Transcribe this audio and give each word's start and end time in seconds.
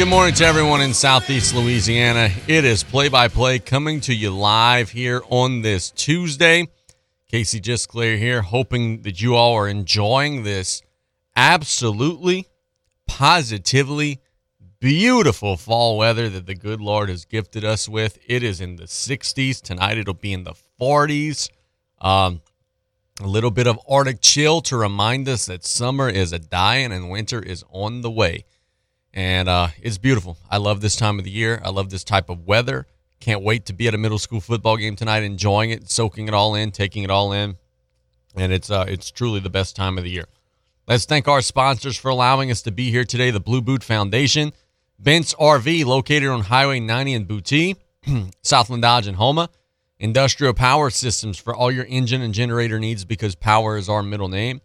Good 0.00 0.08
morning 0.08 0.32
to 0.36 0.46
everyone 0.46 0.80
in 0.80 0.94
Southeast 0.94 1.54
Louisiana. 1.54 2.30
It 2.48 2.64
is 2.64 2.82
play 2.82 3.10
by 3.10 3.28
play 3.28 3.58
coming 3.58 4.00
to 4.00 4.14
you 4.14 4.30
live 4.30 4.88
here 4.88 5.20
on 5.28 5.60
this 5.60 5.90
Tuesday. 5.90 6.68
Casey 7.28 7.60
just 7.60 7.90
clear 7.90 8.16
here, 8.16 8.40
hoping 8.40 9.02
that 9.02 9.20
you 9.20 9.34
all 9.34 9.52
are 9.52 9.68
enjoying 9.68 10.42
this 10.42 10.80
absolutely, 11.36 12.46
positively 13.06 14.22
beautiful 14.78 15.58
fall 15.58 15.98
weather 15.98 16.30
that 16.30 16.46
the 16.46 16.54
good 16.54 16.80
Lord 16.80 17.10
has 17.10 17.26
gifted 17.26 17.62
us 17.62 17.86
with. 17.86 18.18
It 18.26 18.42
is 18.42 18.62
in 18.62 18.76
the 18.76 18.84
60s. 18.84 19.60
Tonight 19.60 19.98
it'll 19.98 20.14
be 20.14 20.32
in 20.32 20.44
the 20.44 20.54
40s. 20.80 21.50
Um, 22.00 22.40
a 23.20 23.26
little 23.26 23.50
bit 23.50 23.66
of 23.66 23.78
Arctic 23.86 24.22
chill 24.22 24.62
to 24.62 24.78
remind 24.78 25.28
us 25.28 25.44
that 25.44 25.62
summer 25.62 26.08
is 26.08 26.32
a 26.32 26.38
dying 26.38 26.90
and 26.90 27.10
winter 27.10 27.42
is 27.42 27.66
on 27.68 28.00
the 28.00 28.10
way. 28.10 28.46
And 29.12 29.48
uh, 29.48 29.68
it's 29.82 29.98
beautiful. 29.98 30.36
I 30.50 30.58
love 30.58 30.80
this 30.80 30.96
time 30.96 31.18
of 31.18 31.24
the 31.24 31.30
year. 31.30 31.60
I 31.64 31.70
love 31.70 31.90
this 31.90 32.04
type 32.04 32.28
of 32.30 32.46
weather. 32.46 32.86
Can't 33.18 33.42
wait 33.42 33.66
to 33.66 33.72
be 33.72 33.88
at 33.88 33.94
a 33.94 33.98
middle 33.98 34.18
school 34.18 34.40
football 34.40 34.76
game 34.76 34.96
tonight, 34.96 35.22
enjoying 35.22 35.70
it, 35.70 35.90
soaking 35.90 36.28
it 36.28 36.34
all 36.34 36.54
in, 36.54 36.70
taking 36.70 37.02
it 37.02 37.10
all 37.10 37.32
in. 37.32 37.56
And 38.36 38.52
it's 38.52 38.70
uh, 38.70 38.84
it's 38.88 39.10
truly 39.10 39.40
the 39.40 39.50
best 39.50 39.74
time 39.74 39.98
of 39.98 40.04
the 40.04 40.10
year. 40.10 40.26
Let's 40.86 41.04
thank 41.04 41.28
our 41.28 41.42
sponsors 41.42 41.96
for 41.96 42.08
allowing 42.08 42.50
us 42.50 42.62
to 42.62 42.70
be 42.70 42.90
here 42.90 43.04
today 43.04 43.30
the 43.30 43.40
Blue 43.40 43.60
Boot 43.60 43.84
Foundation, 43.84 44.52
Bent's 44.98 45.34
RV, 45.34 45.84
located 45.84 46.28
on 46.28 46.42
Highway 46.42 46.80
90 46.80 47.12
in 47.12 47.26
Boutte, 47.26 47.76
Southland 48.42 48.82
Dodge 48.82 49.06
and 49.06 49.16
Houma, 49.16 49.50
Industrial 49.98 50.54
Power 50.54 50.88
Systems 50.90 51.36
for 51.36 51.54
all 51.54 51.70
your 51.70 51.84
engine 51.86 52.22
and 52.22 52.32
generator 52.32 52.78
needs 52.78 53.04
because 53.04 53.34
power 53.34 53.76
is 53.76 53.88
our 53.88 54.02
middle 54.02 54.28
name. 54.28 54.60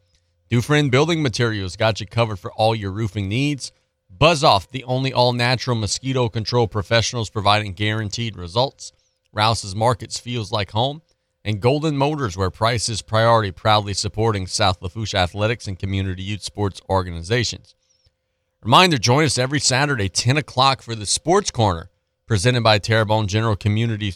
Dufresne 0.50 0.90
Building 0.90 1.22
Materials 1.22 1.76
got 1.76 2.00
you 2.00 2.08
covered 2.08 2.38
for 2.38 2.54
all 2.54 2.76
your 2.76 2.92
roofing 2.92 3.28
needs. 3.28 3.72
Buzz 4.18 4.44
Off, 4.44 4.70
the 4.70 4.84
only 4.86 5.12
all 5.12 5.34
natural 5.34 5.76
mosquito 5.76 6.30
control 6.30 6.68
professionals 6.68 7.30
providing 7.30 7.74
guaranteed 7.74 8.38
results. 8.38 8.94
Rouse's 9.34 9.76
Markets 9.76 10.18
feels 10.20 10.52
like 10.52 10.72
home. 10.72 11.02
And 11.44 11.62
Golden 11.62 11.96
Motors, 11.96 12.36
where 12.36 12.50
price 12.50 12.90
is 12.90 13.02
priority, 13.04 13.52
proudly 13.52 13.94
supporting 13.94 14.48
South 14.48 14.82
Lafourche 14.82 15.14
athletics 15.14 15.68
and 15.68 15.78
community 15.78 16.24
youth 16.24 16.42
sports 16.42 16.82
organizations. 16.90 17.76
Reminder 18.64 18.98
join 18.98 19.26
us 19.26 19.38
every 19.38 19.60
Saturday, 19.60 20.10
10 20.10 20.38
o'clock, 20.38 20.82
for 20.82 20.96
the 20.96 21.06
Sports 21.06 21.52
Corner, 21.52 21.92
presented 22.26 22.64
by 22.64 22.80
Terrebonne 22.80 23.28
General 23.28 23.56
Community. 23.56 24.16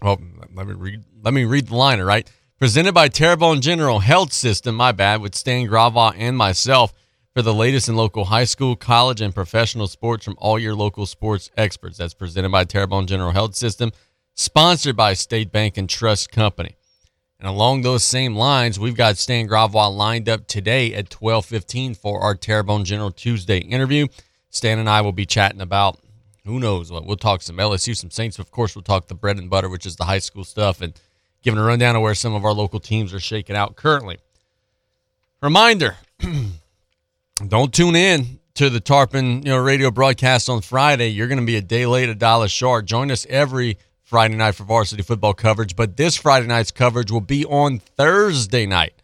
Oh, 0.00 0.16
let 0.54 0.66
me 0.66 0.72
read, 0.72 1.04
let 1.22 1.34
me 1.34 1.44
read 1.44 1.66
the 1.66 1.76
liner, 1.76 2.06
right? 2.06 2.30
Presented 2.58 2.94
by 2.94 3.08
Terrebonne 3.08 3.60
General 3.60 3.98
Health 3.98 4.32
System, 4.32 4.76
my 4.76 4.92
bad, 4.92 5.20
with 5.20 5.34
Stan 5.34 5.66
Gravois 5.66 6.14
and 6.16 6.38
myself 6.38 6.94
for 7.34 7.42
the 7.42 7.54
latest 7.54 7.88
in 7.88 7.96
local 7.96 8.24
high 8.24 8.44
school, 8.44 8.74
college, 8.74 9.20
and 9.20 9.34
professional 9.34 9.86
sports 9.86 10.24
from 10.24 10.36
all 10.38 10.58
your 10.58 10.74
local 10.74 11.06
sports 11.06 11.50
experts. 11.56 11.98
That's 11.98 12.14
presented 12.14 12.50
by 12.50 12.64
Terrebonne 12.64 13.06
General 13.06 13.32
Health 13.32 13.54
System, 13.54 13.92
sponsored 14.34 14.96
by 14.96 15.14
State 15.14 15.52
Bank 15.52 15.76
and 15.76 15.88
Trust 15.88 16.32
Company. 16.32 16.76
And 17.38 17.48
along 17.48 17.82
those 17.82 18.04
same 18.04 18.36
lines, 18.36 18.78
we've 18.78 18.96
got 18.96 19.16
Stan 19.16 19.46
Gravois 19.46 19.88
lined 19.88 20.28
up 20.28 20.46
today 20.46 20.92
at 20.94 21.08
12:15 21.08 21.94
for 21.94 22.20
our 22.20 22.34
Terrebonne 22.34 22.84
General 22.84 23.10
Tuesday 23.10 23.58
interview. 23.58 24.08
Stan 24.50 24.78
and 24.78 24.90
I 24.90 25.00
will 25.00 25.12
be 25.12 25.24
chatting 25.24 25.60
about 25.60 25.98
who 26.44 26.58
knows 26.58 26.90
what. 26.90 27.06
We'll 27.06 27.16
talk 27.16 27.42
some 27.42 27.56
LSU, 27.56 27.96
some 27.96 28.10
Saints. 28.10 28.38
Of 28.38 28.50
course, 28.50 28.74
we'll 28.74 28.82
talk 28.82 29.06
the 29.06 29.14
bread 29.14 29.38
and 29.38 29.48
butter, 29.48 29.68
which 29.68 29.86
is 29.86 29.96
the 29.96 30.04
high 30.04 30.18
school 30.18 30.44
stuff, 30.44 30.80
and 30.80 30.92
giving 31.42 31.60
a 31.60 31.62
rundown 31.62 31.96
of 31.96 32.02
where 32.02 32.14
some 32.14 32.34
of 32.34 32.44
our 32.44 32.52
local 32.52 32.80
teams 32.80 33.14
are 33.14 33.20
shaking 33.20 33.56
out 33.56 33.76
currently. 33.76 34.18
Reminder 35.40 35.96
don't 37.48 37.72
tune 37.72 37.96
in 37.96 38.38
to 38.54 38.68
the 38.68 38.80
Tarpon 38.80 39.42
you 39.42 39.50
know 39.50 39.58
radio 39.58 39.90
broadcast 39.90 40.48
on 40.48 40.60
Friday. 40.60 41.08
You're 41.08 41.28
going 41.28 41.40
to 41.40 41.46
be 41.46 41.56
a 41.56 41.62
day 41.62 41.86
late, 41.86 42.08
a 42.08 42.14
dollar 42.14 42.48
short. 42.48 42.84
Join 42.84 43.10
us 43.10 43.26
every 43.30 43.78
Friday 44.02 44.36
night 44.36 44.56
for 44.56 44.64
varsity 44.64 45.02
football 45.02 45.34
coverage, 45.34 45.76
but 45.76 45.96
this 45.96 46.16
Friday 46.16 46.46
night's 46.46 46.70
coverage 46.70 47.10
will 47.10 47.20
be 47.20 47.44
on 47.46 47.78
Thursday 47.78 48.66
night. 48.66 48.94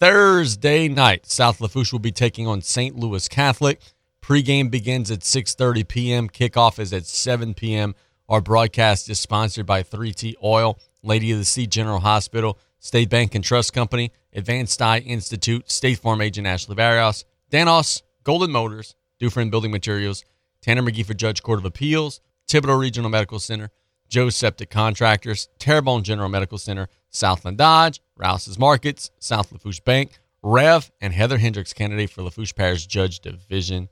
Thursday 0.00 0.88
night, 0.88 1.26
South 1.26 1.60
Lafourche 1.60 1.92
will 1.92 2.00
be 2.00 2.10
taking 2.10 2.48
on 2.48 2.62
St. 2.62 2.96
Louis 2.96 3.28
Catholic. 3.28 3.80
Pregame 4.20 4.70
begins 4.70 5.10
at 5.10 5.20
6:30 5.20 5.86
p.m. 5.86 6.28
Kickoff 6.28 6.78
is 6.78 6.92
at 6.92 7.06
7 7.06 7.54
p.m. 7.54 7.94
Our 8.28 8.40
broadcast 8.40 9.08
is 9.08 9.20
sponsored 9.20 9.66
by 9.66 9.82
3T 9.82 10.34
Oil, 10.42 10.78
Lady 11.02 11.30
of 11.30 11.38
the 11.38 11.44
Sea 11.44 11.66
General 11.66 12.00
Hospital, 12.00 12.58
State 12.80 13.10
Bank 13.10 13.34
and 13.34 13.44
Trust 13.44 13.72
Company, 13.72 14.10
Advanced 14.32 14.82
Eye 14.82 14.98
Institute, 14.98 15.70
State 15.70 15.98
Farm 15.98 16.20
agent 16.20 16.46
Ashley 16.46 16.74
Barrios, 16.74 17.24
Danos, 17.52 18.00
Golden 18.24 18.50
Motors, 18.50 18.94
Dufresne 19.18 19.50
Building 19.50 19.70
Materials, 19.70 20.24
Tanner 20.62 20.80
McGee 20.82 21.04
for 21.04 21.12
Judge 21.12 21.42
Court 21.42 21.58
of 21.58 21.66
Appeals, 21.66 22.20
Thibodaux 22.48 22.80
Regional 22.80 23.10
Medical 23.10 23.38
Center, 23.38 23.70
Joe 24.08 24.30
Septic 24.30 24.70
Contractors, 24.70 25.48
Terrebonne 25.58 26.02
General 26.02 26.30
Medical 26.30 26.56
Center, 26.56 26.88
Southland 27.10 27.58
Dodge, 27.58 28.00
Rouse's 28.16 28.58
Markets, 28.58 29.10
South 29.18 29.52
Lafourche 29.52 29.84
Bank, 29.84 30.18
Rev, 30.42 30.90
and 31.02 31.12
Heather 31.12 31.36
Hendricks, 31.36 31.74
candidate 31.74 32.08
for 32.08 32.22
Lafourche 32.22 32.54
Parish 32.54 32.86
Judge 32.86 33.20
Division 33.20 33.90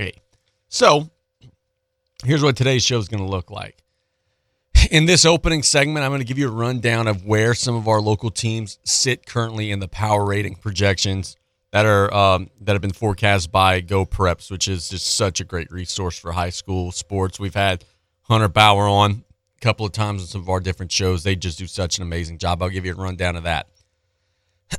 A. 0.00 0.14
So, 0.68 1.10
here's 2.24 2.42
what 2.42 2.56
today's 2.56 2.82
show 2.82 2.98
is 2.98 3.08
going 3.08 3.22
to 3.22 3.28
look 3.30 3.50
like. 3.50 3.84
In 4.90 5.04
this 5.04 5.26
opening 5.26 5.62
segment, 5.62 6.02
I'm 6.02 6.10
going 6.10 6.22
to 6.22 6.26
give 6.26 6.38
you 6.38 6.48
a 6.48 6.52
rundown 6.52 7.06
of 7.06 7.26
where 7.26 7.52
some 7.52 7.76
of 7.76 7.88
our 7.88 8.00
local 8.00 8.30
teams 8.30 8.78
sit 8.84 9.26
currently 9.26 9.70
in 9.70 9.80
the 9.80 9.88
power 9.88 10.24
rating 10.24 10.54
projections 10.54 11.36
that 11.72 11.86
are 11.86 12.12
um, 12.14 12.50
that 12.60 12.72
have 12.72 12.82
been 12.82 12.92
forecast 12.92 13.50
by 13.50 13.80
GeauxPreps, 13.80 14.50
which 14.50 14.68
is 14.68 14.88
just 14.88 15.16
such 15.16 15.40
a 15.40 15.44
great 15.44 15.70
resource 15.72 16.18
for 16.18 16.32
high 16.32 16.50
school 16.50 16.92
sports. 16.92 17.40
We've 17.40 17.54
had 17.54 17.84
Hunter 18.22 18.48
Bauer 18.48 18.86
on 18.86 19.24
a 19.56 19.60
couple 19.60 19.84
of 19.86 19.92
times 19.92 20.22
on 20.22 20.28
some 20.28 20.42
of 20.42 20.48
our 20.48 20.60
different 20.60 20.92
shows. 20.92 21.22
They 21.22 21.34
just 21.34 21.58
do 21.58 21.66
such 21.66 21.96
an 21.96 22.02
amazing 22.02 22.38
job. 22.38 22.62
I'll 22.62 22.68
give 22.68 22.84
you 22.84 22.92
a 22.92 22.96
rundown 22.96 23.36
of 23.36 23.44
that. 23.44 23.68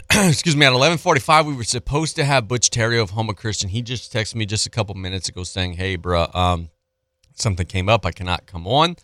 Excuse 0.12 0.56
me. 0.56 0.66
At 0.66 0.74
11:45, 0.74 1.46
we 1.46 1.56
were 1.56 1.64
supposed 1.64 2.16
to 2.16 2.26
have 2.26 2.48
Butch 2.48 2.70
Terry 2.70 3.00
of 3.00 3.12
Houma 3.12 3.34
Christian. 3.34 3.70
He 3.70 3.82
just 3.82 4.14
texted 4.14 4.36
me 4.36 4.46
just 4.46 4.68
a 4.68 4.70
couple 4.70 4.94
minutes 4.96 5.28
ago 5.28 5.44
saying, 5.44 5.74
"Hey, 5.74 5.96
bro, 5.96 6.28
um, 6.34 6.70
something 7.34 7.66
came 7.66 7.90
up. 7.90 8.06
I 8.06 8.12
cannot 8.12 8.46
come 8.46 8.68
on." 8.68 8.98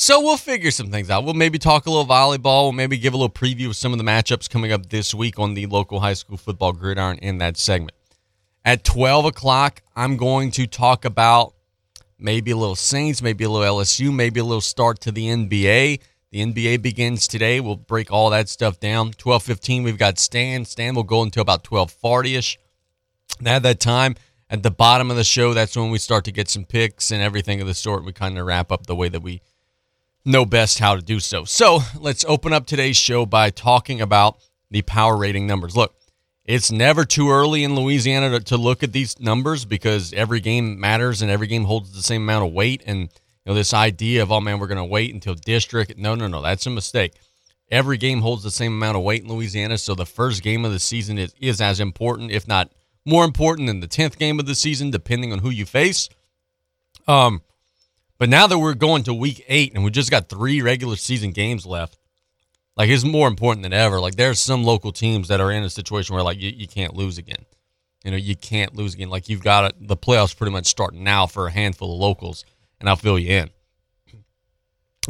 So 0.00 0.20
we'll 0.20 0.36
figure 0.36 0.70
some 0.70 0.92
things 0.92 1.10
out. 1.10 1.24
We'll 1.24 1.34
maybe 1.34 1.58
talk 1.58 1.86
a 1.86 1.90
little 1.90 2.06
volleyball. 2.06 2.66
We'll 2.66 2.72
maybe 2.72 2.98
give 2.98 3.14
a 3.14 3.16
little 3.16 3.28
preview 3.28 3.66
of 3.66 3.74
some 3.74 3.90
of 3.90 3.98
the 3.98 4.04
matchups 4.04 4.48
coming 4.48 4.70
up 4.70 4.90
this 4.90 5.12
week 5.12 5.40
on 5.40 5.54
the 5.54 5.66
local 5.66 5.98
high 5.98 6.14
school 6.14 6.36
football 6.36 6.72
gridiron 6.72 7.18
in 7.18 7.38
that 7.38 7.56
segment. 7.56 7.96
At 8.64 8.84
12 8.84 9.24
o'clock, 9.24 9.82
I'm 9.96 10.16
going 10.16 10.52
to 10.52 10.68
talk 10.68 11.04
about 11.04 11.54
maybe 12.16 12.52
a 12.52 12.56
little 12.56 12.76
Saints, 12.76 13.22
maybe 13.22 13.42
a 13.42 13.50
little 13.50 13.80
LSU, 13.80 14.14
maybe 14.14 14.38
a 14.38 14.44
little 14.44 14.60
start 14.60 15.00
to 15.00 15.10
the 15.10 15.26
NBA. 15.26 16.00
The 16.30 16.46
NBA 16.46 16.80
begins 16.80 17.26
today. 17.26 17.58
We'll 17.58 17.74
break 17.74 18.12
all 18.12 18.30
that 18.30 18.48
stuff 18.48 18.78
down. 18.78 19.10
12:15, 19.14 19.82
we've 19.82 19.98
got 19.98 20.20
Stan. 20.20 20.64
Stan 20.64 20.94
will 20.94 21.02
go 21.02 21.22
until 21.22 21.42
about 21.42 21.64
12:40ish. 21.64 22.56
And 23.40 23.48
at 23.48 23.64
that 23.64 23.80
time, 23.80 24.14
at 24.48 24.62
the 24.62 24.70
bottom 24.70 25.10
of 25.10 25.16
the 25.16 25.24
show, 25.24 25.54
that's 25.54 25.76
when 25.76 25.90
we 25.90 25.98
start 25.98 26.24
to 26.26 26.32
get 26.32 26.48
some 26.48 26.64
picks 26.64 27.10
and 27.10 27.20
everything 27.20 27.60
of 27.60 27.66
the 27.66 27.74
sort. 27.74 28.04
We 28.04 28.12
kind 28.12 28.38
of 28.38 28.46
wrap 28.46 28.70
up 28.70 28.86
the 28.86 28.94
way 28.94 29.08
that 29.08 29.22
we 29.22 29.42
know 30.28 30.44
best 30.44 30.78
how 30.78 30.94
to 30.94 31.02
do 31.02 31.18
so. 31.18 31.44
So 31.44 31.80
let's 31.98 32.24
open 32.26 32.52
up 32.52 32.66
today's 32.66 32.96
show 32.96 33.26
by 33.26 33.50
talking 33.50 34.00
about 34.00 34.38
the 34.70 34.82
power 34.82 35.16
rating 35.16 35.46
numbers. 35.46 35.76
Look, 35.76 35.94
it's 36.44 36.70
never 36.70 37.04
too 37.04 37.30
early 37.30 37.64
in 37.64 37.74
Louisiana 37.74 38.30
to, 38.30 38.44
to 38.44 38.56
look 38.56 38.82
at 38.82 38.92
these 38.92 39.18
numbers 39.18 39.64
because 39.64 40.12
every 40.12 40.40
game 40.40 40.78
matters 40.78 41.22
and 41.22 41.30
every 41.30 41.46
game 41.46 41.64
holds 41.64 41.92
the 41.92 42.02
same 42.02 42.22
amount 42.22 42.46
of 42.46 42.52
weight. 42.52 42.82
And 42.86 43.00
you 43.00 43.08
know 43.46 43.54
this 43.54 43.74
idea 43.74 44.22
of 44.22 44.30
oh 44.30 44.40
man, 44.40 44.58
we're 44.58 44.66
going 44.66 44.78
to 44.78 44.84
wait 44.84 45.12
until 45.12 45.34
district. 45.34 45.96
No, 45.96 46.14
no, 46.14 46.26
no, 46.26 46.42
that's 46.42 46.66
a 46.66 46.70
mistake. 46.70 47.14
Every 47.70 47.98
game 47.98 48.22
holds 48.22 48.42
the 48.42 48.50
same 48.50 48.72
amount 48.72 48.96
of 48.96 49.02
weight 49.02 49.22
in 49.22 49.28
Louisiana, 49.28 49.76
so 49.76 49.94
the 49.94 50.06
first 50.06 50.42
game 50.42 50.64
of 50.64 50.72
the 50.72 50.78
season 50.78 51.18
is, 51.18 51.34
is 51.38 51.60
as 51.60 51.80
important, 51.80 52.30
if 52.30 52.48
not 52.48 52.72
more 53.04 53.26
important, 53.26 53.66
than 53.66 53.80
the 53.80 53.86
tenth 53.86 54.18
game 54.18 54.40
of 54.40 54.46
the 54.46 54.54
season, 54.54 54.90
depending 54.90 55.34
on 55.34 55.40
who 55.40 55.50
you 55.50 55.66
face. 55.66 56.08
Um, 57.06 57.42
but 58.18 58.28
now 58.28 58.46
that 58.46 58.58
we're 58.58 58.74
going 58.74 59.04
to 59.04 59.14
week 59.14 59.44
eight 59.48 59.74
and 59.74 59.84
we 59.84 59.90
just 59.90 60.10
got 60.10 60.28
three 60.28 60.60
regular 60.60 60.96
season 60.96 61.30
games 61.30 61.64
left, 61.64 61.98
like 62.76 62.88
it's 62.88 63.04
more 63.04 63.28
important 63.28 63.62
than 63.62 63.72
ever. 63.72 64.00
Like 64.00 64.16
there's 64.16 64.38
some 64.38 64.64
local 64.64 64.92
teams 64.92 65.28
that 65.28 65.40
are 65.40 65.50
in 65.50 65.62
a 65.64 65.70
situation 65.70 66.14
where 66.14 66.24
like 66.24 66.40
you, 66.40 66.50
you 66.50 66.68
can't 66.68 66.94
lose 66.94 67.18
again. 67.18 67.44
You 68.04 68.12
know, 68.12 68.16
you 68.16 68.36
can't 68.36 68.74
lose 68.74 68.94
again. 68.94 69.10
Like 69.10 69.28
you've 69.28 69.42
got 69.42 69.74
the 69.80 69.96
playoffs 69.96 70.36
pretty 70.36 70.52
much 70.52 70.66
starting 70.66 71.02
now 71.02 71.26
for 71.26 71.46
a 71.46 71.50
handful 71.50 71.92
of 71.92 72.00
locals, 72.00 72.44
and 72.80 72.88
I'll 72.88 72.96
fill 72.96 73.18
you 73.18 73.30
in. 73.30 73.50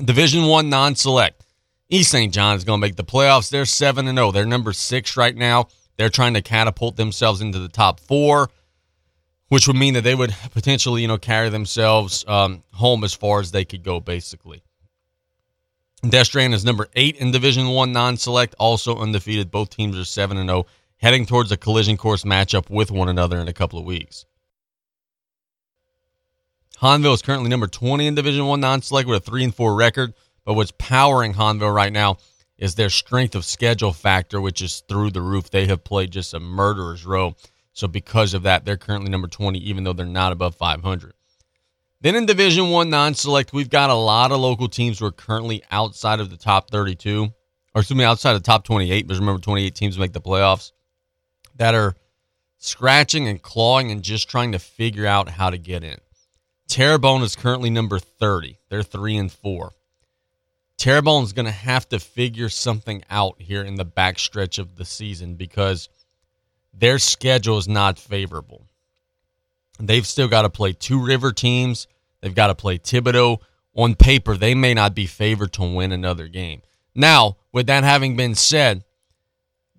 Division 0.02 0.46
one 0.46 0.70
non-select. 0.70 1.44
East 1.90 2.10
St. 2.10 2.32
John 2.32 2.56
is 2.56 2.64
going 2.64 2.81
to 2.81 2.87
make 2.87 2.96
the 2.96 3.05
playoffs. 3.05 3.50
They're 3.50 3.64
seven 3.64 4.08
and 4.08 4.19
zero. 4.19 4.32
They're 4.32 4.46
number 4.46 4.72
six 4.72 5.16
right 5.16 5.34
now. 5.34 5.69
They're 5.96 6.10
trying 6.10 6.34
to 6.34 6.43
catapult 6.43 6.96
themselves 6.96 7.40
into 7.40 7.58
the 7.58 7.69
top 7.69 8.00
four 8.00 8.50
which 9.49 9.67
would 9.67 9.77
mean 9.77 9.95
that 9.95 10.05
they 10.05 10.15
would 10.15 10.35
potentially, 10.53 11.03
you 11.03 11.09
know, 11.09 11.19
carry 11.19 11.49
themselves 11.49 12.25
um, 12.29 12.62
home 12.73 13.05
as 13.05 13.15
far 13.15 13.41
as 13.41 13.50
they 13.50 13.65
could 13.65 13.83
go, 13.83 14.00
basically. 14.00 14.62
Destrehan 16.03 16.55
is 16.55 16.65
number 16.65 16.89
eight 16.95 17.17
in 17.17 17.33
Division 17.33 17.69
One 17.69 17.93
non-select, 17.93 18.55
also 18.59 18.99
undefeated. 18.99 19.50
Both 19.50 19.71
teams 19.71 19.99
are 19.99 20.05
seven 20.05 20.37
and 20.37 20.49
zero, 20.49 20.67
heading 20.99 21.27
towards 21.27 21.50
a 21.50 21.56
collision 21.56 21.97
course 21.97 22.23
matchup 22.23 22.71
with 22.71 22.91
one 22.91 23.09
another 23.09 23.39
in 23.39 23.49
a 23.49 23.53
couple 23.53 23.79
of 23.79 23.85
weeks. 23.85 24.25
Hahnville 26.81 27.15
is 27.15 27.23
currently 27.23 27.49
number 27.49 27.67
20 27.67 28.06
in 28.06 28.15
Division 28.15 28.47
One 28.47 28.61
non-select 28.61 29.09
with 29.09 29.23
a 29.23 29.31
three 29.31 29.43
and 29.43 29.55
four 29.55 29.75
record. 29.75 30.15
But 30.44 30.55
what's 30.55 30.73
powering 30.79 31.35
Hahnville 31.35 31.75
right 31.75 31.93
now 31.93 32.19
is 32.56 32.75
their 32.75 32.91
strength 32.91 33.35
of 33.35 33.44
schedule 33.44 33.93
factor, 33.93 34.41
which 34.41 34.62
is 34.62 34.83
through 34.89 35.11
the 35.11 35.21
roof. 35.21 35.51
They 35.51 35.67
have 35.67 35.85
played 35.85 36.12
just 36.12 36.33
a 36.33 36.41
murderer's 36.41 37.05
row. 37.05 37.35
So 37.79 37.87
because 37.87 38.35
of 38.35 38.43
that, 38.43 38.65
they're 38.65 38.77
currently 38.77 39.09
number 39.09 39.29
20, 39.29 39.61
even 39.61 39.85
though 39.85 39.93
they're 39.93 40.05
not 40.05 40.33
above 40.33 40.57
500. 40.57 41.13
Then 42.01 42.17
in 42.17 42.27
Division 42.27 42.71
One 42.71 42.91
non-select, 42.91 43.53
we've 43.53 43.71
got 43.71 43.89
a 43.89 43.95
lot 43.95 44.33
of 44.33 44.41
local 44.41 44.69
teams 44.69 44.99
who 44.99 45.07
are 45.07 45.13
currently 45.13 45.63
outside 45.71 46.19
of 46.19 46.29
the 46.29 46.37
top 46.37 46.73
32, 46.73 47.27
or 47.77 47.81
excuse 47.81 47.97
me, 47.97 48.03
outside 48.03 48.35
of 48.35 48.43
the 48.43 48.47
top 48.47 48.65
28. 48.65 49.07
Because 49.07 49.21
remember, 49.21 49.41
28 49.41 49.77
teams 49.77 49.97
make 49.97 50.13
the 50.13 50.21
playoffs 50.21 50.73
that 51.55 51.77
are 51.77 51.95
scratching 52.59 53.29
and 53.29 53.41
clawing 53.43 53.93
and 53.93 54.03
just 54.03 54.29
trying 54.29 54.51
to 54.51 54.59
figure 54.59 55.07
out 55.07 55.29
how 55.29 55.49
to 55.49 55.57
get 55.57 55.85
in. 55.85 55.99
Terrebonne 56.67 57.23
is 57.23 57.37
currently 57.37 57.71
number 57.71 58.01
30. 58.01 58.59
They're 58.71 58.83
three 58.83 59.17
and 59.17 59.31
four. 59.31 59.71
Terrebonne 60.79 61.23
is 61.23 61.33
going 61.33 61.47
to 61.47 61.53
have 61.53 61.89
to 61.91 62.01
figure 62.01 62.49
something 62.49 63.05
out 63.09 63.41
here 63.41 63.63
in 63.63 63.77
the 63.77 63.87
backstretch 63.87 64.59
of 64.59 64.75
the 64.75 64.85
season 64.85 65.37
because 65.37 65.89
their 66.79 66.99
schedule 66.99 67.59
is 67.59 67.69
not 67.69 67.99
favorable. 67.99 68.67
They've 69.81 70.07
still 70.07 70.29
got 70.29 70.43
to 70.43 70.51
play 70.51 70.73
two 70.73 71.05
river 71.05 71.33
teams. 71.33 71.87
They've 72.21 72.35
got 72.35 72.49
to 72.49 72.55
play 72.55 72.79
Thibodaux. 72.79 73.39
On 73.75 73.95
paper, 73.95 74.37
they 74.37 74.55
may 74.55 74.75
not 74.75 74.95
be 74.95 75.07
favored 75.07 75.53
to 75.55 75.63
win 75.63 75.93
another 75.93 76.27
game. 76.27 76.63
Now, 76.95 77.37
with 77.53 77.67
that 77.67 77.85
having 77.85 78.17
been 78.17 78.35
said, 78.35 78.85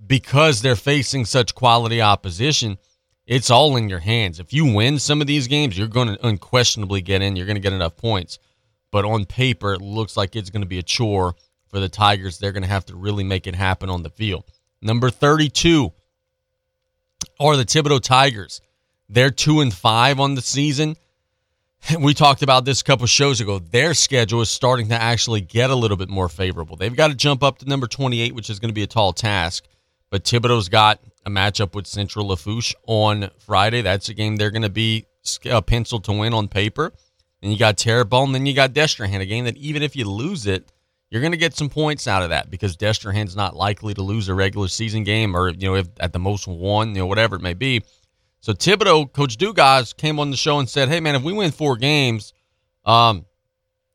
because 0.05 0.61
they're 0.61 0.77
facing 0.77 1.25
such 1.25 1.53
quality 1.53 2.01
opposition, 2.01 2.77
it's 3.25 3.49
all 3.49 3.75
in 3.75 3.89
your 3.89 3.99
hands. 3.99 4.39
If 4.39 4.53
you 4.53 4.73
win 4.73 4.99
some 4.99 5.19
of 5.19 5.27
these 5.27 5.47
games, 5.47 5.77
you're 5.77 5.87
going 5.87 6.07
to 6.07 6.27
unquestionably 6.27 7.01
get 7.01 7.21
in. 7.21 7.35
You're 7.35 7.45
going 7.45 7.57
to 7.57 7.61
get 7.61 7.73
enough 7.73 7.97
points. 7.97 8.39
But 8.91 9.05
on 9.05 9.25
paper, 9.25 9.73
it 9.73 9.81
looks 9.81 10.15
like 10.15 10.35
it's 10.35 10.49
going 10.49 10.63
to 10.63 10.67
be 10.67 10.79
a 10.79 10.83
chore 10.83 11.35
for 11.67 11.79
the 11.79 11.89
Tigers. 11.89 12.37
They're 12.37 12.53
going 12.53 12.63
to 12.63 12.69
have 12.69 12.85
to 12.85 12.95
really 12.95 13.23
make 13.23 13.47
it 13.47 13.55
happen 13.55 13.89
on 13.89 14.01
the 14.01 14.09
field. 14.09 14.45
Number 14.81 15.09
32 15.09 15.91
are 17.39 17.55
the 17.55 17.65
Thibodaux 17.65 18.01
Tigers. 18.01 18.61
They're 19.07 19.31
two 19.31 19.61
and 19.61 19.73
five 19.73 20.19
on 20.19 20.35
the 20.35 20.41
season. 20.41 20.95
We 21.97 22.13
talked 22.13 22.43
about 22.43 22.65
this 22.65 22.81
a 22.81 22.83
couple 22.83 23.07
shows 23.07 23.39
ago. 23.39 23.57
Their 23.59 23.93
schedule 23.93 24.41
is 24.41 24.49
starting 24.49 24.89
to 24.89 25.01
actually 25.01 25.39
get 25.39 25.69
a 25.69 25.75
little 25.75 25.95
bit 25.95 26.09
more 26.09 26.27
favorable. 26.27 26.75
They've 26.75 26.93
got 26.93 27.07
to 27.07 27.15
jump 27.15 27.41
up 27.41 27.59
to 27.59 27.65
number 27.65 27.87
28, 27.87 28.35
which 28.35 28.49
is 28.49 28.59
going 28.59 28.69
to 28.69 28.73
be 28.73 28.83
a 28.83 28.87
tall 28.87 29.13
task. 29.13 29.63
But 30.09 30.25
Thibodaux's 30.25 30.67
got 30.67 30.99
a 31.25 31.29
matchup 31.29 31.75
with 31.75 31.87
Central 31.87 32.27
Lafourche 32.27 32.75
on 32.85 33.29
Friday. 33.39 33.81
That's 33.81 34.09
a 34.09 34.13
game 34.13 34.35
they're 34.35 34.51
going 34.51 34.63
to 34.63 34.69
be 34.69 35.05
uh, 35.49 35.61
penciled 35.61 36.03
to 36.05 36.11
win 36.11 36.33
on 36.33 36.49
paper. 36.49 36.91
Then 37.41 37.51
you 37.51 37.57
got 37.57 37.77
Terrebonne. 37.77 38.33
Then 38.33 38.45
you 38.45 38.53
got 38.53 38.73
Destrehan, 38.73 39.21
a 39.21 39.25
game 39.25 39.45
that 39.45 39.57
even 39.57 39.81
if 39.81 39.95
you 39.95 40.03
lose 40.03 40.47
it, 40.47 40.69
you're 41.09 41.21
going 41.21 41.31
to 41.31 41.37
get 41.37 41.55
some 41.55 41.69
points 41.69 42.07
out 42.07 42.21
of 42.21 42.29
that 42.29 42.51
because 42.51 42.77
Destrehan's 42.77 43.35
not 43.35 43.55
likely 43.55 43.93
to 43.95 44.01
lose 44.01 44.29
a 44.29 44.33
regular 44.33 44.67
season 44.67 45.03
game 45.03 45.35
or, 45.35 45.49
you 45.49 45.67
know, 45.67 45.75
if 45.75 45.87
at 45.99 46.13
the 46.13 46.19
most 46.19 46.47
one, 46.47 46.89
you 46.89 47.01
know, 47.01 47.07
whatever 47.07 47.35
it 47.35 47.41
may 47.41 47.55
be. 47.55 47.81
So 48.41 48.53
Thibodaux, 48.53 49.11
Coach 49.11 49.37
Dugas 49.37 49.95
came 49.95 50.19
on 50.19 50.31
the 50.31 50.37
show 50.37 50.59
and 50.59 50.69
said, 50.69 50.87
hey, 50.87 50.99
man, 50.99 51.15
if 51.15 51.23
we 51.23 51.33
win 51.33 51.51
four 51.51 51.77
games, 51.77 52.33
um, 52.85 53.25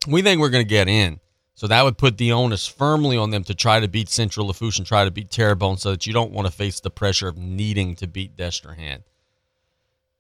we 0.08 0.22
think 0.22 0.40
we're 0.40 0.50
going 0.50 0.64
to 0.64 0.69
get 0.69 0.88
in. 0.88 1.20
So 1.55 1.69
that 1.69 1.84
would 1.84 1.96
put 1.96 2.19
the 2.19 2.32
onus 2.32 2.66
firmly 2.66 3.17
on 3.17 3.31
them 3.31 3.44
to 3.44 3.55
try 3.55 3.78
to 3.78 3.87
beat 3.87 4.08
Central 4.08 4.49
Lafourche 4.49 4.78
and 4.78 4.87
try 4.87 5.05
to 5.05 5.10
beat 5.10 5.31
Terrebonne 5.31 5.76
so 5.76 5.93
that 5.93 6.06
you 6.06 6.12
don't 6.12 6.32
want 6.32 6.46
to 6.46 6.52
face 6.52 6.81
the 6.81 6.90
pressure 6.90 7.28
of 7.28 7.38
needing 7.38 7.94
to 7.96 8.08
beat 8.08 8.37
Destrehan. 8.37 9.02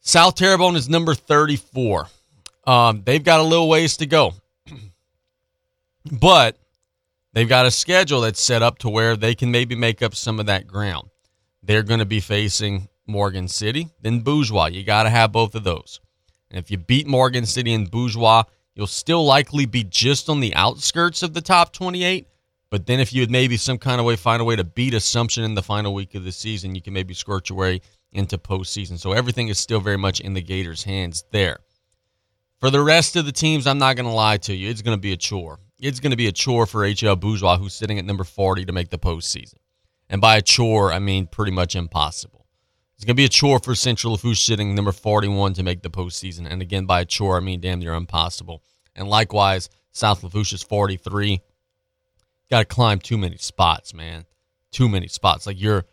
South 0.00 0.36
Terrebonne 0.36 0.76
is 0.76 0.88
number 0.88 1.14
34. 1.14 2.06
Um, 2.66 3.02
they've 3.04 3.22
got 3.22 3.40
a 3.40 3.42
little 3.42 3.68
ways 3.68 3.96
to 3.96 4.06
go. 4.06 4.34
but 6.12 6.56
they've 7.34 7.48
got 7.48 7.66
a 7.66 7.70
schedule 7.70 8.22
that's 8.22 8.40
set 8.40 8.62
up 8.62 8.78
to 8.78 8.88
where 8.88 9.16
they 9.16 9.34
can 9.34 9.50
maybe 9.50 9.74
make 9.74 10.02
up 10.02 10.14
some 10.14 10.40
of 10.40 10.46
that 10.46 10.66
ground. 10.66 11.10
They're 11.62 11.82
going 11.82 12.00
to 12.00 12.06
be 12.06 12.20
facing 12.20 12.88
Morgan 13.06 13.48
City, 13.48 13.88
then 14.00 14.20
Bourgeois. 14.20 14.66
You 14.66 14.82
got 14.82 15.02
to 15.02 15.10
have 15.10 15.32
both 15.32 15.54
of 15.54 15.64
those. 15.64 16.00
And 16.50 16.58
if 16.58 16.70
you 16.70 16.78
beat 16.78 17.06
Morgan 17.06 17.44
City 17.44 17.74
and 17.74 17.90
Bourgeois, 17.90 18.44
you'll 18.74 18.86
still 18.86 19.24
likely 19.24 19.66
be 19.66 19.84
just 19.84 20.28
on 20.28 20.40
the 20.40 20.54
outskirts 20.54 21.22
of 21.22 21.34
the 21.34 21.40
top 21.40 21.72
28. 21.72 22.28
But 22.70 22.86
then 22.86 22.98
if 22.98 23.12
you 23.12 23.22
would 23.22 23.30
maybe 23.30 23.56
some 23.56 23.78
kind 23.78 24.00
of 24.00 24.06
way 24.06 24.16
find 24.16 24.42
a 24.42 24.44
way 24.44 24.56
to 24.56 24.64
beat 24.64 24.94
Assumption 24.94 25.44
in 25.44 25.54
the 25.54 25.62
final 25.62 25.94
week 25.94 26.14
of 26.14 26.24
the 26.24 26.32
season, 26.32 26.74
you 26.74 26.82
can 26.82 26.92
maybe 26.92 27.14
squirt 27.14 27.48
your 27.48 27.58
way 27.58 27.80
into 28.12 28.38
postseason. 28.38 28.98
So 28.98 29.12
everything 29.12 29.48
is 29.48 29.58
still 29.58 29.80
very 29.80 29.98
much 29.98 30.20
in 30.20 30.34
the 30.34 30.42
Gators' 30.42 30.84
hands 30.84 31.24
there. 31.30 31.58
For 32.58 32.70
the 32.70 32.80
rest 32.80 33.16
of 33.16 33.26
the 33.26 33.32
teams, 33.32 33.66
I'm 33.66 33.78
not 33.78 33.96
going 33.96 34.06
to 34.06 34.12
lie 34.12 34.38
to 34.38 34.54
you. 34.54 34.70
It's 34.70 34.82
going 34.82 34.96
to 34.96 35.00
be 35.00 35.12
a 35.12 35.16
chore. 35.16 35.60
It's 35.84 36.00
going 36.00 36.12
to 36.12 36.16
be 36.16 36.28
a 36.28 36.32
chore 36.32 36.64
for 36.64 36.80
HL 36.80 37.20
Bourgeois, 37.20 37.58
who's 37.58 37.74
sitting 37.74 37.98
at 37.98 38.06
number 38.06 38.24
40 38.24 38.64
to 38.64 38.72
make 38.72 38.88
the 38.88 38.98
postseason. 38.98 39.56
And 40.08 40.18
by 40.18 40.38
a 40.38 40.42
chore, 40.42 40.90
I 40.90 40.98
mean 40.98 41.26
pretty 41.26 41.52
much 41.52 41.76
impossible. 41.76 42.46
It's 42.96 43.04
going 43.04 43.16
to 43.16 43.20
be 43.20 43.26
a 43.26 43.28
chore 43.28 43.58
for 43.58 43.74
Central 43.74 44.14
Lafourche 44.14 44.40
sitting 44.40 44.74
number 44.74 44.92
41 44.92 45.52
to 45.52 45.62
make 45.62 45.82
the 45.82 45.90
postseason. 45.90 46.50
And 46.50 46.62
again, 46.62 46.86
by 46.86 47.02
a 47.02 47.04
chore, 47.04 47.36
I 47.36 47.40
mean 47.40 47.60
damn 47.60 47.80
near 47.80 47.92
impossible. 47.92 48.62
And 48.96 49.08
likewise, 49.08 49.68
South 49.92 50.24
Lafourche 50.24 50.54
is 50.54 50.62
43. 50.62 51.42
Got 52.50 52.60
to 52.60 52.64
climb 52.64 52.98
too 52.98 53.18
many 53.18 53.36
spots, 53.36 53.92
man. 53.92 54.24
Too 54.72 54.88
many 54.88 55.08
spots. 55.08 55.46
Like 55.46 55.60
you're 55.60 55.84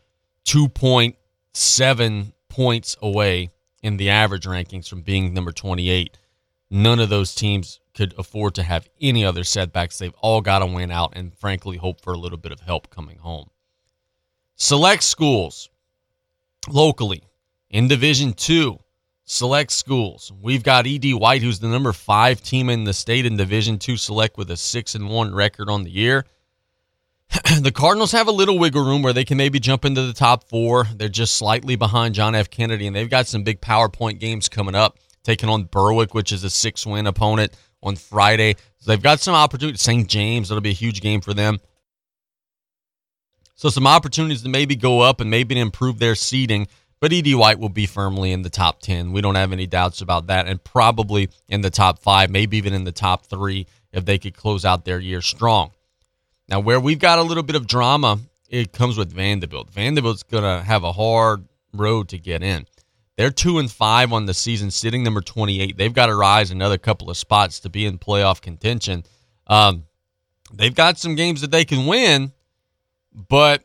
2.7 0.45 2.33
points 2.47 2.95
away 3.01 3.49
in 3.83 3.97
the 3.97 4.09
average 4.09 4.45
rankings 4.45 4.87
from 4.87 5.01
being 5.01 5.33
number 5.33 5.51
28. 5.51 6.17
None 6.73 7.01
of 7.01 7.09
those 7.09 7.35
teams 7.35 7.81
could 7.93 8.15
afford 8.17 8.55
to 8.55 8.63
have 8.63 8.87
any 9.01 9.25
other 9.25 9.43
setbacks. 9.43 9.97
They've 9.97 10.15
all 10.21 10.39
got 10.39 10.59
to 10.59 10.65
win 10.65 10.89
out 10.89 11.13
and, 11.17 11.35
frankly, 11.37 11.75
hope 11.75 11.99
for 12.01 12.13
a 12.13 12.17
little 12.17 12.37
bit 12.37 12.53
of 12.53 12.61
help 12.61 12.89
coming 12.89 13.17
home. 13.17 13.49
Select 14.55 15.03
schools 15.03 15.69
locally 16.69 17.23
in 17.69 17.89
Division 17.89 18.31
Two. 18.31 18.79
Select 19.25 19.71
schools. 19.71 20.31
We've 20.41 20.63
got 20.63 20.87
Ed 20.87 21.05
White, 21.11 21.41
who's 21.41 21.59
the 21.59 21.67
number 21.67 21.91
five 21.91 22.41
team 22.41 22.69
in 22.69 22.85
the 22.85 22.93
state 22.93 23.25
in 23.25 23.35
Division 23.35 23.77
Two 23.77 23.97
Select 23.97 24.37
with 24.37 24.49
a 24.49 24.57
six 24.57 24.95
and 24.95 25.09
one 25.09 25.35
record 25.35 25.69
on 25.69 25.83
the 25.83 25.91
year. 25.91 26.25
the 27.61 27.71
Cardinals 27.71 28.11
have 28.13 28.27
a 28.27 28.31
little 28.31 28.59
wiggle 28.59 28.85
room 28.85 29.01
where 29.01 29.13
they 29.13 29.25
can 29.25 29.37
maybe 29.37 29.59
jump 29.59 29.83
into 29.83 30.03
the 30.03 30.13
top 30.13 30.47
four. 30.47 30.85
They're 30.95 31.09
just 31.09 31.35
slightly 31.35 31.75
behind 31.75 32.15
John 32.15 32.33
F. 32.33 32.49
Kennedy, 32.49 32.87
and 32.87 32.95
they've 32.95 33.09
got 33.09 33.27
some 33.27 33.43
big 33.43 33.59
PowerPoint 33.61 34.19
games 34.19 34.47
coming 34.47 34.75
up, 34.75 34.99
taking 35.23 35.49
on 35.49 35.65
Berwick, 35.65 36.13
which 36.13 36.31
is 36.31 36.43
a 36.43 36.49
six 36.49 36.85
win 36.85 37.07
opponent 37.07 37.55
on 37.83 37.95
Friday. 37.95 38.55
So 38.79 38.91
they've 38.91 39.01
got 39.01 39.19
some 39.19 39.35
opportunity. 39.35 39.77
St. 39.77 40.07
James, 40.07 40.49
that'll 40.49 40.61
be 40.61 40.69
a 40.69 40.73
huge 40.73 41.01
game 41.01 41.21
for 41.21 41.33
them. 41.33 41.59
So 43.55 43.69
some 43.69 43.85
opportunities 43.85 44.41
to 44.41 44.49
maybe 44.49 44.75
go 44.75 45.01
up 45.01 45.21
and 45.21 45.29
maybe 45.29 45.59
improve 45.59 45.99
their 45.99 46.15
seeding. 46.15 46.67
But 46.99 47.13
Ed 47.13 47.33
White 47.33 47.59
will 47.59 47.69
be 47.69 47.87
firmly 47.87 48.31
in 48.31 48.43
the 48.43 48.49
top 48.49 48.81
10. 48.81 49.11
We 49.11 49.21
don't 49.21 49.35
have 49.35 49.51
any 49.51 49.67
doubts 49.67 50.01
about 50.01 50.27
that. 50.27 50.47
And 50.47 50.63
probably 50.63 51.29
in 51.47 51.61
the 51.61 51.69
top 51.69 51.99
five, 51.99 52.29
maybe 52.29 52.57
even 52.57 52.73
in 52.73 52.83
the 52.83 52.91
top 52.91 53.25
three 53.25 53.67
if 53.91 54.05
they 54.05 54.17
could 54.17 54.35
close 54.35 54.65
out 54.65 54.85
their 54.85 54.99
year 54.99 55.21
strong. 55.21 55.71
Now, 56.47 56.59
where 56.59 56.79
we've 56.79 56.99
got 56.99 57.19
a 57.19 57.23
little 57.23 57.43
bit 57.43 57.55
of 57.55 57.67
drama, 57.67 58.19
it 58.49 58.73
comes 58.73 58.97
with 58.97 59.11
Vanderbilt. 59.11 59.71
Vanderbilt's 59.71 60.23
going 60.23 60.43
to 60.43 60.63
have 60.63 60.83
a 60.83 60.91
hard 60.91 61.45
road 61.73 62.09
to 62.09 62.17
get 62.17 62.43
in. 62.43 62.65
They're 63.21 63.29
two 63.29 63.59
and 63.59 63.69
five 63.69 64.13
on 64.13 64.25
the 64.25 64.33
season, 64.33 64.71
sitting 64.71 65.03
number 65.03 65.21
28. 65.21 65.77
They've 65.77 65.93
got 65.93 66.07
to 66.07 66.15
rise 66.15 66.49
another 66.49 66.79
couple 66.79 67.11
of 67.11 67.17
spots 67.17 67.59
to 67.59 67.69
be 67.69 67.85
in 67.85 67.99
playoff 67.99 68.41
contention. 68.41 69.03
Um, 69.45 69.83
they've 70.51 70.73
got 70.73 70.97
some 70.97 71.13
games 71.13 71.41
that 71.41 71.51
they 71.51 71.63
can 71.63 71.85
win, 71.85 72.31
but 73.13 73.63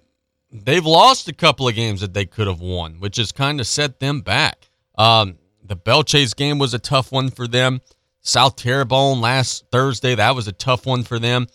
they've 0.52 0.84
lost 0.84 1.28
a 1.28 1.32
couple 1.32 1.66
of 1.66 1.75
games 1.75 2.02
that 2.02 2.12
they 2.12 2.26
could 2.26 2.48
have 2.48 2.60
won, 2.60 3.00
which 3.00 3.16
has 3.16 3.32
kind 3.32 3.58
of 3.58 3.66
set 3.66 3.98
them 3.98 4.20
back. 4.20 4.68
Um, 4.98 5.38
the 5.64 5.75
Belle-Chasse 5.75 6.34
game 6.34 6.58
was 6.58 6.75
a 6.75 6.78
tough 6.78 7.10
one 7.10 7.30
for 7.30 7.48
them. 7.48 7.80
South 8.20 8.56
Terrebonne 8.56 9.22
last 9.22 9.64
Thursday, 9.72 10.14
that 10.16 10.34
was 10.34 10.46
a 10.48 10.52
tough 10.52 10.84
one 10.84 11.02
for 11.02 11.18
them. 11.18 11.46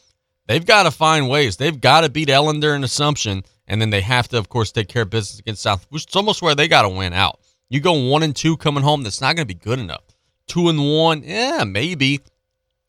They've 0.48 0.65
got 0.65 0.84
to 0.84 0.91
find 0.91 1.29
ways. 1.29 1.58
They've 1.58 1.79
got 1.79 2.01
to 2.01 2.10
beat 2.10 2.29
Ellender 2.29 2.74
and 2.74 2.84
Assumption, 2.84 3.43
and 3.67 3.79
then 3.79 3.91
they 3.91 4.01
have 4.01 4.27
to, 4.29 4.39
of 4.39 4.50
course, 4.50 4.72
take 4.72 4.88
care 4.88 5.03
of 5.03 5.12
business 5.12 5.38
against 5.38 5.62
South, 5.62 5.86
which 5.91 6.08
is 6.08 6.15
almost 6.15 6.41
where 6.41 6.55
they 6.55 6.67
got 6.67 6.81
to 6.81 6.89
win 6.89 7.13
out. 7.13 7.38
You 7.72 7.80
go 7.80 7.94
one 7.94 8.22
and 8.22 8.36
two 8.36 8.58
coming 8.58 8.84
home, 8.84 9.01
that's 9.01 9.22
not 9.22 9.36
going 9.36 9.48
to 9.48 9.54
be 9.54 9.60
good 9.60 9.80
enough. 9.80 10.04
Two 10.46 10.70
and 10.70 10.80
one, 10.80 11.24
yeah, 11.24 11.63
maybe. 11.66 12.20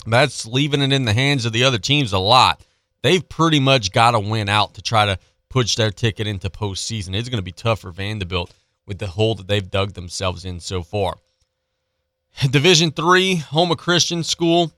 That's 0.07 0.45
leaving 0.45 0.83
it 0.83 0.93
in 0.93 1.05
the 1.05 1.15
hands 1.15 1.47
of 1.47 1.53
the 1.53 1.65
other 1.65 1.79
teams 1.79 2.13
a 2.13 2.19
lot 2.19 2.61
they've 3.03 3.29
pretty 3.29 3.61
much 3.61 3.93
got 3.93 4.13
to 4.13 4.21
win 4.21 4.49
out 4.49 4.75
to 4.75 4.83
try 4.83 5.07
to 5.07 5.19
push 5.49 5.77
their 5.77 5.91
ticket 5.91 6.27
into 6.27 6.49
postseason. 6.49 7.15
It's 7.15 7.29
going 7.29 7.39
to 7.39 7.43
be 7.43 7.53
tough 7.53 7.81
for 7.81 7.91
Vanderbilt 7.91 8.53
with 8.87 8.99
the 8.99 9.09
hole 9.09 9.35
that 9.35 9.47
they've 9.47 9.69
dug 9.69 9.93
themselves 9.93 10.45
in 10.45 10.61
so 10.61 10.83
far. 10.83 11.17
Division 12.51 12.91
three, 12.91 13.37
Houma 13.37 13.77
Christian 13.77 14.25
School. 14.25 14.73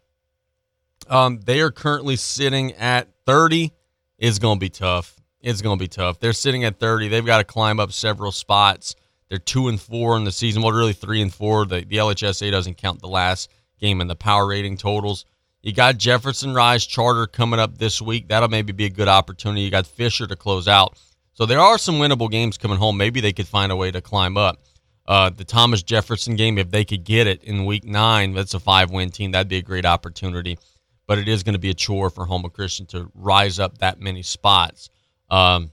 Um, 1.09 1.41
they 1.45 1.61
are 1.61 1.71
currently 1.71 2.17
sitting 2.17 2.73
at 2.73 3.09
30. 3.27 3.73
It's 4.19 4.39
going 4.39 4.57
to 4.57 4.61
be 4.61 4.71
tough. 4.71 5.21
It's 5.41 5.61
going 5.61 5.79
to 5.79 5.83
be 5.83 5.89
tough. 5.89 6.19
They're 6.19 6.33
sitting 6.33 6.65
at 6.65 6.81
30. 6.81 7.09
They've 7.09 7.25
got 7.25 7.39
to 7.39 7.45
climb 7.45 7.79
up 7.79 7.93
several 7.93 8.33
spots. 8.33 8.97
They're 9.29 9.39
two 9.39 9.69
and 9.69 9.81
four 9.81 10.17
in 10.17 10.25
the 10.25 10.33
season. 10.33 10.63
Well, 10.63 10.73
really 10.73 10.93
three 10.93 11.23
and 11.23 11.33
four. 11.33 11.67
The, 11.67 11.85
the 11.85 11.97
LHSA 11.97 12.51
doesn't 12.51 12.77
count 12.77 13.01
the 13.01 13.09
last 13.09 13.51
game 13.81 14.01
in 14.01 14.07
the 14.07 14.17
power 14.17 14.47
rating 14.47 14.77
totals. 14.77 15.25
You 15.63 15.73
got 15.73 15.97
Jefferson 15.97 16.53
Rise 16.53 16.85
Charter 16.85 17.27
coming 17.27 17.59
up 17.59 17.79
this 17.79 18.03
week. 18.03 18.29
That'll 18.29 18.51
maybe 18.51 18.73
be 18.73 18.85
a 18.85 18.91
good 18.91 19.09
opportunity. 19.09 19.63
You 19.63 19.71
got 19.71 19.87
Fisher 19.87 20.27
to 20.27 20.37
close 20.37 20.69
out. 20.69 20.99
So 21.33 21.47
there 21.47 21.59
are 21.59 21.79
some 21.79 21.97
winnable 21.97 22.31
games 22.31 22.59
coming 22.59 22.77
home. 22.77 22.97
Maybe 22.97 23.21
they 23.21 23.33
could 23.33 23.49
find 23.49 23.73
a 23.73 23.77
way 23.77 23.91
to 23.91 24.01
climb 24.01 24.37
up. 24.37 24.63
Uh, 25.07 25.31
the 25.31 25.45
Thomas 25.45 25.83
Jefferson 25.83 26.37
game, 26.37 26.59
if 26.59 26.71
they 26.71 26.85
could 26.85 27.05
get 27.05 27.27
it 27.27 27.43
in 27.45 27.65
week 27.65 27.85
nine, 27.85 28.33
that's 28.35 28.55
a 28.55 28.61
five 28.61 28.91
win 28.91 29.11
team. 29.11 29.33
That'd 29.33 29.49
be 29.49 29.57
a 29.57 29.63
great 29.63 29.85
opportunity. 29.87 30.59
But 31.07 31.19
it 31.19 31.29
is 31.29 31.43
going 31.43 31.55
to 31.55 31.59
be 31.59 31.71
a 31.71 31.75
chore 31.75 32.09
for 32.09 32.25
Houma 32.25 32.51
Christian 32.51 32.87
to 32.87 33.11
rise 33.15 33.59
up 33.59 33.79
that 33.79 34.01
many 34.01 34.23
spots 34.23 34.89
um, 35.31 35.71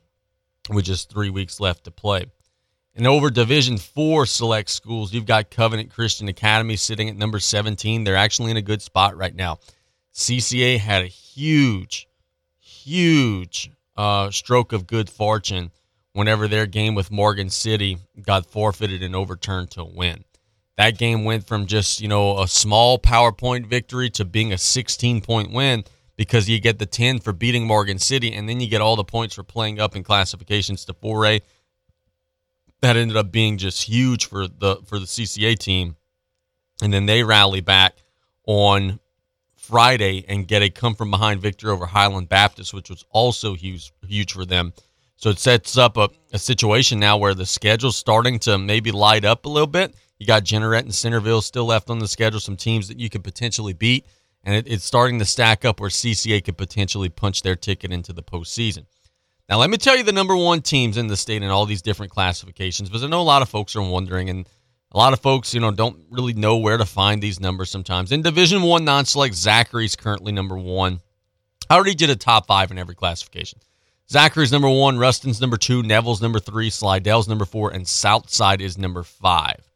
with 0.69 0.85
just 0.85 1.09
three 1.09 1.29
weeks 1.29 1.59
left 1.59 1.85
to 1.85 1.91
play. 1.91 2.25
And 2.95 3.07
over 3.07 3.29
Division 3.29 3.77
Four 3.77 4.25
select 4.25 4.69
schools, 4.69 5.13
you've 5.13 5.25
got 5.25 5.49
Covenant 5.49 5.91
Christian 5.91 6.27
Academy 6.27 6.75
sitting 6.75 7.09
at 7.09 7.15
number 7.15 7.39
17. 7.39 8.03
They're 8.03 8.15
actually 8.15 8.51
in 8.51 8.57
a 8.57 8.61
good 8.61 8.81
spot 8.81 9.15
right 9.15 9.35
now. 9.35 9.59
CCA 10.13 10.77
had 10.77 11.03
a 11.03 11.07
huge, 11.07 12.07
huge 12.59 13.71
uh, 13.95 14.29
stroke 14.29 14.73
of 14.73 14.87
good 14.87 15.09
fortune 15.09 15.71
whenever 16.13 16.47
their 16.47 16.65
game 16.65 16.95
with 16.95 17.11
Morgan 17.11 17.49
City 17.49 17.97
got 18.21 18.45
forfeited 18.45 19.01
and 19.01 19.15
overturned 19.15 19.71
to 19.71 19.85
win. 19.85 20.25
That 20.77 20.97
game 20.97 21.23
went 21.23 21.47
from 21.47 21.67
just, 21.67 22.01
you 22.01 22.07
know, 22.07 22.39
a 22.39 22.47
small 22.47 22.99
PowerPoint 22.99 23.67
victory 23.67 24.09
to 24.11 24.25
being 24.25 24.51
a 24.51 24.57
16 24.57 25.21
point 25.21 25.51
win 25.51 25.83
because 26.17 26.49
you 26.49 26.59
get 26.59 26.79
the 26.79 26.85
10 26.85 27.19
for 27.19 27.33
beating 27.33 27.65
Morgan 27.65 27.99
City 27.99 28.33
and 28.33 28.49
then 28.49 28.59
you 28.59 28.67
get 28.67 28.81
all 28.81 28.95
the 28.95 29.03
points 29.03 29.35
for 29.35 29.43
playing 29.43 29.79
up 29.79 29.95
in 29.95 30.03
classifications 30.03 30.83
to 30.85 30.93
4A. 30.93 31.41
That 32.81 32.97
ended 32.97 33.17
up 33.17 33.31
being 33.31 33.57
just 33.57 33.83
huge 33.83 34.27
for 34.27 34.47
the 34.47 34.77
for 34.85 34.99
the 34.99 35.05
CCA 35.05 35.57
team. 35.57 35.95
And 36.81 36.91
then 36.91 37.05
they 37.05 37.23
rally 37.23 37.61
back 37.61 37.93
on 38.47 38.99
Friday 39.55 40.25
and 40.27 40.47
get 40.47 40.63
a 40.63 40.69
come 40.69 40.95
from 40.95 41.11
behind 41.11 41.41
victory 41.41 41.69
over 41.69 41.85
Highland 41.85 42.27
Baptist, 42.27 42.73
which 42.73 42.89
was 42.89 43.05
also 43.11 43.53
huge 43.53 43.93
huge 44.07 44.33
for 44.33 44.45
them. 44.45 44.73
So 45.15 45.29
it 45.29 45.37
sets 45.37 45.77
up 45.77 45.97
a, 45.97 46.09
a 46.33 46.39
situation 46.39 46.99
now 46.99 47.17
where 47.17 47.35
the 47.35 47.45
schedule's 47.45 47.95
starting 47.95 48.39
to 48.39 48.57
maybe 48.57 48.91
light 48.91 49.23
up 49.23 49.45
a 49.45 49.49
little 49.49 49.67
bit. 49.67 49.93
You 50.17 50.25
got 50.25 50.43
Jeanerette 50.43 50.79
and 50.79 50.93
Centerville 50.93 51.41
still 51.41 51.65
left 51.65 51.89
on 51.91 51.99
the 51.99 52.07
schedule, 52.07 52.39
some 52.39 52.57
teams 52.57 52.87
that 52.87 52.99
you 52.99 53.09
could 53.09 53.23
potentially 53.23 53.73
beat, 53.73 54.05
and 54.43 54.55
it, 54.55 54.67
it's 54.67 54.83
starting 54.83 55.19
to 55.19 55.25
stack 55.25 55.63
up 55.63 55.79
where 55.79 55.89
CCA 55.89 56.43
could 56.43 56.57
potentially 56.57 57.09
punch 57.09 57.43
their 57.43 57.55
ticket 57.55 57.91
into 57.91 58.13
the 58.13 58.23
postseason. 58.23 58.85
Now, 59.51 59.57
let 59.57 59.69
me 59.69 59.75
tell 59.75 59.97
you 59.97 60.03
the 60.03 60.13
number 60.13 60.33
one 60.33 60.61
teams 60.61 60.95
in 60.95 61.07
the 61.07 61.17
state 61.17 61.43
in 61.43 61.49
all 61.49 61.65
these 61.65 61.81
different 61.81 62.13
classifications, 62.13 62.87
because 62.87 63.03
I 63.03 63.07
know 63.07 63.19
a 63.19 63.21
lot 63.21 63.41
of 63.41 63.49
folks 63.49 63.75
are 63.75 63.81
wondering, 63.81 64.29
and 64.29 64.47
a 64.93 64.97
lot 64.97 65.11
of 65.11 65.19
folks, 65.19 65.53
you 65.53 65.59
know, 65.59 65.71
don't 65.71 66.05
really 66.09 66.31
know 66.31 66.55
where 66.55 66.77
to 66.77 66.85
find 66.85 67.21
these 67.21 67.41
numbers 67.41 67.69
sometimes. 67.69 68.13
In 68.13 68.21
Division 68.21 68.61
One 68.61 68.85
non-select, 68.85 69.35
Zachary's 69.35 69.97
currently 69.97 70.31
number 70.31 70.57
one. 70.57 71.01
I 71.69 71.75
already 71.75 71.95
did 71.95 72.09
a 72.09 72.15
top 72.15 72.47
five 72.47 72.71
in 72.71 72.79
every 72.79 72.95
classification. 72.95 73.59
Zachary's 74.09 74.53
number 74.53 74.69
one, 74.69 74.97
Ruston's 74.97 75.41
number 75.41 75.57
two, 75.57 75.83
Neville's 75.83 76.21
number 76.21 76.39
three, 76.39 76.69
Slidell's 76.69 77.27
number 77.27 77.43
four, 77.43 77.71
and 77.71 77.85
Southside 77.85 78.61
is 78.61 78.77
number 78.77 79.03
five. 79.03 79.69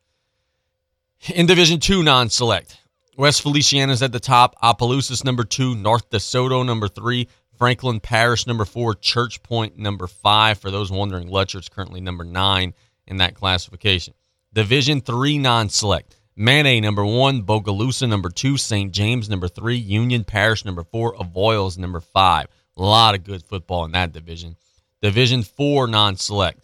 In 1.33 1.47
Division 1.47 1.81
Two 1.81 2.01
non-select, 2.01 2.77
West 3.17 3.41
Feliciana's 3.41 4.01
at 4.01 4.13
the 4.13 4.21
top, 4.21 4.55
Opelousas 4.63 5.25
number 5.25 5.43
two, 5.43 5.75
North 5.75 6.09
DeSoto 6.11 6.65
number 6.65 6.87
three, 6.87 7.27
Franklin 7.57 7.99
Parish 7.99 8.47
number 8.47 8.65
four, 8.65 8.95
Church 8.95 9.41
Point 9.43 9.77
number 9.77 10.07
five. 10.07 10.57
For 10.57 10.71
those 10.71 10.91
wondering, 10.91 11.27
Lutcher's 11.27 11.69
currently 11.69 12.01
number 12.01 12.23
nine 12.23 12.73
in 13.07 13.17
that 13.17 13.35
classification. 13.35 14.13
Division 14.53 15.01
three 15.01 15.37
non-select. 15.37 16.17
Mane 16.35 16.81
number 16.81 17.05
one, 17.05 17.43
Bogalusa 17.43 18.09
number 18.09 18.29
two, 18.29 18.57
St. 18.57 18.91
James 18.91 19.29
number 19.29 19.47
three, 19.47 19.77
Union 19.77 20.23
Parish 20.23 20.65
number 20.65 20.83
four, 20.83 21.15
Avoyelles 21.15 21.77
number 21.77 22.01
five. 22.01 22.47
A 22.77 22.81
lot 22.81 23.15
of 23.15 23.23
good 23.23 23.43
football 23.43 23.85
in 23.85 23.91
that 23.93 24.11
division. 24.11 24.57
Division 25.01 25.43
four 25.43 25.87
non-select. 25.87 26.59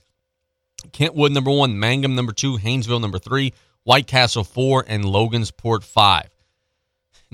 Kentwood 0.91 1.31
number 1.31 1.51
one, 1.51 1.75
Mangham 1.75 2.15
number 2.15 2.33
two, 2.33 2.57
Haynesville 2.57 3.00
number 3.00 3.19
three, 3.19 3.53
White 3.83 4.07
Castle 4.07 4.43
four, 4.43 4.83
and 4.88 5.05
Logansport 5.05 5.83
five. 5.83 6.29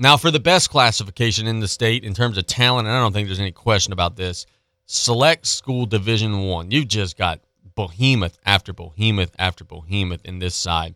Now 0.00 0.16
for 0.16 0.30
the 0.30 0.38
best 0.38 0.70
classification 0.70 1.48
in 1.48 1.58
the 1.58 1.66
state 1.66 2.04
in 2.04 2.14
terms 2.14 2.38
of 2.38 2.46
talent, 2.46 2.86
and 2.86 2.96
I 2.96 3.00
don't 3.00 3.12
think 3.12 3.26
there's 3.26 3.40
any 3.40 3.50
question 3.50 3.92
about 3.92 4.14
this. 4.14 4.46
Select 4.86 5.44
School 5.44 5.86
Division 5.86 6.46
One. 6.46 6.70
You've 6.70 6.86
just 6.86 7.18
got 7.18 7.40
behemoth 7.74 8.38
after 8.46 8.72
behemoth 8.72 9.32
after 9.40 9.64
behemoth 9.64 10.24
in 10.24 10.38
this 10.38 10.54
side. 10.54 10.94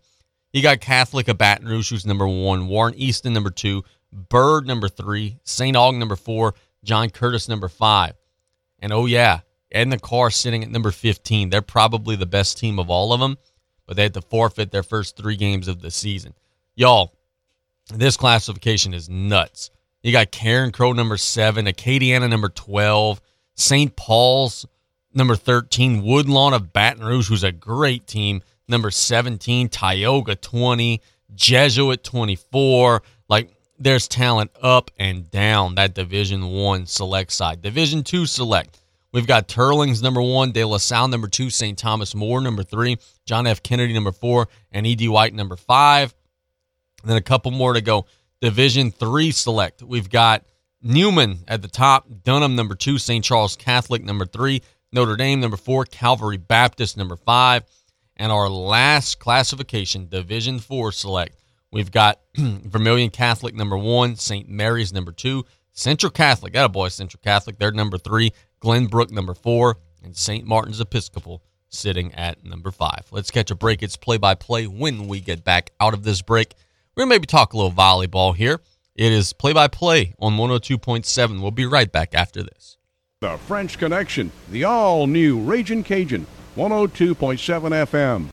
You 0.53 0.63
got 0.63 0.81
Catholic 0.81 1.27
of 1.27 1.37
Baton 1.37 1.67
Rouge, 1.67 1.91
who's 1.91 2.07
number 2.07 2.29
one, 2.29 2.69
Warren 2.69 2.95
Easton 2.95 3.33
number 3.33 3.51
two, 3.51 3.83
Byrd 4.13 4.67
number 4.67 4.89
three, 4.89 5.39
St. 5.43 5.77
Aug 5.77 5.99
number 5.99 6.17
four, 6.17 6.55
John 6.85 7.11
Curtis, 7.11 7.49
number 7.49 7.69
five. 7.69 8.15
And 8.79 8.93
oh, 8.93 9.07
yeah, 9.07 9.41
Edna 9.73 9.99
Karr 9.99 10.31
sitting 10.31 10.63
at 10.63 10.71
number 10.71 10.91
15. 10.91 11.51
They're 11.51 11.63
probably 11.63 12.15
the 12.15 12.27
best 12.27 12.59
team 12.59 12.79
of 12.79 12.91
all 12.91 13.13
of 13.13 13.21
them, 13.21 13.39
but 13.87 13.97
they 13.97 14.03
had 14.03 14.15
to 14.15 14.23
forfeit 14.23 14.71
their 14.71 14.83
first 14.83 15.17
three 15.17 15.37
games 15.37 15.67
of 15.67 15.81
the 15.81 15.91
season. 15.91 16.35
Y'all, 16.75 17.15
this 17.95 18.17
classification 18.17 18.95
is 18.95 19.09
nuts. 19.09 19.71
You 20.03 20.13
got 20.13 20.33
Carencro 20.33 20.95
number 20.95 21.17
seven, 21.17 21.67
Acadiana, 21.67 22.29
number 22.29 22.49
12, 22.49 23.21
St. 23.55 23.95
Paul's, 23.95 24.67
number 25.15 25.37
13, 25.37 26.03
Woodlawn 26.03 26.55
of 26.55 26.73
Baton 26.73 27.05
Rouge, 27.05 27.29
who's 27.29 27.45
a 27.45 27.53
great 27.53 28.07
team, 28.07 28.43
number 28.67 28.91
17, 28.91 29.69
Tioga, 29.69 30.35
20, 30.35 31.01
Jesuit, 31.35 32.03
24. 32.03 33.03
Like, 33.29 33.55
there's 33.79 34.09
talent 34.09 34.51
up 34.61 34.91
and 34.99 35.31
down 35.31 35.77
that 35.77 35.95
Division 35.95 36.49
One 36.49 36.87
select 36.87 37.33
side. 37.33 37.63
Division 37.63 38.03
Two 38.03 38.27
select. 38.27 38.79
We've 39.13 39.27
got 39.27 39.47
Teurlings 39.47 40.03
number 40.03 40.23
one, 40.23 40.53
De 40.53 40.65
La 40.65 40.79
Salle 40.79 41.09
number 41.09 41.29
two, 41.29 41.51
St. 41.51 41.77
Thomas 41.77 42.15
More 42.15 42.41
number 42.41 42.63
three, 42.63 42.97
John 43.27 43.47
F. 43.47 43.63
Kennedy 43.63 43.93
number 43.93 44.13
four, 44.13 44.49
and 44.71 44.87
E.D. 44.87 45.09
White 45.09 45.35
number 45.35 45.57
five. 45.57 46.15
And 47.03 47.11
then 47.11 47.17
a 47.17 47.23
couple 47.23 47.51
more 47.51 47.73
to 47.73 47.81
go. 47.81 48.07
Division 48.41 48.91
three 48.91 49.31
select. 49.31 49.83
We've 49.83 50.11
got 50.11 50.45
Newman 50.83 51.41
at 51.47 51.63
the 51.63 51.69
top, 51.69 52.09
Dunham 52.25 52.57
number 52.57 52.75
two, 52.75 52.99
St. 52.99 53.25
Charles 53.25 53.57
Catholic 53.57 54.03
number 54.03 54.27
three, 54.27 54.63
Notre 54.93 55.17
Dame 55.17 55.41
number 55.41 55.57
four, 55.57 55.85
Calvary 55.85 56.37
Baptist 56.37 56.97
number 56.97 57.17
five. 57.17 57.65
And 58.17 58.31
our 58.31 58.49
last 58.49 59.19
classification, 59.19 60.09
Division 60.09 60.59
four 60.59 60.93
select. 60.93 61.37
We've 61.71 61.91
got 61.91 62.21
Vermilion 62.37 63.11
Catholic 63.11 63.55
number 63.55 63.79
one, 63.79 64.17
St. 64.17 64.49
Mary's 64.49 64.93
number 64.93 65.13
two, 65.13 65.45
Central 65.73 66.11
Catholic, 66.11 66.53
got 66.53 66.67
a 66.67 66.69
boy, 66.69 66.89
Central 66.89 67.21
Catholic, 67.23 67.59
they're 67.59 67.73
number 67.73 67.97
three, 67.97 68.33
Glenbrook 68.61 69.11
number 69.11 69.35
four, 69.35 69.79
and 70.03 70.17
St. 70.17 70.45
Martin's 70.47 70.81
Episcopal 70.81 71.43
sitting 71.69 72.13
at 72.15 72.45
number 72.45 72.71
five. 72.71 73.07
Let's 73.11 73.31
catch 73.31 73.51
a 73.51 73.55
break. 73.55 73.83
It's 73.83 73.97
play 73.97 74.19
by 74.19 74.35
play 74.35 74.67
when 74.67 75.09
we 75.09 75.21
get 75.21 75.45
back 75.45 75.71
out 75.81 75.95
of 75.95 76.03
this 76.03 76.21
break. 76.21 76.55
We're 76.95 77.03
going 77.03 77.09
to 77.09 77.15
maybe 77.15 77.27
talk 77.27 77.55
a 77.55 77.57
little 77.57 77.73
volleyball 77.73 78.37
here. 78.37 78.61
It 78.95 79.13
is 79.13 79.33
play 79.33 79.55
by 79.55 79.69
play 79.69 80.15
on 80.19 80.35
102.7. 80.35 81.41
We'll 81.41 81.51
be 81.51 81.65
right 81.65 81.91
back 81.91 82.15
after 82.15 82.43
this. 82.43 82.77
The 83.23 83.39
French 83.39 83.79
Connection, 83.79 84.31
the 84.51 84.65
all 84.65 85.07
new 85.07 85.39
Raging 85.39 85.85
Cajun, 85.85 86.27
102.7 86.57 87.17
FM. 87.17 88.29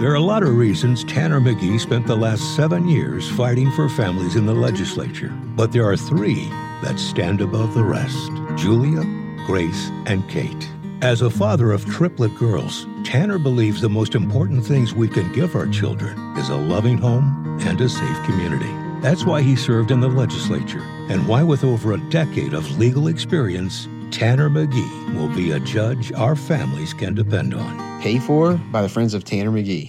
There 0.00 0.10
are 0.10 0.14
a 0.14 0.20
lot 0.20 0.42
of 0.42 0.56
reasons 0.56 1.04
Tanner 1.04 1.40
McGee 1.40 1.78
spent 1.78 2.06
the 2.06 2.16
last 2.16 2.56
seven 2.56 2.88
years 2.88 3.30
fighting 3.32 3.70
for 3.72 3.90
families 3.90 4.36
in 4.36 4.46
the 4.46 4.54
legislature, 4.54 5.28
but 5.54 5.72
there 5.72 5.84
are 5.84 5.96
three 5.96 6.46
that 6.82 6.98
stand 6.98 7.42
above 7.42 7.74
the 7.74 7.84
rest 7.84 8.30
Julia, 8.56 9.02
Grace, 9.44 9.90
and 10.06 10.26
Kate. 10.30 10.70
As 11.02 11.20
a 11.20 11.28
father 11.28 11.72
of 11.72 11.84
triplet 11.86 12.32
girls, 12.36 12.86
Tanner 13.02 13.36
believes 13.36 13.80
the 13.80 13.88
most 13.88 14.14
important 14.14 14.64
things 14.64 14.94
we 14.94 15.08
can 15.08 15.32
give 15.32 15.56
our 15.56 15.66
children 15.66 16.16
is 16.36 16.48
a 16.48 16.56
loving 16.56 16.96
home 16.96 17.58
and 17.62 17.80
a 17.80 17.88
safe 17.88 18.24
community. 18.24 18.72
That's 19.00 19.24
why 19.24 19.42
he 19.42 19.56
served 19.56 19.90
in 19.90 19.98
the 19.98 20.06
legislature, 20.06 20.84
and 21.10 21.26
why, 21.26 21.42
with 21.42 21.64
over 21.64 21.90
a 21.90 22.10
decade 22.10 22.54
of 22.54 22.78
legal 22.78 23.08
experience, 23.08 23.88
Tanner 24.12 24.48
McGee 24.48 25.16
will 25.16 25.28
be 25.34 25.50
a 25.50 25.58
judge 25.58 26.12
our 26.12 26.36
families 26.36 26.94
can 26.94 27.16
depend 27.16 27.52
on. 27.52 28.00
Paid 28.00 28.22
for 28.22 28.54
by 28.70 28.82
the 28.82 28.88
Friends 28.88 29.12
of 29.12 29.24
Tanner 29.24 29.50
McGee. 29.50 29.88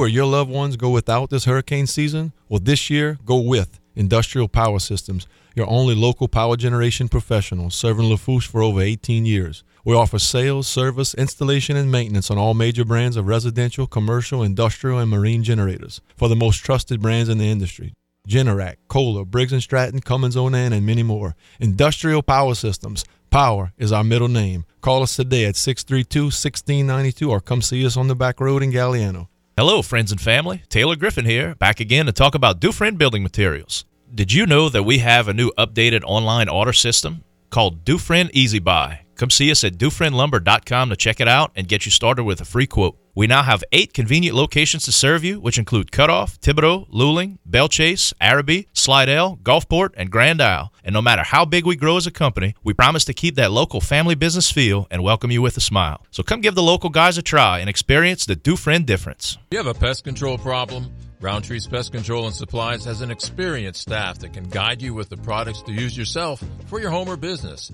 or 0.00 0.08
your 0.08 0.24
loved 0.24 0.50
ones 0.50 0.76
go 0.76 0.88
without 0.88 1.28
this 1.28 1.44
hurricane 1.44 1.86
season? 1.86 2.32
Well, 2.48 2.60
this 2.60 2.88
year, 2.88 3.18
go 3.26 3.38
with 3.38 3.78
Industrial 3.94 4.48
Power 4.48 4.78
Systems, 4.78 5.26
your 5.54 5.68
only 5.68 5.94
local 5.94 6.26
power 6.26 6.56
generation 6.56 7.08
professional, 7.08 7.68
serving 7.68 8.06
Lafourche 8.06 8.46
for 8.46 8.62
over 8.62 8.80
18 8.80 9.26
years. 9.26 9.62
We 9.84 9.94
offer 9.94 10.18
sales, 10.18 10.66
service, 10.66 11.12
installation, 11.14 11.76
and 11.76 11.92
maintenance 11.92 12.30
on 12.30 12.38
all 12.38 12.54
major 12.54 12.84
brands 12.84 13.18
of 13.18 13.26
residential, 13.26 13.86
commercial, 13.86 14.42
industrial, 14.42 14.98
and 14.98 15.10
marine 15.10 15.42
generators 15.42 16.00
for 16.16 16.30
the 16.30 16.36
most 16.36 16.64
trusted 16.64 17.02
brands 17.02 17.28
in 17.28 17.36
the 17.36 17.50
industry. 17.50 17.92
Generac, 18.26 18.76
Kohler, 18.88 19.26
Briggs 19.26 19.52
& 19.58 19.64
Stratton, 19.64 20.00
Cummins 20.00 20.36
Onan, 20.36 20.72
and 20.72 20.86
many 20.86 21.02
more. 21.02 21.34
Industrial 21.58 22.22
Power 22.22 22.54
Systems. 22.54 23.04
Power 23.30 23.72
is 23.76 23.92
our 23.92 24.04
middle 24.04 24.28
name. 24.28 24.64
Call 24.80 25.02
us 25.02 25.16
today 25.16 25.44
at 25.44 25.56
632-1692 25.56 27.28
or 27.28 27.40
come 27.40 27.60
see 27.62 27.84
us 27.84 27.96
on 27.96 28.08
the 28.08 28.16
back 28.16 28.40
road 28.40 28.62
in 28.62 28.72
Galliano. 28.72 29.28
Hello, 29.60 29.82
friends 29.82 30.10
and 30.10 30.18
family. 30.18 30.62
Taylor 30.70 30.96
Griffin 30.96 31.26
here, 31.26 31.54
back 31.56 31.80
again 31.80 32.06
to 32.06 32.12
talk 32.12 32.34
about 32.34 32.60
Dufresne 32.60 32.96
Building 32.96 33.22
Materials. 33.22 33.84
Did 34.14 34.32
you 34.32 34.46
know 34.46 34.70
that 34.70 34.84
we 34.84 35.00
have 35.00 35.28
a 35.28 35.34
new 35.34 35.50
updated 35.58 36.02
online 36.06 36.48
order 36.48 36.72
system 36.72 37.24
called 37.50 37.84
Dufresne 37.84 38.30
Easy 38.32 38.58
Buy? 38.58 39.02
Come 39.20 39.28
see 39.28 39.50
us 39.50 39.64
at 39.64 39.74
DufresneLumber.com 39.74 40.88
to 40.88 40.96
check 40.96 41.20
it 41.20 41.28
out 41.28 41.52
and 41.54 41.68
get 41.68 41.84
you 41.84 41.90
started 41.90 42.24
with 42.24 42.40
a 42.40 42.46
free 42.46 42.66
quote. 42.66 42.96
We 43.14 43.26
now 43.26 43.42
have 43.42 43.62
eight 43.70 43.92
convenient 43.92 44.34
locations 44.34 44.86
to 44.86 44.92
serve 44.92 45.24
you, 45.24 45.38
which 45.38 45.58
include 45.58 45.92
Cutoff, 45.92 46.40
Thibodaux, 46.40 46.88
Luling, 46.88 47.36
Belle 47.44 47.68
Chasse, 47.68 48.14
Arabi, 48.18 48.66
Slidell, 48.72 49.36
Gulfport, 49.42 49.90
and 49.94 50.10
Grand 50.10 50.40
Isle. 50.40 50.72
And 50.82 50.94
no 50.94 51.02
matter 51.02 51.22
how 51.22 51.44
big 51.44 51.66
we 51.66 51.76
grow 51.76 51.98
as 51.98 52.06
a 52.06 52.10
company, 52.10 52.54
we 52.64 52.72
promise 52.72 53.04
to 53.04 53.12
keep 53.12 53.34
that 53.34 53.50
local 53.50 53.82
family 53.82 54.14
business 54.14 54.50
feel 54.50 54.86
and 54.90 55.02
welcome 55.02 55.30
you 55.30 55.42
with 55.42 55.58
a 55.58 55.60
smile. 55.60 56.02
So 56.10 56.22
come 56.22 56.40
give 56.40 56.54
the 56.54 56.62
local 56.62 56.88
guys 56.88 57.18
a 57.18 57.22
try 57.22 57.58
and 57.58 57.68
experience 57.68 58.24
the 58.24 58.36
Dufresne 58.36 58.86
difference. 58.86 59.36
You 59.50 59.58
have 59.58 59.66
a 59.66 59.74
pest 59.74 60.02
control 60.02 60.38
problem? 60.38 60.90
Roundtree's 61.20 61.66
Pest 61.66 61.92
Control 61.92 62.24
and 62.24 62.34
Supplies 62.34 62.86
has 62.86 63.02
an 63.02 63.10
experienced 63.10 63.82
staff 63.82 64.20
that 64.20 64.32
can 64.32 64.44
guide 64.44 64.80
you 64.80 64.94
with 64.94 65.10
the 65.10 65.18
products 65.18 65.60
to 65.64 65.72
use 65.72 65.94
yourself 65.94 66.42
for 66.68 66.80
your 66.80 66.88
home 66.88 67.08
or 67.08 67.18
business. 67.18 67.70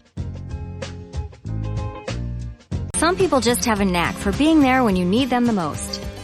Some 2.96 3.16
people 3.16 3.40
just 3.40 3.64
have 3.64 3.80
a 3.80 3.86
knack 3.86 4.16
for 4.16 4.34
being 4.34 4.60
there 4.60 4.84
when 4.84 4.98
you 4.98 5.06
need 5.06 5.30
them 5.30 5.46
the 5.46 5.54
most. 5.54 6.04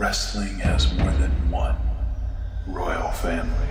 Wrestling 0.00 0.58
has 0.58 0.92
more 0.94 1.12
than 1.12 1.30
one 1.52 1.76
royal 2.66 3.12
family. 3.12 3.68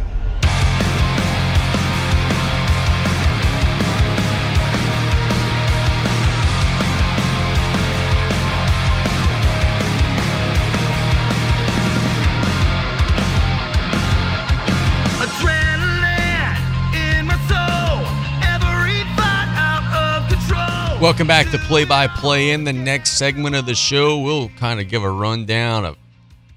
Welcome 21.02 21.28
back 21.28 21.52
to 21.52 21.58
Play 21.58 21.84
by 21.84 22.08
Play. 22.08 22.52
In 22.52 22.64
the 22.64 22.72
next 22.72 23.18
segment 23.18 23.58
of 23.58 23.66
the 23.66 23.76
show, 23.76 24.20
we'll 24.20 24.48
kind 24.58 24.80
of 24.80 24.88
give 24.88 25.04
a 25.04 25.12
rundown 25.12 25.84
of 25.84 25.98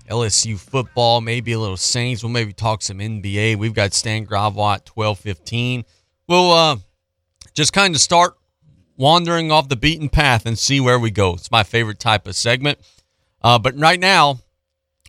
LSU 0.06 0.58
football, 0.58 1.20
maybe 1.20 1.52
a 1.52 1.58
little 1.58 1.76
Saints. 1.76 2.22
We'll 2.22 2.32
maybe 2.32 2.52
talk 2.52 2.82
some 2.82 2.98
NBA. 2.98 3.56
We've 3.56 3.74
got 3.74 3.92
Stan 3.92 4.24
Gravois 4.24 4.74
at 4.74 4.88
1215. 4.88 5.84
We'll 6.28 6.52
uh, 6.52 6.76
just 7.54 7.72
kind 7.72 7.94
of 7.94 8.00
start 8.00 8.36
wandering 8.96 9.52
off 9.52 9.68
the 9.68 9.76
beaten 9.76 10.08
path 10.08 10.46
and 10.46 10.58
see 10.58 10.80
where 10.80 10.98
we 10.98 11.10
go. 11.10 11.34
It's 11.34 11.50
my 11.50 11.62
favorite 11.62 11.98
type 11.98 12.26
of 12.26 12.34
segment. 12.34 12.78
Uh, 13.42 13.58
but 13.58 13.78
right 13.78 14.00
now, 14.00 14.40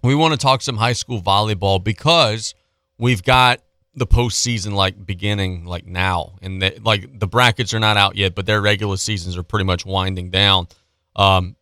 we 0.04 0.16
want 0.16 0.34
to 0.34 0.38
talk 0.38 0.62
some 0.62 0.78
high 0.78 0.94
school 0.94 1.22
volleyball 1.22 1.84
because 1.84 2.54
we've 2.98 3.24
got 3.24 3.62
the 3.96 4.08
postseason 4.08 4.74
like 4.74 5.06
beginning 5.06 5.66
like 5.66 5.88
now, 5.88 6.36
and 6.42 6.62
the, 6.62 6.80
like 6.84 7.20
the 7.20 7.28
brackets 7.28 7.74
are 7.74 7.80
not 7.80 7.98
out 7.98 8.16
yet, 8.16 8.36
but 8.36 8.46
their 8.46 8.62
regular 8.62 8.98
seasons 8.98 9.36
are 9.38 9.44
pretty 9.44 9.66
much 9.66 9.86
winding 9.86 10.30
down. 10.30 10.68
Um, 11.16 11.56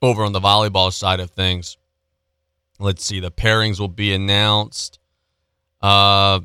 over 0.00 0.24
on 0.24 0.32
the 0.32 0.40
volleyball 0.40 0.92
side 0.92 1.20
of 1.20 1.30
things, 1.30 1.76
let's 2.78 3.04
see, 3.04 3.20
the 3.20 3.30
pairings 3.30 3.78
will 3.80 3.88
be 3.88 4.12
announced 4.12 4.98
uh, 5.80 6.40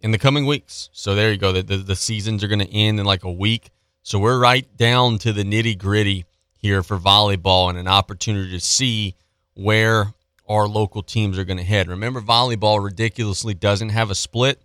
in 0.00 0.10
the 0.10 0.18
coming 0.18 0.46
weeks. 0.46 0.90
So 0.92 1.14
there 1.14 1.30
you 1.30 1.38
go. 1.38 1.52
The, 1.52 1.62
the, 1.62 1.76
the 1.78 1.96
seasons 1.96 2.42
are 2.44 2.48
going 2.48 2.60
to 2.60 2.72
end 2.72 3.00
in 3.00 3.06
like 3.06 3.24
a 3.24 3.32
week. 3.32 3.70
So 4.02 4.18
we're 4.18 4.38
right 4.38 4.66
down 4.76 5.18
to 5.18 5.32
the 5.32 5.42
nitty 5.42 5.78
gritty 5.78 6.24
here 6.58 6.82
for 6.82 6.98
volleyball 6.98 7.68
and 7.68 7.78
an 7.78 7.88
opportunity 7.88 8.50
to 8.52 8.60
see 8.60 9.14
where 9.54 10.12
our 10.48 10.68
local 10.68 11.02
teams 11.02 11.38
are 11.38 11.44
going 11.44 11.56
to 11.56 11.64
head. 11.64 11.88
Remember, 11.88 12.20
volleyball 12.20 12.82
ridiculously 12.82 13.54
doesn't 13.54 13.88
have 13.88 14.10
a 14.10 14.14
split. 14.14 14.62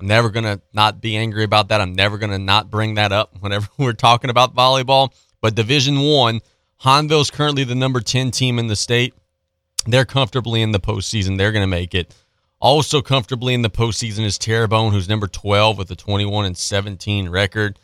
I'm 0.00 0.08
never 0.08 0.30
going 0.30 0.44
to 0.44 0.60
not 0.72 1.00
be 1.00 1.16
angry 1.16 1.44
about 1.44 1.68
that. 1.68 1.80
I'm 1.80 1.94
never 1.94 2.18
going 2.18 2.30
to 2.30 2.38
not 2.38 2.70
bring 2.70 2.94
that 2.94 3.12
up 3.12 3.36
whenever 3.38 3.68
we're 3.78 3.92
talking 3.92 4.30
about 4.30 4.54
volleyball. 4.54 5.14
But 5.40 5.54
Division 5.54 6.00
One, 6.00 6.40
Hahnville's 6.82 7.30
currently 7.30 7.62
the 7.64 7.76
number 7.76 8.00
10 8.00 8.32
team 8.32 8.58
in 8.58 8.66
the 8.66 8.76
state. 8.76 9.14
They're 9.86 10.04
comfortably 10.04 10.62
in 10.62 10.72
the 10.72 10.80
postseason. 10.80 11.38
They're 11.38 11.52
going 11.52 11.62
to 11.62 11.66
make 11.66 11.94
it. 11.94 12.14
Also 12.60 13.02
comfortably 13.02 13.54
in 13.54 13.62
the 13.62 13.70
postseason 13.70 14.24
is 14.24 14.38
Terrebonne, 14.38 14.92
who's 14.92 15.08
number 15.08 15.26
12 15.26 15.78
with 15.78 15.90
a 15.90 15.96
21 15.96 16.44
and 16.44 16.56
17 16.56 17.28
record. 17.28 17.78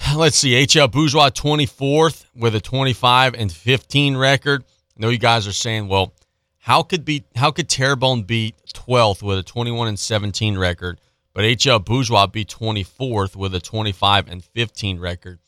Let's 0.16 0.36
see, 0.36 0.52
HL 0.52 0.90
Bourgeois 0.90 1.30
24th 1.30 2.26
with 2.34 2.54
a 2.54 2.60
25 2.60 3.34
and 3.34 3.52
15 3.52 4.16
record. 4.16 4.64
I 4.96 5.00
know 5.00 5.08
you 5.08 5.18
guys 5.18 5.46
are 5.46 5.52
saying, 5.52 5.88
well, 5.88 6.14
how 6.58 6.82
could 6.82 7.04
be 7.04 7.24
how 7.36 7.52
could 7.52 7.68
Terrebonne 7.68 8.24
beat 8.24 8.56
12th 8.74 9.22
with 9.22 9.38
a 9.38 9.42
21 9.44 9.86
and 9.86 9.98
17 9.98 10.58
record, 10.58 11.00
but 11.32 11.44
HL 11.44 11.84
Bourgeois 11.84 12.26
be 12.26 12.44
24th 12.44 13.36
with 13.36 13.54
a 13.54 13.60
25 13.60 14.26
and 14.26 14.42
15 14.42 14.98
record? 14.98 15.38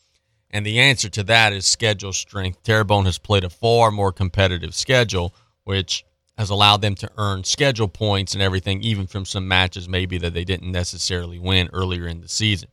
And 0.51 0.65
the 0.65 0.79
answer 0.79 1.09
to 1.09 1.25
that 1.25 1.53
is 1.53 1.67
schedule 1.67 2.13
strength. 2.13 2.63
Terrebonne 2.63 3.05
has 3.07 3.19
played 3.19 3.43
a 3.43 3.51
far 3.51 3.91
more 3.91 4.13
competitive 4.13 4.77
schedule, 4.77 5.35
which 5.69 6.03
has 6.39 6.49
allowed 6.49 6.81
them 6.81 6.95
to 6.95 7.11
earn 7.19 7.45
schedule 7.45 7.89
points 7.89 8.33
and 8.33 8.41
everything, 8.43 8.81
even 8.81 9.07
from 9.07 9.27
some 9.27 9.47
matches 9.47 9.87
maybe 9.87 10.17
that 10.17 10.33
they 10.33 10.43
didn't 10.43 10.73
necessarily 10.73 11.39
win 11.39 11.69
earlier 11.75 12.07
in 12.07 12.23
the 12.23 12.29
season. 12.29 12.71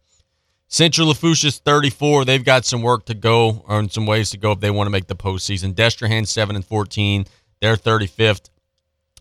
Central 0.69 1.09
Lafourche 1.09 1.43
is 1.43 1.57
34. 1.57 2.23
They've 2.23 2.45
got 2.45 2.63
some 2.63 2.81
work 2.81 3.03
to 3.07 3.13
go, 3.13 3.65
or 3.67 3.89
some 3.89 4.05
ways 4.05 4.29
to 4.29 4.37
go 4.37 4.53
if 4.53 4.61
they 4.61 4.71
want 4.71 4.87
to 4.87 4.91
make 4.91 5.07
the 5.07 5.15
postseason. 5.15 5.73
Destrehan 5.73 6.25
7 6.25 6.55
and 6.55 6.63
14. 6.63 7.25
They're 7.59 7.75
35th. 7.75 8.49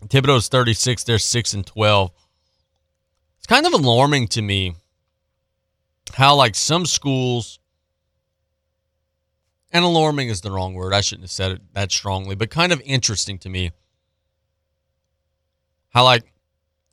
Thibodaux's 0.07 0.47
36. 0.47 1.03
They're 1.03 1.19
6 1.19 1.53
and 1.53 1.65
12. 1.65 2.11
It's 3.39 3.47
kind 3.47 3.65
of 3.65 3.73
alarming 3.73 4.29
to 4.29 4.41
me 4.41 4.75
how, 6.13 6.33
like, 6.35 6.55
some 6.55 6.85
schools, 6.85 7.59
and 9.75 9.83
alarming 9.83 10.29
is 10.29 10.39
the 10.39 10.51
wrong 10.51 10.73
word. 10.73 10.93
I 10.93 11.01
shouldn't 11.01 11.25
have 11.25 11.31
said 11.31 11.51
it 11.51 11.61
that 11.73 11.91
strongly, 11.91 12.33
but 12.33 12.49
kind 12.49 12.71
of 12.71 12.81
interesting 12.85 13.37
to 13.39 13.49
me 13.49 13.71
how 15.89 16.05
like 16.05 16.23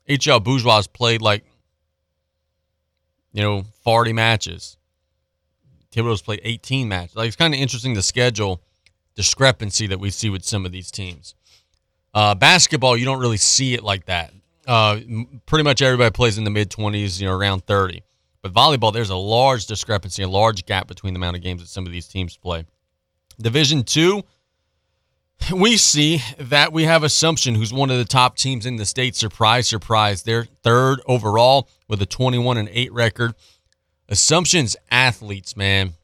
HL 0.09 0.43
Bourgeois 0.43 0.83
played 0.93 1.23
like 1.23 1.45
you 3.33 3.41
know 3.41 3.63
40 3.85 4.13
matches. 4.13 4.77
Thibodaux's 5.93 6.23
played 6.23 6.41
18 6.43 6.89
matches. 6.89 7.15
Like 7.15 7.29
it's 7.29 7.37
kind 7.37 7.55
of 7.55 7.61
interesting 7.61 7.95
the 7.95 8.03
schedule 8.03 8.61
discrepancy 9.15 9.87
that 9.87 10.01
we 10.01 10.11
see 10.11 10.29
with 10.29 10.45
some 10.45 10.67
of 10.67 10.73
these 10.73 10.91
teams. 10.91 11.37
Uh, 12.13 12.35
basketball, 12.35 12.97
you 12.97 13.05
don't 13.05 13.21
really 13.21 13.37
see 13.37 13.75
it 13.75 13.85
like 13.85 14.07
that. 14.07 14.33
Uh, 14.67 14.99
pretty 15.47 15.63
much 15.63 15.83
everybody 15.83 16.11
plays 16.11 16.37
in 16.37 16.43
the 16.43 16.51
mid 16.51 16.69
20s, 16.69 17.21
you 17.21 17.29
know, 17.29 17.35
around 17.35 17.65
30. 17.65 18.03
But 18.43 18.53
volleyball, 18.53 18.93
there's 18.93 19.11
a 19.11 19.17
large 19.17 19.67
discrepancy, 19.67 20.23
a 20.23 20.29
large 20.29 20.67
gap 20.67 20.89
between 20.89 21.15
the 21.15 21.19
amount 21.19 21.37
of 21.37 21.43
games 21.43 21.61
that 21.63 21.69
some 21.69 21.87
of 21.87 21.93
these 21.93 22.09
teams 22.09 22.37
play. 22.37 22.65
Division 23.41 23.85
two, 23.85 24.25
we 25.55 25.77
see 25.77 26.23
that 26.39 26.73
we 26.73 26.85
have 26.85 27.03
Assumption, 27.03 27.55
who's 27.55 27.73
one 27.73 27.91
of 27.91 27.99
the 27.99 28.05
top 28.05 28.37
teams 28.37 28.67
in 28.67 28.77
the 28.77 28.85
state. 28.85 29.15
Surprise, 29.15 29.69
surprise. 29.69 30.23
They're 30.23 30.45
third 30.45 31.01
overall 31.07 31.69
with 31.89 32.03
a 32.03 32.07
21 32.07 32.59
and 32.59 32.69
8 32.71 32.93
record. 32.93 33.35
Assumption's 34.09 34.77
athletes, 34.91 35.57
man, 35.57 35.95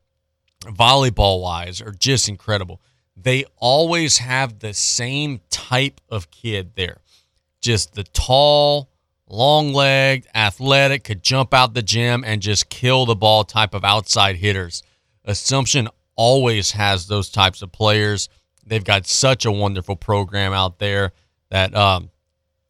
volleyball 0.62 1.42
wise, 1.42 1.80
are 1.80 1.92
just 1.92 2.28
incredible. 2.28 2.80
They 3.16 3.44
always 3.56 4.18
have 4.18 4.60
the 4.60 4.74
same 4.74 5.40
type 5.50 6.00
of 6.08 6.30
kid 6.30 6.72
there. 6.76 6.98
Just 7.60 7.94
the 7.94 8.04
tall, 8.04 8.88
long 9.30 9.72
legged, 9.72 10.28
athletic, 10.34 11.04
could 11.04 11.22
jump 11.22 11.54
out 11.54 11.74
the 11.74 11.82
gym 11.82 12.24
and 12.24 12.42
just 12.42 12.68
kill 12.68 13.06
the 13.06 13.14
ball 13.14 13.44
type 13.44 13.74
of 13.74 13.84
outside 13.84 14.36
hitters. 14.36 14.82
Assumption 15.24 15.88
always 16.16 16.72
has 16.72 17.06
those 17.06 17.30
types 17.30 17.62
of 17.62 17.72
players. 17.72 18.28
They've 18.66 18.84
got 18.84 19.06
such 19.06 19.44
a 19.44 19.52
wonderful 19.52 19.96
program 19.96 20.52
out 20.52 20.78
there 20.78 21.12
that 21.50 21.74
um, 21.74 22.10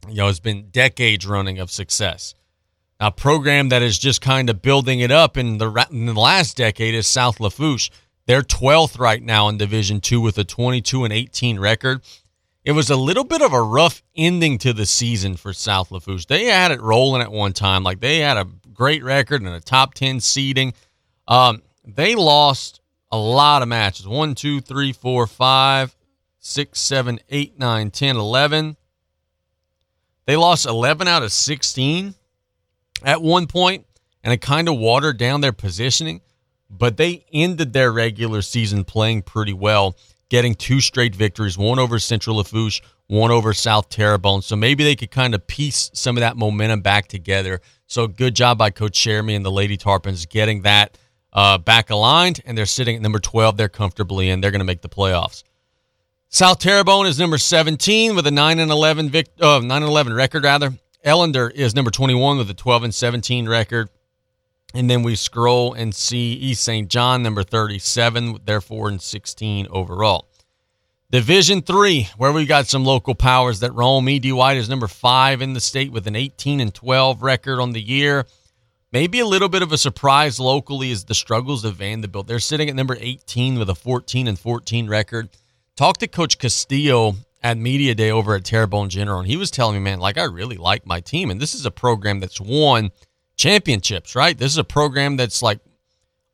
you 0.09 0.17
know 0.17 0.27
has 0.27 0.41
been 0.41 0.69
decades 0.71 1.27
running 1.27 1.59
of 1.59 1.71
success. 1.71 2.35
A 3.01 3.13
program 3.13 3.69
that 3.69 3.83
is 3.83 3.99
just 3.99 4.21
kind 4.21 4.51
of 4.51 4.61
building 4.61 5.01
it 5.01 5.11
up 5.11 5.37
in 5.37 5.59
the 5.59 5.87
in 5.91 6.07
the 6.07 6.15
last 6.15 6.57
decade 6.57 6.95
is 6.95 7.07
South 7.07 7.41
Lafourche. 7.41 7.91
They're 8.27 8.43
12th 8.43 8.99
right 8.99 9.23
now 9.23 9.49
in 9.49 9.57
Division 9.57 10.01
Two 10.01 10.21
with 10.21 10.37
a 10.39 10.45
22 10.45 11.05
and 11.05 11.13
18 11.13 11.59
record. 11.59 12.03
It 12.69 12.73
was 12.73 12.91
a 12.91 12.97
little 12.97 13.25
bit 13.25 13.41
of 13.41 13.55
a 13.55 13.63
rough 13.63 14.03
ending 14.15 14.59
to 14.59 14.75
the 14.75 14.85
season 14.85 15.39
for 15.39 15.55
South 15.55 15.91
Lafourche. 15.91 16.27
They 16.27 16.45
had 16.45 16.71
it 16.71 16.83
rolling 16.83 17.23
at 17.23 17.33
one 17.33 17.55
time, 17.55 17.83
like 17.83 18.01
they 18.01 18.19
had 18.19 18.37
a 18.37 18.47
great 18.75 19.03
record 19.03 19.41
and 19.41 19.55
a 19.55 19.59
top 19.59 19.95
10 19.95 20.21
seeding. 20.21 20.75
Um, 21.27 21.63
they 21.87 22.15
lost 22.15 22.83
a 23.11 23.17
lot 23.17 23.63
of 23.63 23.69
matches. 23.69 24.07
One, 24.07 24.35
two, 24.35 24.61
three, 24.61 24.93
four, 24.93 25.27
five, 25.27 25.97
six, 26.41 26.79
seven, 26.79 27.21
eight, 27.31 27.59
nine, 27.59 27.91
ten, 27.91 28.17
eleven. 28.17 28.77
They 30.27 30.37
lost 30.37 30.67
11 30.67 31.09
out 31.09 31.23
of 31.23 31.33
16 31.33 32.15
at 33.03 33.23
one 33.23 33.47
point, 33.47 33.87
and 34.23 34.31
it 34.31 34.43
kind 34.43 34.69
of 34.69 34.77
watered 34.77 35.17
down 35.17 35.41
their 35.41 35.55
positioning, 35.55 36.21
but 36.69 36.99
they 36.99 37.25
ended 37.33 37.73
their 37.73 37.91
regular 37.91 38.43
season 38.43 38.85
playing 38.85 39.23
pretty 39.23 39.55
well, 39.55 39.97
getting 40.29 40.55
two 40.55 40.81
straight 40.81 41.15
victories, 41.15 41.57
one 41.57 41.79
over 41.79 41.99
Central 41.99 42.37
Lafourche, 42.37 42.83
one 43.07 43.31
over 43.31 43.53
South 43.55 43.89
Terrebonne. 43.89 44.43
So 44.43 44.57
maybe 44.57 44.85
they 44.85 44.97
could 44.97 45.11
kind 45.11 45.35
of 45.35 45.47
piece 45.47 45.91
some 45.95 46.17
of 46.17 46.21
that 46.21 46.37
momentum 46.37 46.83
back 46.83 47.09
together. 47.09 47.61
So 47.87 48.07
good 48.07 48.35
job 48.35 48.59
by 48.59 48.71
Coach 48.71 49.03
Jeremy 49.03 49.35
and 49.35 49.45
the 49.45 49.51
Lady 49.51 49.77
Tarpons 49.77 50.29
getting 50.29 50.63
that 50.63 50.99
uh, 51.33 51.59
back 51.59 51.91
aligned, 51.91 52.41
and 52.45 52.57
they're 52.57 52.67
sitting 52.67 52.97
at 52.97 53.03
number 53.03 53.19
12. 53.19 53.57
They're 53.57 53.69
comfortably 53.69 54.29
in. 54.29 54.41
They're 54.41 54.51
going 54.51 54.61
to 54.61 54.65
make 54.65 54.83
the 54.83 54.89
playoffs. 54.89 55.43
South 56.29 56.59
Terrebonne 56.59 57.07
is 57.07 57.19
number 57.19 57.39
17 57.39 58.15
with 58.15 58.27
a 58.27 58.31
9 58.31 58.59
and 58.59 58.71
11 58.71 59.09
vic- 59.09 59.31
uh, 59.41 59.61
9 59.61 59.71
and 59.71 59.91
11 59.91 60.13
record 60.13 60.45
rather. 60.45 60.75
Ellender 61.05 61.51
is 61.51 61.75
number 61.75 61.91
21 61.91 62.39
with 62.39 62.51
a 62.51 62.55
12 62.55 62.85
and 62.85 62.95
17 62.95 63.49
record. 63.49 63.89
And 64.75 64.91
then 64.91 65.03
we 65.03 65.17
scroll 65.17 65.73
and 65.73 65.95
see 65.95 66.33
East 66.35 66.63
St. 66.63 66.89
John 66.89 67.23
number 67.23 67.43
37, 67.43 68.41
they're 68.45 68.61
4 68.61 68.89
and 68.89 69.01
16 69.01 69.67
overall. 69.71 70.29
Division 71.11 71.63
3, 71.63 72.11
where 72.19 72.33
we 72.33 72.45
got 72.45 72.67
some 72.67 72.85
local 72.85 73.15
powers 73.15 73.61
that 73.61 73.73
roam. 73.73 74.07
E.D. 74.11 74.31
White 74.33 74.59
is 74.59 74.69
number 74.69 74.87
5 74.87 75.41
in 75.41 75.55
the 75.55 75.61
state 75.61 75.91
with 75.91 76.07
an 76.07 76.15
18 76.15 76.61
and 76.61 76.75
12 76.75 77.23
record 77.23 77.61
on 77.61 77.73
the 77.73 77.81
year. 77.81 78.27
Maybe 78.93 79.21
a 79.21 79.27
little 79.27 79.49
bit 79.49 79.63
of 79.63 79.73
a 79.73 79.79
surprise 79.79 80.39
locally 80.39 80.91
is 80.91 81.05
the 81.05 81.15
struggles 81.15 81.65
of 81.65 81.77
Vanderbilt. 81.77 82.27
They're 82.27 82.39
sitting 82.39 82.69
at 82.69 82.77
number 82.77 82.97
18 83.01 83.59
with 83.59 83.71
a 83.71 83.75
14 83.75 84.29
and 84.29 84.39
14 84.39 84.87
record. 84.87 85.31
Talked 85.77 86.01
to 86.01 86.09
Coach 86.09 86.39
Castillo 86.39 87.15
at 87.43 87.57
Media 87.57 87.95
Day 87.95 88.11
over 88.11 88.35
at 88.35 88.45
Terrebonne 88.45 88.91
General, 88.91 89.21
and 89.21 89.29
he 89.29 89.37
was 89.37 89.51
telling 89.51 89.77
me, 89.77 89.81
man, 89.81 90.01
like 90.01 90.19
I 90.19 90.25
really 90.25 90.57
like 90.57 90.85
my 90.85 91.01
team. 91.01 91.31
And 91.31 91.41
this 91.41 91.55
is 91.55 91.65
a 91.65 91.71
program 91.71 92.21
that's 92.21 92.41
won 92.41 92.91
championships, 93.39 94.15
right? 94.15 94.37
This 94.37 94.53
is 94.53 94.59
a 94.59 94.65
program 94.65 95.17
that's 95.17 95.43
like 95.43 95.61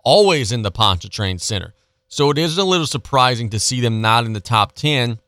always 0.02 0.50
in 0.50 0.62
the 0.62 0.72
Pontchartrain 0.72 1.38
Center. 1.38 1.74
So 2.08 2.30
it 2.30 2.38
is 2.38 2.58
a 2.58 2.64
little 2.64 2.86
surprising 2.86 3.50
to 3.50 3.60
see 3.60 3.80
them 3.80 4.00
not 4.00 4.24
in 4.24 4.32
the 4.32 4.40
top 4.40 4.72
10. 4.72 5.20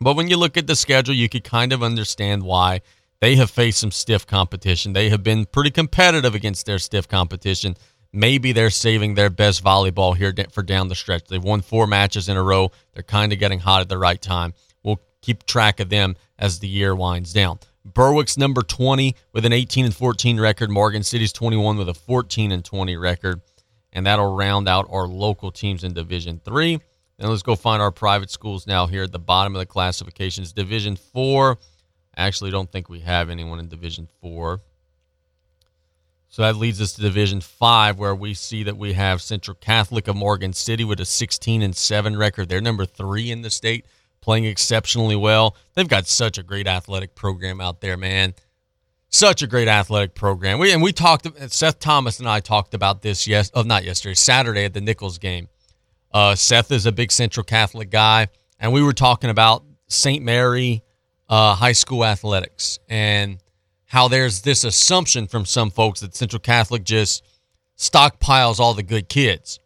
But 0.00 0.14
when 0.14 0.28
you 0.28 0.36
look 0.36 0.56
at 0.56 0.66
the 0.66 0.76
schedule, 0.76 1.14
you 1.14 1.28
could 1.28 1.44
kind 1.44 1.72
of 1.72 1.82
understand 1.82 2.42
why 2.42 2.82
they 3.20 3.36
have 3.36 3.50
faced 3.50 3.80
some 3.80 3.90
stiff 3.90 4.26
competition. 4.26 4.92
They 4.92 5.08
have 5.10 5.22
been 5.22 5.46
pretty 5.46 5.70
competitive 5.70 6.34
against 6.34 6.66
their 6.66 6.78
stiff 6.78 7.08
competition. 7.08 7.76
Maybe 8.12 8.52
they're 8.52 8.70
saving 8.70 9.14
their 9.14 9.30
best 9.30 9.62
volleyball 9.62 10.16
here 10.16 10.32
for 10.52 10.62
down 10.62 10.88
the 10.88 10.94
stretch. 10.94 11.24
They've 11.24 11.42
won 11.42 11.62
four 11.62 11.86
matches 11.86 12.28
in 12.28 12.36
a 12.36 12.42
row. 12.42 12.70
They're 12.94 13.02
kind 13.02 13.32
of 13.32 13.38
getting 13.38 13.58
hot 13.58 13.80
at 13.80 13.88
the 13.88 13.98
right 13.98 14.20
time. 14.20 14.54
We'll 14.82 15.00
keep 15.20 15.44
track 15.46 15.80
of 15.80 15.88
them 15.88 16.16
as 16.38 16.60
the 16.60 16.68
year 16.68 16.94
winds 16.94 17.32
down. 17.32 17.58
Berwick's 17.94 18.36
number 18.36 18.62
20 18.62 19.14
with 19.32 19.44
an 19.44 19.52
18 19.52 19.86
and 19.86 19.94
14 19.94 20.40
record. 20.40 20.70
Morgan 20.70 21.02
City's 21.02 21.32
21 21.32 21.78
with 21.78 21.88
a 21.88 21.94
14 21.94 22.52
and 22.52 22.64
20 22.64 22.96
record. 22.96 23.40
And 23.92 24.06
that'll 24.06 24.36
round 24.36 24.68
out 24.68 24.86
our 24.90 25.06
local 25.06 25.50
teams 25.50 25.84
in 25.84 25.94
Division 25.94 26.40
3. 26.44 26.78
Then 27.18 27.30
let's 27.30 27.42
go 27.42 27.56
find 27.56 27.82
our 27.82 27.90
private 27.90 28.30
schools 28.30 28.66
now 28.66 28.86
here 28.86 29.02
at 29.02 29.12
the 29.12 29.18
bottom 29.18 29.54
of 29.54 29.60
the 29.60 29.66
classifications. 29.66 30.52
Division 30.52 30.96
4 30.96 31.58
Actually, 32.18 32.50
don't 32.50 32.70
think 32.70 32.88
we 32.88 32.98
have 32.98 33.30
anyone 33.30 33.60
in 33.60 33.68
Division 33.68 34.08
Four. 34.20 34.60
So 36.28 36.42
that 36.42 36.56
leads 36.56 36.80
us 36.80 36.92
to 36.94 37.00
Division 37.00 37.40
Five, 37.40 37.96
where 37.96 38.14
we 38.14 38.34
see 38.34 38.64
that 38.64 38.76
we 38.76 38.94
have 38.94 39.22
Central 39.22 39.54
Catholic 39.54 40.08
of 40.08 40.16
Morgan 40.16 40.52
City 40.52 40.82
with 40.82 40.98
a 40.98 41.04
16 41.04 41.62
and 41.62 41.76
seven 41.76 42.16
record. 42.16 42.48
They're 42.48 42.60
number 42.60 42.84
three 42.84 43.30
in 43.30 43.42
the 43.42 43.50
state, 43.50 43.86
playing 44.20 44.44
exceptionally 44.44 45.16
well. 45.16 45.56
They've 45.74 45.88
got 45.88 46.06
such 46.06 46.38
a 46.38 46.42
great 46.42 46.66
athletic 46.66 47.14
program 47.14 47.60
out 47.60 47.80
there, 47.80 47.96
man. 47.96 48.34
Such 49.10 49.42
a 49.42 49.46
great 49.46 49.68
athletic 49.68 50.14
program. 50.14 50.58
We 50.58 50.72
and 50.72 50.82
we 50.82 50.92
talked. 50.92 51.26
Seth 51.50 51.78
Thomas 51.78 52.18
and 52.18 52.28
I 52.28 52.40
talked 52.40 52.74
about 52.74 53.00
this. 53.00 53.26
Yes, 53.26 53.50
oh, 53.54 53.62
not 53.62 53.84
yesterday, 53.84 54.14
Saturday 54.14 54.64
at 54.64 54.74
the 54.74 54.82
Nicholls 54.82 55.18
game. 55.18 55.48
Uh, 56.12 56.34
Seth 56.34 56.70
is 56.72 56.84
a 56.84 56.92
big 56.92 57.10
Central 57.10 57.44
Catholic 57.44 57.90
guy, 57.90 58.28
and 58.60 58.72
we 58.72 58.82
were 58.82 58.92
talking 58.92 59.30
about 59.30 59.64
St. 59.88 60.22
Mary 60.22 60.82
uh, 61.28 61.54
high 61.54 61.72
school 61.72 62.04
athletics 62.04 62.78
and 62.88 63.38
how 63.86 64.08
there's 64.08 64.42
this 64.42 64.64
assumption 64.64 65.26
from 65.26 65.44
some 65.46 65.70
folks 65.70 66.00
that 66.00 66.14
Central 66.14 66.40
Catholic 66.40 66.84
just 66.84 67.24
stockpiles 67.76 68.58
all 68.58 68.74
the 68.74 68.82
good 68.82 69.08
kids. 69.08 69.58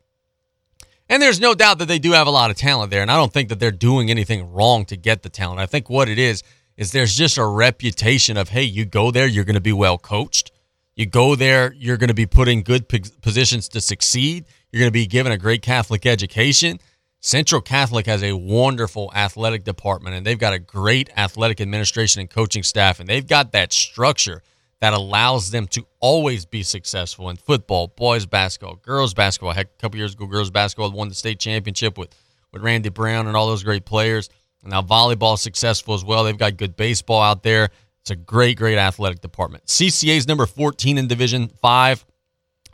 And 1.12 1.20
there's 1.20 1.40
no 1.40 1.55
doubt 1.55 1.79
that 1.81 1.88
they 1.88 1.98
do 1.98 2.12
have 2.12 2.27
a 2.27 2.31
lot 2.31 2.51
of 2.51 2.57
talent 2.57 2.90
there. 2.90 3.03
And 3.03 3.11
I 3.11 3.18
don't 3.18 3.31
think 3.31 3.51
that 3.51 3.61
they're 3.61 3.70
doing 3.70 4.11
anything 4.11 4.51
wrong 4.51 4.87
to 4.87 4.96
get 4.96 5.22
the 5.22 5.29
talent. 5.29 5.61
I 5.61 5.66
think 5.66 5.90
what 5.90 6.09
it 6.09 6.18
is, 6.18 6.42
is 6.79 6.92
there's 6.92 7.14
just 7.14 7.37
a 7.37 7.44
reputation 7.44 8.38
of, 8.38 8.48
hey, 8.48 8.62
you 8.62 8.87
go 8.87 9.11
there, 9.11 9.27
you're 9.27 9.44
going 9.44 9.57
to 9.57 9.61
be 9.61 9.75
well 9.75 9.98
coached. 9.98 10.53
You 10.96 11.05
go 11.05 11.37
there, 11.37 11.75
you're 11.75 11.98
going 11.98 12.09
to 12.09 12.14
be 12.14 12.25
put 12.25 12.48
in 12.48 12.62
good 12.62 12.88
positions 12.88 13.68
to 13.68 13.83
succeed. 13.83 14.46
You're 14.70 14.81
going 14.81 14.88
to 14.88 14.90
be 14.90 15.05
given 15.05 15.33
a 15.33 15.37
great 15.37 15.61
Catholic 15.61 16.07
education. 16.07 16.81
Central 17.20 17.61
Catholic 17.61 18.07
has 18.07 18.22
a 18.22 18.33
wonderful 18.33 19.12
athletic 19.14 19.64
department 19.64 20.16
and 20.16 20.25
they've 20.25 20.38
got 20.38 20.55
a 20.55 20.59
great 20.59 21.11
athletic 21.14 21.61
administration 21.61 22.22
and 22.22 22.31
coaching 22.31 22.62
staff 22.62 23.01
and 23.01 23.07
they've 23.07 23.29
got 23.29 23.53
that 23.53 23.75
structure 23.75 24.42
that 24.83 24.95
allows 24.95 25.53
them 25.53 25.68
to 25.68 25.87
always 26.01 26.45
be 26.45 26.64
successful 26.64 27.31
in 27.31 27.37
football, 27.37 27.87
boys 27.87 28.27
basketball, 28.27 28.75
girls 28.75 29.14
basketball. 29.14 29.53
Heck, 29.53 29.68
a 29.68 29.81
couple 29.81 29.97
years 29.97 30.14
ago, 30.14 30.27
girls 30.27 30.51
basketball 30.51 30.90
won 30.90 31.09
the 31.09 31.14
state 31.14 31.38
championship 31.38 31.97
with, 31.97 32.12
with 32.53 32.62
Randy 32.62 32.88
Brown 32.88 33.29
and 33.29 33.37
all 33.37 33.47
those 33.47 33.62
great 33.62 33.85
players. 33.85 34.29
And 34.61 34.73
now 34.73 34.83
volleyball 34.83 35.38
successful 35.38 35.95
as 35.95 36.05
well. 36.05 36.25
They've 36.25 36.37
got 36.37 36.57
good 36.57 36.75
baseball 36.75 37.23
out 37.23 37.45
there. 37.45 37.68
It's 38.01 38.11
a 38.11 38.16
great, 38.16 38.59
great 38.59 38.77
athletic 38.77 39.21
department. 39.21 39.66
CCA 39.66 40.16
is 40.16 40.27
number 40.27 40.47
14 40.47 40.99
in 40.99 41.07
Division 41.07 41.47
5. 41.47 42.05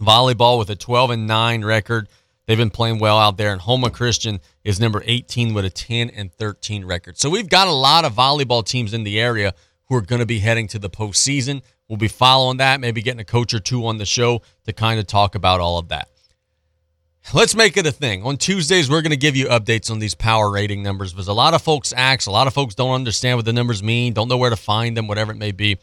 Volleyball 0.01 0.59
with 0.59 0.71
a 0.71 0.77
12 0.77 1.11
and 1.11 1.27
9 1.27 1.62
record. 1.62 2.09
They've 2.47 2.57
been 2.57 2.71
playing 2.71 3.01
well 3.01 3.18
out 3.18 3.37
there, 3.37 3.53
and 3.53 3.61
Houma 3.61 3.90
Christian 3.90 4.40
is 4.64 4.81
number 4.81 5.03
18 5.05 5.53
with 5.53 5.66
a 5.66 5.71
10 5.71 6.09
and 6.09 6.33
13 6.33 6.87
record. 6.87 7.18
So 7.18 7.29
we've 7.29 7.51
got 7.51 7.68
a 7.68 7.73
lot 7.73 8.07
of 8.07 8.14
volleyball 8.14 8.64
teams 8.64 8.94
in 8.94 9.05
the 9.05 9.21
area 9.21 9.53
who 9.88 9.97
are 9.97 10.01
going 10.01 10.21
to 10.21 10.27
be 10.27 10.38
heading 10.38 10.68
to 10.68 10.79
the 10.79 10.88
postseason. 10.88 11.61
We'll 11.88 11.96
be 11.96 12.09
following 12.09 12.59
that, 12.59 12.81
maybe 12.81 13.01
getting 13.01 13.20
a 13.20 13.24
coach 13.24 13.55
or 13.55 13.61
two 13.61 13.87
on 13.87 13.96
the 13.96 14.05
show 14.05 14.42
to 14.66 14.72
kind 14.74 15.01
of 15.01 15.07
talk 15.07 15.35
about 15.35 15.61
all 15.61 15.79
of 15.79 15.88
that. 15.88 16.09
let's 17.33 17.55
make 17.55 17.77
it 17.79 17.87
a 17.87 17.92
thing. 17.92 18.22
On 18.24 18.37
Tuesdays, 18.37 18.90
we're 18.90 19.01
going 19.01 19.11
to 19.11 19.16
give 19.16 19.37
you 19.37 19.46
updates 19.46 19.90
on 19.90 19.98
these 19.98 20.14
power 20.14 20.51
rating 20.51 20.83
numbers 20.83 21.12
because 21.12 21.29
a 21.29 21.33
lot 21.33 21.55
of 21.55 21.62
folks 21.62 21.94
ask, 21.94 22.27
a 22.27 22.31
lot 22.31 22.46
of 22.46 22.53
folks 22.53 22.74
don't 22.74 22.94
understand 22.94 23.38
what 23.38 23.46
the 23.46 23.55
numbers 23.55 23.83
mean, 23.83 24.12
don't 24.12 24.29
know 24.29 24.37
where 24.37 24.51
to 24.51 24.57
find 24.57 24.96
them, 24.96 25.07
whatever 25.07 25.33
it 25.33 25.37
may 25.37 25.53
be. 25.53 25.79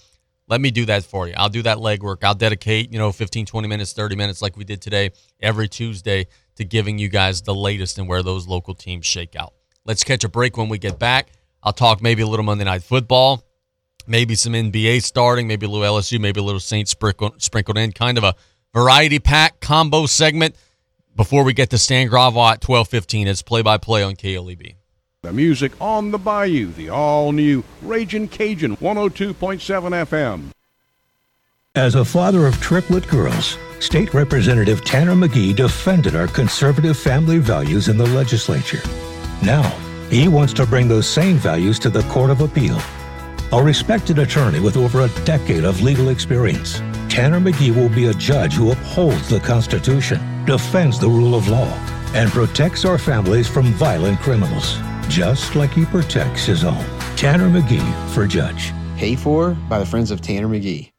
Let 0.47 0.61
me 0.61 0.69
do 0.69 0.85
that 0.85 1.03
for 1.03 1.27
you. 1.27 1.33
I'll 1.35 1.49
do 1.49 1.63
that 1.63 1.77
legwork. 1.77 2.23
I'll 2.23 2.35
dedicate, 2.35 2.93
you 2.93 2.99
know, 2.99 3.11
15, 3.11 3.47
20 3.47 3.67
minutes, 3.67 3.93
30 3.93 4.15
minutes 4.15 4.43
like 4.43 4.55
we 4.55 4.63
did 4.63 4.79
today 4.81 5.11
every 5.39 5.67
Tuesday 5.67 6.27
to 6.57 6.63
giving 6.63 6.99
you 6.99 7.09
guys 7.09 7.41
the 7.41 7.55
latest 7.55 7.97
and 7.97 8.07
where 8.07 8.21
those 8.21 8.47
local 8.47 8.75
teams 8.75 9.07
shake 9.07 9.35
out. 9.35 9.53
Let's 9.85 10.03
catch 10.03 10.23
a 10.23 10.29
break 10.29 10.55
when 10.55 10.69
we 10.69 10.77
get 10.77 10.99
back. 10.99 11.29
I'll 11.63 11.73
talk 11.73 12.01
maybe 12.01 12.21
a 12.21 12.27
little 12.27 12.45
Monday 12.45 12.63
Night 12.63 12.83
Football, 12.83 13.43
maybe 14.07 14.35
some 14.35 14.53
NBA 14.53 15.03
starting, 15.03 15.47
maybe 15.47 15.65
a 15.65 15.69
little 15.69 15.85
LSU, 15.85 16.19
maybe 16.19 16.39
a 16.39 16.43
little 16.43 16.59
Saints 16.59 16.91
sprinkled, 16.91 17.41
sprinkled 17.41 17.77
in, 17.77 17.91
kind 17.91 18.17
of 18.17 18.23
a 18.23 18.35
variety 18.73 19.19
pack 19.19 19.59
combo 19.59 20.05
segment 20.05 20.55
before 21.15 21.43
we 21.43 21.53
get 21.53 21.69
to 21.69 21.77
Stan 21.77 22.07
Gravois 22.09 22.53
at 22.53 22.61
12:15. 22.61 23.27
It's 23.27 23.41
play-by-play 23.41 24.03
on 24.03 24.15
KLEB. 24.15 24.75
The 25.21 25.33
music 25.33 25.71
on 25.81 26.11
the 26.11 26.19
Bayou, 26.19 26.71
the 26.73 26.89
all-new 26.89 27.63
Raging 27.81 28.27
Cajun 28.27 28.77
102.7 28.77 29.93
FM. 30.05 30.51
As 31.73 31.95
a 31.95 32.05
father 32.05 32.45
of 32.45 32.61
triplet 32.61 33.07
girls, 33.07 33.57
State 33.79 34.13
Representative 34.13 34.85
Tanner 34.85 35.15
McGee 35.15 35.55
defended 35.55 36.15
our 36.15 36.27
conservative 36.27 36.97
family 36.97 37.39
values 37.39 37.89
in 37.89 37.97
the 37.97 38.05
legislature. 38.07 38.81
Now, 39.43 39.63
he 40.09 40.27
wants 40.27 40.53
to 40.53 40.65
bring 40.65 40.87
those 40.87 41.09
same 41.09 41.37
values 41.37 41.79
to 41.79 41.89
the 41.89 42.03
Court 42.03 42.29
of 42.29 42.41
Appeal. 42.41 42.79
A 43.55 43.63
respected 43.63 44.19
attorney 44.19 44.59
with 44.59 44.75
over 44.75 45.05
a 45.05 45.23
decade 45.23 45.63
of 45.63 45.81
legal 45.81 46.09
experience, 46.09 46.79
Tanner 47.07 47.39
McGee 47.39 47.73
will 47.73 47.87
be 47.87 48.07
a 48.07 48.13
judge 48.13 48.55
who 48.55 48.73
upholds 48.73 49.29
the 49.29 49.39
Constitution, 49.39 50.19
defends 50.43 50.99
the 50.99 51.07
rule 51.07 51.35
of 51.35 51.47
law, 51.47 51.71
and 52.13 52.29
protects 52.29 52.83
our 52.83 52.97
families 52.97 53.47
from 53.47 53.67
violent 53.75 54.19
criminals, 54.19 54.77
just 55.07 55.55
like 55.55 55.71
he 55.71 55.85
protects 55.85 56.43
his 56.43 56.65
own. 56.65 56.83
Tanner 57.15 57.47
McGee 57.47 58.09
for 58.09 58.27
judge. 58.27 58.73
Paid 58.97 59.19
for 59.19 59.51
by 59.69 59.79
the 59.79 59.85
Friends 59.85 60.11
of 60.11 60.19
Tanner 60.19 60.49
McGee. 60.49 60.91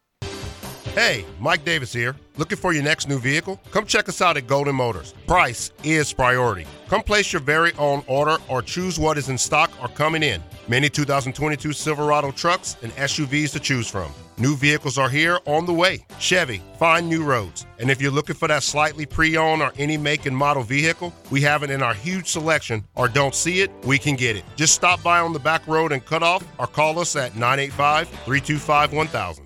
Hey, 0.95 1.27
Mike 1.39 1.63
Davis 1.63 1.93
here. 1.93 2.17
Looking 2.39 2.57
for 2.57 2.73
your 2.73 2.85
next 2.85 3.07
new 3.07 3.19
vehicle? 3.19 3.61
Come 3.71 3.85
check 3.85 4.09
us 4.09 4.23
out 4.23 4.39
at 4.39 4.47
Golden 4.47 4.77
Motors. 4.77 5.13
Price 5.27 5.73
is 5.85 6.11
priority. 6.11 6.65
Come 6.89 7.03
place 7.03 7.35
your 7.35 7.43
very 7.43 7.75
own 7.75 8.03
order 8.07 8.39
or 8.49 8.63
choose 8.63 8.99
what 8.99 9.19
is 9.19 9.29
in 9.29 9.37
stock 9.37 9.71
or 9.83 9.89
coming 9.89 10.23
in. 10.23 10.43
Many 10.69 10.89
2022 10.89 11.73
Silverado 11.73 12.33
trucks 12.33 12.77
and 12.83 12.91
SUVs 12.97 13.53
to 13.53 13.61
choose 13.61 13.89
from. 13.89 14.13
New 14.37 14.57
vehicles 14.57 14.99
are 14.99 15.09
here 15.09 15.39
on 15.47 15.65
the 15.65 15.73
way. 15.73 16.05
Chevy, 16.19 16.61
find 16.77 17.09
new 17.09 17.23
roads. 17.23 17.67
And 17.79 17.89
if 17.89 18.03
you're 18.03 18.11
looking 18.11 18.35
for 18.35 18.49
that 18.49 18.65
slightly 18.65 19.07
pre 19.07 19.37
owned 19.37 19.63
or 19.63 19.73
any 19.79 19.97
make 19.97 20.27
and 20.27 20.37
model 20.37 20.65
vehicle, 20.65 21.15
we 21.31 21.41
have 21.43 21.63
it 21.63 21.71
in 21.71 21.83
our 21.83 21.95
huge 21.95 22.27
selection, 22.27 22.85
or 22.97 23.07
don't 23.07 23.35
see 23.35 23.61
it, 23.61 23.71
we 23.85 23.97
can 23.97 24.17
get 24.17 24.35
it. 24.35 24.45
Just 24.57 24.75
stop 24.75 25.01
by 25.05 25.21
on 25.21 25.33
the 25.33 25.39
back 25.39 25.65
road 25.69 25.93
and 25.93 26.05
cut 26.05 26.25
off, 26.25 26.45
or 26.59 26.67
call 26.67 26.99
us 26.99 27.15
at 27.15 27.37
985 27.37 28.09
325 28.09 28.93
1000. 28.93 29.46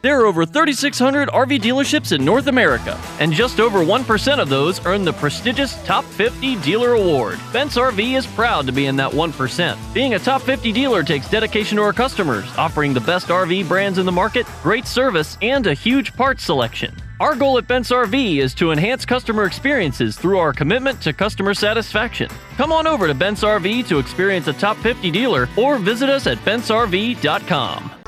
There 0.00 0.20
are 0.20 0.26
over 0.26 0.46
3,600 0.46 1.28
RV 1.28 1.58
dealerships 1.60 2.12
in 2.12 2.24
North 2.24 2.46
America, 2.46 2.96
and 3.18 3.32
just 3.32 3.58
over 3.58 3.80
1% 3.80 4.38
of 4.38 4.48
those 4.48 4.84
earn 4.86 5.04
the 5.04 5.12
prestigious 5.12 5.74
Top 5.84 6.04
50 6.04 6.54
Dealer 6.60 6.92
Award. 6.92 7.40
Bent's 7.52 7.76
RV 7.76 8.16
is 8.16 8.24
proud 8.24 8.64
to 8.66 8.72
be 8.72 8.86
in 8.86 8.94
that 8.94 9.10
1%. 9.10 9.94
Being 9.94 10.14
a 10.14 10.18
Top 10.20 10.42
50 10.42 10.70
dealer 10.72 11.02
takes 11.02 11.28
dedication 11.28 11.78
to 11.78 11.82
our 11.82 11.92
customers, 11.92 12.46
offering 12.56 12.94
the 12.94 13.00
best 13.00 13.26
RV 13.26 13.66
brands 13.66 13.98
in 13.98 14.06
the 14.06 14.12
market, 14.12 14.46
great 14.62 14.86
service, 14.86 15.36
and 15.42 15.66
a 15.66 15.74
huge 15.74 16.14
parts 16.14 16.44
selection. 16.44 16.94
Our 17.18 17.34
goal 17.34 17.58
at 17.58 17.66
Bent's 17.66 17.90
RV 17.90 18.38
is 18.38 18.54
to 18.54 18.70
enhance 18.70 19.04
customer 19.04 19.42
experiences 19.42 20.16
through 20.16 20.38
our 20.38 20.52
commitment 20.52 21.02
to 21.02 21.12
customer 21.12 21.54
satisfaction. 21.54 22.30
Come 22.56 22.70
on 22.70 22.86
over 22.86 23.08
to 23.08 23.14
Bent's 23.14 23.42
RV 23.42 23.88
to 23.88 23.98
experience 23.98 24.46
a 24.46 24.52
top 24.52 24.76
50 24.76 25.10
dealer 25.10 25.48
or 25.56 25.78
visit 25.78 26.08
us 26.08 26.28
at 26.28 26.38
bentsrv.com. 26.38 27.97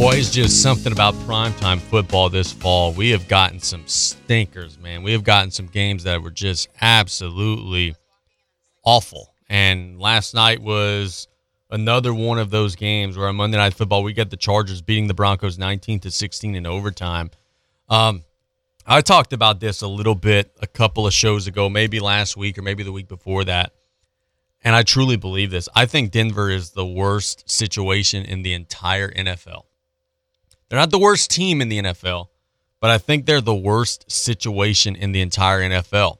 Boys, 0.00 0.30
just 0.30 0.62
something 0.62 0.92
about 0.92 1.12
primetime 1.26 1.78
football 1.78 2.30
this 2.30 2.50
fall. 2.50 2.90
We 2.90 3.10
have 3.10 3.28
gotten 3.28 3.60
some 3.60 3.86
stinkers, 3.86 4.78
man. 4.78 5.02
We 5.02 5.12
have 5.12 5.24
gotten 5.24 5.50
some 5.50 5.66
games 5.66 6.04
that 6.04 6.22
were 6.22 6.30
just 6.30 6.68
absolutely 6.80 7.94
awful. 8.82 9.34
And 9.50 10.00
last 10.00 10.32
night 10.32 10.62
was 10.62 11.28
another 11.68 12.14
one 12.14 12.38
of 12.38 12.48
those 12.48 12.76
games 12.76 13.18
where 13.18 13.28
on 13.28 13.36
Monday 13.36 13.58
Night 13.58 13.74
Football 13.74 14.02
we 14.02 14.14
get 14.14 14.30
the 14.30 14.38
Chargers 14.38 14.80
beating 14.80 15.06
the 15.06 15.12
Broncos 15.12 15.58
19 15.58 16.00
to 16.00 16.10
16 16.10 16.54
in 16.54 16.64
overtime. 16.64 17.30
Um, 17.90 18.24
I 18.86 19.02
talked 19.02 19.34
about 19.34 19.60
this 19.60 19.82
a 19.82 19.86
little 19.86 20.14
bit 20.14 20.50
a 20.62 20.66
couple 20.66 21.06
of 21.06 21.12
shows 21.12 21.46
ago, 21.46 21.68
maybe 21.68 22.00
last 22.00 22.38
week 22.38 22.56
or 22.56 22.62
maybe 22.62 22.82
the 22.82 22.92
week 22.92 23.06
before 23.06 23.44
that. 23.44 23.74
And 24.64 24.74
I 24.74 24.82
truly 24.82 25.16
believe 25.16 25.50
this. 25.50 25.68
I 25.74 25.84
think 25.84 26.10
Denver 26.10 26.48
is 26.48 26.70
the 26.70 26.86
worst 26.86 27.50
situation 27.50 28.24
in 28.24 28.40
the 28.40 28.54
entire 28.54 29.10
NFL. 29.10 29.64
They're 30.70 30.78
not 30.78 30.90
the 30.90 30.98
worst 30.98 31.30
team 31.30 31.60
in 31.60 31.68
the 31.68 31.82
NFL, 31.82 32.28
but 32.80 32.90
I 32.90 32.98
think 32.98 33.26
they're 33.26 33.40
the 33.40 33.54
worst 33.54 34.10
situation 34.10 34.94
in 34.94 35.12
the 35.12 35.20
entire 35.20 35.60
NFL 35.60 36.18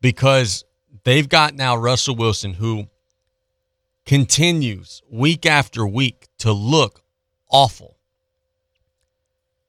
because 0.00 0.64
they've 1.04 1.28
got 1.28 1.54
now 1.54 1.76
Russell 1.76 2.14
Wilson, 2.14 2.54
who 2.54 2.86
continues 4.06 5.02
week 5.10 5.44
after 5.44 5.84
week 5.84 6.28
to 6.38 6.52
look 6.52 7.02
awful. 7.50 7.96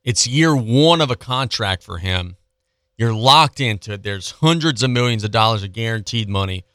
It's 0.03 0.27
year 0.27 0.55
one 0.55 1.01
of 1.01 1.11
a 1.11 1.15
contract 1.15 1.83
for 1.83 1.97
him. 1.97 2.37
You're 2.97 3.13
locked 3.13 3.59
into 3.59 3.93
it. 3.93 4.03
There's 4.03 4.31
hundreds 4.31 4.83
of 4.83 4.89
millions 4.91 5.23
of 5.23 5.31
dollars 5.31 5.63
of 5.63 5.73
guaranteed 5.73 6.29
money. 6.29 6.65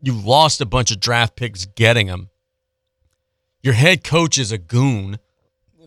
You've 0.00 0.24
lost 0.24 0.60
a 0.60 0.66
bunch 0.66 0.90
of 0.90 1.00
draft 1.00 1.36
picks 1.36 1.64
getting 1.64 2.08
him. 2.08 2.28
Your 3.62 3.74
head 3.74 4.02
coach 4.02 4.38
is 4.38 4.52
a 4.52 4.58
goon. 4.58 5.18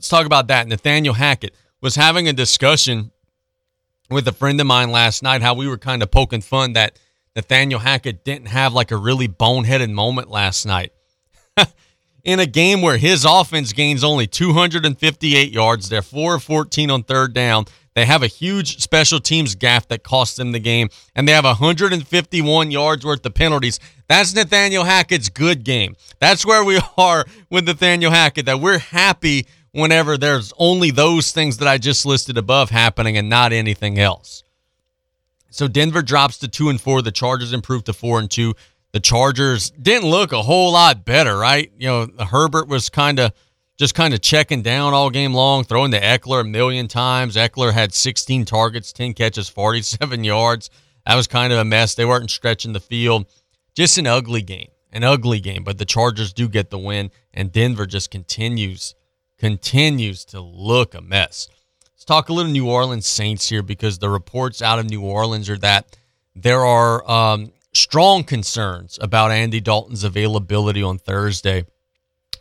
Let's 0.05 0.11
talk 0.11 0.27
about 0.27 0.49
that. 0.49 0.67
Nathaniel 0.67 1.15
Hackett 1.15 1.55
was 1.81 1.95
having 1.95 2.27
a 2.27 2.33
discussion 2.33 3.09
with 4.11 4.27
a 4.27 4.31
friend 4.31 4.61
of 4.61 4.67
mine 4.67 4.91
last 4.91 5.23
night 5.23 5.41
how 5.41 5.55
we 5.55 5.67
were 5.67 5.79
kind 5.79 6.03
of 6.03 6.11
poking 6.11 6.41
fun 6.41 6.73
that 6.73 6.99
Nathaniel 7.35 7.79
Hackett 7.79 8.23
didn't 8.23 8.49
have 8.49 8.71
like 8.71 8.91
a 8.91 8.97
really 8.97 9.27
boneheaded 9.27 9.91
moment 9.91 10.29
last 10.29 10.63
night. 10.63 10.91
In 12.23 12.39
a 12.39 12.45
game 12.45 12.83
where 12.83 12.97
his 12.97 13.25
offense 13.25 13.73
gains 13.73 14.03
only 14.03 14.27
258 14.27 15.51
yards, 15.51 15.89
they're 15.89 16.03
4 16.03 16.35
of 16.35 16.43
14 16.43 16.91
on 16.91 17.01
third 17.01 17.33
down. 17.33 17.65
They 17.95 18.05
have 18.05 18.21
a 18.21 18.27
huge 18.27 18.81
special 18.83 19.19
teams 19.19 19.55
gaff 19.55 19.87
that 19.87 20.03
cost 20.03 20.37
them 20.37 20.51
the 20.51 20.59
game, 20.59 20.89
and 21.15 21.27
they 21.27 21.31
have 21.31 21.45
151 21.45 22.69
yards 22.69 23.03
worth 23.03 23.25
of 23.25 23.33
penalties. 23.33 23.79
That's 24.07 24.35
Nathaniel 24.35 24.83
Hackett's 24.83 25.29
good 25.29 25.63
game. 25.63 25.95
That's 26.19 26.45
where 26.45 26.63
we 26.63 26.79
are 26.97 27.25
with 27.49 27.65
Nathaniel 27.65 28.11
Hackett, 28.11 28.45
that 28.45 28.59
we're 28.59 28.77
happy 28.77 29.47
whenever 29.75 30.17
there's 30.17 30.53
only 30.57 30.89
those 30.89 31.31
things 31.31 31.57
that 31.57 31.67
I 31.67 31.77
just 31.77 32.05
listed 32.05 32.37
above 32.37 32.69
happening 32.69 33.17
and 33.17 33.27
not 33.27 33.51
anything 33.51 33.99
else. 33.99 34.43
So 35.49 35.67
Denver 35.67 36.01
drops 36.01 36.37
to 36.39 36.47
two 36.47 36.69
and 36.69 36.79
four. 36.79 37.01
The 37.01 37.11
Chargers 37.11 37.51
improve 37.51 37.83
to 37.85 37.93
four 37.93 38.19
and 38.19 38.31
two. 38.31 38.55
The 38.93 39.01
Chargers 39.01 39.71
didn't 39.71 40.09
look 40.09 40.31
a 40.31 40.41
whole 40.41 40.71
lot 40.71 41.03
better, 41.03 41.37
right? 41.37 41.71
You 41.77 41.87
know, 41.87 42.07
Herbert 42.25 42.69
was 42.69 42.89
kind 42.89 43.19
of 43.19 43.33
just 43.77 43.95
kind 43.95 44.13
of 44.13 44.21
checking 44.21 44.61
down 44.61 44.93
all 44.93 45.09
game 45.09 45.33
long, 45.33 45.65
throwing 45.65 45.91
to 45.91 45.99
Ekeler 45.99 46.41
a 46.41 46.45
million 46.45 46.87
times. 46.87 47.35
Ekeler 47.35 47.73
had 47.73 47.93
16 47.93 48.45
targets, 48.45 48.93
10 48.93 49.13
catches, 49.13 49.49
47 49.49 50.23
yards. 50.23 50.69
That 51.05 51.15
was 51.15 51.27
kind 51.27 51.51
of 51.51 51.59
a 51.59 51.65
mess. 51.65 51.95
They 51.95 52.05
weren't 52.05 52.31
stretching 52.31 52.71
the 52.71 52.79
field. 52.79 53.25
Just 53.75 53.97
an 53.97 54.07
ugly 54.07 54.41
game, 54.41 54.69
an 54.93 55.03
ugly 55.03 55.41
game. 55.41 55.65
But 55.65 55.77
the 55.77 55.85
Chargers 55.85 56.31
do 56.31 56.47
get 56.47 56.69
the 56.69 56.79
win, 56.79 57.11
and 57.33 57.51
Denver 57.51 57.85
just 57.85 58.09
continues 58.09 58.95
continues 59.37 60.25
to 60.25 60.39
look 60.39 60.93
a 60.93 61.01
mess. 61.01 61.49
Let's 61.93 62.05
talk 62.05 62.29
a 62.29 62.33
little 62.33 62.51
New 62.51 62.69
Orleans 62.69 63.07
Saints 63.07 63.49
here 63.49 63.63
because 63.63 63.99
the 63.99 64.09
reports 64.09 64.61
out 64.61 64.79
of 64.79 64.89
New 64.89 65.01
Orleans 65.01 65.49
are 65.49 65.57
that 65.57 65.97
there 66.35 66.65
are 66.65 67.09
um, 67.09 67.51
strong 67.73 68.23
concerns 68.23 68.99
about 69.01 69.31
Andy 69.31 69.61
Dalton's 69.61 70.03
availability 70.03 70.83
on 70.83 70.97
Thursday. 70.97 71.65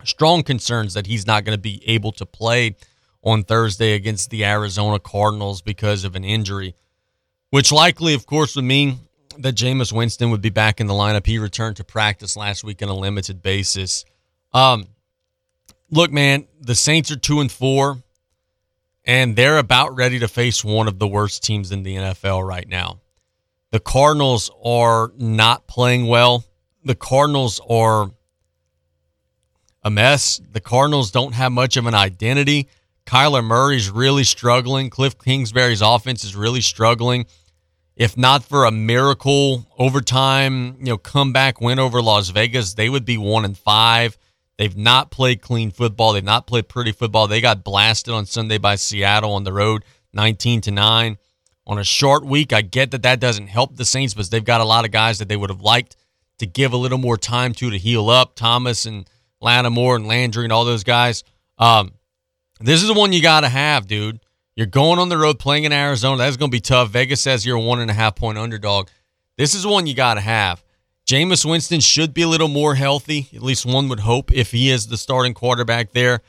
Strong 0.04 0.42
concerns 0.42 0.94
that 0.94 1.06
he's 1.06 1.26
not 1.26 1.44
going 1.44 1.56
to 1.56 1.60
be 1.62 1.82
able 1.88 2.12
to 2.12 2.26
play 2.26 2.76
on 3.22 3.42
Thursday 3.42 3.94
against 3.94 4.30
the 4.30 4.44
Arizona 4.44 4.98
Cardinals 4.98 5.62
because 5.62 6.04
of 6.04 6.14
an 6.14 6.24
injury, 6.24 6.74
which 7.50 7.72
likely, 7.72 8.12
of 8.14 8.26
course, 8.26 8.54
would 8.54 8.64
mean 8.64 8.98
that 9.38 9.54
Jameis 9.54 9.92
Winston 9.92 10.30
would 10.30 10.42
be 10.42 10.50
back 10.50 10.80
in 10.80 10.86
the 10.86 10.94
lineup. 10.94 11.26
He 11.26 11.38
returned 11.38 11.76
to 11.76 11.84
practice 11.84 12.36
last 12.36 12.64
week 12.64 12.82
on 12.82 12.88
a 12.88 12.94
limited 12.94 13.42
basis. 13.42 14.04
Um, 14.52 14.86
look, 15.90 16.12
man, 16.12 16.46
the 16.60 16.74
Saints 16.74 17.10
are 17.10 17.16
two 17.16 17.40
and 17.40 17.50
four, 17.50 18.02
and 19.04 19.36
they're 19.36 19.58
about 19.58 19.96
ready 19.96 20.18
to 20.18 20.28
face 20.28 20.64
one 20.64 20.88
of 20.88 20.98
the 20.98 21.08
worst 21.08 21.42
teams 21.42 21.72
in 21.72 21.82
the 21.82 21.96
NFL 21.96 22.46
right 22.46 22.68
now. 22.68 23.00
The 23.70 23.80
Cardinals 23.80 24.50
are 24.64 25.12
not 25.18 25.66
playing 25.66 26.06
well. 26.06 26.44
The 26.84 26.94
Cardinals 26.94 27.60
are 27.68 28.10
a 29.82 29.90
mess. 29.90 30.40
The 30.52 30.60
Cardinals 30.60 31.10
don't 31.10 31.32
have 31.32 31.52
much 31.52 31.76
of 31.76 31.86
an 31.86 31.94
identity. 31.94 32.68
Kyler 33.06 33.44
Murray's 33.44 33.90
really 33.90 34.24
struggling. 34.24 34.90
Cliff 34.90 35.18
Kingsbury's 35.18 35.82
offense 35.82 36.24
is 36.24 36.34
really 36.34 36.62
struggling. 36.62 37.26
If 37.96 38.16
not 38.16 38.42
for 38.42 38.64
a 38.64 38.70
miracle 38.70 39.66
overtime, 39.78 40.76
you 40.78 40.86
know, 40.86 40.98
comeback 40.98 41.60
win 41.60 41.78
over 41.78 42.02
Las 42.02 42.30
Vegas, 42.30 42.74
they 42.74 42.88
would 42.88 43.04
be 43.04 43.18
one 43.18 43.44
and 43.44 43.56
five. 43.56 44.16
They've 44.58 44.76
not 44.76 45.10
played 45.10 45.42
clean 45.42 45.70
football. 45.70 46.12
They've 46.12 46.22
not 46.22 46.46
played 46.46 46.68
pretty 46.68 46.92
football. 46.92 47.26
They 47.26 47.40
got 47.40 47.64
blasted 47.64 48.14
on 48.14 48.26
Sunday 48.26 48.58
by 48.58 48.76
Seattle 48.76 49.32
on 49.32 49.44
the 49.44 49.52
road, 49.52 49.84
19 50.12 50.60
to 50.62 50.70
9. 50.70 51.18
On 51.66 51.78
a 51.78 51.84
short 51.84 52.24
week, 52.24 52.52
I 52.52 52.62
get 52.62 52.90
that 52.90 53.02
that 53.02 53.20
doesn't 53.20 53.48
help 53.48 53.76
the 53.76 53.84
Saints, 53.84 54.14
but 54.14 54.30
they've 54.30 54.44
got 54.44 54.60
a 54.60 54.64
lot 54.64 54.84
of 54.84 54.90
guys 54.90 55.18
that 55.18 55.28
they 55.28 55.36
would 55.36 55.50
have 55.50 55.62
liked 55.62 55.96
to 56.38 56.46
give 56.46 56.72
a 56.72 56.76
little 56.76 56.98
more 56.98 57.16
time 57.16 57.52
to 57.54 57.70
to 57.70 57.78
heal 57.78 58.10
up. 58.10 58.34
Thomas 58.34 58.86
and 58.86 59.08
Lattimore 59.40 59.96
and 59.96 60.06
Landry 60.06 60.44
and 60.44 60.52
all 60.52 60.64
those 60.64 60.84
guys. 60.84 61.24
Um, 61.58 61.92
this 62.60 62.82
is 62.82 62.88
the 62.88 62.94
one 62.94 63.12
you 63.12 63.22
got 63.22 63.40
to 63.40 63.48
have, 63.48 63.86
dude. 63.86 64.20
You're 64.56 64.66
going 64.66 64.98
on 64.98 65.08
the 65.08 65.18
road 65.18 65.38
playing 65.38 65.64
in 65.64 65.72
Arizona. 65.72 66.18
That's 66.18 66.36
going 66.36 66.50
to 66.50 66.54
be 66.54 66.60
tough. 66.60 66.90
Vegas 66.90 67.20
says 67.20 67.44
you're 67.44 67.56
a 67.56 67.60
one 67.60 67.80
and 67.80 67.90
a 67.90 67.94
half 67.94 68.14
point 68.14 68.38
underdog. 68.38 68.88
This 69.36 69.54
is 69.54 69.64
the 69.64 69.68
one 69.68 69.86
you 69.86 69.94
got 69.94 70.14
to 70.14 70.20
have. 70.20 70.63
Jameis 71.06 71.44
Winston 71.44 71.80
should 71.80 72.14
be 72.14 72.22
a 72.22 72.28
little 72.28 72.48
more 72.48 72.74
healthy. 72.74 73.28
At 73.34 73.42
least 73.42 73.66
one 73.66 73.88
would 73.88 74.00
hope 74.00 74.32
if 74.32 74.52
he 74.52 74.70
is 74.70 74.86
the 74.86 74.96
starting 74.96 75.34
quarterback 75.34 75.92
there. 75.92 76.20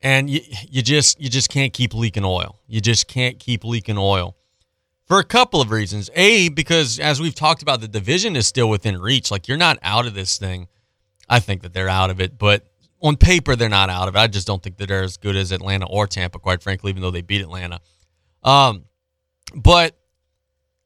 And 0.00 0.28
you, 0.28 0.40
you 0.68 0.82
just 0.82 1.20
you 1.20 1.28
just 1.28 1.48
can't 1.50 1.72
keep 1.72 1.94
leaking 1.94 2.24
oil. 2.24 2.60
You 2.66 2.80
just 2.80 3.08
can't 3.08 3.38
keep 3.38 3.64
leaking 3.64 3.98
oil 3.98 4.36
for 5.06 5.18
a 5.18 5.24
couple 5.24 5.60
of 5.60 5.70
reasons. 5.70 6.10
A 6.14 6.48
because 6.50 7.00
as 7.00 7.20
we've 7.20 7.34
talked 7.34 7.62
about, 7.62 7.80
the 7.80 7.88
division 7.88 8.36
is 8.36 8.46
still 8.46 8.68
within 8.68 9.00
reach. 9.00 9.30
Like 9.30 9.48
you're 9.48 9.56
not 9.56 9.78
out 9.82 10.06
of 10.06 10.14
this 10.14 10.38
thing. 10.38 10.68
I 11.28 11.40
think 11.40 11.62
that 11.62 11.72
they're 11.72 11.88
out 11.88 12.10
of 12.10 12.20
it, 12.20 12.38
but 12.38 12.64
on 13.00 13.16
paper 13.16 13.56
they're 13.56 13.68
not 13.68 13.90
out 13.90 14.08
of 14.08 14.16
it. 14.16 14.18
I 14.18 14.26
just 14.26 14.46
don't 14.46 14.62
think 14.62 14.76
that 14.78 14.88
they're 14.88 15.02
as 15.02 15.16
good 15.16 15.36
as 15.36 15.52
Atlanta 15.52 15.86
or 15.86 16.06
Tampa, 16.06 16.38
quite 16.38 16.62
frankly, 16.62 16.90
even 16.90 17.02
though 17.02 17.10
they 17.10 17.22
beat 17.22 17.40
Atlanta. 17.40 17.80
Um, 18.42 18.84
but 19.54 19.96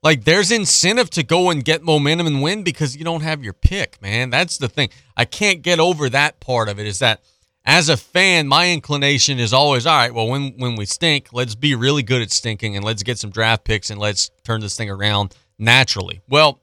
like 0.03 0.25
there's 0.25 0.51
incentive 0.51 1.11
to 1.11 1.23
go 1.23 1.51
and 1.51 1.65
get 1.65 1.83
momentum 1.83 2.27
and 2.27 2.43
win 2.43 2.65
because 2.65 2.97
you 2.97 3.05
don't 3.05 3.23
have 3.23 3.45
your 3.45 3.53
pick, 3.53 4.01
man. 4.03 4.31
That's 4.31 4.59
the 4.59 4.69
thing. 4.69 4.89
I 5.17 5.25
can't 5.25 5.63
get 5.63 5.79
over 5.79 6.09
that 6.09 6.41
part 6.41 6.69
of 6.69 6.79
it 6.79 6.87
is 6.87 6.99
that 6.99 7.23
as 7.65 7.89
a 7.89 7.97
fan, 7.97 8.49
my 8.49 8.73
inclination 8.73 9.39
is 9.39 9.53
always, 9.53 9.87
all 9.87 9.97
right, 9.97 10.13
well, 10.13 10.27
when 10.27 10.55
when 10.59 10.75
we 10.75 10.85
stink, 10.85 11.29
let's 11.33 11.55
be 11.55 11.75
really 11.77 12.03
good 12.03 12.21
at 12.21 12.33
stinking 12.33 12.77
and 12.77 12.85
let's 12.85 13.05
get 13.05 13.19
some 13.19 13.31
draft 13.31 13.65
picks 13.65 13.91
and 13.91 14.01
let's 14.01 14.31
turn 14.43 14.61
this 14.61 14.77
thing 14.77 14.91
around 14.91 15.37
naturally. 15.59 16.21
Well, 16.29 16.61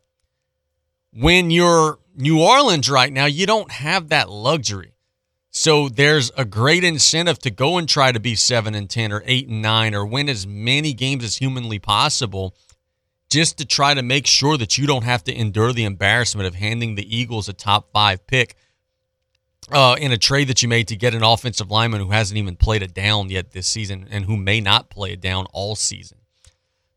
when 1.14 1.52
you're 1.52 2.00
New 2.16 2.42
Orleans 2.42 2.90
right 2.90 3.12
now, 3.12 3.26
you 3.26 3.46
don't 3.46 3.72
have 3.72 4.10
that 4.10 4.30
luxury. 4.30 4.94
So 5.52 5.90
there's 5.90 6.32
a 6.38 6.46
great 6.46 6.84
incentive 6.84 7.40
to 7.40 7.50
go 7.50 7.78
and 7.78 7.90
try 7.90 8.12
to 8.12 8.20
be 8.20 8.36
7 8.36 8.76
and 8.76 8.90
10 8.90 9.12
or 9.12 9.24
8 9.26 9.48
and 9.48 9.62
9 9.62 9.96
or 9.96 10.06
win 10.06 10.30
as 10.30 10.46
many 10.46 10.94
games 10.94 11.24
as 11.24 11.38
humanly 11.38 11.80
possible 11.80 12.56
just 13.30 13.58
to 13.60 13.66
try 13.66 13.94
to 13.94 14.02
make 14.02 14.26
sure 14.26 14.58
that 14.58 14.78
you 14.78 14.88
don't 14.88 15.04
have 15.04 15.24
to 15.26 15.34
endure 15.36 15.72
the 15.72 15.84
embarrassment 15.84 16.48
of 16.48 16.56
handing 16.56 16.96
the 16.96 17.16
Eagles 17.16 17.48
a 17.48 17.54
top 17.54 17.92
five 17.92 18.26
pick 18.26 18.56
uh, 19.72 19.96
in 20.00 20.12
a 20.12 20.18
trade 20.18 20.48
that 20.48 20.64
you 20.64 20.70
made 20.70 20.88
to 20.88 20.96
get 20.96 21.14
an 21.14 21.24
offensive 21.24 21.70
lineman 21.70 22.02
who 22.02 22.10
hasn't 22.10 22.38
even 22.38 22.56
played 22.56 22.82
a 22.82 22.88
down 22.88 23.30
yet 23.30 23.52
this 23.52 23.68
season 23.68 24.08
and 24.10 24.26
who 24.26 24.36
may 24.36 24.60
not 24.60 24.90
play 24.90 25.14
a 25.14 25.18
down 25.18 25.46
all 25.54 25.76
season. 25.76 26.18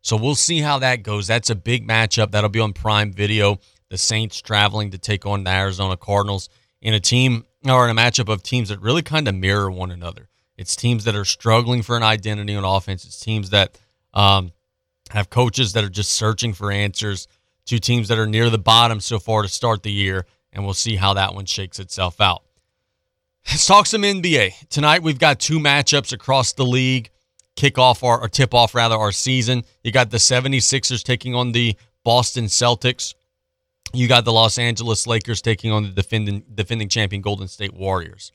So 0.01 0.17
we'll 0.17 0.35
see 0.35 0.59
how 0.59 0.79
that 0.79 1.03
goes. 1.03 1.27
That's 1.27 1.49
a 1.49 1.55
big 1.55 1.87
matchup. 1.87 2.31
That'll 2.31 2.49
be 2.49 2.59
on 2.59 2.73
Prime 2.73 3.13
Video. 3.13 3.59
The 3.89 3.97
Saints 3.97 4.41
traveling 4.41 4.91
to 4.91 4.97
take 4.97 5.25
on 5.25 5.43
the 5.43 5.51
Arizona 5.51 5.95
Cardinals 5.95 6.49
in 6.81 6.93
a 6.93 6.99
team 6.99 7.45
or 7.65 7.87
in 7.87 7.95
a 7.95 7.99
matchup 7.99 8.27
of 8.27 8.43
teams 8.43 8.69
that 8.69 8.81
really 8.81 9.03
kind 9.03 9.27
of 9.27 9.35
mirror 9.35 9.71
one 9.71 9.91
another. 9.91 10.29
It's 10.57 10.75
teams 10.75 11.05
that 11.05 11.15
are 11.15 11.25
struggling 11.25 11.83
for 11.83 11.95
an 11.95 12.03
identity 12.03 12.55
on 12.55 12.65
offense. 12.65 13.05
It's 13.05 13.19
teams 13.19 13.51
that 13.51 13.79
um, 14.13 14.51
have 15.11 15.29
coaches 15.29 15.73
that 15.73 15.83
are 15.83 15.89
just 15.89 16.11
searching 16.11 16.53
for 16.53 16.71
answers. 16.71 17.27
Two 17.65 17.79
teams 17.79 18.07
that 18.09 18.17
are 18.17 18.27
near 18.27 18.49
the 18.49 18.57
bottom 18.57 18.99
so 18.99 19.19
far 19.19 19.41
to 19.41 19.47
start 19.47 19.83
the 19.83 19.91
year, 19.91 20.25
and 20.51 20.65
we'll 20.65 20.73
see 20.73 20.95
how 20.95 21.13
that 21.13 21.33
one 21.33 21.45
shakes 21.45 21.79
itself 21.79 22.19
out. 22.19 22.43
Let's 23.47 23.65
talk 23.65 23.85
some 23.85 24.03
NBA. 24.03 24.69
Tonight 24.69 25.03
we've 25.03 25.19
got 25.19 25.39
two 25.39 25.59
matchups 25.59 26.13
across 26.13 26.53
the 26.53 26.65
league. 26.65 27.09
Kick 27.55 27.77
off 27.77 28.03
our 28.03 28.19
or 28.19 28.29
tip 28.29 28.53
off 28.53 28.73
rather 28.73 28.95
our 28.95 29.11
season. 29.11 29.63
You 29.83 29.91
got 29.91 30.09
the 30.09 30.17
76ers 30.17 31.03
taking 31.03 31.35
on 31.35 31.51
the 31.51 31.75
Boston 32.03 32.45
Celtics. 32.45 33.13
You 33.93 34.07
got 34.07 34.25
the 34.25 34.33
Los 34.33 34.57
Angeles 34.57 35.05
Lakers 35.05 35.41
taking 35.41 35.71
on 35.71 35.83
the 35.83 35.89
defending 35.89 36.43
defending 36.53 36.89
champion 36.89 37.21
Golden 37.21 37.47
State 37.47 37.73
Warriors. 37.73 38.31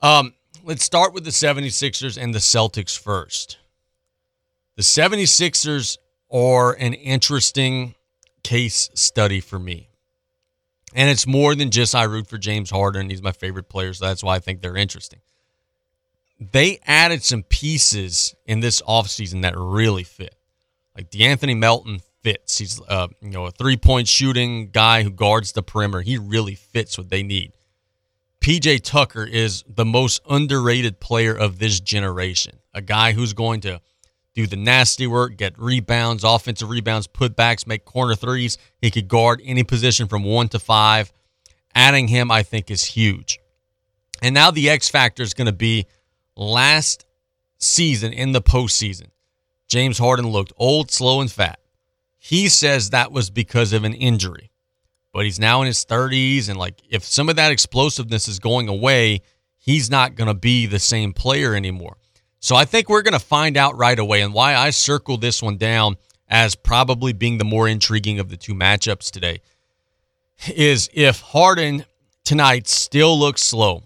Um, 0.00 0.34
let's 0.62 0.84
start 0.84 1.12
with 1.12 1.24
the 1.24 1.30
76ers 1.30 2.20
and 2.20 2.34
the 2.34 2.38
Celtics 2.38 2.98
first. 2.98 3.58
The 4.76 4.82
76ers 4.82 5.98
are 6.32 6.72
an 6.72 6.94
interesting 6.94 7.94
case 8.42 8.90
study 8.94 9.40
for 9.40 9.58
me. 9.58 9.88
And 10.94 11.10
it's 11.10 11.26
more 11.26 11.54
than 11.54 11.70
just 11.70 11.94
I 11.94 12.04
root 12.04 12.28
for 12.28 12.38
James 12.38 12.70
Harden. 12.70 13.10
He's 13.10 13.22
my 13.22 13.32
favorite 13.32 13.68
player, 13.68 13.92
so 13.92 14.06
that's 14.06 14.22
why 14.22 14.36
I 14.36 14.38
think 14.38 14.62
they're 14.62 14.76
interesting. 14.76 15.20
They 16.38 16.78
added 16.86 17.22
some 17.22 17.42
pieces 17.44 18.34
in 18.46 18.60
this 18.60 18.82
offseason 18.82 19.42
that 19.42 19.54
really 19.56 20.04
fit. 20.04 20.34
Like 20.96 21.10
De'Anthony 21.10 21.56
Melton 21.56 22.00
fits. 22.22 22.58
He's 22.58 22.80
uh, 22.88 23.08
you 23.20 23.30
know 23.30 23.46
a 23.46 23.50
three 23.50 23.76
point 23.76 24.08
shooting 24.08 24.70
guy 24.70 25.02
who 25.02 25.10
guards 25.10 25.52
the 25.52 25.62
perimeter. 25.62 26.02
He 26.02 26.18
really 26.18 26.54
fits 26.54 26.98
what 26.98 27.10
they 27.10 27.22
need. 27.22 27.52
PJ 28.40 28.82
Tucker 28.82 29.24
is 29.24 29.64
the 29.68 29.84
most 29.84 30.20
underrated 30.28 31.00
player 31.00 31.34
of 31.34 31.58
this 31.58 31.80
generation. 31.80 32.58
A 32.72 32.82
guy 32.82 33.12
who's 33.12 33.32
going 33.32 33.60
to 33.62 33.80
do 34.34 34.46
the 34.46 34.56
nasty 34.56 35.06
work, 35.06 35.36
get 35.36 35.58
rebounds, 35.58 36.24
offensive 36.24 36.68
rebounds, 36.68 37.06
putbacks, 37.06 37.66
make 37.66 37.84
corner 37.84 38.14
threes. 38.16 38.58
He 38.80 38.90
could 38.90 39.08
guard 39.08 39.40
any 39.44 39.62
position 39.62 40.08
from 40.08 40.24
one 40.24 40.48
to 40.48 40.58
five. 40.58 41.12
Adding 41.74 42.08
him, 42.08 42.30
I 42.30 42.42
think, 42.42 42.70
is 42.70 42.84
huge. 42.84 43.38
And 44.22 44.34
now 44.34 44.50
the 44.50 44.70
X 44.70 44.88
factor 44.88 45.22
is 45.22 45.34
going 45.34 45.46
to 45.46 45.52
be 45.52 45.86
last 46.36 47.06
season 47.58 48.12
in 48.12 48.32
the 48.32 48.42
postseason. 48.42 49.08
James 49.68 49.98
Harden 49.98 50.28
looked 50.28 50.52
old, 50.56 50.90
slow, 50.90 51.20
and 51.20 51.30
fat. 51.30 51.58
He 52.18 52.48
says 52.48 52.90
that 52.90 53.12
was 53.12 53.30
because 53.30 53.72
of 53.72 53.84
an 53.84 53.94
injury, 53.94 54.50
but 55.12 55.24
he's 55.24 55.38
now 55.38 55.60
in 55.60 55.66
his 55.66 55.84
30s. 55.84 56.48
And 56.48 56.58
like, 56.58 56.80
if 56.88 57.04
some 57.04 57.28
of 57.28 57.36
that 57.36 57.52
explosiveness 57.52 58.28
is 58.28 58.38
going 58.38 58.68
away, 58.68 59.20
he's 59.58 59.90
not 59.90 60.14
going 60.14 60.28
to 60.28 60.34
be 60.34 60.66
the 60.66 60.78
same 60.78 61.12
player 61.12 61.54
anymore. 61.54 61.98
So 62.44 62.56
I 62.56 62.66
think 62.66 62.90
we're 62.90 63.00
going 63.00 63.18
to 63.18 63.18
find 63.18 63.56
out 63.56 63.78
right 63.78 63.98
away. 63.98 64.20
And 64.20 64.34
why 64.34 64.54
I 64.54 64.68
circled 64.68 65.22
this 65.22 65.42
one 65.42 65.56
down 65.56 65.96
as 66.28 66.54
probably 66.54 67.14
being 67.14 67.38
the 67.38 67.44
more 67.46 67.66
intriguing 67.66 68.18
of 68.18 68.28
the 68.28 68.36
two 68.36 68.52
matchups 68.52 69.10
today 69.10 69.40
is 70.54 70.90
if 70.92 71.20
Harden 71.20 71.86
tonight 72.22 72.68
still 72.68 73.18
looks 73.18 73.42
slow, 73.42 73.84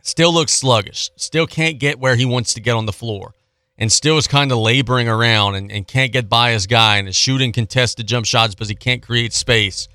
still 0.00 0.32
looks 0.32 0.52
sluggish, 0.52 1.10
still 1.16 1.44
can't 1.44 1.80
get 1.80 1.98
where 1.98 2.14
he 2.14 2.24
wants 2.24 2.54
to 2.54 2.60
get 2.60 2.76
on 2.76 2.86
the 2.86 2.92
floor, 2.92 3.34
and 3.76 3.90
still 3.90 4.16
is 4.16 4.28
kind 4.28 4.52
of 4.52 4.58
laboring 4.58 5.08
around 5.08 5.56
and, 5.56 5.72
and 5.72 5.88
can't 5.88 6.12
get 6.12 6.28
by 6.28 6.52
his 6.52 6.68
guy 6.68 6.98
and 6.98 7.08
is 7.08 7.16
shooting 7.16 7.50
contested 7.50 8.06
jump 8.06 8.26
shots 8.26 8.54
because 8.54 8.68
he 8.68 8.76
can't 8.76 9.02
create 9.02 9.32
space, 9.32 9.88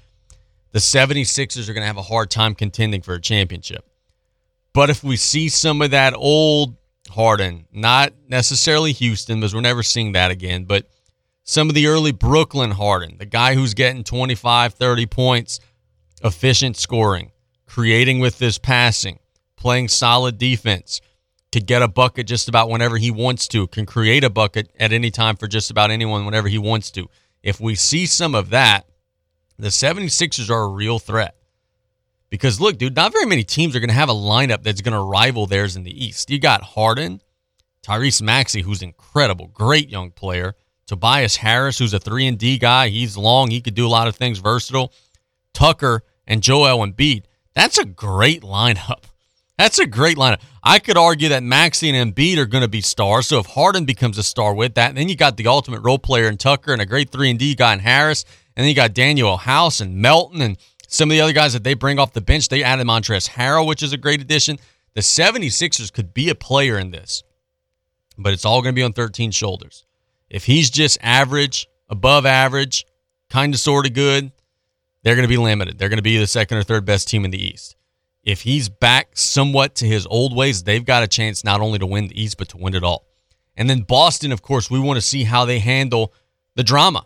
the 0.73 0.79
76ers 0.79 1.69
are 1.69 1.73
going 1.73 1.83
to 1.83 1.87
have 1.87 1.95
a 1.95 2.01
hard 2.01 2.29
time 2.29 2.53
contending 2.53 3.01
for 3.01 3.13
a 3.13 3.21
championship. 3.21 3.85
But 4.73 4.89
if 4.89 5.05
we 5.05 5.15
see 5.15 5.47
some 5.47 5.81
of 5.81 5.91
that 5.91 6.13
old 6.13 6.75
Harden, 7.17 7.65
not 7.71 8.13
necessarily 8.27 8.91
Houston, 8.91 9.39
because 9.39 9.55
we're 9.55 9.61
never 9.61 9.81
seeing 9.81 10.11
that 10.11 10.29
again, 10.29 10.65
but 10.65 10.87
some 11.43 11.67
of 11.67 11.73
the 11.73 11.87
early 11.87 12.11
Brooklyn 12.11 12.69
Harden, 12.69 13.17
the 13.17 13.25
guy 13.25 13.55
who's 13.55 13.73
getting 13.73 14.03
25, 14.03 14.75
30 14.75 15.05
points, 15.07 15.59
efficient 16.23 16.77
scoring, 16.77 17.31
creating 17.65 18.19
with 18.19 18.37
this 18.37 18.59
passing, 18.59 19.17
playing 19.55 19.87
solid 19.87 20.37
defense, 20.37 21.01
could 21.51 21.65
get 21.65 21.81
a 21.81 21.87
bucket 21.87 22.27
just 22.27 22.49
about 22.49 22.69
whenever 22.69 22.97
he 22.97 23.09
wants 23.09 23.47
to, 23.47 23.65
can 23.65 23.87
create 23.87 24.23
a 24.23 24.29
bucket 24.29 24.69
at 24.79 24.93
any 24.93 25.09
time 25.09 25.37
for 25.37 25.47
just 25.47 25.71
about 25.71 25.89
anyone 25.89 26.23
whenever 26.23 26.47
he 26.47 26.59
wants 26.59 26.91
to. 26.91 27.07
If 27.41 27.59
we 27.59 27.73
see 27.73 28.05
some 28.05 28.35
of 28.35 28.51
that, 28.51 28.85
the 29.57 29.69
76ers 29.69 30.51
are 30.51 30.65
a 30.65 30.67
real 30.67 30.99
threat. 30.99 31.35
Because 32.29 32.59
look, 32.59 32.77
dude, 32.77 32.95
not 32.95 33.13
very 33.13 33.25
many 33.25 33.43
teams 33.43 33.75
are 33.75 33.79
going 33.79 33.89
to 33.89 33.95
have 33.95 34.09
a 34.09 34.13
lineup 34.13 34.63
that's 34.63 34.81
going 34.81 34.93
to 34.93 34.99
rival 34.99 35.45
theirs 35.45 35.75
in 35.75 35.83
the 35.83 36.05
East. 36.05 36.29
You 36.29 36.39
got 36.39 36.61
Harden, 36.61 37.21
Tyrese 37.83 38.21
Maxey, 38.21 38.61
who's 38.61 38.81
incredible, 38.81 39.47
great 39.47 39.89
young 39.89 40.11
player. 40.11 40.55
Tobias 40.87 41.37
Harris, 41.37 41.79
who's 41.79 41.93
a 41.93 41.99
3 41.99 42.27
and 42.27 42.37
D 42.37 42.57
guy, 42.57 42.89
he's 42.89 43.17
long, 43.17 43.51
he 43.51 43.61
could 43.61 43.75
do 43.75 43.85
a 43.85 43.89
lot 43.89 44.07
of 44.07 44.15
things, 44.15 44.39
versatile. 44.39 44.93
Tucker 45.53 46.03
and 46.25 46.43
Joel 46.43 46.85
Embiid. 46.85 47.23
That's 47.53 47.77
a 47.77 47.85
great 47.85 48.41
lineup. 48.41 49.03
That's 49.57 49.79
a 49.79 49.87
great 49.87 50.17
lineup. 50.17 50.41
I 50.63 50.77
could 50.77 50.97
argue 50.97 51.29
that 51.29 51.41
Maxey 51.41 51.89
and 51.89 52.15
Embiid 52.15 52.37
are 52.37 52.45
going 52.45 52.61
to 52.61 52.67
be 52.67 52.81
stars. 52.81 53.25
So 53.25 53.39
if 53.39 53.47
Harden 53.47 53.85
becomes 53.85 54.17
a 54.17 54.23
star 54.23 54.53
with 54.53 54.75
that, 54.75 54.93
then 54.93 55.09
you 55.09 55.15
got 55.15 55.35
the 55.35 55.47
ultimate 55.47 55.81
role 55.81 55.97
player 55.97 56.27
in 56.27 56.37
Tucker 56.37 56.73
and 56.73 56.81
a 56.81 56.85
great 56.85 57.09
three 57.09 57.31
and 57.31 57.39
D 57.39 57.55
guy 57.55 57.73
in 57.73 57.79
Harris, 57.79 58.23
and 58.55 58.63
then 58.63 58.69
you 58.69 58.75
got 58.75 58.93
Danuel 58.93 59.39
House 59.39 59.81
and 59.81 59.95
Melton 59.95 60.41
and 60.41 60.57
some 60.87 61.09
of 61.09 61.15
the 61.15 61.21
other 61.21 61.33
guys 61.33 61.53
that 61.53 61.63
they 61.63 61.73
bring 61.73 61.99
off 61.99 62.13
the 62.13 62.21
bench. 62.21 62.49
They 62.49 62.63
added 62.63 62.87
Montrezl 62.87 63.29
Harrell, 63.29 63.67
which 63.67 63.83
is 63.83 63.93
a 63.93 63.97
great 63.97 64.21
addition. 64.21 64.57
The 64.93 65.01
76ers 65.01 65.93
could 65.93 66.13
be 66.13 66.29
a 66.29 66.35
player 66.35 66.77
in 66.79 66.91
this, 66.91 67.23
but 68.17 68.33
it's 68.33 68.45
all 68.45 68.61
going 68.61 68.73
to 68.73 68.79
be 68.79 68.83
on 68.83 68.93
13 68.93 69.31
shoulders. 69.31 69.85
If 70.29 70.45
he's 70.45 70.69
just 70.69 70.97
average, 71.01 71.67
above 71.89 72.25
average, 72.25 72.85
kind 73.29 73.53
of 73.53 73.59
sort 73.59 73.85
of 73.85 73.93
good, 73.93 74.31
they're 75.03 75.15
going 75.15 75.27
to 75.27 75.29
be 75.29 75.37
limited. 75.37 75.77
They're 75.77 75.89
going 75.89 75.97
to 75.97 76.03
be 76.03 76.17
the 76.17 76.27
second 76.27 76.57
or 76.57 76.63
third 76.63 76.85
best 76.85 77.07
team 77.07 77.23
in 77.23 77.31
the 77.31 77.41
East 77.41 77.77
if 78.27 78.41
he's 78.41 78.67
back 78.67 79.11
somewhat 79.13 79.73
to 79.75 79.87
his 79.87 80.05
old 80.05 80.35
ways, 80.35 80.61
they've 80.61 80.83
got 80.83 81.01
a 81.01 81.07
chance 81.07 81.45
not 81.45 81.61
only 81.61 81.79
to 81.79 81.85
win 81.85 82.09
the 82.09 82.21
East, 82.21 82.37
but 82.37 82.49
to 82.49 82.57
win 82.57 82.75
it 82.75 82.83
all. 82.83 83.07
And 83.55 83.69
then 83.69 83.83
Boston, 83.83 84.33
of 84.33 84.41
course, 84.41 84.69
we 84.69 84.81
want 84.81 84.97
to 84.97 85.01
see 85.01 85.23
how 85.23 85.45
they 85.45 85.59
handle 85.59 86.13
the 86.55 86.63
drama. 86.63 87.05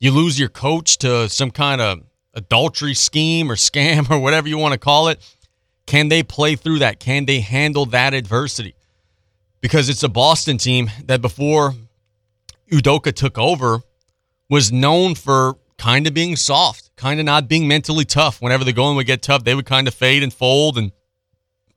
You 0.00 0.10
lose 0.10 0.40
your 0.40 0.48
coach 0.48 0.96
to 0.98 1.28
some 1.28 1.50
kind 1.50 1.82
of 1.82 2.00
adultery 2.38 2.94
scheme 2.94 3.50
or 3.50 3.56
scam 3.56 4.10
or 4.10 4.18
whatever 4.18 4.48
you 4.48 4.56
want 4.56 4.72
to 4.72 4.78
call 4.78 5.08
it. 5.08 5.20
Can 5.86 6.08
they 6.08 6.22
play 6.22 6.54
through 6.56 6.80
that? 6.80 7.00
Can 7.00 7.26
they 7.26 7.40
handle 7.40 7.86
that 7.86 8.14
adversity? 8.14 8.74
Because 9.60 9.88
it's 9.88 10.02
a 10.02 10.08
Boston 10.08 10.58
team 10.58 10.90
that 11.04 11.20
before 11.20 11.74
Udoka 12.70 13.12
took 13.12 13.38
over 13.38 13.80
was 14.48 14.70
known 14.70 15.14
for 15.14 15.56
kind 15.78 16.06
of 16.06 16.14
being 16.14 16.36
soft, 16.36 16.90
kind 16.96 17.20
of 17.20 17.26
not 17.26 17.48
being 17.48 17.66
mentally 17.66 18.04
tough. 18.04 18.40
Whenever 18.40 18.64
the 18.64 18.72
going 18.72 18.96
would 18.96 19.06
get 19.06 19.22
tough, 19.22 19.44
they 19.44 19.54
would 19.54 19.66
kind 19.66 19.88
of 19.88 19.94
fade 19.94 20.22
and 20.22 20.32
fold 20.32 20.76
and, 20.78 20.92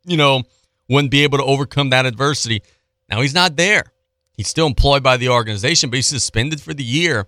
you 0.06 0.18
know, 0.18 0.44
wouldn't 0.90 1.12
be 1.12 1.24
able 1.24 1.38
to 1.38 1.44
overcome 1.44 1.90
that 1.90 2.06
adversity. 2.06 2.62
Now 3.10 3.22
he's 3.22 3.34
not 3.34 3.56
there. 3.56 3.86
He's 4.34 4.48
still 4.48 4.68
employed 4.68 5.04
by 5.04 5.18
the 5.18 5.30
organization, 5.30 5.90
but 5.90 5.98
he's 5.98 6.08
suspended 6.08 6.62
for 6.62 6.74
the 6.74 6.84
year. 6.84 7.28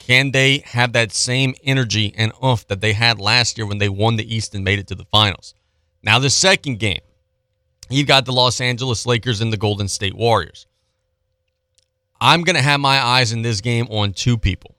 Can 0.00 0.32
they 0.32 0.64
have 0.66 0.92
that 0.94 1.12
same 1.12 1.54
energy 1.62 2.12
and 2.16 2.32
oomph 2.42 2.66
that 2.66 2.80
they 2.80 2.94
had 2.94 3.20
last 3.20 3.56
year 3.56 3.66
when 3.66 3.78
they 3.78 3.88
won 3.88 4.16
the 4.16 4.34
East 4.34 4.54
and 4.54 4.64
made 4.64 4.78
it 4.78 4.88
to 4.88 4.94
the 4.94 5.04
finals? 5.04 5.54
Now, 6.02 6.18
the 6.18 6.30
second 6.30 6.78
game, 6.78 7.02
you've 7.88 8.08
got 8.08 8.24
the 8.24 8.32
Los 8.32 8.60
Angeles 8.60 9.06
Lakers 9.06 9.40
and 9.40 9.52
the 9.52 9.56
Golden 9.56 9.86
State 9.86 10.14
Warriors. 10.14 10.66
I'm 12.20 12.42
going 12.42 12.56
to 12.56 12.62
have 12.62 12.80
my 12.80 12.98
eyes 12.98 13.32
in 13.32 13.42
this 13.42 13.60
game 13.60 13.86
on 13.88 14.12
two 14.12 14.36
people. 14.36 14.74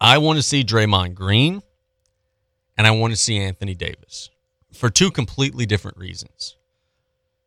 I 0.00 0.18
want 0.18 0.38
to 0.38 0.42
see 0.42 0.64
Draymond 0.64 1.14
Green 1.14 1.62
and 2.76 2.86
I 2.86 2.90
want 2.90 3.12
to 3.12 3.16
see 3.16 3.38
Anthony 3.38 3.74
Davis 3.74 4.30
for 4.72 4.90
two 4.90 5.10
completely 5.10 5.66
different 5.66 5.98
reasons. 5.98 6.56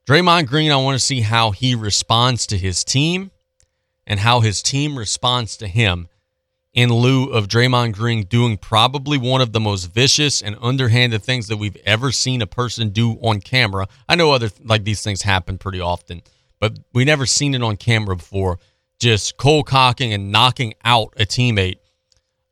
Draymond 0.07 0.47
Green, 0.47 0.71
I 0.71 0.77
want 0.77 0.95
to 0.95 1.03
see 1.03 1.21
how 1.21 1.51
he 1.51 1.75
responds 1.75 2.47
to 2.47 2.57
his 2.57 2.83
team 2.83 3.31
and 4.05 4.21
how 4.21 4.39
his 4.39 4.61
team 4.61 4.97
responds 4.97 5.57
to 5.57 5.67
him 5.67 6.07
in 6.77 6.89
lieu 6.93 7.25
of 7.31 7.47
Draymond 7.47 7.93
Green 7.93 8.23
doing 8.23 8.55
probably 8.55 9.17
one 9.17 9.41
of 9.41 9.51
the 9.51 9.59
most 9.59 9.85
vicious 9.85 10.41
and 10.41 10.55
underhanded 10.61 11.23
things 11.23 11.47
that 11.47 11.57
we've 11.57 11.77
ever 11.85 12.11
seen 12.11 12.41
a 12.41 12.47
person 12.47 12.89
do 12.89 13.13
on 13.15 13.41
camera. 13.41 13.87
I 14.07 14.15
know 14.15 14.31
other 14.31 14.49
like 14.63 14.83
these 14.83 15.01
things 15.01 15.23
happen 15.23 15.57
pretty 15.57 15.81
often, 15.81 16.21
but 16.59 16.77
we 16.93 17.03
never 17.03 17.25
seen 17.25 17.55
it 17.55 17.63
on 17.63 17.77
camera 17.77 18.15
before. 18.15 18.59
Just 18.99 19.37
cold 19.37 19.67
cocking 19.67 20.13
and 20.13 20.31
knocking 20.31 20.73
out 20.85 21.13
a 21.17 21.25
teammate 21.25 21.79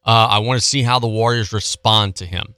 uh, 0.06 0.28
I 0.30 0.40
want 0.40 0.62
to 0.62 0.66
see 0.66 0.84
how 0.84 1.00
the 1.00 1.08
Warriors 1.08 1.52
respond 1.52 2.16
to 2.18 2.26
him. 2.26 2.54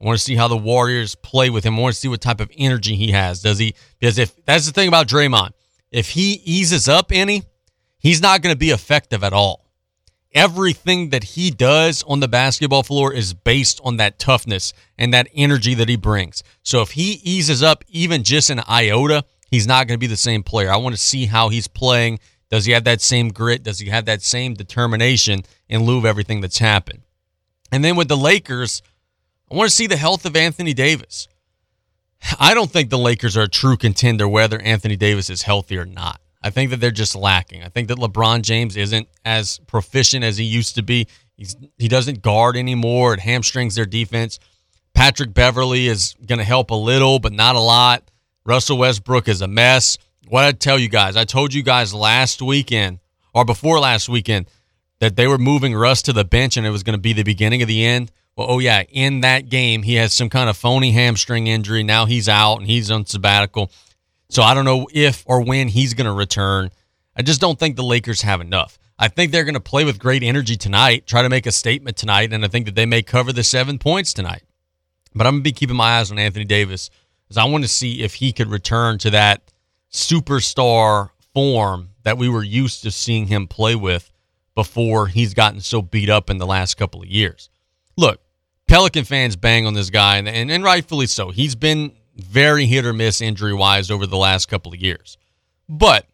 I 0.00 0.04
want 0.04 0.18
to 0.18 0.24
see 0.24 0.36
how 0.36 0.46
the 0.46 0.56
Warriors 0.56 1.14
play 1.16 1.50
with 1.50 1.64
him. 1.64 1.76
I 1.78 1.82
want 1.82 1.94
to 1.94 2.00
see 2.00 2.08
what 2.08 2.20
type 2.20 2.40
of 2.40 2.50
energy 2.56 2.94
he 2.94 3.10
has. 3.10 3.42
Does 3.42 3.58
he? 3.58 3.74
Because 3.98 4.18
if 4.18 4.44
that's 4.44 4.66
the 4.66 4.72
thing 4.72 4.88
about 4.88 5.08
Draymond, 5.08 5.50
if 5.90 6.10
he 6.10 6.34
eases 6.44 6.88
up 6.88 7.10
any, 7.10 7.42
he's 7.98 8.22
not 8.22 8.40
going 8.40 8.54
to 8.54 8.58
be 8.58 8.70
effective 8.70 9.24
at 9.24 9.32
all. 9.32 9.65
Everything 10.36 11.10
that 11.10 11.24
he 11.24 11.50
does 11.50 12.04
on 12.04 12.20
the 12.20 12.28
basketball 12.28 12.84
floor 12.84 13.12
is 13.12 13.34
based 13.34 13.80
on 13.82 13.96
that 13.96 14.18
toughness 14.18 14.72
and 14.96 15.12
that 15.12 15.28
energy 15.34 15.74
that 15.74 15.88
he 15.88 15.96
brings. 15.96 16.44
So 16.62 16.82
if 16.82 16.92
he 16.92 17.20
eases 17.24 17.62
up 17.62 17.82
even 17.88 18.22
just 18.22 18.50
an 18.50 18.60
iota, 18.68 19.24
he's 19.50 19.66
not 19.66 19.88
going 19.88 19.98
to 19.98 20.04
be 20.04 20.06
the 20.06 20.16
same 20.16 20.42
player. 20.44 20.70
I 20.70 20.76
want 20.76 20.94
to 20.94 21.00
see 21.00 21.26
how 21.26 21.48
he's 21.48 21.66
playing 21.66 22.20
does 22.50 22.64
he 22.64 22.72
have 22.72 22.84
that 22.84 23.00
same 23.00 23.30
grit? 23.30 23.62
Does 23.62 23.80
he 23.80 23.88
have 23.88 24.04
that 24.04 24.22
same 24.22 24.54
determination 24.54 25.42
in 25.68 25.84
lieu 25.84 25.98
of 25.98 26.04
everything 26.04 26.40
that's 26.40 26.58
happened? 26.58 27.02
And 27.72 27.84
then 27.84 27.96
with 27.96 28.08
the 28.08 28.16
Lakers, 28.16 28.82
I 29.50 29.56
want 29.56 29.68
to 29.68 29.74
see 29.74 29.86
the 29.86 29.96
health 29.96 30.24
of 30.24 30.36
Anthony 30.36 30.72
Davis. 30.72 31.26
I 32.38 32.54
don't 32.54 32.70
think 32.70 32.90
the 32.90 32.98
Lakers 32.98 33.36
are 33.36 33.42
a 33.42 33.48
true 33.48 33.76
contender 33.76 34.28
whether 34.28 34.60
Anthony 34.60 34.96
Davis 34.96 35.28
is 35.28 35.42
healthy 35.42 35.76
or 35.76 35.84
not. 35.84 36.20
I 36.46 36.50
think 36.50 36.70
that 36.70 36.80
they're 36.80 36.90
just 36.90 37.14
lacking. 37.14 37.62
I 37.62 37.68
think 37.68 37.88
that 37.88 37.98
LeBron 37.98 38.42
James 38.42 38.76
isn't 38.76 39.08
as 39.24 39.58
proficient 39.66 40.24
as 40.24 40.38
he 40.38 40.44
used 40.44 40.76
to 40.76 40.82
be. 40.82 41.08
He's, 41.36 41.56
he 41.76 41.88
doesn't 41.88 42.22
guard 42.22 42.56
anymore. 42.56 43.14
It 43.14 43.20
hamstrings 43.20 43.74
their 43.74 43.86
defense. 43.86 44.38
Patrick 44.94 45.34
Beverley 45.34 45.88
is 45.88 46.14
going 46.26 46.38
to 46.38 46.44
help 46.44 46.70
a 46.70 46.74
little, 46.74 47.18
but 47.18 47.32
not 47.32 47.56
a 47.56 47.60
lot. 47.60 48.10
Russell 48.44 48.78
Westbrook 48.78 49.28
is 49.28 49.42
a 49.42 49.48
mess 49.48 49.98
what 50.28 50.44
I 50.44 50.52
tell 50.52 50.78
you 50.78 50.88
guys, 50.88 51.16
I 51.16 51.24
told 51.24 51.54
you 51.54 51.62
guys 51.62 51.94
last 51.94 52.42
weekend 52.42 52.98
or 53.32 53.44
before 53.44 53.78
last 53.78 54.08
weekend 54.08 54.46
that 54.98 55.16
they 55.16 55.26
were 55.26 55.38
moving 55.38 55.74
Russ 55.74 56.02
to 56.02 56.12
the 56.12 56.24
bench 56.24 56.56
and 56.56 56.66
it 56.66 56.70
was 56.70 56.82
going 56.82 56.96
to 56.96 57.00
be 57.00 57.12
the 57.12 57.22
beginning 57.22 57.62
of 57.62 57.68
the 57.68 57.84
end. 57.84 58.10
Well, 58.36 58.48
oh 58.50 58.58
yeah, 58.58 58.82
in 58.90 59.20
that 59.20 59.48
game 59.48 59.82
he 59.82 59.94
has 59.94 60.12
some 60.12 60.28
kind 60.28 60.50
of 60.50 60.56
phony 60.56 60.92
hamstring 60.92 61.46
injury. 61.46 61.82
Now 61.82 62.06
he's 62.06 62.28
out 62.28 62.56
and 62.56 62.66
he's 62.66 62.90
on 62.90 63.06
sabbatical. 63.06 63.70
So 64.28 64.42
I 64.42 64.54
don't 64.54 64.64
know 64.64 64.88
if 64.92 65.22
or 65.26 65.42
when 65.42 65.68
he's 65.68 65.94
going 65.94 66.06
to 66.06 66.12
return. 66.12 66.70
I 67.16 67.22
just 67.22 67.40
don't 67.40 67.58
think 67.58 67.76
the 67.76 67.84
Lakers 67.84 68.22
have 68.22 68.40
enough. 68.40 68.78
I 68.98 69.08
think 69.08 69.30
they're 69.30 69.44
going 69.44 69.54
to 69.54 69.60
play 69.60 69.84
with 69.84 69.98
great 69.98 70.22
energy 70.22 70.56
tonight, 70.56 71.06
try 71.06 71.22
to 71.22 71.28
make 71.28 71.46
a 71.46 71.52
statement 71.52 71.96
tonight, 71.96 72.32
and 72.32 72.44
I 72.44 72.48
think 72.48 72.66
that 72.66 72.74
they 72.74 72.86
may 72.86 73.02
cover 73.02 73.32
the 73.32 73.44
seven 73.44 73.78
points 73.78 74.14
tonight. 74.14 74.42
But 75.14 75.26
I'm 75.26 75.34
going 75.34 75.42
to 75.42 75.50
be 75.50 75.52
keeping 75.52 75.76
my 75.76 75.98
eyes 75.98 76.10
on 76.10 76.18
Anthony 76.18 76.44
Davis 76.44 76.90
because 77.24 77.36
I 77.36 77.44
want 77.44 77.64
to 77.64 77.68
see 77.68 78.02
if 78.02 78.14
he 78.14 78.32
could 78.32 78.48
return 78.48 78.98
to 78.98 79.10
that 79.10 79.52
superstar 79.92 81.10
form 81.34 81.90
that 82.04 82.18
we 82.18 82.28
were 82.28 82.42
used 82.42 82.82
to 82.82 82.90
seeing 82.90 83.26
him 83.26 83.46
play 83.46 83.74
with 83.74 84.10
before 84.54 85.06
he's 85.06 85.34
gotten 85.34 85.60
so 85.60 85.82
beat 85.82 86.08
up 86.08 86.30
in 86.30 86.38
the 86.38 86.46
last 86.46 86.76
couple 86.76 87.02
of 87.02 87.08
years. 87.08 87.50
Look, 87.96 88.20
Pelican 88.66 89.04
fans 89.04 89.36
bang 89.36 89.66
on 89.66 89.74
this 89.74 89.90
guy, 89.90 90.16
and, 90.16 90.28
and, 90.28 90.50
and 90.50 90.64
rightfully 90.64 91.06
so. 91.06 91.30
He's 91.30 91.54
been 91.54 91.92
very 92.16 92.66
hit 92.66 92.86
or 92.86 92.92
miss 92.92 93.20
injury 93.20 93.54
wise 93.54 93.90
over 93.90 94.06
the 94.06 94.16
last 94.16 94.46
couple 94.46 94.72
of 94.72 94.80
years. 94.80 95.16
But 95.68 96.06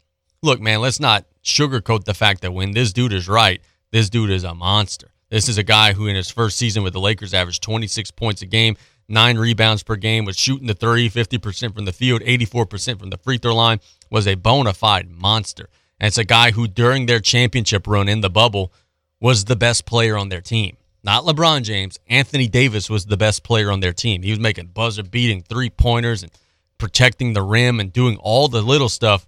look, 0.42 0.61
man, 0.61 0.80
let's 0.80 1.00
not 1.00 1.24
sugarcoat 1.44 2.05
the 2.05 2.14
fact 2.14 2.42
that 2.42 2.53
when 2.53 2.72
this 2.72 2.92
dude 2.92 3.12
is 3.12 3.28
right, 3.28 3.61
this 3.90 4.11
dude 4.11 4.30
is 4.30 4.44
a 4.44 4.55
monster. 4.55 5.09
This 5.30 5.48
is 5.48 5.59
a 5.59 5.62
guy 5.62 5.94
who, 5.94 6.07
in 6.07 6.16
his 6.16 6.30
first 6.30 6.59
season 6.59 6.82
with 6.82 6.92
the 6.92 7.00
Lakers, 7.00 7.32
averaged 7.32 7.62
26 7.62 8.11
points 8.11 8.42
a 8.42 8.46
game, 8.46 8.76
nine 9.09 9.38
rebounds 9.38 9.82
per 9.82 9.96
game, 9.96 10.24
was 10.24 10.36
shooting 10.36 10.66
the 10.66 10.74
30, 10.74 11.09
50% 11.11 11.74
from 11.74 11.84
the 11.84 11.92
field, 11.92 12.20
84% 12.22 12.98
from 12.98 13.11
the 13.11 13.16
free 13.16 13.38
throw 13.38 13.55
line, 13.55 13.80
was 14.11 14.26
a 14.26 14.34
bona 14.34 14.74
fide 14.74 15.11
monster. 15.11 15.68
And 15.98 16.09
it's 16.09 16.18
a 16.18 16.24
guy 16.24 16.50
who, 16.50 16.68
during 16.68 17.07
their 17.07 17.20
championship 17.20 17.86
run 17.86 18.09
in 18.09 18.20
the 18.20 18.28
bubble, 18.28 18.72
was 19.20 19.44
the 19.44 19.57
best 19.57 19.86
player 19.86 20.18
on 20.18 20.28
their 20.28 20.40
team. 20.40 20.76
Not 21.05 21.24
LeBron 21.24 21.62
James. 21.62 21.98
Anthony 22.09 22.46
Davis 22.46 22.88
was 22.88 23.07
the 23.07 23.16
best 23.16 23.42
player 23.42 23.70
on 23.70 23.80
their 23.80 23.92
team. 23.92 24.22
He 24.22 24.30
was 24.30 24.38
making 24.38 24.66
buzzer 24.66 25.03
beating 25.03 25.42
three 25.42 25.70
pointers 25.70 26.22
and 26.22 26.30
protecting 26.78 27.32
the 27.32 27.42
rim 27.42 27.80
and 27.80 27.92
doing 27.92 28.16
all 28.18 28.48
the 28.48 28.62
little 28.62 28.88
stuff 28.88 29.26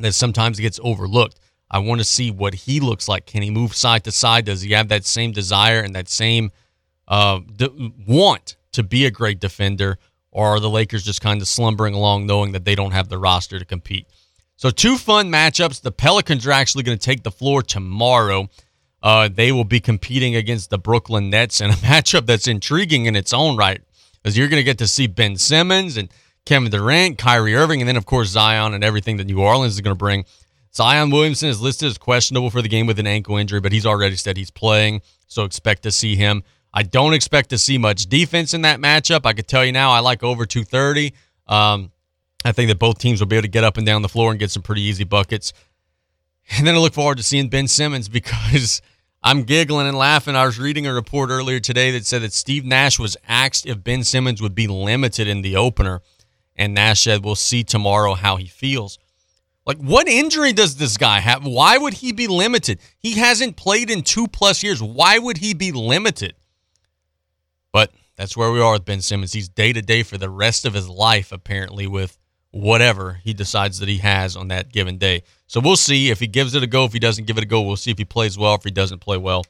that 0.00 0.12
sometimes 0.14 0.58
gets 0.58 0.80
overlooked. 0.82 1.38
I 1.70 1.78
want 1.78 2.00
to 2.00 2.04
see 2.04 2.30
what 2.30 2.54
he 2.54 2.80
looks 2.80 3.08
like. 3.08 3.26
Can 3.26 3.42
he 3.42 3.50
move 3.50 3.74
side 3.74 4.04
to 4.04 4.12
side? 4.12 4.44
Does 4.46 4.62
he 4.62 4.72
have 4.72 4.88
that 4.88 5.04
same 5.04 5.32
desire 5.32 5.80
and 5.80 5.94
that 5.94 6.08
same 6.08 6.52
uh, 7.08 7.40
want 8.06 8.56
to 8.72 8.82
be 8.82 9.06
a 9.06 9.10
great 9.10 9.40
defender? 9.40 9.98
Or 10.30 10.48
are 10.48 10.60
the 10.60 10.70
Lakers 10.70 11.04
just 11.04 11.20
kind 11.20 11.40
of 11.40 11.48
slumbering 11.48 11.94
along 11.94 12.26
knowing 12.26 12.52
that 12.52 12.64
they 12.64 12.74
don't 12.74 12.90
have 12.90 13.08
the 13.08 13.18
roster 13.18 13.58
to 13.58 13.64
compete? 13.64 14.06
So, 14.56 14.70
two 14.70 14.96
fun 14.96 15.30
matchups. 15.30 15.80
The 15.80 15.92
Pelicans 15.92 16.46
are 16.46 16.52
actually 16.52 16.84
going 16.84 16.98
to 16.98 17.04
take 17.04 17.22
the 17.22 17.30
floor 17.30 17.62
tomorrow. 17.62 18.48
Uh, 19.04 19.28
they 19.28 19.52
will 19.52 19.64
be 19.64 19.80
competing 19.80 20.34
against 20.34 20.70
the 20.70 20.78
Brooklyn 20.78 21.28
Nets 21.28 21.60
in 21.60 21.68
a 21.68 21.74
matchup 21.74 22.24
that's 22.24 22.48
intriguing 22.48 23.04
in 23.04 23.14
its 23.14 23.34
own 23.34 23.56
right, 23.56 23.82
as 24.24 24.36
you're 24.36 24.48
going 24.48 24.60
to 24.60 24.64
get 24.64 24.78
to 24.78 24.86
see 24.86 25.06
Ben 25.06 25.36
Simmons 25.36 25.98
and 25.98 26.08
Kevin 26.46 26.70
Durant, 26.70 27.18
Kyrie 27.18 27.54
Irving, 27.54 27.82
and 27.82 27.88
then, 27.88 27.96
of 27.96 28.06
course, 28.06 28.30
Zion 28.30 28.72
and 28.72 28.82
everything 28.82 29.18
that 29.18 29.26
New 29.26 29.40
Orleans 29.40 29.74
is 29.74 29.80
going 29.82 29.94
to 29.94 29.98
bring. 29.98 30.24
Zion 30.74 31.10
Williamson 31.10 31.50
is 31.50 31.60
listed 31.60 31.88
as 31.88 31.98
questionable 31.98 32.48
for 32.48 32.62
the 32.62 32.68
game 32.68 32.86
with 32.86 32.98
an 32.98 33.06
ankle 33.06 33.36
injury, 33.36 33.60
but 33.60 33.72
he's 33.72 33.84
already 33.86 34.16
said 34.16 34.38
he's 34.38 34.50
playing, 34.50 35.02
so 35.26 35.44
expect 35.44 35.82
to 35.82 35.92
see 35.92 36.16
him. 36.16 36.42
I 36.72 36.82
don't 36.82 37.12
expect 37.12 37.50
to 37.50 37.58
see 37.58 37.76
much 37.76 38.06
defense 38.06 38.54
in 38.54 38.62
that 38.62 38.80
matchup. 38.80 39.26
I 39.26 39.34
could 39.34 39.46
tell 39.46 39.64
you 39.64 39.72
now, 39.72 39.90
I 39.90 40.00
like 40.00 40.22
over 40.22 40.46
230. 40.46 41.14
Um, 41.46 41.92
I 42.44 42.52
think 42.52 42.68
that 42.68 42.78
both 42.78 42.98
teams 42.98 43.20
will 43.20 43.26
be 43.26 43.36
able 43.36 43.42
to 43.42 43.48
get 43.48 43.64
up 43.64 43.76
and 43.76 43.86
down 43.86 44.02
the 44.02 44.08
floor 44.08 44.30
and 44.30 44.40
get 44.40 44.50
some 44.50 44.62
pretty 44.62 44.82
easy 44.82 45.04
buckets. 45.04 45.52
And 46.56 46.66
then 46.66 46.74
I 46.74 46.78
look 46.78 46.94
forward 46.94 47.18
to 47.18 47.22
seeing 47.22 47.48
Ben 47.48 47.68
Simmons 47.68 48.08
because 48.10 48.82
I'm 49.26 49.44
giggling 49.44 49.86
and 49.86 49.96
laughing. 49.96 50.36
I 50.36 50.44
was 50.44 50.58
reading 50.58 50.86
a 50.86 50.92
report 50.92 51.30
earlier 51.30 51.58
today 51.58 51.90
that 51.92 52.04
said 52.04 52.20
that 52.20 52.34
Steve 52.34 52.66
Nash 52.66 52.98
was 52.98 53.16
asked 53.26 53.64
if 53.64 53.82
Ben 53.82 54.04
Simmons 54.04 54.42
would 54.42 54.54
be 54.54 54.66
limited 54.66 55.26
in 55.26 55.40
the 55.40 55.56
opener. 55.56 56.02
And 56.54 56.74
Nash 56.74 57.04
said, 57.04 57.24
We'll 57.24 57.34
see 57.34 57.64
tomorrow 57.64 58.12
how 58.14 58.36
he 58.36 58.46
feels. 58.46 58.98
Like, 59.64 59.78
what 59.78 60.08
injury 60.08 60.52
does 60.52 60.76
this 60.76 60.98
guy 60.98 61.20
have? 61.20 61.46
Why 61.46 61.78
would 61.78 61.94
he 61.94 62.12
be 62.12 62.26
limited? 62.26 62.80
He 62.98 63.14
hasn't 63.14 63.56
played 63.56 63.90
in 63.90 64.02
two 64.02 64.28
plus 64.28 64.62
years. 64.62 64.82
Why 64.82 65.18
would 65.18 65.38
he 65.38 65.54
be 65.54 65.72
limited? 65.72 66.34
But 67.72 67.92
that's 68.16 68.36
where 68.36 68.52
we 68.52 68.60
are 68.60 68.74
with 68.74 68.84
Ben 68.84 69.00
Simmons. 69.00 69.32
He's 69.32 69.48
day 69.48 69.72
to 69.72 69.80
day 69.80 70.02
for 70.02 70.18
the 70.18 70.28
rest 70.28 70.66
of 70.66 70.74
his 70.74 70.86
life, 70.86 71.32
apparently, 71.32 71.86
with 71.86 72.18
whatever 72.54 73.18
he 73.24 73.34
decides 73.34 73.80
that 73.80 73.88
he 73.88 73.98
has 73.98 74.36
on 74.36 74.46
that 74.48 74.72
given 74.72 74.96
day. 74.96 75.24
So 75.48 75.60
we'll 75.60 75.76
see 75.76 76.10
if 76.10 76.20
he 76.20 76.28
gives 76.28 76.54
it 76.54 76.62
a 76.62 76.68
go. 76.68 76.84
If 76.84 76.92
he 76.92 77.00
doesn't 77.00 77.26
give 77.26 77.36
it 77.36 77.42
a 77.42 77.46
go, 77.46 77.60
we'll 77.60 77.76
see 77.76 77.90
if 77.90 77.98
he 77.98 78.04
plays 78.04 78.38
well, 78.38 78.54
if 78.54 78.62
he 78.62 78.70
doesn't 78.70 79.00
play 79.00 79.18
well. 79.18 79.44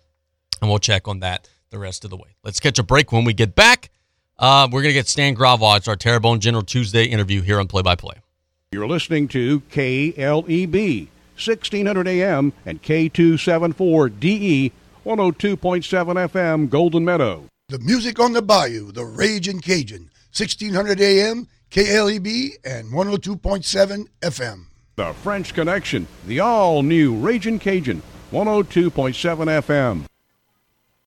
And 0.62 0.70
we'll 0.70 0.78
check 0.78 1.06
on 1.06 1.20
that 1.20 1.48
the 1.68 1.78
rest 1.78 2.04
of 2.04 2.10
the 2.10 2.16
way. 2.16 2.34
Let's 2.42 2.60
catch 2.60 2.78
a 2.78 2.82
break 2.82 3.12
when 3.12 3.24
we 3.24 3.34
get 3.34 3.54
back. 3.54 3.90
Uh, 4.38 4.68
we're 4.72 4.80
going 4.80 4.90
to 4.90 4.98
get 4.98 5.06
Stan 5.06 5.34
Gravois. 5.34 5.76
It's 5.76 5.88
our 5.88 5.96
Terrebonne 5.96 6.40
General 6.40 6.64
Tuesday 6.64 7.04
interview 7.04 7.42
here 7.42 7.60
on 7.60 7.68
Play 7.68 7.82
by 7.82 7.94
Play. 7.94 8.16
You're 8.72 8.88
listening 8.88 9.28
to 9.28 9.60
KLEB, 9.60 11.08
1600 11.34 12.08
AM 12.08 12.52
and 12.64 12.82
K274DE, 12.82 14.72
102.7 15.04 15.58
FM, 15.58 16.70
Golden 16.70 17.04
Meadow. 17.04 17.44
The 17.68 17.78
music 17.80 18.18
on 18.18 18.32
the 18.32 18.42
bayou, 18.42 18.92
the 18.92 19.04
Raging 19.04 19.60
Cajun, 19.60 20.10
1600 20.32 21.00
AM, 21.00 21.48
KLEB, 21.74 22.52
and 22.64 22.92
102.7 22.92 24.06
FM. 24.22 24.66
The 24.94 25.12
French 25.12 25.54
Connection, 25.54 26.06
the 26.24 26.38
all 26.38 26.84
new 26.84 27.16
Raging 27.16 27.58
Cajun, 27.58 28.00
102.7 28.30 28.92
FM. 28.92 30.04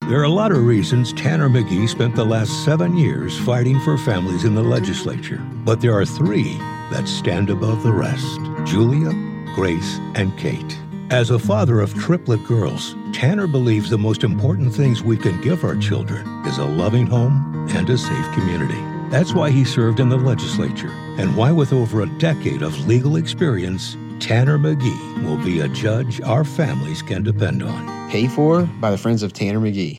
There 0.09 0.19
are 0.19 0.23
a 0.23 0.29
lot 0.29 0.51
of 0.51 0.65
reasons 0.65 1.13
Tanner 1.13 1.47
McGee 1.47 1.87
spent 1.87 2.17
the 2.17 2.25
last 2.25 2.65
seven 2.65 2.97
years 2.97 3.39
fighting 3.45 3.79
for 3.79 3.97
families 3.97 4.43
in 4.43 4.55
the 4.55 4.61
legislature, 4.61 5.37
but 5.63 5.79
there 5.79 5.97
are 5.97 6.05
three 6.05 6.57
that 6.91 7.07
stand 7.07 7.49
above 7.49 7.81
the 7.81 7.93
rest 7.93 8.39
Julia, 8.65 9.13
Grace, 9.55 9.99
and 10.15 10.37
Kate. 10.37 10.77
As 11.11 11.29
a 11.29 11.39
father 11.39 11.79
of 11.79 11.93
triplet 11.93 12.43
girls, 12.43 12.93
Tanner 13.13 13.47
believes 13.47 13.89
the 13.89 13.97
most 13.97 14.25
important 14.25 14.75
things 14.75 15.01
we 15.01 15.15
can 15.15 15.39
give 15.39 15.63
our 15.63 15.77
children 15.77 16.27
is 16.45 16.57
a 16.57 16.65
loving 16.65 17.07
home 17.07 17.69
and 17.73 17.89
a 17.89 17.97
safe 17.97 18.33
community. 18.33 18.96
That's 19.09 19.33
why 19.33 19.51
he 19.51 19.63
served 19.63 20.01
in 20.01 20.09
the 20.09 20.17
legislature, 20.17 20.91
and 21.17 21.35
why, 21.37 21.51
with 21.51 21.71
over 21.71 22.01
a 22.01 22.19
decade 22.19 22.61
of 22.61 22.87
legal 22.87 23.15
experience, 23.15 23.95
Tanner 24.19 24.57
McGee 24.57 25.23
will 25.23 25.37
be 25.37 25.61
a 25.61 25.67
judge 25.69 26.19
our 26.21 26.43
families 26.43 27.01
can 27.01 27.23
depend 27.23 27.63
on. 27.63 28.09
Paid 28.09 28.31
for 28.31 28.63
by 28.63 28.91
the 28.91 28.97
Friends 28.97 29.23
of 29.23 29.31
Tanner 29.31 29.59
McGee. 29.59 29.97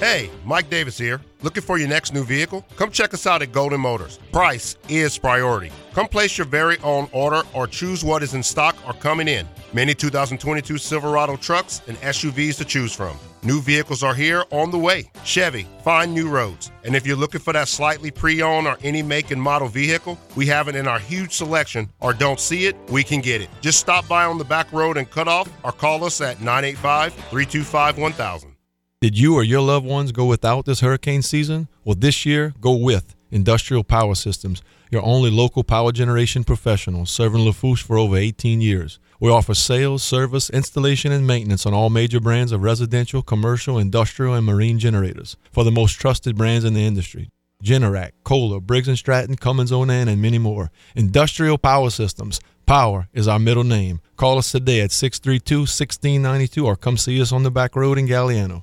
Hey, 0.00 0.30
Mike 0.44 0.70
Davis 0.70 0.98
here. 0.98 1.20
Looking 1.42 1.62
for 1.62 1.78
your 1.78 1.88
next 1.88 2.12
new 2.12 2.24
vehicle? 2.24 2.64
Come 2.76 2.90
check 2.90 3.14
us 3.14 3.26
out 3.26 3.42
at 3.42 3.52
Golden 3.52 3.80
Motors. 3.80 4.18
Price 4.32 4.76
is 4.88 5.16
priority. 5.18 5.70
Come 5.92 6.08
place 6.08 6.38
your 6.38 6.46
very 6.46 6.78
own 6.78 7.08
order 7.12 7.42
or 7.52 7.66
choose 7.66 8.04
what 8.04 8.22
is 8.22 8.34
in 8.34 8.42
stock 8.42 8.76
or 8.86 8.94
coming 8.94 9.28
in. 9.28 9.46
Many 9.72 9.94
2022 9.94 10.78
Silverado 10.78 11.36
trucks 11.36 11.82
and 11.86 11.96
SUVs 11.98 12.56
to 12.58 12.64
choose 12.64 12.92
from. 12.92 13.18
New 13.44 13.60
vehicles 13.60 14.02
are 14.02 14.14
here 14.14 14.44
on 14.50 14.72
the 14.72 14.78
way. 14.78 15.10
Chevy, 15.24 15.66
find 15.84 16.12
new 16.12 16.28
roads. 16.28 16.72
And 16.82 16.96
if 16.96 17.06
you're 17.06 17.16
looking 17.16 17.40
for 17.40 17.52
that 17.52 17.68
slightly 17.68 18.10
pre 18.10 18.42
owned 18.42 18.66
or 18.66 18.76
any 18.82 19.00
make 19.00 19.30
and 19.30 19.40
model 19.40 19.68
vehicle, 19.68 20.18
we 20.34 20.46
have 20.46 20.66
it 20.66 20.74
in 20.74 20.88
our 20.88 20.98
huge 20.98 21.32
selection, 21.32 21.88
or 22.00 22.12
don't 22.12 22.40
see 22.40 22.66
it, 22.66 22.76
we 22.88 23.04
can 23.04 23.20
get 23.20 23.40
it. 23.40 23.48
Just 23.60 23.78
stop 23.78 24.08
by 24.08 24.24
on 24.24 24.38
the 24.38 24.44
back 24.44 24.72
road 24.72 24.96
and 24.96 25.08
cut 25.08 25.28
off, 25.28 25.48
or 25.62 25.70
call 25.70 26.04
us 26.04 26.20
at 26.20 26.40
985 26.40 27.14
325 27.14 27.98
1000. 27.98 28.54
Did 29.00 29.16
you 29.16 29.36
or 29.36 29.44
your 29.44 29.60
loved 29.60 29.86
ones 29.86 30.10
go 30.10 30.24
without 30.24 30.64
this 30.64 30.80
hurricane 30.80 31.22
season? 31.22 31.68
Well, 31.84 31.94
this 31.96 32.26
year, 32.26 32.52
go 32.60 32.72
with 32.74 33.14
Industrial 33.30 33.84
Power 33.84 34.16
Systems, 34.16 34.62
your 34.90 35.04
only 35.04 35.30
local 35.30 35.62
power 35.62 35.92
generation 35.92 36.42
professional, 36.42 37.06
serving 37.06 37.42
Lafourche 37.42 37.82
for 37.82 37.96
over 37.96 38.16
18 38.16 38.60
years. 38.60 38.98
We 39.20 39.30
offer 39.30 39.52
sales, 39.54 40.04
service, 40.04 40.48
installation, 40.48 41.10
and 41.10 41.26
maintenance 41.26 41.66
on 41.66 41.74
all 41.74 41.90
major 41.90 42.20
brands 42.20 42.52
of 42.52 42.62
residential, 42.62 43.20
commercial, 43.20 43.76
industrial, 43.76 44.34
and 44.34 44.46
marine 44.46 44.78
generators 44.78 45.36
for 45.50 45.64
the 45.64 45.72
most 45.72 45.94
trusted 45.94 46.36
brands 46.36 46.64
in 46.64 46.74
the 46.74 46.86
industry. 46.86 47.28
Generac, 47.60 48.12
Kohler, 48.22 48.60
Briggs 48.60 48.96
& 48.98 49.00
Stratton, 49.00 49.34
Cummins 49.34 49.72
Onan, 49.72 50.06
and 50.06 50.22
many 50.22 50.38
more. 50.38 50.70
Industrial 50.94 51.58
Power 51.58 51.90
Systems. 51.90 52.40
Power 52.64 53.08
is 53.12 53.26
our 53.26 53.40
middle 53.40 53.64
name. 53.64 54.00
Call 54.16 54.38
us 54.38 54.52
today 54.52 54.82
at 54.82 54.90
632-1692 54.90 56.64
or 56.64 56.76
come 56.76 56.96
see 56.96 57.20
us 57.20 57.32
on 57.32 57.42
the 57.42 57.50
back 57.50 57.74
road 57.74 57.98
in 57.98 58.06
Galliano. 58.06 58.62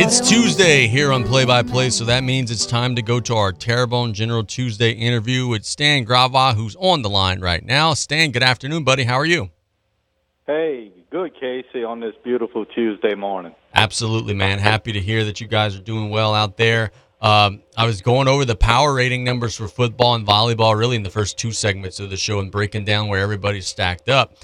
It's 0.00 0.26
Tuesday 0.26 0.86
here 0.86 1.12
on 1.12 1.24
Play 1.24 1.44
by 1.44 1.62
Play, 1.62 1.90
so 1.90 2.04
that 2.06 2.24
means 2.24 2.50
it's 2.50 2.64
time 2.64 2.96
to 2.96 3.02
go 3.02 3.20
to 3.20 3.34
our 3.34 3.52
Terrebonne 3.52 4.14
General 4.14 4.42
Tuesday 4.42 4.92
interview 4.92 5.46
with 5.46 5.66
Stan 5.66 6.04
Gravois, 6.04 6.54
who's 6.54 6.74
on 6.76 7.02
the 7.02 7.10
line 7.10 7.40
right 7.40 7.62
now. 7.62 7.92
Stan, 7.92 8.30
good 8.30 8.42
afternoon, 8.42 8.84
buddy. 8.84 9.04
How 9.04 9.16
are 9.16 9.26
you? 9.26 9.50
Hey, 10.46 10.92
good, 11.10 11.34
Casey, 11.38 11.84
on 11.84 12.00
this 12.00 12.14
beautiful 12.24 12.64
Tuesday 12.64 13.14
morning. 13.14 13.54
Absolutely, 13.74 14.32
man. 14.32 14.58
Happy 14.60 14.92
to 14.92 15.00
hear 15.00 15.24
that 15.24 15.42
you 15.42 15.46
guys 15.46 15.76
are 15.76 15.82
doing 15.82 16.08
well 16.08 16.32
out 16.32 16.56
there. 16.56 16.90
Um, 17.20 17.62
I 17.76 17.84
was 17.84 18.00
going 18.00 18.28
over 18.28 18.44
the 18.44 18.54
power 18.54 18.94
rating 18.94 19.24
numbers 19.24 19.56
for 19.56 19.66
football 19.66 20.14
and 20.14 20.26
volleyball 20.26 20.78
really 20.78 20.96
in 20.96 21.02
the 21.02 21.10
first 21.10 21.36
two 21.36 21.50
segments 21.52 21.98
of 21.98 22.10
the 22.10 22.16
show 22.16 22.38
and 22.38 22.50
breaking 22.50 22.84
down 22.84 23.08
where 23.08 23.20
everybody's 23.20 23.66
stacked 23.66 24.08
up. 24.08 24.36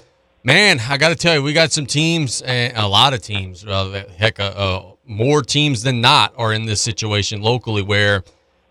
Man, 0.42 0.80
I 0.80 0.98
got 0.98 1.08
to 1.10 1.14
tell 1.14 1.34
you, 1.34 1.42
we 1.42 1.52
got 1.52 1.72
some 1.72 1.86
teams, 1.86 2.42
and 2.42 2.76
a 2.76 2.86
lot 2.86 3.14
of 3.14 3.22
teams, 3.22 3.64
uh, 3.64 4.04
heck, 4.16 4.40
uh, 4.40 4.42
uh, 4.42 4.92
more 5.06 5.40
teams 5.40 5.82
than 5.82 6.00
not 6.00 6.34
are 6.36 6.52
in 6.52 6.66
this 6.66 6.82
situation 6.82 7.40
locally 7.40 7.82
where 7.82 8.24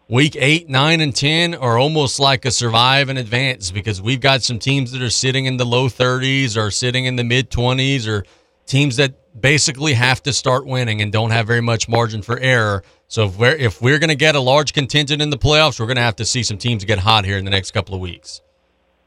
week 0.07 0.35
eight, 0.37 0.69
nine, 0.69 1.01
and 1.01 1.15
10 1.15 1.55
are 1.55 1.77
almost 1.79 2.19
like 2.19 2.45
a 2.45 2.51
survive 2.51 3.09
and 3.09 3.17
advance 3.17 3.71
because 3.71 4.01
we've 4.01 4.19
got 4.19 4.43
some 4.43 4.59
teams 4.59 4.91
that 4.91 5.01
are 5.01 5.09
sitting 5.09 5.45
in 5.45 5.57
the 5.57 5.65
low 5.65 5.87
30s 5.87 6.57
or 6.57 6.69
sitting 6.69 7.05
in 7.05 7.15
the 7.15 7.23
mid 7.23 7.49
20s 7.49 8.07
or 8.07 8.23
teams 8.65 8.97
that 8.97 9.13
basically 9.39 9.93
have 9.93 10.21
to 10.23 10.33
start 10.33 10.65
winning 10.65 11.01
and 11.01 11.11
don't 11.11 11.31
have 11.31 11.47
very 11.47 11.61
much 11.61 11.89
margin 11.89 12.21
for 12.21 12.39
error. 12.39 12.83
So 13.07 13.25
if 13.25 13.37
we're, 13.37 13.55
if 13.55 13.81
we're 13.81 13.99
going 13.99 14.09
to 14.09 14.15
get 14.15 14.35
a 14.35 14.39
large 14.39 14.73
contingent 14.73 15.21
in 15.21 15.29
the 15.29 15.37
playoffs, 15.37 15.79
we're 15.79 15.87
going 15.87 15.97
to 15.97 16.03
have 16.03 16.17
to 16.17 16.25
see 16.25 16.43
some 16.43 16.57
teams 16.57 16.85
get 16.85 16.99
hot 16.99 17.25
here 17.25 17.37
in 17.37 17.45
the 17.45 17.51
next 17.51 17.71
couple 17.71 17.95
of 17.95 18.01
weeks. 18.01 18.41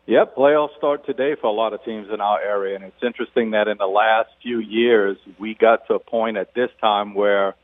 Yep, 0.06 0.36
playoffs 0.36 0.76
start 0.76 1.04
today 1.04 1.34
for 1.40 1.48
a 1.48 1.52
lot 1.52 1.72
of 1.72 1.84
teams 1.84 2.08
in 2.12 2.20
our 2.20 2.40
area, 2.40 2.76
and 2.76 2.84
it's 2.84 3.02
interesting 3.02 3.50
that 3.50 3.66
in 3.66 3.76
the 3.76 3.88
last 3.88 4.30
few 4.40 4.60
years 4.60 5.16
we 5.36 5.54
got 5.54 5.84
to 5.88 5.94
a 5.94 5.98
point 5.98 6.36
at 6.36 6.54
this 6.54 6.70
time 6.80 7.14
where 7.14 7.56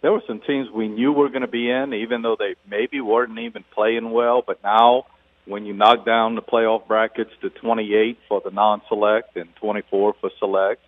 there 0.00 0.12
were 0.12 0.22
some 0.28 0.40
teams 0.40 0.70
we 0.70 0.86
knew 0.86 1.12
were 1.12 1.28
going 1.28 1.42
to 1.42 1.48
be 1.48 1.68
in, 1.68 1.92
even 1.92 2.22
though 2.22 2.36
they 2.38 2.54
maybe 2.68 3.00
weren't 3.00 3.36
even 3.36 3.64
playing 3.74 4.10
well. 4.10 4.44
But 4.46 4.62
now, 4.62 5.06
when 5.44 5.66
you 5.66 5.72
knock 5.72 6.06
down 6.06 6.36
the 6.36 6.42
playoff 6.42 6.86
brackets 6.86 7.32
to 7.40 7.50
28 7.50 8.16
for 8.28 8.40
the 8.44 8.50
non-select 8.50 9.36
and 9.36 9.48
24 9.56 10.14
for 10.20 10.30
select, 10.38 10.80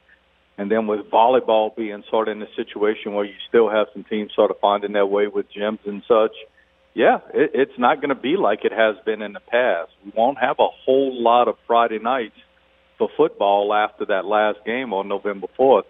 and 0.59 0.71
then 0.71 0.87
with 0.87 1.11
volleyball 1.11 1.75
being 1.75 2.03
sort 2.11 2.29
of 2.29 2.37
in 2.37 2.43
a 2.43 2.55
situation 2.55 3.15
where 3.15 3.25
you 3.25 3.35
still 3.49 3.71
have 3.71 3.87
some 3.93 4.05
teams 4.05 4.33
sort 4.35 4.51
of 4.51 4.59
finding 4.61 4.93
their 4.93 5.07
way 5.07 5.27
with 5.27 5.47
gyms 5.53 5.79
and 5.87 6.03
such 6.07 6.33
yeah, 6.95 7.19
it, 7.33 7.53
it's 7.55 7.79
not 7.79 7.97
going 7.97 8.09
to 8.09 8.21
be 8.21 8.37
like 8.37 8.65
it 8.65 8.73
has 8.73 8.97
been 9.05 9.23
in 9.23 9.33
the 9.33 9.41
past. 9.41 9.91
We 10.05 10.13
won't 10.17 10.39
have 10.39 10.57
a 10.59 10.69
whole 10.85 11.23
lot 11.23 11.49
of 11.49 11.57
Friday 11.67 11.99
nights 11.99 12.37
for 12.99 13.09
football 13.17 13.73
after 13.73 14.07
that 14.07 14.25
last 14.25 14.59
game 14.65 14.93
on 14.93 15.09
November 15.09 15.47
4th. 15.59 15.85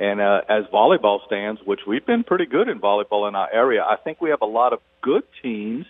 And 0.00 0.20
uh, 0.20 0.42
as 0.48 0.64
volleyball 0.72 1.24
stands, 1.26 1.60
which 1.64 1.80
we've 1.86 2.04
been 2.04 2.24
pretty 2.24 2.46
good 2.46 2.68
in 2.68 2.80
volleyball 2.80 3.28
in 3.28 3.34
our 3.34 3.52
area, 3.52 3.82
I 3.82 3.96
think 4.02 4.20
we 4.20 4.30
have 4.30 4.42
a 4.42 4.46
lot 4.46 4.72
of 4.72 4.80
good 5.02 5.22
teams. 5.42 5.86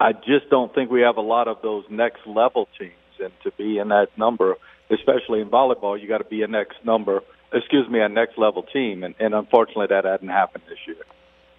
I 0.00 0.12
just 0.12 0.50
don't 0.50 0.74
think 0.74 0.90
we 0.90 1.02
have 1.02 1.16
a 1.16 1.22
lot 1.22 1.46
of 1.46 1.58
those 1.62 1.84
next 1.90 2.26
level 2.26 2.68
teams. 2.78 2.92
And 3.22 3.32
to 3.44 3.50
be 3.52 3.78
in 3.78 3.88
that 3.88 4.08
number, 4.16 4.56
especially 4.90 5.40
in 5.40 5.50
volleyball, 5.50 6.00
you 6.00 6.08
got 6.08 6.18
to 6.18 6.24
be 6.24 6.42
a 6.42 6.48
next 6.48 6.84
number, 6.84 7.20
excuse 7.52 7.88
me, 7.88 8.00
a 8.00 8.08
next 8.08 8.38
level 8.38 8.62
team. 8.62 9.04
And, 9.04 9.14
and 9.18 9.34
unfortunately, 9.34 9.86
that 9.88 10.04
hadn't 10.04 10.28
happened 10.28 10.64
this 10.68 10.78
year. 10.86 10.96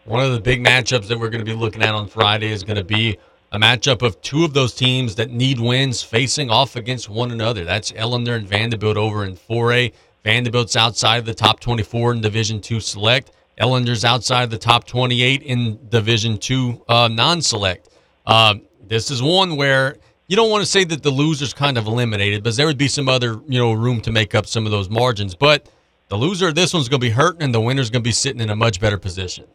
One 0.06 0.24
of 0.24 0.32
the 0.32 0.40
big 0.40 0.66
matchups 0.66 1.08
that 1.08 1.20
we're 1.20 1.30
going 1.30 1.46
to 1.46 1.52
be 1.52 1.58
looking 1.58 1.84
at 1.84 1.94
on 1.94 2.08
Friday 2.08 2.52
is 2.52 2.64
going 2.64 2.78
to 2.78 2.84
be 2.84 3.18
a 3.52 3.60
matchup 3.60 4.02
of 4.02 4.20
two 4.22 4.46
of 4.46 4.54
those 4.54 4.74
teams 4.74 5.16
that 5.16 5.30
need 5.30 5.60
wins 5.60 6.02
facing 6.02 6.50
off 6.50 6.76
against 6.76 7.10
one 7.10 7.32
another. 7.32 7.66
That's 7.66 7.92
Ellender 7.92 8.36
and 8.36 8.48
Vanderbilt 8.48 8.98
over 8.98 9.26
in 9.26 9.36
4A. 9.36 9.94
Vanderbilt's 10.24 10.76
outside 10.76 11.18
of 11.18 11.26
the 11.26 11.34
top 11.34 11.60
24 11.60 12.14
in 12.14 12.22
Division 12.22 12.62
Two 12.62 12.80
Select. 12.80 13.32
Ellender's 13.60 14.06
outside 14.06 14.44
of 14.44 14.50
the 14.50 14.58
top 14.58 14.88
28 14.88 15.44
in 15.44 15.80
Division 15.90 16.38
Two 16.38 16.84
uh, 16.88 17.08
non-select. 17.08 17.90
Uh, 18.26 18.56
this 18.88 19.12
is 19.12 19.22
one 19.22 19.56
where 19.56 19.98
you 20.28 20.36
don't 20.36 20.50
want 20.50 20.62
to 20.62 20.70
say 20.70 20.84
that 20.86 21.04
the 21.04 21.12
loser's 21.12 21.54
kind 21.54 21.78
of 21.78 21.88
eliminated, 21.88 22.44
but 22.44 22.56
there 22.56 22.66
would 22.66 22.78
be 22.78 22.88
some 22.88 23.10
other 23.10 23.40
you 23.48 23.60
know 23.60 23.74
room 23.74 24.00
to 24.02 24.12
make 24.12 24.34
up 24.34 24.46
some 24.46 24.66
of 24.66 24.72
those 24.72 24.90
margins. 24.90 25.36
But 25.36 25.70
the 26.12 26.18
loser 26.18 26.50
of 26.50 26.56
this 26.56 26.74
one's 26.74 26.90
going 26.90 27.00
to 27.00 27.08
be 27.08 27.12
hurting, 27.12 27.42
and 27.42 27.56
the 27.56 27.62
winner's 27.62 27.90
going 27.90 28.04
to 28.04 28.08
be 28.08 28.12
sitting 28.12 28.42
in 28.42 28.50
a 28.50 28.56
much 28.56 28.82
better 28.82 28.98
position. 28.98 29.46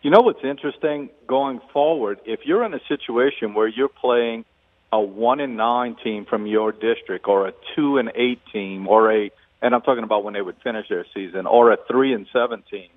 You 0.00 0.10
know 0.10 0.22
what's 0.22 0.42
interesting 0.42 1.10
going 1.26 1.60
forward? 1.70 2.18
If 2.24 2.46
you're 2.46 2.64
in 2.64 2.72
a 2.72 2.80
situation 2.88 3.52
where 3.52 3.68
you're 3.68 3.90
playing 3.90 4.46
a 4.90 4.98
one 4.98 5.38
and 5.38 5.58
nine 5.58 5.96
team 6.02 6.24
from 6.24 6.46
your 6.46 6.72
district, 6.72 7.28
or 7.28 7.46
a 7.46 7.52
two 7.76 7.98
and 7.98 8.10
eight 8.14 8.40
team, 8.50 8.88
or 8.88 9.12
a 9.12 9.30
and 9.60 9.74
I'm 9.74 9.82
talking 9.82 10.02
about 10.02 10.24
when 10.24 10.32
they 10.32 10.40
would 10.40 10.56
finish 10.64 10.88
their 10.88 11.04
season, 11.12 11.46
or 11.46 11.72
a 11.72 11.76
three 11.86 12.14
and 12.14 12.26
seven 12.32 12.62
team, 12.70 12.88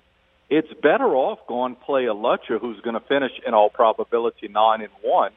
it's 0.48 0.72
better 0.82 1.14
off 1.14 1.40
going 1.46 1.76
play 1.76 2.06
a 2.06 2.14
Lutcher 2.14 2.58
who's 2.58 2.80
going 2.80 2.94
to 2.94 3.06
finish 3.06 3.32
in 3.46 3.52
all 3.52 3.68
probability 3.68 4.48
nine 4.48 4.80
and 4.80 4.92
one, 5.02 5.32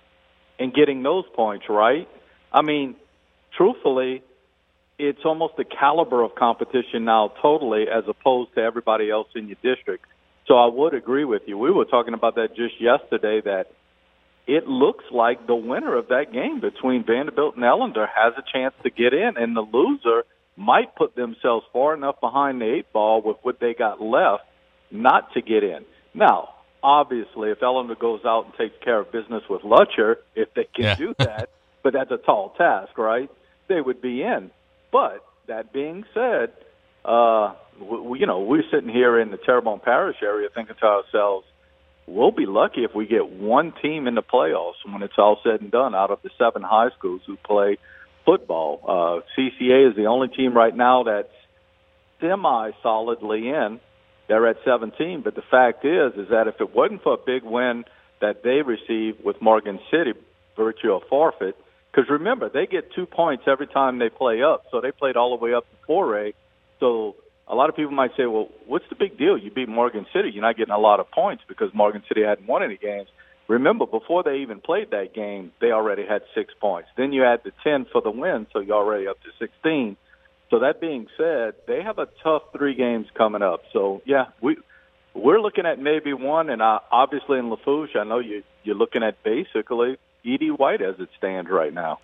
and 0.59 0.73
getting 0.73 1.03
those 1.03 1.25
points 1.35 1.65
right. 1.67 2.07
I 2.53 2.61
mean, 2.61 2.95
truthfully, 3.57 4.23
it's 4.99 5.25
almost 5.25 5.57
the 5.57 5.65
caliber 5.65 6.23
of 6.23 6.35
competition 6.35 7.05
now, 7.05 7.33
totally, 7.41 7.85
as 7.87 8.03
opposed 8.07 8.53
to 8.55 8.61
everybody 8.61 9.09
else 9.09 9.27
in 9.35 9.47
your 9.47 9.57
district 9.63 10.05
so 10.47 10.55
I 10.55 10.67
would 10.67 10.93
agree 10.93 11.25
with 11.25 11.43
you. 11.45 11.57
We 11.57 11.71
were 11.71 11.85
talking 11.85 12.13
about 12.13 12.35
that 12.35 12.55
just 12.55 12.79
yesterday 12.79 13.41
that 13.43 13.67
it 14.47 14.65
looks 14.65 15.03
like 15.11 15.45
the 15.45 15.55
winner 15.55 15.97
of 15.97 16.07
that 16.07 16.31
game 16.31 16.61
between 16.61 17.03
Vanderbilt 17.03 17.55
and 17.55 17.65
Ellender 17.65 18.07
has 18.07 18.33
a 18.37 18.43
chance 18.51 18.73
to 18.83 18.89
get 18.89 19.13
in, 19.13 19.33
and 19.35 19.55
the 19.55 19.61
loser 19.61 20.23
might 20.55 20.95
put 20.95 21.15
themselves 21.15 21.65
far 21.73 21.93
enough 21.93 22.19
behind 22.21 22.61
the 22.61 22.75
eight 22.75 22.91
ball 22.93 23.21
with 23.21 23.37
what 23.43 23.59
they 23.59 23.73
got 23.73 24.01
left 24.01 24.43
not 24.89 25.33
to 25.33 25.41
get 25.41 25.63
in. 25.63 25.83
Now, 26.13 26.49
obviously, 26.81 27.49
if 27.49 27.59
Ellender 27.59 27.99
goes 27.99 28.21
out 28.25 28.45
and 28.45 28.53
takes 28.55 28.81
care 28.83 28.99
of 29.01 29.11
business 29.11 29.43
with 29.49 29.63
Lutcher, 29.63 30.15
if 30.33 30.53
they 30.53 30.63
can 30.73 30.85
Yeah. 30.85 30.95
do 30.95 31.13
that, 31.17 31.49
but 31.83 31.91
that's 31.91 32.11
a 32.11 32.17
tall 32.17 32.51
task, 32.57 32.97
right? 32.97 33.29
They 33.67 33.81
would 33.81 34.01
be 34.01 34.23
in. 34.23 34.49
But 34.91 35.25
that 35.47 35.73
being 35.73 36.05
said, 36.13 36.51
uh, 37.05 37.53
we, 37.79 38.19
you 38.19 38.25
know, 38.25 38.41
we're 38.41 38.63
sitting 38.71 38.89
here 38.89 39.19
in 39.19 39.31
the 39.31 39.37
Terrebonne 39.37 39.79
Parish 39.79 40.17
area 40.21 40.49
thinking 40.53 40.75
to 40.79 40.85
ourselves, 40.85 41.45
we'll 42.05 42.31
be 42.31 42.45
lucky 42.45 42.83
if 42.83 42.95
we 42.95 43.05
get 43.05 43.29
one 43.29 43.73
team 43.81 44.07
in 44.07 44.15
the 44.15 44.23
playoffs 44.23 44.83
when 44.85 45.03
it's 45.03 45.17
all 45.17 45.39
said 45.43 45.61
and 45.61 45.71
done 45.71 45.93
out 45.93 46.11
of 46.11 46.19
the 46.23 46.29
seven 46.37 46.61
high 46.61 46.89
schools 46.97 47.21
who 47.27 47.37
play 47.37 47.77
football. 48.25 48.81
Uh, 48.83 49.39
CCA 49.39 49.89
is 49.89 49.95
the 49.95 50.05
only 50.05 50.27
team 50.27 50.53
right 50.55 50.75
now 50.75 51.03
that's 51.03 51.33
semi 52.19 52.71
solidly 52.81 53.49
in. 53.49 53.79
They're 54.27 54.47
at 54.47 54.57
17, 54.65 55.21
but 55.23 55.35
the 55.35 55.43
fact 55.49 55.85
is, 55.85 56.13
is 56.17 56.29
that 56.29 56.47
if 56.47 56.55
it 56.59 56.75
wasn't 56.75 57.01
for 57.03 57.13
a 57.13 57.17
big 57.17 57.43
win 57.43 57.85
that 58.19 58.43
they 58.43 58.61
received 58.61 59.23
with 59.23 59.41
Morgan 59.41 59.79
City, 59.89 60.13
virtue 60.57 60.91
of 60.91 61.03
forfeit, 61.09 61.55
because 61.97 62.11
remember 62.11 62.47
they 62.47 62.67
get 62.67 62.93
two 62.93 63.07
points 63.07 63.45
every 63.47 63.65
time 63.65 63.97
they 63.97 64.09
play 64.09 64.43
up, 64.43 64.65
so 64.69 64.81
they 64.81 64.91
played 64.91 65.17
all 65.17 65.35
the 65.35 65.43
way 65.43 65.55
up 65.55 65.65
to 65.67 65.91
4A. 65.91 66.35
So 66.79 67.15
a 67.47 67.55
lot 67.55 67.69
of 67.69 67.75
people 67.75 67.91
might 67.91 68.11
say, 68.15 68.27
well, 68.27 68.49
what's 68.67 68.85
the 68.89 68.95
big 68.95 69.17
deal? 69.17 69.35
You 69.35 69.49
beat 69.49 69.67
Morgan 69.67 70.05
City. 70.13 70.29
You're 70.31 70.43
not 70.43 70.57
getting 70.57 70.75
a 70.75 70.79
lot 70.79 70.99
of 70.99 71.09
points 71.09 71.43
because 71.47 71.73
Morgan 71.73 72.03
City 72.07 72.21
hadn't 72.21 72.45
won 72.45 72.61
any 72.61 72.77
games. 72.77 73.07
Remember, 73.47 73.87
before 73.87 74.21
they 74.21 74.37
even 74.37 74.59
played 74.59 74.91
that 74.91 75.15
game, 75.15 75.51
they 75.59 75.71
already 75.71 76.05
had 76.05 76.21
six 76.35 76.53
points. 76.61 76.89
Then 76.97 77.13
you 77.13 77.23
add 77.25 77.41
the 77.43 77.51
10 77.63 77.87
for 77.91 78.01
the 78.01 78.11
win, 78.11 78.45
so 78.53 78.59
you're 78.59 78.75
already 78.75 79.07
up 79.07 79.17
to 79.21 79.29
16. 79.39 79.97
So 80.51 80.59
that 80.59 80.79
being 80.79 81.07
said, 81.17 81.55
they 81.65 81.81
have 81.81 81.97
a 81.97 82.07
tough 82.21 82.43
three 82.55 82.75
games 82.75 83.07
coming 83.15 83.41
up. 83.41 83.61
So 83.73 84.03
yeah, 84.05 84.25
we 84.39 84.57
we're 85.15 85.41
looking 85.41 85.65
at 85.65 85.79
maybe 85.79 86.13
one, 86.13 86.51
and 86.51 86.61
uh, 86.61 86.79
obviously 86.91 87.39
in 87.39 87.49
Lafourche, 87.49 87.95
I 87.95 88.03
know 88.03 88.19
you 88.19 88.43
you're 88.63 88.75
looking 88.75 89.01
at 89.01 89.23
basically 89.23 89.97
Ed 90.27 90.41
White 90.57 90.81
as 90.81 90.95
it 90.99 91.09
stands 91.17 91.49
right 91.49 91.73
now. 91.73 91.99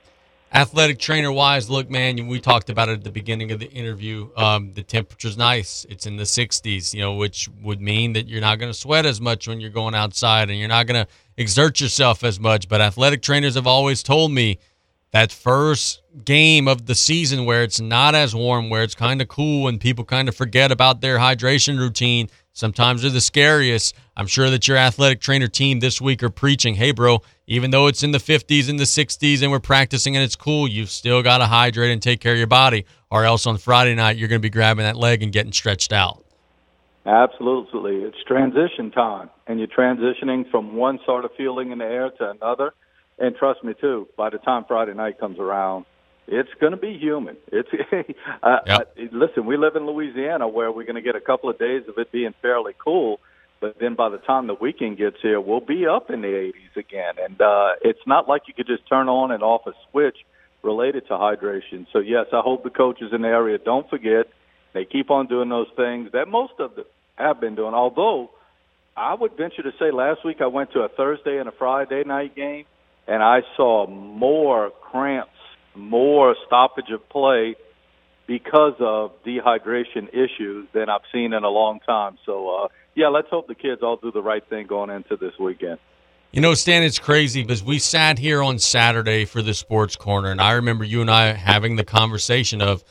Athletic 0.54 1.00
trainer 1.00 1.32
wise, 1.32 1.68
look, 1.68 1.90
man, 1.90 2.28
we 2.28 2.40
talked 2.40 2.70
about 2.70 2.88
it 2.88 2.94
at 2.94 3.04
the 3.04 3.12
beginning 3.12 3.52
of 3.52 3.60
the 3.60 3.72
interview. 3.72 4.30
Um, 4.38 4.72
the 4.74 4.84
temperature's 4.84 5.36
nice; 5.36 5.84
it's 5.90 6.06
in 6.06 6.16
the 6.16 6.24
60s, 6.24 6.94
you 6.94 7.02
know, 7.02 7.16
which 7.16 7.50
would 7.64 7.82
mean 7.82 8.14
that 8.14 8.28
you're 8.28 8.40
not 8.40 8.60
going 8.60 8.72
to 8.72 8.78
sweat 8.78 9.08
as 9.08 9.20
much 9.20 9.48
when 9.48 9.60
you're 9.60 9.72
going 9.72 9.96
outside, 9.96 10.52
and 10.52 10.60
you're 10.60 10.68
not 10.68 10.86
going 10.86 11.06
to 11.06 11.12
exert 11.38 11.82
yourself 11.82 12.24
as 12.24 12.40
much. 12.40 12.70
But 12.70 12.82
athletic 12.82 13.24
trainers 13.24 13.56
have 13.56 13.66
always 13.66 14.04
told 14.04 14.32
me 14.32 14.60
that 15.12 15.32
first 15.32 16.02
game 16.24 16.68
of 16.68 16.86
the 16.86 16.96
season 16.96 17.46
where 17.46 17.64
it's 17.64 17.80
not 17.82 18.14
as 18.14 18.36
warm, 18.36 18.70
where 18.70 18.84
it's 18.84 18.96
kind 18.96 19.24
of 19.24 19.28
cool, 19.28 19.68
and 19.68 19.80
people 19.80 20.06
kind 20.06 20.30
of 20.30 20.36
forget 20.36 20.72
about 20.72 21.02
their 21.02 21.18
hydration 21.18 21.80
routine. 21.80 22.30
Sometimes 22.54 23.02
they're 23.02 23.10
the 23.10 23.22
scariest. 23.22 23.96
I'm 24.16 24.28
sure 24.28 24.52
that 24.52 24.68
your 24.68 24.78
athletic 24.78 25.20
trainer 25.20 25.48
team 25.48 25.80
this 25.80 26.00
week 26.00 26.22
are 26.22 26.30
preaching, 26.30 26.76
hey, 26.76 26.92
bro, 26.92 27.24
even 27.48 27.72
though 27.72 27.88
it's 27.88 28.04
in 28.04 28.12
the 28.12 28.18
50s 28.18 28.70
and 28.70 28.80
the 28.80 28.84
60s 28.84 29.42
and 29.42 29.52
we're 29.52 29.60
practicing 29.60 30.16
and 30.16 30.24
it's 30.24 30.36
cool, 30.36 30.68
you've 30.68 30.90
still 30.90 31.22
got 31.22 31.40
to 31.40 31.46
hydrate 31.46 31.92
and 31.92 32.02
take 32.02 32.20
care 32.20 32.34
of 32.34 32.38
your 32.38 32.48
body, 32.48 32.86
or 33.10 33.26
else 33.26 33.46
on 33.46 33.58
Friday 33.58 33.96
night, 33.96 34.18
you're 34.18 34.30
going 34.30 34.42
to 34.42 34.46
be 34.46 34.50
grabbing 34.50 34.84
that 34.84 34.96
leg 34.96 35.24
and 35.24 35.32
getting 35.32 35.52
stretched 35.52 35.94
out. 35.94 36.24
Absolutely. 37.06 37.98
It's 37.98 38.18
transition 38.26 38.92
time, 38.92 39.30
and 39.46 39.60
you're 39.60 39.68
transitioning 39.68 40.50
from 40.50 40.76
one 40.76 41.00
sort 41.06 41.26
of 41.26 41.32
feeling 41.36 41.72
in 41.72 41.80
the 41.80 41.86
air 41.86 42.10
to 42.12 42.32
another 42.32 42.74
and 43.20 43.36
trust 43.36 43.64
me 43.64 43.74
too, 43.80 44.08
by 44.18 44.30
the 44.30 44.38
time 44.38 44.66
Friday 44.68 44.94
night 44.94 45.20
comes 45.20 45.40
around, 45.40 45.86
it's 46.28 46.50
going 46.60 46.72
to 46.72 46.78
be 46.78 46.98
humid. 46.98 47.38
It's 47.52 47.70
uh, 48.42 48.58
yep. 48.66 48.96
uh, 48.98 49.02
listen. 49.12 49.46
We 49.46 49.58
live 49.58 49.76
in 49.76 49.86
Louisiana, 49.86 50.48
where 50.48 50.72
we're 50.72 50.86
going 50.86 50.96
to 50.96 51.02
get 51.02 51.16
a 51.16 51.22
couple 51.22 51.50
of 51.50 51.60
days 51.60 51.84
of 51.88 51.98
it 51.98 52.12
being 52.12 52.34
fairly 52.42 52.74
cool, 52.84 53.20
but 53.64 53.80
then 53.80 53.96
by 53.96 54.10
the 54.10 54.18
time 54.18 54.48
the 54.48 54.54
weekend 54.54 54.98
gets 54.98 55.16
here, 55.22 55.40
we'll 55.40 55.62
be 55.62 55.88
up 55.88 56.10
in 56.10 56.20
the 56.20 56.28
80s 56.28 56.76
again. 56.76 57.14
And 57.18 57.42
uh, 57.42 57.70
it's 57.82 58.06
not 58.06 58.28
like 58.28 58.42
you 58.50 58.54
could 58.54 58.68
just 58.68 58.86
turn 58.90 59.08
on 59.08 59.32
and 59.32 59.42
off 59.42 59.62
a 59.66 59.72
switch 59.90 60.18
related 60.64 61.08
to 61.08 61.14
hydration. 61.14 61.88
So 61.94 62.00
yes, 62.00 62.26
I 62.34 62.42
hope 62.42 62.66
the 62.66 62.70
coaches 62.70 63.12
in 63.14 63.22
the 63.22 63.30
area 63.30 63.58
don't 63.58 63.90
forget. 63.90 64.26
They 64.74 64.84
keep 64.84 65.10
on 65.10 65.28
doing 65.28 65.48
those 65.48 65.70
things 65.78 66.10
that 66.12 66.28
most 66.28 66.52
of 66.60 66.76
them 66.76 66.84
have 67.16 67.40
been 67.40 67.56
doing. 67.56 67.74
Although 67.74 68.32
I 68.98 69.14
would 69.14 69.38
venture 69.38 69.64
to 69.64 69.72
say, 69.80 69.92
last 69.92 70.26
week 70.26 70.42
I 70.42 70.48
went 70.48 70.74
to 70.74 70.80
a 70.80 70.90
Thursday 70.90 71.38
and 71.38 71.48
a 71.48 71.54
Friday 71.54 72.04
night 72.06 72.36
game 72.36 72.66
and 73.08 73.24
I 73.24 73.44
saw 73.56 73.88
more 73.88 74.72
cramps, 74.82 75.32
more 75.74 76.36
stoppage 76.48 76.92
of 76.94 77.08
play 77.08 77.56
because 78.28 78.76
of 78.80 79.12
dehydration 79.24 80.10
issues 80.10 80.68
than 80.74 80.90
I've 80.90 81.02
seen 81.12 81.34
in 81.34 81.44
a 81.44 81.50
long 81.50 81.80
time. 81.82 82.18
So, 82.26 82.50
uh, 82.50 82.68
yeah, 82.96 83.08
let's 83.08 83.30
hope 83.30 83.48
the 83.48 83.56
kids 83.56 83.82
all 83.84 83.98
do 83.98 84.12
the 84.12 84.22
right 84.22 84.44
thing 84.50 84.68
going 84.68 84.90
into 84.90 85.18
this 85.18 85.34
weekend. 85.40 85.80
You 86.32 86.42
know, 86.42 86.56
Stan, 86.56 86.82
it's 86.82 86.98
crazy 86.98 87.44
because 87.44 87.64
we 87.64 87.78
sat 87.78 88.18
here 88.18 88.42
on 88.42 88.58
Saturday 88.58 89.26
for 89.26 89.42
the 89.42 89.54
sports 89.54 89.96
corner, 89.96 90.32
and 90.32 90.42
I 90.42 90.54
remember 90.54 90.84
you 90.84 91.02
and 91.02 91.12
I 91.12 91.34
having 91.34 91.76
the 91.76 91.84
conversation 91.84 92.60
of 92.60 92.84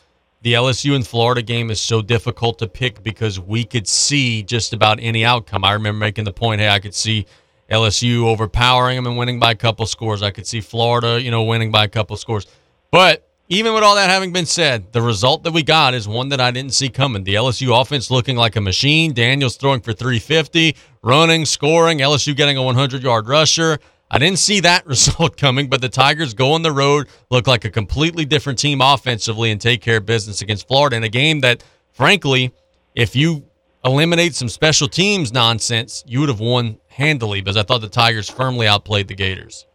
the 0.43 0.53
LSU 0.55 0.95
and 0.95 1.07
Florida 1.07 1.43
game 1.43 1.71
is 1.71 1.81
so 1.81 2.03
difficult 2.03 2.59
to 2.59 2.69
pick 2.69 3.03
because 3.03 3.41
we 3.41 3.65
could 3.65 3.89
see 3.89 4.43
just 4.43 4.73
about 4.73 4.99
any 5.01 5.25
outcome. 5.25 5.65
I 5.65 5.73
remember 5.73 5.99
making 5.99 6.25
the 6.25 6.33
point, 6.33 6.61
hey, 6.61 6.69
I 6.69 6.79
could 6.79 6.95
see 6.95 7.27
LSU 7.71 8.25
overpowering 8.25 8.97
them 8.97 9.07
and 9.07 9.17
winning 9.17 9.39
by 9.39 9.53
a 9.53 9.57
couple 9.57 9.87
scores. 9.87 10.23
I 10.23 10.31
could 10.31 10.47
see 10.47 10.61
Florida, 10.61 11.21
you 11.21 11.31
know, 11.31 11.45
winning 11.45 11.71
by 11.71 11.85
a 11.85 11.89
couple 11.89 12.17
scores. 12.17 12.47
But 12.91 13.29
even 13.53 13.75
with 13.75 13.83
all 13.83 13.97
that 13.97 14.09
having 14.09 14.33
been 14.33 14.47
said, 14.47 14.91
the 14.95 15.03
result 15.03 15.43
that 15.43 15.53
we 15.53 15.63
got 15.63 15.93
is 15.93 16.09
one 16.09 16.31
that 16.31 16.41
I 16.41 16.51
didn't 16.51 16.73
see 16.73 16.89
coming. 16.89 17.23
The 17.23 17.35
LSU 17.35 17.79
offense 17.79 18.11
looking 18.11 18.35
like 18.35 18.57
a 18.57 18.63
machine. 18.63 19.13
Daniels 19.13 19.59
throwing 19.59 19.83
for 19.83 19.93
350, 19.93 20.75
running, 21.03 21.45
scoring. 21.45 21.99
LSU 21.99 22.35
getting 22.35 22.57
a 22.57 22.63
100 22.63 23.03
yard 23.03 23.29
rusher. 23.29 23.79
I 24.11 24.19
didn't 24.19 24.39
see 24.39 24.61
that 24.61 24.87
result 24.87 25.37
coming, 25.37 25.69
but 25.69 25.83
the 25.83 25.91
Tigers 25.91 26.33
go 26.33 26.53
on 26.53 26.63
the 26.63 26.73
road, 26.73 27.09
look 27.29 27.47
like 27.47 27.67
a 27.67 27.71
completely 27.71 28.25
different 28.25 28.59
team 28.59 28.81
offensively, 28.81 29.51
and 29.51 29.61
take 29.61 29.83
care 29.83 29.99
of 29.99 30.07
business 30.07 30.41
against 30.41 30.67
Florida 30.67 30.97
in 30.97 31.05
a 31.05 31.11
game 31.11 31.41
that, 31.41 31.63
frankly, 31.91 32.55
if 32.95 33.15
you 33.15 33.45
eliminate 33.85 34.35
some 34.35 34.49
special 34.49 34.89
teams 34.89 35.31
nonsense, 35.31 36.03
you 36.07 36.21
would 36.21 36.31
have 36.31 36.41
won 36.41 36.79
handily 36.89 37.43
because 37.43 37.59
I 37.59 37.65
thought 37.65 37.83
the 37.83 37.89
Tigers 37.91 38.31
firmly 38.31 38.67
outplayed 38.67 39.09
the 39.09 39.15
Gators. 39.15 39.67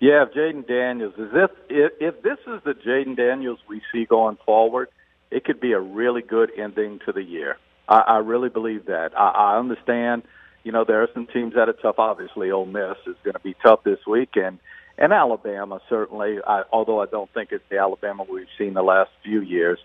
Yeah, 0.00 0.24
if 0.24 0.32
Jayden 0.32 0.66
Daniels 0.66 1.14
is 1.16 1.32
this 1.32 1.48
if, 1.68 1.92
if 2.00 2.22
this 2.22 2.38
is 2.46 2.62
the 2.64 2.74
Jayden 2.74 3.16
Daniels 3.16 3.58
we 3.68 3.80
see 3.92 4.04
going 4.04 4.36
forward, 4.44 4.88
it 5.30 5.44
could 5.44 5.60
be 5.60 5.72
a 5.72 5.80
really 5.80 6.22
good 6.22 6.50
ending 6.56 7.00
to 7.06 7.12
the 7.12 7.22
year. 7.22 7.56
I, 7.88 8.00
I 8.00 8.16
really 8.18 8.48
believe 8.48 8.86
that. 8.86 9.18
I, 9.18 9.28
I 9.30 9.58
understand, 9.58 10.22
you 10.64 10.72
know, 10.72 10.84
there 10.84 11.02
are 11.02 11.08
some 11.14 11.26
teams 11.26 11.54
that 11.54 11.68
are 11.68 11.72
tough. 11.72 11.98
Obviously, 11.98 12.50
Ole 12.50 12.66
Miss 12.66 12.98
is 13.06 13.16
going 13.24 13.34
to 13.34 13.40
be 13.40 13.54
tough 13.62 13.84
this 13.84 14.00
weekend, 14.06 14.58
and 14.98 15.12
Alabama 15.12 15.80
certainly. 15.88 16.38
I, 16.46 16.62
although 16.70 17.00
I 17.00 17.06
don't 17.06 17.32
think 17.32 17.52
it's 17.52 17.64
the 17.70 17.78
Alabama 17.78 18.26
we've 18.28 18.46
seen 18.58 18.74
the 18.74 18.82
last 18.82 19.10
few 19.24 19.40
years, 19.40 19.78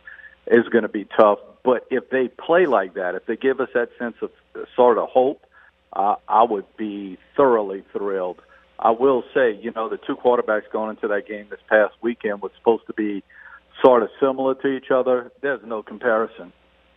is 0.47 0.67
going 0.69 0.83
to 0.83 0.89
be 0.89 1.05
tough. 1.05 1.39
But 1.63 1.85
if 1.89 2.09
they 2.09 2.27
play 2.27 2.65
like 2.65 2.95
that, 2.95 3.15
if 3.15 3.25
they 3.27 3.37
give 3.37 3.61
us 3.61 3.69
that 3.75 3.89
sense 3.97 4.15
of 4.21 4.31
sort 4.75 4.97
of 4.97 5.07
hope 5.07 5.45
uh, 5.93 6.15
I 6.27 6.43
would 6.43 6.65
be 6.77 7.17
thoroughly 7.35 7.83
thrilled. 7.91 8.41
I 8.81 8.91
will 8.91 9.23
say, 9.33 9.53
you 9.61 9.71
know, 9.71 9.89
the 9.89 9.97
two 9.97 10.15
quarterbacks 10.15 10.71
going 10.71 10.89
into 10.91 11.07
that 11.09 11.27
game 11.27 11.47
this 11.49 11.59
past 11.69 11.93
weekend 12.01 12.41
was 12.41 12.51
supposed 12.57 12.87
to 12.87 12.93
be 12.93 13.23
sort 13.83 14.03
of 14.03 14.09
similar 14.19 14.55
to 14.55 14.67
each 14.67 14.91
other. 14.91 15.31
There's 15.41 15.61
no 15.65 15.83
comparison. 15.83 16.51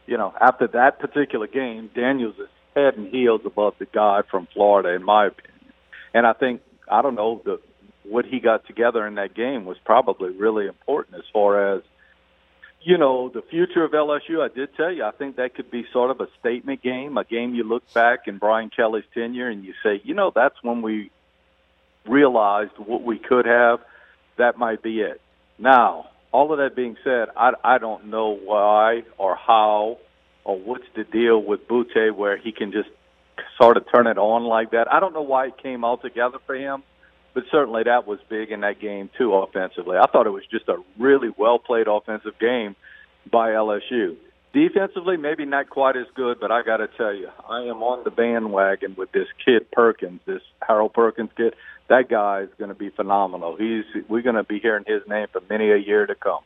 You 0.06 0.16
know, 0.16 0.34
after 0.40 0.66
that 0.68 0.98
particular 0.98 1.46
game, 1.46 1.90
Daniels 1.94 2.36
is 2.38 2.48
head 2.74 2.94
and 2.96 3.08
heels 3.08 3.42
above 3.44 3.74
the 3.78 3.86
guy 3.86 4.22
from 4.30 4.48
Florida, 4.52 4.90
in 4.90 5.02
my 5.02 5.26
opinion. 5.26 5.72
And 6.12 6.26
I 6.26 6.32
think 6.32 6.62
I 6.90 7.02
don't 7.02 7.14
know 7.14 7.42
the 7.44 7.60
what 8.04 8.26
he 8.26 8.38
got 8.38 8.66
together 8.66 9.06
in 9.06 9.14
that 9.14 9.34
game 9.34 9.64
was 9.64 9.78
probably 9.84 10.30
really 10.30 10.66
important 10.66 11.16
as 11.16 11.24
far 11.32 11.76
as 11.76 11.82
you 12.84 12.98
know, 12.98 13.30
the 13.30 13.40
future 13.40 13.82
of 13.82 13.92
LSU, 13.92 14.42
I 14.42 14.54
did 14.54 14.76
tell 14.76 14.92
you, 14.92 15.04
I 15.04 15.10
think 15.10 15.36
that 15.36 15.54
could 15.54 15.70
be 15.70 15.86
sort 15.90 16.10
of 16.10 16.20
a 16.20 16.28
statement 16.38 16.82
game, 16.82 17.16
a 17.16 17.24
game 17.24 17.54
you 17.54 17.64
look 17.64 17.90
back 17.94 18.26
in 18.26 18.36
Brian 18.36 18.68
Kelly's 18.68 19.04
tenure 19.14 19.48
and 19.48 19.64
you 19.64 19.72
say, 19.82 20.02
you 20.04 20.12
know, 20.12 20.30
that's 20.34 20.56
when 20.62 20.82
we 20.82 21.10
realized 22.06 22.72
what 22.78 23.02
we 23.02 23.18
could 23.18 23.46
have. 23.46 23.80
That 24.38 24.58
might 24.58 24.82
be 24.82 25.00
it. 25.00 25.20
Now, 25.58 26.08
all 26.32 26.52
of 26.52 26.58
that 26.58 26.74
being 26.74 26.96
said, 27.04 27.28
I, 27.36 27.52
I 27.62 27.78
don't 27.78 28.06
know 28.06 28.30
why 28.30 29.02
or 29.18 29.36
how 29.36 29.98
or 30.44 30.58
what's 30.58 30.84
the 30.96 31.04
deal 31.04 31.42
with 31.42 31.68
Boutte 31.68 32.14
where 32.14 32.36
he 32.36 32.52
can 32.52 32.72
just 32.72 32.88
sort 33.60 33.76
of 33.76 33.84
turn 33.94 34.06
it 34.06 34.18
on 34.18 34.44
like 34.44 34.72
that. 34.72 34.92
I 34.92 35.00
don't 35.00 35.14
know 35.14 35.22
why 35.22 35.46
it 35.46 35.58
came 35.62 35.84
all 35.84 35.96
together 35.96 36.38
for 36.46 36.54
him 36.54 36.82
but 37.34 37.42
certainly 37.50 37.82
that 37.82 38.06
was 38.06 38.20
big 38.28 38.52
in 38.52 38.60
that 38.60 38.80
game 38.80 39.10
too 39.18 39.34
offensively. 39.34 39.98
I 39.98 40.06
thought 40.06 40.26
it 40.26 40.30
was 40.30 40.46
just 40.50 40.68
a 40.68 40.76
really 40.98 41.28
well 41.36 41.58
played 41.58 41.88
offensive 41.88 42.38
game 42.38 42.76
by 43.30 43.50
LSU. 43.50 44.16
Defensively, 44.52 45.16
maybe 45.16 45.44
not 45.44 45.68
quite 45.68 45.96
as 45.96 46.06
good, 46.14 46.38
but 46.40 46.52
I 46.52 46.62
got 46.62 46.76
to 46.76 46.86
tell 46.96 47.12
you, 47.12 47.28
I 47.48 47.62
am 47.62 47.82
on 47.82 48.04
the 48.04 48.12
bandwagon 48.12 48.94
with 48.96 49.10
this 49.10 49.26
kid 49.44 49.68
Perkins, 49.72 50.20
this 50.26 50.42
Harold 50.66 50.94
Perkins 50.94 51.30
kid. 51.36 51.54
That 51.88 52.08
guy 52.08 52.40
is 52.42 52.48
going 52.58 52.70
to 52.70 52.74
be 52.74 52.90
phenomenal. 52.90 53.56
He's 53.56 53.84
we're 54.08 54.22
going 54.22 54.36
to 54.36 54.44
be 54.44 54.58
hearing 54.58 54.84
his 54.86 55.02
name 55.08 55.26
for 55.32 55.42
many 55.50 55.70
a 55.70 55.76
year 55.76 56.06
to 56.06 56.14
come. 56.14 56.40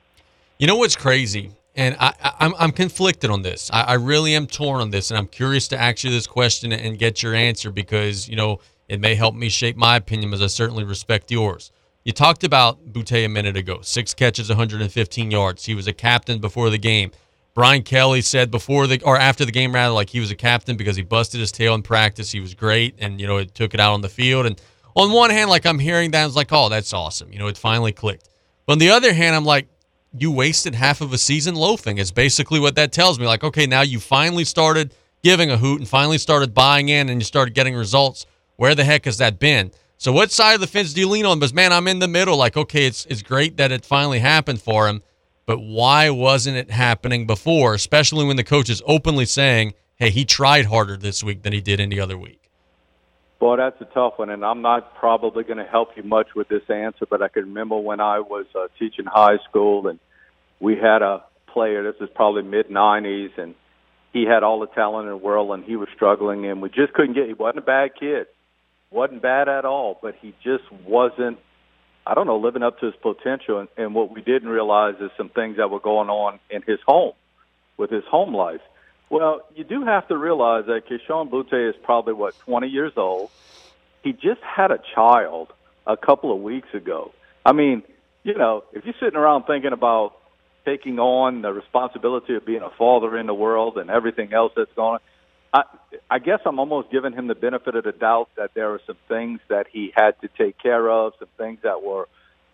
You 0.58 0.66
know 0.66 0.76
what's 0.76 0.96
crazy, 0.96 1.52
and 1.76 1.96
I, 2.00 2.12
I'm 2.40 2.54
I'm 2.58 2.72
conflicted 2.72 3.30
on 3.30 3.42
this. 3.42 3.70
I, 3.72 3.82
I 3.82 3.94
really 3.94 4.34
am 4.34 4.46
torn 4.46 4.80
on 4.80 4.90
this, 4.90 5.10
and 5.10 5.18
I'm 5.18 5.28
curious 5.28 5.68
to 5.68 5.80
ask 5.80 6.02
you 6.02 6.10
this 6.10 6.26
question 6.26 6.72
and 6.72 6.98
get 6.98 7.22
your 7.22 7.34
answer 7.34 7.70
because 7.70 8.28
you 8.28 8.36
know 8.36 8.58
it 8.88 9.00
may 9.00 9.14
help 9.14 9.34
me 9.34 9.48
shape 9.48 9.76
my 9.76 9.96
opinion, 9.96 10.32
as 10.32 10.42
I 10.42 10.48
certainly 10.48 10.84
respect 10.84 11.30
yours. 11.30 11.70
You 12.04 12.12
talked 12.12 12.42
about 12.42 12.92
Boutte 12.92 13.24
a 13.24 13.28
minute 13.28 13.56
ago. 13.56 13.80
Six 13.82 14.14
catches, 14.14 14.48
115 14.48 15.30
yards. 15.30 15.66
He 15.66 15.74
was 15.74 15.86
a 15.86 15.92
captain 15.92 16.38
before 16.38 16.70
the 16.70 16.78
game. 16.78 17.12
Brian 17.54 17.82
Kelly 17.82 18.22
said 18.22 18.50
before 18.50 18.86
the 18.86 19.02
or 19.02 19.18
after 19.18 19.44
the 19.44 19.52
game 19.52 19.74
rather, 19.74 19.92
like 19.92 20.10
he 20.10 20.20
was 20.20 20.30
a 20.30 20.36
captain 20.36 20.76
because 20.76 20.96
he 20.96 21.02
busted 21.02 21.40
his 21.40 21.52
tail 21.52 21.74
in 21.74 21.82
practice. 21.82 22.32
He 22.32 22.40
was 22.40 22.54
great, 22.54 22.94
and 22.98 23.20
you 23.20 23.26
know 23.26 23.36
it 23.36 23.54
took 23.54 23.74
it 23.74 23.80
out 23.80 23.94
on 23.94 24.00
the 24.00 24.08
field. 24.08 24.46
And 24.46 24.60
on 24.98 25.12
one 25.12 25.30
hand, 25.30 25.48
like 25.48 25.64
I'm 25.64 25.78
hearing 25.78 26.10
that, 26.10 26.22
I 26.22 26.26
was 26.26 26.36
like, 26.36 26.52
oh, 26.52 26.68
that's 26.68 26.92
awesome. 26.92 27.32
You 27.32 27.38
know, 27.38 27.46
it 27.46 27.56
finally 27.56 27.92
clicked. 27.92 28.28
But 28.66 28.74
on 28.74 28.78
the 28.78 28.90
other 28.90 29.12
hand, 29.14 29.36
I'm 29.36 29.44
like, 29.44 29.68
you 30.12 30.32
wasted 30.32 30.74
half 30.74 31.00
of 31.00 31.12
a 31.12 31.18
season 31.18 31.54
loafing. 31.54 31.98
Is 31.98 32.10
basically 32.10 32.58
what 32.58 32.74
that 32.74 32.92
tells 32.92 33.18
me. 33.18 33.26
Like, 33.26 33.44
okay, 33.44 33.66
now 33.66 33.82
you 33.82 34.00
finally 34.00 34.44
started 34.44 34.94
giving 35.22 35.50
a 35.50 35.56
hoot 35.56 35.80
and 35.80 35.88
finally 35.88 36.18
started 36.18 36.52
buying 36.52 36.88
in, 36.88 37.08
and 37.08 37.20
you 37.20 37.24
started 37.24 37.54
getting 37.54 37.74
results 37.74 38.26
where 38.56 38.74
the 38.74 38.84
heck 38.84 39.04
has 39.04 39.18
that 39.18 39.38
been? 39.38 39.70
So 39.98 40.12
what 40.12 40.30
side 40.30 40.54
of 40.54 40.60
the 40.60 40.66
fence 40.66 40.92
do 40.92 41.00
you 41.00 41.08
lean 41.08 41.26
on? 41.26 41.38
Because 41.38 41.54
man, 41.54 41.72
I'm 41.72 41.88
in 41.88 42.00
the 42.00 42.08
middle. 42.08 42.36
Like, 42.36 42.56
okay, 42.56 42.86
it's 42.86 43.06
it's 43.06 43.22
great 43.22 43.56
that 43.56 43.72
it 43.72 43.84
finally 43.84 44.18
happened 44.18 44.60
for 44.60 44.88
him, 44.88 45.02
but 45.46 45.58
why 45.58 46.10
wasn't 46.10 46.56
it 46.56 46.70
happening 46.70 47.26
before? 47.26 47.74
Especially 47.74 48.24
when 48.24 48.36
the 48.36 48.44
coach 48.44 48.68
is 48.68 48.82
openly 48.86 49.26
saying, 49.26 49.74
"Hey, 49.96 50.10
he 50.10 50.24
tried 50.24 50.66
harder 50.66 50.96
this 50.96 51.22
week 51.22 51.42
than 51.42 51.52
he 51.52 51.60
did 51.60 51.80
any 51.80 51.98
other 52.00 52.18
week." 52.18 52.47
Boy, 53.40 53.56
that's 53.56 53.80
a 53.80 53.84
tough 53.84 54.14
one, 54.16 54.30
and 54.30 54.44
I'm 54.44 54.62
not 54.62 54.96
probably 54.96 55.44
going 55.44 55.58
to 55.58 55.64
help 55.64 55.90
you 55.96 56.02
much 56.02 56.28
with 56.34 56.48
this 56.48 56.68
answer. 56.68 57.06
But 57.08 57.22
I 57.22 57.28
can 57.28 57.44
remember 57.44 57.78
when 57.78 58.00
I 58.00 58.18
was 58.18 58.46
uh, 58.54 58.66
teaching 58.78 59.04
high 59.06 59.38
school, 59.48 59.86
and 59.86 60.00
we 60.58 60.74
had 60.74 61.02
a 61.02 61.22
player. 61.46 61.84
This 61.84 62.00
is 62.00 62.08
probably 62.14 62.42
mid 62.42 62.68
'90s, 62.68 63.38
and 63.38 63.54
he 64.12 64.24
had 64.24 64.42
all 64.42 64.58
the 64.58 64.66
talent 64.66 65.06
in 65.06 65.10
the 65.10 65.16
world, 65.16 65.52
and 65.52 65.64
he 65.64 65.76
was 65.76 65.88
struggling, 65.94 66.46
and 66.46 66.60
we 66.60 66.68
just 66.68 66.92
couldn't 66.94 67.14
get. 67.14 67.28
He 67.28 67.34
wasn't 67.34 67.58
a 67.58 67.66
bad 67.66 67.90
kid, 67.98 68.26
wasn't 68.90 69.22
bad 69.22 69.48
at 69.48 69.64
all, 69.64 69.98
but 70.02 70.16
he 70.20 70.34
just 70.42 70.64
wasn't. 70.84 71.38
I 72.04 72.14
don't 72.14 72.26
know, 72.26 72.38
living 72.38 72.62
up 72.62 72.80
to 72.80 72.86
his 72.86 72.94
potential. 72.96 73.60
And, 73.60 73.68
and 73.76 73.94
what 73.94 74.12
we 74.12 74.22
didn't 74.22 74.48
realize 74.48 74.94
is 74.98 75.10
some 75.16 75.28
things 75.28 75.58
that 75.58 75.70
were 75.70 75.78
going 75.78 76.08
on 76.08 76.40
in 76.50 76.62
his 76.62 76.78
home, 76.86 77.12
with 77.76 77.90
his 77.90 78.04
home 78.10 78.34
life. 78.34 78.62
Well, 79.10 79.40
you 79.54 79.64
do 79.64 79.84
have 79.84 80.08
to 80.08 80.16
realize 80.16 80.66
that 80.66 80.82
Kayshon 80.88 81.30
Boutte 81.30 81.70
is 81.70 81.74
probably 81.82 82.12
what 82.12 82.38
20 82.40 82.68
years 82.68 82.92
old. 82.96 83.30
He 84.02 84.12
just 84.12 84.40
had 84.42 84.70
a 84.70 84.80
child 84.94 85.48
a 85.86 85.96
couple 85.96 86.32
of 86.32 86.40
weeks 86.40 86.68
ago. 86.74 87.12
I 87.44 87.52
mean, 87.52 87.82
you 88.22 88.34
know, 88.34 88.64
if 88.72 88.84
you're 88.84 88.94
sitting 89.00 89.18
around 89.18 89.44
thinking 89.44 89.72
about 89.72 90.14
taking 90.64 90.98
on 90.98 91.40
the 91.40 91.52
responsibility 91.52 92.34
of 92.34 92.44
being 92.44 92.62
a 92.62 92.70
father 92.70 93.16
in 93.16 93.26
the 93.26 93.34
world 93.34 93.78
and 93.78 93.88
everything 93.88 94.34
else 94.34 94.52
that's 94.54 94.72
going 94.74 94.94
on, 94.94 95.00
I, 95.50 95.62
I 96.10 96.18
guess 96.18 96.40
I'm 96.44 96.58
almost 96.58 96.90
giving 96.90 97.14
him 97.14 97.26
the 97.26 97.34
benefit 97.34 97.74
of 97.74 97.84
the 97.84 97.92
doubt 97.92 98.28
that 98.36 98.52
there 98.52 98.74
are 98.74 98.80
some 98.86 98.98
things 99.08 99.40
that 99.48 99.66
he 99.72 99.92
had 99.96 100.20
to 100.20 100.28
take 100.36 100.58
care 100.58 100.90
of, 100.90 101.14
some 101.18 101.28
things 101.38 101.60
that 101.62 101.82
were, 101.82 102.06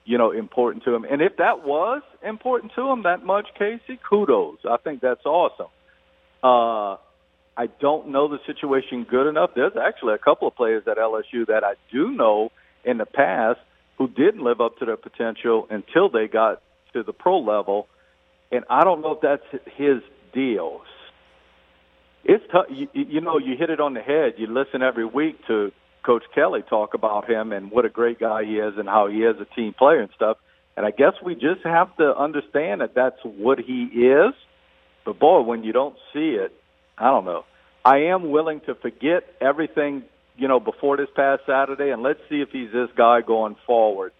you 0.04 0.16
know, 0.16 0.30
important 0.30 0.84
to 0.84 0.94
him. 0.94 1.04
And 1.04 1.20
if 1.20 1.38
that 1.38 1.64
was 1.64 2.02
important 2.22 2.72
to 2.76 2.88
him 2.88 3.02
that 3.02 3.24
much, 3.24 3.48
Casey, 3.58 3.98
kudos. 4.08 4.58
I 4.64 4.76
think 4.76 5.00
that's 5.00 5.26
awesome. 5.26 5.66
Uh, 6.44 6.98
I 7.56 7.68
don't 7.80 8.08
know 8.08 8.28
the 8.28 8.38
situation 8.46 9.06
good 9.08 9.28
enough. 9.28 9.50
There's 9.56 9.72
actually 9.80 10.14
a 10.14 10.18
couple 10.18 10.46
of 10.46 10.54
players 10.54 10.84
at 10.86 10.98
LSU 10.98 11.46
that 11.46 11.64
I 11.64 11.74
do 11.90 12.10
know 12.10 12.50
in 12.84 12.98
the 12.98 13.06
past 13.06 13.60
who 13.96 14.08
didn't 14.08 14.44
live 14.44 14.60
up 14.60 14.78
to 14.78 14.84
their 14.84 14.98
potential 14.98 15.66
until 15.70 16.10
they 16.10 16.28
got 16.28 16.60
to 16.92 17.02
the 17.02 17.14
pro 17.14 17.38
level, 17.38 17.88
and 18.52 18.64
I 18.68 18.84
don't 18.84 19.00
know 19.00 19.12
if 19.12 19.20
that's 19.22 19.64
his 19.76 20.02
deal. 20.34 20.82
It's 22.24 22.44
tough. 22.52 22.66
You, 22.70 22.88
you 22.92 23.20
know, 23.20 23.38
you 23.38 23.56
hit 23.56 23.70
it 23.70 23.80
on 23.80 23.94
the 23.94 24.00
head. 24.00 24.34
You 24.36 24.46
listen 24.46 24.82
every 24.82 25.04
week 25.04 25.36
to 25.46 25.72
Coach 26.04 26.24
Kelly 26.34 26.62
talk 26.68 26.94
about 26.94 27.28
him 27.28 27.52
and 27.52 27.70
what 27.70 27.84
a 27.84 27.88
great 27.88 28.18
guy 28.20 28.44
he 28.44 28.58
is 28.58 28.74
and 28.76 28.88
how 28.88 29.08
he 29.08 29.18
is 29.18 29.36
a 29.40 29.54
team 29.54 29.74
player 29.74 30.00
and 30.00 30.10
stuff. 30.14 30.38
And 30.76 30.84
I 30.84 30.90
guess 30.90 31.14
we 31.24 31.34
just 31.34 31.62
have 31.64 31.96
to 31.98 32.16
understand 32.16 32.80
that 32.80 32.94
that's 32.94 33.18
what 33.24 33.58
he 33.58 33.84
is. 33.84 34.34
But 35.04 35.18
boy, 35.18 35.42
when 35.42 35.64
you 35.64 35.72
don't 35.72 35.96
see 36.12 36.30
it, 36.30 36.52
I 36.98 37.06
don't 37.10 37.24
know. 37.24 37.44
I 37.84 38.04
am 38.04 38.30
willing 38.30 38.60
to 38.62 38.74
forget 38.74 39.24
everything, 39.40 40.04
you 40.36 40.48
know, 40.48 40.60
before 40.60 40.96
this 40.96 41.08
past 41.14 41.42
Saturday, 41.46 41.90
and 41.90 42.02
let's 42.02 42.20
see 42.28 42.40
if 42.40 42.50
he's 42.50 42.72
this 42.72 42.88
guy 42.96 43.20
going 43.20 43.56
forward. 43.66 44.12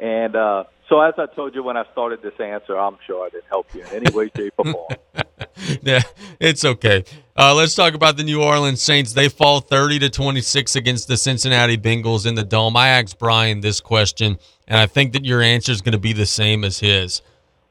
And 0.00 0.34
uh, 0.34 0.64
so, 0.88 1.00
as 1.00 1.14
I 1.16 1.26
told 1.26 1.54
you 1.54 1.62
when 1.62 1.76
I 1.76 1.84
started 1.92 2.20
this 2.22 2.38
answer, 2.38 2.78
I'm 2.78 2.98
sure 3.06 3.24
I 3.24 3.30
didn't 3.30 3.46
help 3.48 3.72
you 3.74 3.82
in 3.82 3.86
any 3.88 4.14
way, 4.14 4.30
shape, 4.36 4.54
or 4.58 4.64
form. 4.64 4.88
yeah, 5.82 6.02
it's 6.38 6.64
okay. 6.64 7.04
Uh, 7.36 7.54
let's 7.54 7.74
talk 7.74 7.94
about 7.94 8.16
the 8.16 8.24
New 8.24 8.42
Orleans 8.42 8.82
Saints. 8.82 9.12
They 9.12 9.28
fall 9.28 9.60
30 9.60 10.00
to 10.00 10.10
26 10.10 10.76
against 10.76 11.08
the 11.08 11.16
Cincinnati 11.16 11.78
Bengals 11.78 12.26
in 12.26 12.34
the 12.34 12.44
dome. 12.44 12.76
I 12.76 12.88
asked 12.88 13.18
Brian 13.18 13.60
this 13.60 13.80
question, 13.80 14.38
and 14.68 14.78
I 14.78 14.86
think 14.86 15.12
that 15.14 15.24
your 15.24 15.40
answer 15.40 15.72
is 15.72 15.80
going 15.80 15.92
to 15.92 15.98
be 15.98 16.12
the 16.12 16.26
same 16.26 16.62
as 16.62 16.80
his. 16.80 17.22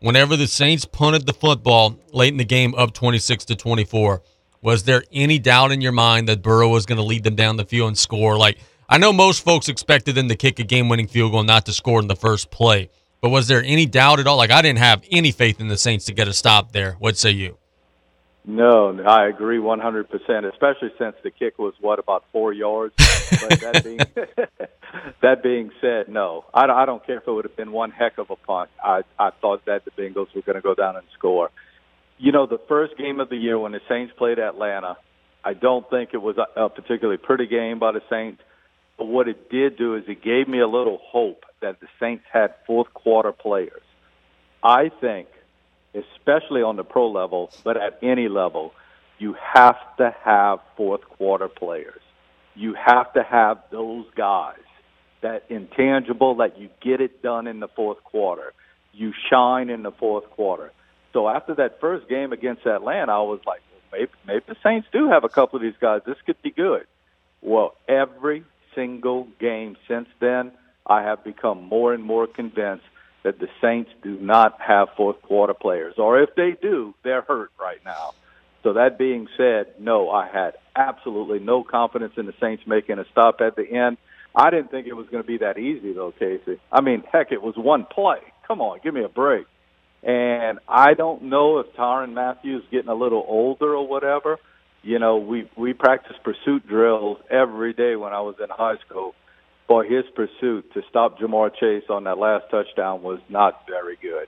Whenever 0.05 0.37
the 0.37 0.45
Saints 0.45 0.85
punted 0.85 1.25
the 1.25 1.33
football 1.33 1.97
late 2.13 2.31
in 2.31 2.37
the 2.37 2.45
game, 2.45 2.75
up 2.75 2.93
26 2.93 3.43
to 3.45 3.55
24, 3.55 4.21
was 4.61 4.83
there 4.83 5.03
any 5.11 5.39
doubt 5.39 5.71
in 5.71 5.81
your 5.81 5.91
mind 5.91 6.29
that 6.29 6.43
Burrow 6.43 6.69
was 6.69 6.85
going 6.85 6.99
to 6.99 7.03
lead 7.03 7.23
them 7.23 7.35
down 7.35 7.57
the 7.57 7.65
field 7.65 7.87
and 7.87 7.97
score? 7.97 8.37
Like 8.37 8.59
I 8.87 8.99
know 8.99 9.11
most 9.11 9.43
folks 9.43 9.67
expected 9.67 10.13
them 10.13 10.29
to 10.29 10.35
kick 10.35 10.59
a 10.59 10.63
game-winning 10.63 11.07
field 11.07 11.31
goal, 11.31 11.41
not 11.41 11.65
to 11.65 11.73
score 11.73 11.99
in 11.99 12.07
the 12.07 12.15
first 12.15 12.51
play. 12.51 12.91
But 13.19 13.29
was 13.29 13.47
there 13.47 13.63
any 13.65 13.87
doubt 13.87 14.19
at 14.19 14.27
all? 14.27 14.37
Like 14.37 14.51
I 14.51 14.61
didn't 14.61 14.77
have 14.77 15.03
any 15.09 15.31
faith 15.31 15.59
in 15.59 15.69
the 15.69 15.77
Saints 15.77 16.05
to 16.05 16.13
get 16.13 16.27
a 16.27 16.33
stop 16.33 16.71
there. 16.71 16.97
What 16.99 17.17
say 17.17 17.31
you? 17.31 17.57
No, 18.47 19.01
I 19.07 19.27
agree 19.27 19.57
100%, 19.57 20.05
especially 20.51 20.89
since 20.99 21.15
the 21.23 21.31
kick 21.31 21.57
was 21.57 21.73
what 21.81 21.97
about 21.97 22.25
4 22.31 22.53
yards. 22.53 22.93
but 22.97 23.59
that 23.59 23.83
being 23.83 23.97
that 25.21 25.41
being 25.41 25.71
said, 25.81 26.09
no. 26.09 26.45
I, 26.53 26.65
I 26.65 26.85
don't 26.85 27.05
care 27.05 27.17
if 27.17 27.27
it 27.27 27.31
would 27.31 27.45
have 27.45 27.57
been 27.57 27.71
one 27.71 27.89
heck 27.89 28.17
of 28.19 28.29
a 28.29 28.35
punt. 28.35 28.69
I 28.83 29.01
I 29.17 29.31
thought 29.41 29.65
that 29.65 29.83
the 29.85 29.91
Bengals 29.91 30.33
were 30.35 30.43
going 30.43 30.55
to 30.55 30.61
go 30.61 30.75
down 30.75 30.95
and 30.95 31.05
score. 31.17 31.49
You 32.17 32.31
know, 32.31 32.45
the 32.45 32.59
first 32.69 32.97
game 32.97 33.19
of 33.19 33.29
the 33.29 33.35
year 33.35 33.57
when 33.57 33.71
the 33.71 33.81
Saints 33.89 34.13
played 34.17 34.37
Atlanta, 34.39 34.97
I 35.43 35.53
don't 35.53 35.89
think 35.89 36.11
it 36.13 36.21
was 36.21 36.37
a, 36.37 36.65
a 36.65 36.69
particularly 36.69 37.17
pretty 37.17 37.47
game 37.47 37.79
by 37.79 37.93
the 37.93 38.01
Saints. 38.09 38.41
But 38.97 39.05
what 39.07 39.27
it 39.27 39.49
did 39.49 39.77
do 39.77 39.95
is 39.95 40.03
it 40.07 40.23
gave 40.23 40.47
me 40.47 40.59
a 40.59 40.67
little 40.67 40.99
hope 41.01 41.43
that 41.61 41.79
the 41.81 41.87
Saints 41.99 42.23
had 42.31 42.53
fourth 42.65 42.93
quarter 42.93 43.31
players. 43.31 43.81
I 44.63 44.89
think, 45.01 45.27
especially 45.95 46.61
on 46.61 46.75
the 46.75 46.83
pro 46.83 47.09
level, 47.09 47.51
but 47.63 47.77
at 47.77 47.99
any 48.03 48.27
level, 48.27 48.73
you 49.17 49.35
have 49.53 49.77
to 49.97 50.13
have 50.23 50.59
fourth 50.75 51.01
quarter 51.01 51.47
players. 51.47 52.01
You 52.55 52.73
have 52.73 53.13
to 53.13 53.23
have 53.23 53.59
those 53.71 54.05
guys 54.15 54.59
that 55.21 55.45
intangible 55.49 56.35
that 56.35 56.59
you 56.59 56.69
get 56.81 57.01
it 57.01 57.21
done 57.21 57.47
in 57.47 57.59
the 57.59 57.67
fourth 57.67 58.03
quarter. 58.03 58.53
You 58.93 59.13
shine 59.29 59.69
in 59.69 59.83
the 59.83 59.91
fourth 59.91 60.29
quarter. 60.31 60.71
So 61.13 61.27
after 61.29 61.55
that 61.55 61.79
first 61.79 62.07
game 62.09 62.33
against 62.33 62.65
Atlanta, 62.65 63.13
I 63.13 63.21
was 63.21 63.39
like, 63.45 63.61
well, 63.71 63.81
maybe 63.91 64.11
maybe 64.27 64.43
the 64.47 64.55
Saints 64.63 64.87
do 64.91 65.09
have 65.09 65.23
a 65.23 65.29
couple 65.29 65.57
of 65.57 65.63
these 65.63 65.79
guys. 65.79 66.01
This 66.05 66.17
could 66.25 66.41
be 66.41 66.51
good. 66.51 66.85
Well, 67.41 67.75
every 67.87 68.43
single 68.73 69.27
game 69.39 69.77
since 69.87 70.07
then, 70.19 70.51
I 70.85 71.03
have 71.03 71.23
become 71.23 71.63
more 71.63 71.93
and 71.93 72.03
more 72.03 72.27
convinced 72.27 72.85
that 73.25 73.39
the 73.39 73.47
Saints 73.59 73.89
do 74.03 74.19
not 74.19 74.61
have 74.61 74.89
fourth 74.95 75.19
quarter 75.23 75.55
players, 75.55 75.95
or 75.97 76.21
if 76.21 76.35
they 76.35 76.55
do, 76.61 76.93
they're 77.03 77.23
hurt 77.23 77.49
right 77.59 77.83
now. 77.83 78.13
So 78.61 78.73
that 78.73 78.99
being 78.99 79.27
said, 79.35 79.65
no, 79.79 80.11
I 80.11 80.27
had 80.27 80.53
absolutely 80.75 81.39
no 81.39 81.63
confidence 81.63 82.13
in 82.17 82.27
the 82.27 82.35
Saints 82.39 82.63
making 82.67 82.99
a 82.99 83.05
stop 83.11 83.41
at 83.41 83.55
the 83.55 83.67
end. 83.67 83.97
I 84.35 84.51
didn't 84.51 84.69
think 84.69 84.85
it 84.85 84.93
was 84.93 85.07
going 85.07 85.23
to 85.23 85.27
be 85.27 85.39
that 85.39 85.57
easy, 85.57 85.91
though, 85.91 86.11
Casey. 86.11 86.59
I 86.71 86.81
mean, 86.81 87.03
heck, 87.11 87.31
it 87.31 87.41
was 87.41 87.55
one 87.57 87.85
play. 87.85 88.19
Come 88.47 88.61
on, 88.61 88.79
give 88.83 88.93
me 88.93 89.03
a 89.03 89.09
break. 89.09 89.47
And 90.03 90.59
I 90.67 90.93
don't 90.93 91.23
know 91.23 91.57
if 91.57 91.73
Tyrann 91.73 92.13
Mathieu 92.13 92.61
getting 92.69 92.89
a 92.89 92.95
little 92.95 93.25
older 93.27 93.75
or 93.75 93.87
whatever. 93.87 94.37
You 94.83 94.99
know, 94.99 95.17
we 95.17 95.49
we 95.57 95.73
practice 95.73 96.15
pursuit 96.23 96.67
drills 96.67 97.17
every 97.31 97.73
day 97.73 97.95
when 97.95 98.13
I 98.13 98.21
was 98.21 98.35
in 98.39 98.49
high 98.51 98.77
school. 98.87 99.15
Boy, 99.67 99.87
his 99.87 100.05
pursuit 100.13 100.71
to 100.73 100.83
stop 100.89 101.17
Ja'Marr 101.19 101.55
Chase 101.55 101.85
on 101.89 102.03
that 102.03 102.17
last 102.17 102.49
touchdown 102.51 103.01
was 103.01 103.19
not 103.29 103.63
very 103.67 103.97
good. 104.01 104.27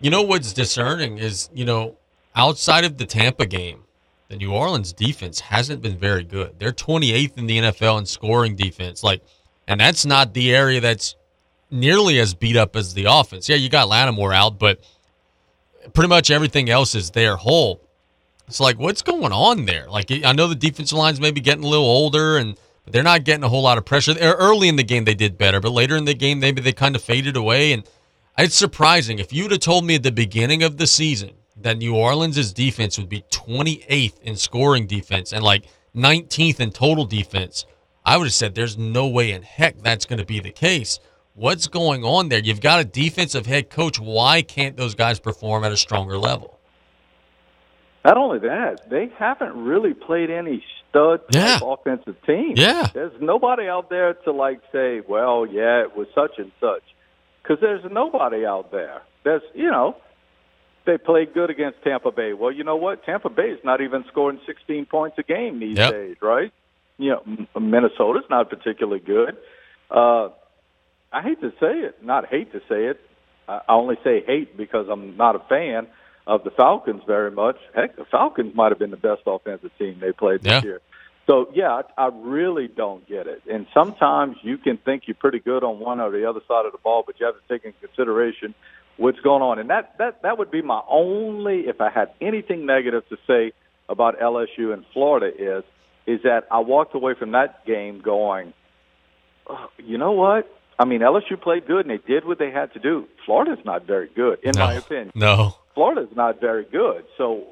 You 0.00 0.10
know 0.10 0.22
what's 0.22 0.52
discerning 0.52 1.18
is, 1.18 1.50
you 1.52 1.64
know, 1.64 1.96
outside 2.34 2.84
of 2.84 2.98
the 2.98 3.06
Tampa 3.06 3.46
game, 3.46 3.82
the 4.28 4.36
New 4.36 4.52
Orleans 4.52 4.92
defense 4.92 5.40
hasn't 5.40 5.82
been 5.82 5.98
very 5.98 6.24
good. 6.24 6.58
They're 6.58 6.72
28th 6.72 7.38
in 7.38 7.46
the 7.46 7.58
NFL 7.58 8.00
in 8.00 8.06
scoring 8.06 8.56
defense. 8.56 9.02
Like, 9.02 9.22
and 9.68 9.80
that's 9.80 10.04
not 10.04 10.34
the 10.34 10.54
area 10.54 10.80
that's 10.80 11.16
nearly 11.70 12.18
as 12.18 12.34
beat 12.34 12.56
up 12.56 12.76
as 12.76 12.94
the 12.94 13.06
offense. 13.08 13.48
Yeah, 13.48 13.56
you 13.56 13.68
got 13.68 13.88
Lattimore 13.88 14.32
out, 14.32 14.58
but 14.58 14.80
pretty 15.92 16.08
much 16.08 16.30
everything 16.30 16.70
else 16.70 16.94
is 16.94 17.10
their 17.10 17.36
whole. 17.36 17.80
It's 18.48 18.60
like, 18.60 18.78
what's 18.78 19.02
going 19.02 19.32
on 19.32 19.64
there? 19.64 19.88
Like, 19.88 20.10
I 20.24 20.32
know 20.32 20.46
the 20.46 20.54
defensive 20.54 20.96
line's 20.96 21.20
maybe 21.20 21.40
getting 21.40 21.64
a 21.64 21.68
little 21.68 21.84
older 21.84 22.36
and 22.38 22.56
they're 22.90 23.02
not 23.02 23.24
getting 23.24 23.44
a 23.44 23.48
whole 23.48 23.62
lot 23.62 23.78
of 23.78 23.84
pressure. 23.84 24.14
Early 24.20 24.68
in 24.68 24.76
the 24.76 24.84
game, 24.84 25.04
they 25.04 25.14
did 25.14 25.36
better, 25.36 25.60
but 25.60 25.72
later 25.72 25.96
in 25.96 26.04
the 26.04 26.14
game, 26.14 26.40
maybe 26.40 26.60
they 26.60 26.72
kind 26.72 26.94
of 26.94 27.02
faded 27.02 27.36
away. 27.36 27.72
And 27.72 27.88
it's 28.38 28.54
surprising. 28.54 29.18
If 29.18 29.32
you'd 29.32 29.50
have 29.50 29.60
told 29.60 29.84
me 29.84 29.96
at 29.96 30.02
the 30.02 30.12
beginning 30.12 30.62
of 30.62 30.76
the 30.76 30.86
season 30.86 31.30
that 31.56 31.78
New 31.78 31.96
Orleans' 31.96 32.52
defense 32.52 32.98
would 32.98 33.08
be 33.08 33.22
28th 33.30 34.20
in 34.20 34.36
scoring 34.36 34.86
defense 34.86 35.32
and 35.32 35.42
like 35.42 35.64
19th 35.94 36.60
in 36.60 36.70
total 36.70 37.04
defense, 37.04 37.66
I 38.04 38.16
would 38.16 38.26
have 38.26 38.34
said 38.34 38.54
there's 38.54 38.78
no 38.78 39.08
way 39.08 39.32
in 39.32 39.42
heck 39.42 39.82
that's 39.82 40.04
going 40.04 40.18
to 40.20 40.24
be 40.24 40.38
the 40.38 40.52
case. 40.52 41.00
What's 41.34 41.66
going 41.66 42.04
on 42.04 42.28
there? 42.28 42.38
You've 42.38 42.60
got 42.60 42.80
a 42.80 42.84
defensive 42.84 43.46
head 43.46 43.68
coach. 43.68 43.98
Why 43.98 44.42
can't 44.42 44.76
those 44.76 44.94
guys 44.94 45.18
perform 45.18 45.64
at 45.64 45.72
a 45.72 45.76
stronger 45.76 46.16
level? 46.16 46.58
Not 48.04 48.16
only 48.16 48.38
that, 48.38 48.88
they 48.88 49.10
haven't 49.18 49.56
really 49.56 49.92
played 49.92 50.30
any 50.30 50.64
stud 50.96 51.20
yeah. 51.30 51.58
offensive 51.62 52.16
team. 52.26 52.54
Yeah. 52.56 52.88
There's 52.92 53.12
nobody 53.20 53.68
out 53.68 53.90
there 53.90 54.14
to 54.14 54.32
like 54.32 54.60
say, 54.72 55.00
well, 55.06 55.46
yeah, 55.46 55.82
it 55.82 55.96
was 55.96 56.06
such 56.14 56.38
and 56.38 56.52
such. 56.60 56.82
Because 57.42 57.58
there's 57.60 57.84
nobody 57.90 58.44
out 58.44 58.72
there. 58.72 59.02
There's, 59.24 59.42
you 59.54 59.70
know, 59.70 59.96
they 60.84 60.98
played 60.98 61.34
good 61.34 61.50
against 61.50 61.82
Tampa 61.82 62.10
Bay. 62.10 62.32
Well, 62.32 62.52
you 62.52 62.64
know 62.64 62.76
what? 62.76 63.04
Tampa 63.04 63.28
Bay 63.28 63.50
is 63.50 63.60
not 63.64 63.80
even 63.80 64.04
scoring 64.10 64.40
16 64.46 64.86
points 64.86 65.16
a 65.18 65.22
game 65.22 65.60
these 65.60 65.76
yep. 65.76 65.92
days, 65.92 66.16
right? 66.20 66.52
You 66.98 67.10
know, 67.10 67.60
Minnesota's 67.60 68.24
not 68.30 68.48
particularly 68.48 69.00
good. 69.00 69.36
Uh, 69.90 70.28
I 71.12 71.22
hate 71.22 71.40
to 71.40 71.50
say 71.60 71.78
it, 71.86 72.02
not 72.02 72.26
hate 72.26 72.52
to 72.52 72.60
say 72.68 72.86
it. 72.86 73.00
I 73.48 73.60
only 73.68 73.96
say 74.02 74.24
hate 74.26 74.56
because 74.56 74.86
I'm 74.90 75.16
not 75.16 75.36
a 75.36 75.40
fan 75.48 75.86
of 76.26 76.44
the 76.44 76.50
Falcons 76.50 77.02
very 77.06 77.30
much. 77.30 77.56
Heck, 77.74 77.96
the 77.96 78.04
Falcons 78.04 78.54
might 78.54 78.72
have 78.72 78.78
been 78.78 78.90
the 78.90 78.96
best 78.96 79.22
offensive 79.26 79.70
team 79.78 79.98
they 80.00 80.12
played 80.12 80.42
this 80.42 80.52
yeah. 80.52 80.62
year. 80.62 80.80
So 81.26 81.48
yeah, 81.54 81.82
I, 81.96 82.06
I 82.06 82.10
really 82.12 82.68
don't 82.68 83.06
get 83.08 83.26
it. 83.26 83.42
And 83.50 83.66
sometimes 83.74 84.36
you 84.42 84.58
can 84.58 84.76
think 84.76 85.04
you're 85.06 85.16
pretty 85.16 85.40
good 85.40 85.64
on 85.64 85.80
one 85.80 86.00
or 86.00 86.10
the 86.10 86.28
other 86.28 86.40
side 86.46 86.66
of 86.66 86.72
the 86.72 86.78
ball, 86.78 87.02
but 87.04 87.18
you 87.18 87.26
have 87.26 87.34
to 87.34 87.52
take 87.52 87.64
into 87.64 87.78
consideration 87.80 88.54
what's 88.96 89.20
going 89.20 89.42
on. 89.42 89.58
And 89.58 89.70
that 89.70 89.98
that 89.98 90.22
that 90.22 90.38
would 90.38 90.50
be 90.50 90.62
my 90.62 90.80
only 90.88 91.62
if 91.66 91.80
I 91.80 91.90
had 91.90 92.10
anything 92.20 92.66
negative 92.66 93.08
to 93.08 93.16
say 93.26 93.52
about 93.88 94.18
LSU 94.20 94.72
and 94.72 94.84
Florida 94.92 95.26
is 95.26 95.64
is 96.06 96.22
that 96.22 96.46
I 96.50 96.60
walked 96.60 96.94
away 96.94 97.14
from 97.18 97.32
that 97.32 97.66
game 97.66 98.00
going, 98.00 98.52
oh, 99.48 99.68
you 99.78 99.98
know 99.98 100.12
what? 100.12 100.48
I 100.78 100.84
mean, 100.84 101.00
LSU 101.00 101.40
played 101.40 101.66
good 101.66 101.86
and 101.86 101.90
they 101.90 102.06
did 102.06 102.24
what 102.24 102.38
they 102.38 102.50
had 102.50 102.72
to 102.74 102.78
do. 102.78 103.06
Florida's 103.24 103.64
not 103.64 103.86
very 103.86 104.08
good, 104.14 104.38
in 104.42 104.52
no. 104.52 104.66
my 104.66 104.74
opinion. 104.74 105.10
No. 105.14 105.56
Florida's 105.76 106.16
not 106.16 106.40
very 106.40 106.64
good. 106.64 107.04
So 107.18 107.48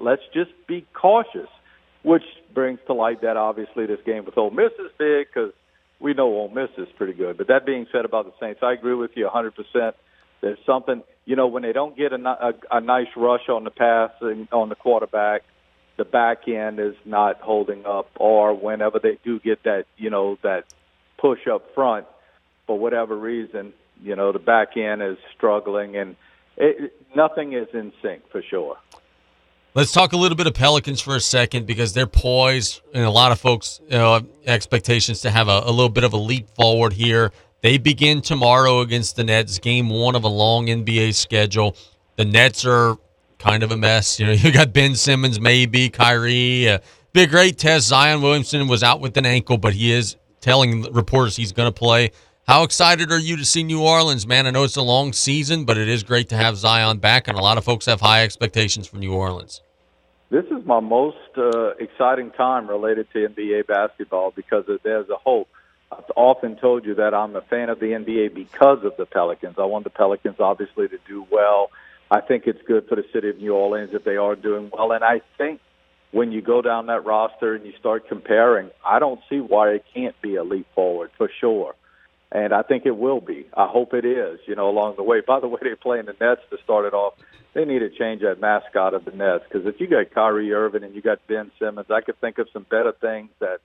let's 0.00 0.22
just 0.32 0.52
be 0.68 0.86
cautious, 0.94 1.48
which 2.02 2.22
brings 2.54 2.78
to 2.86 2.94
light 2.94 3.22
that 3.22 3.36
obviously 3.36 3.84
this 3.86 3.98
game 4.06 4.24
with 4.24 4.38
Ole 4.38 4.52
Miss 4.52 4.70
is 4.78 4.92
big 4.96 5.26
because 5.26 5.52
we 5.98 6.14
know 6.14 6.26
Ole 6.26 6.48
Miss 6.48 6.70
is 6.78 6.88
pretty 6.96 7.14
good. 7.14 7.36
But 7.36 7.48
that 7.48 7.66
being 7.66 7.86
said 7.90 8.04
about 8.04 8.26
the 8.26 8.32
Saints, 8.40 8.60
I 8.62 8.72
agree 8.72 8.94
with 8.94 9.10
you 9.16 9.28
100%. 9.28 9.92
There's 10.40 10.58
something, 10.64 11.02
you 11.24 11.34
know, 11.34 11.48
when 11.48 11.64
they 11.64 11.72
don't 11.72 11.96
get 11.96 12.12
a, 12.12 12.16
a, 12.16 12.52
a 12.70 12.80
nice 12.80 13.08
rush 13.16 13.48
on 13.48 13.64
the 13.64 13.70
pass 13.70 14.10
and 14.20 14.46
on 14.52 14.68
the 14.68 14.76
quarterback, 14.76 15.42
the 15.96 16.04
back 16.04 16.46
end 16.46 16.78
is 16.78 16.94
not 17.04 17.40
holding 17.40 17.86
up, 17.86 18.08
or 18.16 18.54
whenever 18.54 18.98
they 18.98 19.18
do 19.24 19.40
get 19.40 19.62
that, 19.64 19.84
you 19.96 20.10
know, 20.10 20.38
that 20.42 20.64
push 21.18 21.46
up 21.52 21.74
front, 21.74 22.06
for 22.66 22.78
whatever 22.78 23.16
reason, 23.16 23.72
you 24.02 24.16
know, 24.16 24.32
the 24.32 24.38
back 24.38 24.76
end 24.76 25.02
is 25.02 25.16
struggling, 25.36 25.96
and 25.96 26.16
it, 26.56 26.92
nothing 27.14 27.52
is 27.52 27.68
in 27.72 27.92
sync 28.02 28.22
for 28.30 28.42
sure. 28.42 28.76
Let's 29.74 29.90
talk 29.90 30.12
a 30.12 30.16
little 30.16 30.36
bit 30.36 30.46
of 30.46 30.54
Pelicans 30.54 31.00
for 31.00 31.16
a 31.16 31.20
second 31.20 31.66
because 31.66 31.92
they're 31.92 32.06
poised, 32.06 32.80
and 32.92 33.04
a 33.04 33.10
lot 33.10 33.32
of 33.32 33.40
folks 33.40 33.80
you 33.88 33.98
know, 33.98 34.24
expectations 34.46 35.22
to 35.22 35.30
have 35.30 35.48
a, 35.48 35.62
a 35.64 35.70
little 35.70 35.88
bit 35.88 36.04
of 36.04 36.12
a 36.12 36.16
leap 36.16 36.48
forward 36.54 36.92
here. 36.92 37.32
They 37.60 37.78
begin 37.78 38.20
tomorrow 38.20 38.80
against 38.80 39.16
the 39.16 39.24
Nets, 39.24 39.58
game 39.58 39.88
one 39.88 40.14
of 40.14 40.22
a 40.22 40.28
long 40.28 40.66
NBA 40.66 41.14
schedule. 41.14 41.76
The 42.16 42.24
Nets 42.24 42.64
are 42.64 42.98
kind 43.38 43.62
of 43.62 43.72
a 43.72 43.76
mess. 43.76 44.20
You 44.20 44.26
know, 44.26 44.32
you 44.38 44.52
got 44.52 44.72
Ben 44.72 44.94
Simmons, 44.94 45.40
maybe 45.40 45.88
Kyrie. 45.88 46.68
Uh, 46.68 46.78
be 47.12 47.22
a 47.22 47.26
great 47.26 47.58
test. 47.58 47.88
Zion 47.88 48.22
Williamson 48.22 48.68
was 48.68 48.82
out 48.82 49.00
with 49.00 49.16
an 49.16 49.26
ankle, 49.26 49.58
but 49.58 49.72
he 49.72 49.92
is 49.92 50.16
telling 50.40 50.82
reporters 50.92 51.36
he's 51.36 51.52
going 51.52 51.66
to 51.66 51.72
play. 51.72 52.12
How 52.46 52.62
excited 52.62 53.10
are 53.10 53.18
you 53.18 53.38
to 53.38 53.44
see 53.46 53.62
New 53.62 53.82
Orleans, 53.82 54.26
man? 54.26 54.46
I 54.46 54.50
know 54.50 54.64
it's 54.64 54.76
a 54.76 54.82
long 54.82 55.14
season, 55.14 55.64
but 55.64 55.78
it 55.78 55.88
is 55.88 56.02
great 56.02 56.28
to 56.28 56.36
have 56.36 56.58
Zion 56.58 56.98
back, 56.98 57.26
and 57.26 57.38
a 57.38 57.40
lot 57.40 57.56
of 57.56 57.64
folks 57.64 57.86
have 57.86 58.02
high 58.02 58.22
expectations 58.22 58.86
for 58.86 58.98
New 58.98 59.14
Orleans. 59.14 59.62
This 60.28 60.44
is 60.50 60.62
my 60.66 60.80
most 60.80 61.16
uh, 61.38 61.70
exciting 61.76 62.32
time 62.32 62.68
related 62.68 63.10
to 63.14 63.28
NBA 63.30 63.66
basketball 63.66 64.30
because 64.30 64.66
there's 64.82 65.08
a 65.08 65.16
hope. 65.16 65.48
I've 65.90 66.04
often 66.16 66.56
told 66.56 66.84
you 66.84 66.96
that 66.96 67.14
I'm 67.14 67.34
a 67.34 67.40
fan 67.40 67.70
of 67.70 67.80
the 67.80 67.92
NBA 67.92 68.34
because 68.34 68.84
of 68.84 68.94
the 68.98 69.06
Pelicans. 69.06 69.54
I 69.56 69.64
want 69.64 69.84
the 69.84 69.90
Pelicans 69.90 70.36
obviously 70.38 70.86
to 70.88 70.98
do 71.08 71.26
well. 71.30 71.70
I 72.10 72.20
think 72.20 72.46
it's 72.46 72.60
good 72.66 72.86
for 72.88 72.96
the 72.96 73.06
city 73.10 73.30
of 73.30 73.38
New 73.38 73.54
Orleans 73.54 73.94
if 73.94 74.04
they 74.04 74.16
are 74.16 74.36
doing 74.36 74.70
well, 74.70 74.92
and 74.92 75.02
I 75.02 75.22
think 75.38 75.60
when 76.10 76.30
you 76.30 76.42
go 76.42 76.60
down 76.60 76.86
that 76.86 77.06
roster 77.06 77.54
and 77.54 77.64
you 77.64 77.72
start 77.80 78.06
comparing, 78.06 78.70
I 78.84 78.98
don't 78.98 79.20
see 79.30 79.40
why 79.40 79.70
it 79.70 79.84
can't 79.94 80.20
be 80.20 80.36
a 80.36 80.44
leap 80.44 80.66
forward 80.74 81.10
for 81.16 81.30
sure. 81.40 81.74
And 82.34 82.52
I 82.52 82.62
think 82.62 82.84
it 82.84 82.96
will 82.96 83.20
be. 83.20 83.46
I 83.56 83.68
hope 83.68 83.94
it 83.94 84.04
is, 84.04 84.40
you 84.46 84.56
know, 84.56 84.68
along 84.68 84.96
the 84.96 85.04
way. 85.04 85.20
By 85.24 85.38
the 85.38 85.46
way, 85.46 85.60
they're 85.62 85.76
playing 85.76 86.06
the 86.06 86.16
Nets 86.20 86.40
to 86.50 86.58
start 86.64 86.84
it 86.84 86.92
off. 86.92 87.14
They 87.54 87.64
need 87.64 87.78
to 87.78 87.90
change 87.90 88.22
that 88.22 88.40
mascot 88.40 88.92
of 88.92 89.04
the 89.04 89.12
Nets 89.12 89.44
because 89.48 89.64
if 89.68 89.80
you 89.80 89.86
got 89.86 90.10
Kyrie 90.10 90.52
Irving 90.52 90.82
and 90.82 90.96
you 90.96 91.00
got 91.00 91.24
Ben 91.28 91.52
Simmons, 91.60 91.86
I 91.90 92.00
could 92.00 92.20
think 92.20 92.38
of 92.38 92.48
some 92.52 92.66
better 92.68 92.90
things 92.90 93.30
that, 93.38 93.58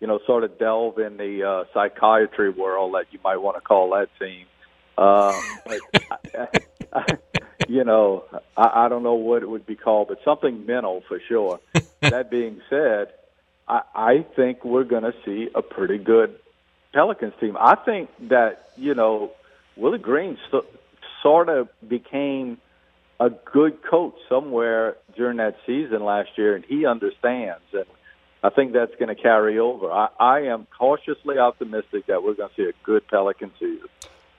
you 0.00 0.08
know, 0.08 0.18
sort 0.26 0.42
of 0.42 0.58
delve 0.58 0.98
in 0.98 1.18
the 1.18 1.44
uh, 1.48 1.64
psychiatry 1.72 2.50
world 2.50 2.94
that 2.94 3.06
you 3.12 3.20
might 3.22 3.36
want 3.36 3.56
to 3.56 3.60
call 3.60 3.90
that 3.90 4.08
team. 4.18 4.46
Um, 4.98 5.40
but 5.64 5.80
I, 6.34 6.48
I, 6.92 7.04
you 7.68 7.84
know, 7.84 8.24
I, 8.56 8.86
I 8.86 8.88
don't 8.88 9.04
know 9.04 9.14
what 9.14 9.44
it 9.44 9.48
would 9.48 9.66
be 9.66 9.76
called, 9.76 10.08
but 10.08 10.18
something 10.24 10.66
mental 10.66 11.04
for 11.06 11.20
sure. 11.28 11.60
that 12.00 12.28
being 12.28 12.60
said, 12.68 13.12
I, 13.68 13.82
I 13.94 14.26
think 14.34 14.64
we're 14.64 14.82
going 14.82 15.04
to 15.04 15.14
see 15.24 15.48
a 15.54 15.62
pretty 15.62 15.98
good 15.98 16.40
Pelicans 16.92 17.34
team. 17.40 17.56
I 17.58 17.76
think 17.76 18.10
that 18.28 18.70
you 18.76 18.94
know 18.94 19.32
Willie 19.76 19.98
Green 19.98 20.38
so, 20.50 20.64
sort 21.22 21.48
of 21.48 21.68
became 21.86 22.58
a 23.18 23.30
good 23.30 23.82
coach 23.82 24.14
somewhere 24.28 24.96
during 25.16 25.36
that 25.36 25.56
season 25.66 26.04
last 26.04 26.30
year, 26.36 26.54
and 26.56 26.64
he 26.64 26.86
understands, 26.86 27.62
and 27.72 27.84
I 28.42 28.48
think 28.48 28.72
that's 28.72 28.94
going 28.96 29.14
to 29.14 29.20
carry 29.20 29.58
over. 29.58 29.90
I, 29.90 30.08
I 30.18 30.40
am 30.44 30.66
cautiously 30.76 31.38
optimistic 31.38 32.06
that 32.06 32.22
we're 32.22 32.34
going 32.34 32.48
to 32.48 32.54
see 32.56 32.68
a 32.68 32.72
good 32.82 33.06
Pelican 33.08 33.52
season. 33.58 33.88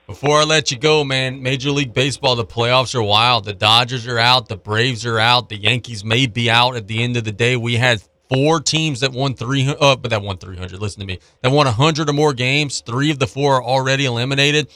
Before 0.08 0.40
I 0.40 0.44
let 0.44 0.72
you 0.72 0.78
go, 0.78 1.04
man, 1.04 1.42
Major 1.42 1.70
League 1.70 1.94
Baseball, 1.94 2.34
the 2.34 2.44
playoffs 2.44 2.94
are 2.96 3.02
wild. 3.02 3.44
The 3.44 3.54
Dodgers 3.54 4.08
are 4.08 4.18
out, 4.18 4.48
the 4.48 4.56
Braves 4.56 5.06
are 5.06 5.18
out, 5.18 5.48
the 5.48 5.56
Yankees 5.56 6.04
may 6.04 6.26
be 6.26 6.50
out 6.50 6.74
at 6.74 6.88
the 6.88 7.02
end 7.04 7.16
of 7.16 7.22
the 7.22 7.32
day. 7.32 7.56
We 7.56 7.76
had 7.76 8.02
four 8.28 8.60
teams 8.60 9.00
that 9.00 9.12
won 9.12 9.34
300, 9.34 9.78
uh, 9.80 9.96
but 9.96 10.10
that 10.10 10.22
won 10.22 10.38
300. 10.38 10.80
Listen 10.80 11.00
to 11.00 11.06
me. 11.06 11.18
That 11.42 11.52
won 11.52 11.66
100 11.66 12.08
or 12.08 12.12
more 12.12 12.32
games. 12.32 12.80
Three 12.80 13.10
of 13.10 13.18
the 13.18 13.26
four 13.26 13.56
are 13.56 13.62
already 13.62 14.06
eliminated. 14.06 14.68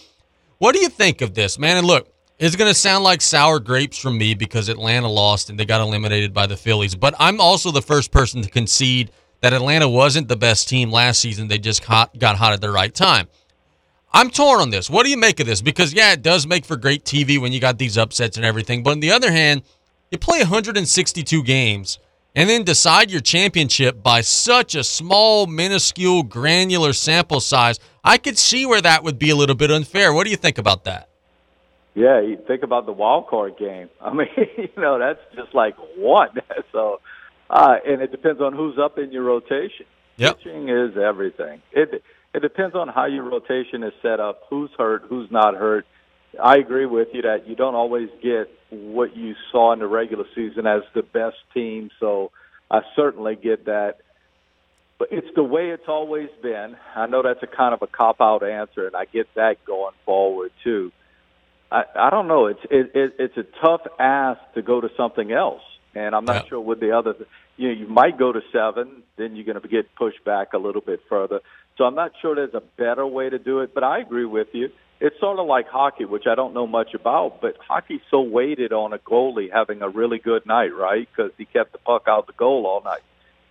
What 0.59 0.75
do 0.75 0.81
you 0.81 0.89
think 0.89 1.21
of 1.21 1.35
this, 1.35 1.59
man? 1.59 1.77
And 1.77 1.87
look, 1.87 2.13
it's 2.39 2.57
going 2.57 2.71
to 2.71 2.79
sound 2.79 3.05
like 3.05 3.23
sour 3.23 3.59
grapes 3.59 3.99
from 3.99 4.19
me 4.19 4.35
because 4.35 4.69
Atlanta 4.69 5.09
lost 5.09 5.49
and 5.49 5.59
they 5.59 5.65
got 5.65 5.81
eliminated 5.81 6.35
by 6.35 6.47
the 6.47 6.57
Phillies. 6.57 6.95
But 6.95 7.15
I'm 7.19 7.41
also 7.41 7.71
the 7.71 7.83
first 7.83 8.11
person 8.11 8.43
to 8.43 8.51
concede 8.51 9.11
that 9.41 9.53
Atlanta 9.53 9.89
wasn't 9.89 10.29
the 10.29 10.37
best 10.37 10.69
team 10.69 10.91
last 10.91 11.21
season. 11.21 11.49
They 11.49 11.59
just 11.59 11.85
hot, 11.85 12.19
got 12.19 12.37
hot 12.37 12.53
at 12.53 12.61
the 12.61 12.71
right 12.71 12.95
time. 12.95 13.29
I'm 14.13 14.31
torn 14.31 14.61
on 14.61 14.71
this. 14.71 14.89
What 14.89 15.05
do 15.05 15.11
you 15.11 15.17
make 15.19 15.41
of 15.41 15.47
this? 15.47 15.61
Because 15.61 15.93
yeah, 15.93 16.13
it 16.13 16.23
does 16.23 16.47
make 16.47 16.65
for 16.65 16.77
great 16.77 17.05
TV 17.05 17.39
when 17.41 17.53
you 17.53 17.61
got 17.61 17.79
these 17.79 17.99
upsets 17.99 18.37
and 18.37 18.47
everything. 18.47 18.83
But 18.83 18.93
on 18.93 19.01
the 19.01 19.13
other 19.13 19.31
hand, 19.31 19.63
you 20.11 20.19
play 20.19 20.39
162 20.39 21.43
games 21.43 21.99
and 22.37 22.51
then 22.51 22.63
decide 22.63 23.11
your 23.11 23.23
championship 23.23 24.03
by 24.03 24.21
such 24.21 24.75
a 24.75 24.85
small, 24.85 25.47
minuscule, 25.47 26.23
granular 26.23 26.93
sample 26.93 27.41
size. 27.41 27.81
I 28.05 28.19
could 28.19 28.37
see 28.37 28.67
where 28.67 28.83
that 28.83 29.03
would 29.03 29.19
be 29.19 29.31
a 29.31 29.37
little 29.37 29.57
bit 29.57 29.71
unfair. 29.71 30.13
What 30.13 30.25
do 30.25 30.31
you 30.31 30.37
think 30.37 30.59
about 30.59 30.85
that? 30.85 31.09
Yeah, 31.95 32.21
you 32.21 32.37
think 32.47 32.63
about 32.63 32.85
the 32.85 32.93
wild 32.93 33.27
card 33.29 33.57
game. 33.59 33.89
I 34.03 34.13
mean, 34.13 34.29
you 34.37 34.69
know, 34.77 34.99
that's 34.99 35.21
just 35.35 35.55
like 35.55 35.75
one. 35.97 36.29
So, 36.73 37.01
uh, 37.49 37.77
and 37.87 38.03
it 38.03 38.11
depends 38.11 38.43
on 38.43 38.53
who's 38.53 38.77
up 38.77 38.99
in 38.99 39.13
your 39.13 39.23
rotation. 39.23 39.87
Yep. 40.17 40.39
Pitching 40.39 40.69
is 40.69 40.99
everything. 40.99 41.63
It 41.73 42.03
it 42.35 42.41
depends 42.41 42.75
on 42.75 42.89
how 42.89 43.07
your 43.07 43.23
rotation 43.23 43.83
is 43.83 43.95
set 44.03 44.21
up, 44.21 44.43
who's 44.51 44.69
hurt, 44.77 45.05
who's 45.09 45.31
not 45.31 45.55
hurt. 45.55 45.87
I 46.43 46.57
agree 46.57 46.85
with 46.85 47.09
you 47.15 47.23
that 47.23 47.49
you 47.49 47.55
don't 47.55 47.75
always 47.75 48.11
get 48.23 48.51
what 48.71 49.17
you 49.17 49.35
saw 49.53 49.73
in 49.73 49.79
the 49.79 49.87
regular 49.87 50.25
season 50.35 50.67
as 50.67 50.83
the 50.95 51.03
best 51.03 51.37
team, 51.55 51.91
so 52.01 52.31
I 52.71 52.81
certainly 52.95 53.37
get 53.37 53.67
that. 53.67 53.99
But 54.99 55.09
it's 55.13 55.29
the 55.37 55.43
way 55.45 55.71
it's 55.71 55.89
always 55.89 56.31
been. 56.43 56.77
I 56.95 57.07
know 57.07 57.23
that's 57.23 57.43
a 57.43 57.47
kind 57.47 57.75
of 57.75 57.83
a 57.83 57.87
cop 57.87 58.21
out 58.21 58.43
answer, 58.43 58.87
and 58.87 58.97
I 58.97 59.05
get 59.05 59.27
that 59.35 59.65
going 59.67 59.93
forward 60.05 60.53
too. 60.65 60.91
I, 61.71 61.83
I 61.95 62.11
don't 62.11 62.29
know. 62.29 62.47
It's 62.47 62.61
it, 62.71 62.93
it, 62.95 63.13
it's 63.19 63.37
a 63.37 63.45
tough 63.65 63.83
ask 63.99 64.41
to 64.55 64.63
go 64.63 64.81
to 64.81 64.89
something 64.97 65.33
else, 65.33 65.63
and 65.95 66.15
I'm 66.15 66.25
not 66.25 66.45
Yeah. 66.45 66.49
sure 66.51 66.61
what 66.61 66.81
the 66.81 66.93
other. 66.97 67.15
You 67.59 67.69
know, 67.69 67.75
you 67.75 67.89
might 67.89 68.19
go 68.19 68.33
to 68.33 68.41
seven, 68.53 69.03
then 69.17 69.35
you're 69.37 69.45
going 69.47 69.61
to 69.61 69.69
get 69.69 69.95
pushed 69.97 70.23
back 70.25 70.53
a 70.55 70.59
little 70.59 70.83
bit 70.83 71.01
further. 71.09 71.41
So 71.79 71.85
I'm 71.85 71.95
not 71.95 72.13
sure 72.21 72.35
there's 72.35 72.55
a 72.55 72.63
better 72.77 73.07
way 73.07 73.31
to 73.31 73.39
do 73.39 73.61
it, 73.61 73.75
but 73.75 73.83
I 73.85 74.01
agree 74.01 74.25
with 74.27 74.49
you. 74.53 74.71
It's 74.99 75.19
sort 75.21 75.39
of 75.39 75.47
like 75.47 75.69
hockey, 75.69 76.07
which 76.07 76.27
I 76.27 76.35
don't 76.35 76.55
know 76.55 76.67
much 76.67 76.95
about, 76.95 77.41
but 77.43 77.57
hockey's 77.59 78.01
so 78.11 78.23
weighted 78.23 78.73
on 78.73 78.95
a 78.95 78.99
goalie 78.99 79.53
having 79.53 79.83
a 79.83 79.89
really 79.89 80.19
good 80.19 80.47
night, 80.47 80.75
right? 80.75 81.07
Because 81.15 81.33
he 81.37 81.45
kept 81.45 81.73
the 81.73 81.79
puck 81.79 82.05
out 82.09 82.27
the 82.27 82.33
goal 82.33 82.67
all 82.67 82.83
night. 82.83 83.03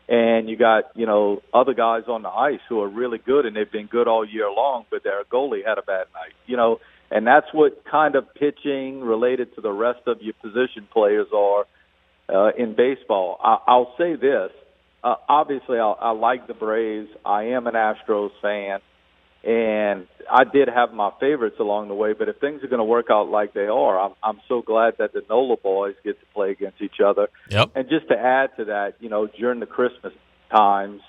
And 0.08 0.50
you 0.50 0.56
got, 0.56 0.86
you 0.96 1.06
know, 1.06 1.42
other 1.54 1.74
guys 1.74 2.04
on 2.08 2.22
the 2.24 2.30
ice 2.30 2.60
who 2.70 2.82
are 2.82 2.88
really 2.88 3.18
good 3.18 3.46
and 3.46 3.56
they've 3.56 3.72
been 3.72 3.88
good 3.88 4.08
all 4.08 4.26
year 4.26 4.50
long, 4.52 4.86
but 4.90 5.04
their 5.04 5.24
goalie 5.26 5.66
had 5.66 5.78
a 5.78 5.84
bad 5.84 6.08
night, 6.14 6.34
you 6.48 6.58
know. 6.58 6.80
And 7.12 7.26
that's 7.26 7.48
what 7.54 7.84
kind 7.86 8.16
of 8.16 8.34
pitching 8.34 9.02
related 9.02 9.54
to 9.56 9.62
the 9.62 9.72
rest 9.72 10.02
of 10.08 10.22
your 10.22 10.34
position 10.42 10.88
players 10.92 11.28
are 11.34 11.66
uh, 12.28 12.52
in 12.58 12.76
baseball. 12.76 13.40
I, 13.44 13.58
I'll 13.68 13.94
say 13.98 14.16
this. 14.16 14.52
Uh, 15.04 15.16
obviously, 15.30 15.78
I, 15.78 15.92
I 15.92 16.12
like 16.12 16.48
the 16.48 16.56
Braves. 16.56 17.10
I 17.24 17.44
am 17.50 17.68
an 17.68 17.76
Astros 17.76 18.32
fan, 18.42 18.80
and 19.46 20.08
I 20.30 20.44
did 20.44 20.68
have 20.68 20.92
my 20.92 21.12
favorites 21.20 21.58
along 21.60 21.88
the 21.88 21.94
way. 21.94 22.14
But 22.14 22.30
if 22.30 22.38
things 22.40 22.64
are 22.64 22.68
going 22.68 22.80
to 22.80 22.86
work 22.86 23.08
out 23.12 23.30
like 23.30 23.54
they 23.54 23.68
are, 23.68 24.00
I'm, 24.00 24.14
I'm 24.24 24.42
so 24.48 24.64
glad 24.64 24.96
that 24.98 25.14
the 25.14 25.22
Nola 25.30 25.56
boys 25.56 25.94
get 26.04 26.20
to 26.20 26.26
play 26.34 26.52
against 26.52 26.82
each 26.82 27.00
other. 27.06 27.30
Yep. 27.52 27.72
And 27.76 27.88
just 27.88 28.08
to 28.08 28.18
add 28.18 28.50
to 28.58 28.66
that, 28.66 28.96
you 29.00 29.10
know, 29.10 29.28
during 29.28 29.60
the 29.60 29.68
Christmas 29.68 30.14
times 30.50 31.02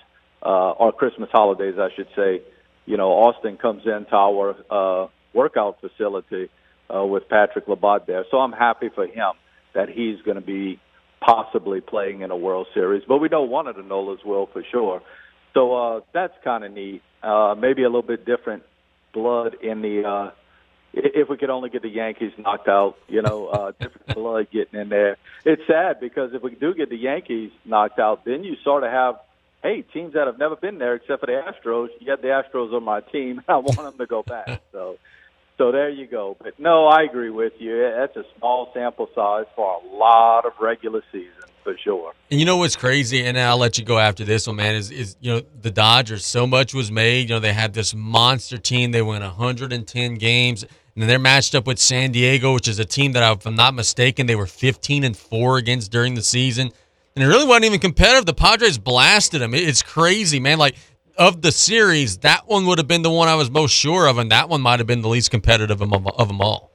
uh, 0.43 0.71
or 0.71 0.91
Christmas 0.91 1.29
holidays, 1.31 1.75
I 1.79 1.89
should 1.95 2.09
say, 2.15 2.43
you 2.85 2.95
know, 2.95 3.09
Austin 3.09 3.57
comes 3.57 3.83
into 3.85 4.13
our 4.13 4.55
uh, 4.69 5.07
workout 5.33 5.81
facility 5.81 6.49
uh, 6.93 7.03
with 7.03 7.27
Patrick 7.27 7.67
Labatt 7.67 8.05
there. 8.05 8.23
So 8.29 8.37
I'm 8.37 8.53
happy 8.53 8.89
for 8.93 9.07
him 9.07 9.31
that 9.73 9.89
he's 9.89 10.21
going 10.21 10.35
to 10.35 10.45
be 10.45 10.79
possibly 11.19 11.81
playing 11.81 12.21
in 12.21 12.29
a 12.29 12.37
World 12.37 12.67
Series. 12.75 13.03
But 13.07 13.17
we 13.17 13.29
know 13.29 13.41
one 13.41 13.67
of 13.67 13.75
the 13.75 13.81
Nolas 13.81 14.23
will 14.23 14.45
for 14.45 14.63
sure. 14.71 15.01
So 15.57 15.73
uh, 15.73 16.01
that's 16.13 16.35
kind 16.43 16.63
of 16.63 16.71
neat. 16.71 17.01
Uh, 17.23 17.55
maybe 17.57 17.81
a 17.81 17.87
little 17.87 18.03
bit 18.03 18.27
different 18.27 18.61
blood 19.11 19.55
in 19.59 19.81
the 19.81 20.07
uh, 20.07 20.31
if 20.93 21.29
we 21.29 21.37
could 21.37 21.49
only 21.49 21.71
get 21.71 21.81
the 21.81 21.89
Yankees 21.89 22.31
knocked 22.37 22.67
out, 22.67 22.95
you 23.07 23.23
know, 23.23 23.47
uh, 23.47 23.71
different 23.79 24.13
blood 24.13 24.47
getting 24.53 24.79
in 24.79 24.89
there. 24.89 25.17
It's 25.45 25.63
sad 25.65 25.99
because 25.99 26.35
if 26.35 26.43
we 26.43 26.53
do 26.53 26.75
get 26.75 26.91
the 26.91 26.97
Yankees 26.97 27.49
knocked 27.65 27.97
out, 27.97 28.23
then 28.23 28.43
you 28.43 28.55
sort 28.63 28.83
of 28.83 28.91
have, 28.91 29.15
hey, 29.63 29.81
teams 29.81 30.13
that 30.13 30.27
have 30.27 30.37
never 30.37 30.55
been 30.55 30.77
there 30.77 30.93
except 30.93 31.21
for 31.21 31.25
the 31.25 31.31
Astros. 31.31 31.87
Yet 31.99 32.21
the 32.21 32.27
Astros 32.27 32.71
are 32.71 32.79
my 32.79 33.01
team. 33.01 33.41
I 33.47 33.57
want 33.57 33.77
them 33.77 33.97
to 33.97 34.05
go 34.05 34.21
back. 34.21 34.61
So, 34.71 34.97
so 35.57 35.71
there 35.71 35.89
you 35.89 36.05
go. 36.05 36.37
But 36.39 36.59
no, 36.59 36.85
I 36.85 37.01
agree 37.01 37.31
with 37.31 37.53
you. 37.57 37.81
That's 37.97 38.15
a 38.15 38.25
small 38.37 38.69
sample 38.75 39.09
size 39.15 39.47
for 39.55 39.81
a 39.81 39.97
lot 39.97 40.45
of 40.45 40.53
regular 40.61 41.01
season 41.11 41.49
for 41.67 41.77
sure. 41.77 42.13
And 42.31 42.39
you 42.39 42.45
know 42.45 42.55
what's 42.55 42.77
crazy, 42.77 43.25
and 43.25 43.37
I'll 43.37 43.57
let 43.57 43.77
you 43.77 43.83
go 43.83 43.99
after 43.99 44.23
this 44.23 44.47
one, 44.47 44.55
man. 44.55 44.75
Is 44.75 44.89
is 44.89 45.17
you 45.19 45.33
know 45.33 45.41
the 45.61 45.69
Dodgers? 45.69 46.25
So 46.25 46.47
much 46.47 46.73
was 46.73 46.89
made. 46.89 47.27
You 47.27 47.35
know 47.35 47.39
they 47.41 47.51
had 47.51 47.73
this 47.73 47.93
monster 47.93 48.57
team. 48.57 48.91
They 48.91 49.01
won 49.01 49.21
110 49.21 50.15
games, 50.15 50.63
and 50.95 51.09
they're 51.09 51.19
matched 51.19 51.55
up 51.55 51.67
with 51.67 51.77
San 51.77 52.11
Diego, 52.13 52.53
which 52.53 52.69
is 52.69 52.79
a 52.79 52.85
team 52.85 53.11
that, 53.13 53.37
if 53.37 53.45
I'm 53.45 53.55
not 53.55 53.73
mistaken, 53.73 54.27
they 54.27 54.35
were 54.35 54.47
15 54.47 55.03
and 55.03 55.17
four 55.17 55.57
against 55.57 55.91
during 55.91 56.15
the 56.15 56.21
season, 56.21 56.71
and 57.15 57.23
it 57.23 57.27
really 57.27 57.45
wasn't 57.45 57.65
even 57.65 57.81
competitive. 57.81 58.25
The 58.25 58.33
Padres 58.33 58.77
blasted 58.77 59.41
them. 59.41 59.53
It's 59.53 59.83
crazy, 59.83 60.39
man. 60.39 60.57
Like 60.57 60.75
of 61.17 61.41
the 61.41 61.51
series, 61.51 62.19
that 62.19 62.47
one 62.47 62.65
would 62.67 62.77
have 62.77 62.87
been 62.87 63.01
the 63.01 63.11
one 63.11 63.27
I 63.27 63.35
was 63.35 63.51
most 63.51 63.73
sure 63.73 64.07
of, 64.07 64.19
and 64.19 64.31
that 64.31 64.47
one 64.47 64.61
might 64.61 64.79
have 64.79 64.87
been 64.87 65.01
the 65.01 65.09
least 65.09 65.31
competitive 65.31 65.81
of 65.81 66.27
them 66.29 66.41
all. 66.41 66.71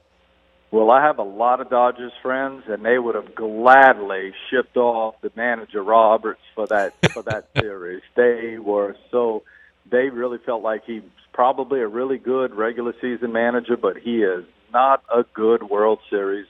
Well, 0.73 0.89
I 0.89 1.05
have 1.05 1.19
a 1.19 1.23
lot 1.23 1.61
of 1.61 1.69
Dodgers 1.69 2.13
friends, 2.23 2.63
and 2.67 2.83
they 2.83 2.97
would 2.97 3.13
have 3.13 3.35
gladly 3.35 4.33
shipped 4.49 4.75
off 4.75 5.13
the 5.21 5.31
manager 5.35 5.83
Roberts 5.83 6.41
for 6.55 6.65
that 6.65 6.95
for 7.11 7.21
that 7.21 7.49
series. 7.55 8.01
They 8.15 8.57
were 8.57 8.95
so 9.11 9.43
they 9.91 10.09
really 10.09 10.39
felt 10.43 10.63
like 10.63 10.81
he's 10.83 11.03
probably 11.31 11.81
a 11.81 11.87
really 11.87 12.17
good 12.17 12.55
regular 12.55 12.95
season 12.99 13.31
manager, 13.31 13.77
but 13.77 13.97
he 13.97 14.23
is 14.23 14.45
not 14.73 15.03
a 15.15 15.23
good 15.35 15.61
World 15.61 15.99
Series 16.09 16.47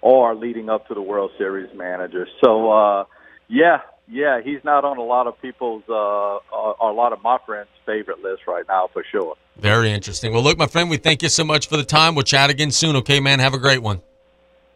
or 0.00 0.34
leading 0.34 0.70
up 0.70 0.88
to 0.88 0.94
the 0.94 1.02
World 1.02 1.32
Series 1.36 1.68
manager. 1.76 2.26
So, 2.42 2.70
uh, 2.72 3.04
yeah, 3.46 3.80
yeah, 4.08 4.40
he's 4.40 4.62
not 4.64 4.84
on 4.84 4.98
a 4.98 5.02
lot 5.02 5.26
of 5.26 5.40
people's, 5.40 5.82
uh, 5.88 5.92
or 5.92 6.90
a 6.90 6.92
lot 6.92 7.12
of 7.12 7.22
my 7.22 7.38
friends' 7.44 7.68
favorite 7.84 8.22
list 8.22 8.42
right 8.46 8.64
now 8.68 8.88
for 8.92 9.04
sure. 9.10 9.36
Very 9.56 9.90
interesting. 9.90 10.32
Well, 10.32 10.42
look, 10.42 10.58
my 10.58 10.66
friend, 10.66 10.90
we 10.90 10.96
thank 10.96 11.22
you 11.22 11.28
so 11.28 11.44
much 11.44 11.68
for 11.68 11.76
the 11.76 11.84
time. 11.84 12.14
We'll 12.14 12.24
chat 12.24 12.50
again 12.50 12.70
soon. 12.70 12.96
Okay, 12.96 13.20
man. 13.20 13.38
Have 13.40 13.54
a 13.54 13.58
great 13.58 13.82
one. 13.82 14.02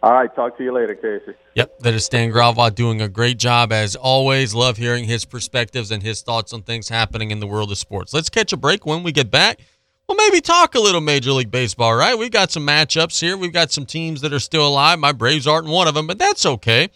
All 0.02 0.12
right. 0.12 0.34
Talk 0.34 0.56
to 0.56 0.64
you 0.64 0.72
later, 0.72 0.94
Casey. 0.94 1.36
Yep. 1.54 1.80
That 1.80 1.94
is 1.94 2.06
Stan 2.06 2.30
Gravois 2.30 2.70
doing 2.70 3.02
a 3.02 3.08
great 3.08 3.38
job 3.38 3.72
as 3.72 3.94
always. 3.94 4.54
Love 4.54 4.78
hearing 4.78 5.04
his 5.04 5.26
perspectives 5.26 5.90
and 5.90 6.02
his 6.02 6.22
thoughts 6.22 6.54
on 6.54 6.62
things 6.62 6.88
happening 6.88 7.30
in 7.30 7.40
the 7.40 7.46
world 7.46 7.70
of 7.70 7.76
sports. 7.76 8.14
Let's 8.14 8.30
catch 8.30 8.52
a 8.52 8.56
break 8.56 8.86
when 8.86 9.02
we 9.02 9.12
get 9.12 9.30
back. 9.30 9.60
We'll 10.08 10.16
maybe 10.16 10.40
talk 10.40 10.74
a 10.74 10.80
little 10.80 11.02
Major 11.02 11.32
League 11.32 11.50
Baseball, 11.52 11.94
right? 11.94 12.18
We've 12.18 12.32
got 12.32 12.50
some 12.50 12.66
matchups 12.66 13.20
here. 13.20 13.36
We've 13.36 13.52
got 13.52 13.70
some 13.70 13.86
teams 13.86 14.22
that 14.22 14.32
are 14.32 14.40
still 14.40 14.66
alive. 14.66 14.98
My 14.98 15.12
Braves 15.12 15.46
aren't 15.46 15.68
one 15.68 15.86
of 15.86 15.94
them, 15.94 16.06
but 16.08 16.18
that's 16.18 16.44
okay. 16.44 16.88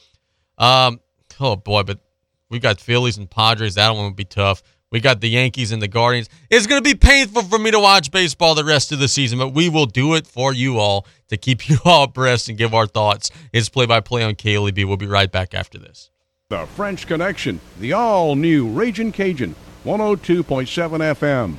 Um, 0.59 0.99
oh 1.39 1.55
boy, 1.55 1.85
but 1.85 2.01
we 2.55 2.61
got 2.61 2.81
Phillies 2.81 3.19
and 3.19 3.29
Padres. 3.29 3.75
That 3.75 3.97
one 3.97 4.05
would 4.05 4.17
be 4.17 4.25
tough. 4.25 4.63
We 4.93 5.01
got 5.01 5.21
the 5.21 5.29
Yankees 5.29 5.73
and 5.73 5.83
the 5.83 5.89
Guardians. 5.89 6.29
It's 6.49 6.69
going 6.69 6.81
to 6.81 6.89
be 6.89 6.95
painful 6.95 7.43
for 7.43 7.59
me 7.59 7.73
to 7.73 7.81
watch 7.81 8.13
baseball 8.13 8.55
the 8.55 8.63
rest 8.63 8.93
of 8.93 9.01
the 9.01 9.09
season, 9.09 9.41
but 9.41 9.49
we 9.49 9.69
will 9.69 9.87
do 9.87 10.15
it 10.15 10.25
for 10.25 10.53
you 10.53 10.79
all 10.79 11.05
to 11.31 11.37
keep 11.37 11.69
you 11.69 11.79
all 11.85 12.05
abreast 12.05 12.49
and 12.49 12.57
give 12.57 12.73
our 12.73 12.87
thoughts. 12.87 13.33
It's 13.53 13.69
play 13.69 13.87
by 13.87 13.99
play 13.99 14.23
on 14.23 14.37
KLEB. 14.37 14.87
We'll 14.87 14.97
be 14.97 15.09
right 15.09 15.33
back 15.33 15.53
after 15.53 15.81
this. 15.81 16.11
The 16.49 16.65
French 16.67 17.09
Connection, 17.09 17.59
the 17.81 17.93
all 17.93 18.37
new 18.37 18.69
Raging 18.69 19.11
Cajun, 19.11 19.57
102.7 19.85 20.45
FM. 21.17 21.59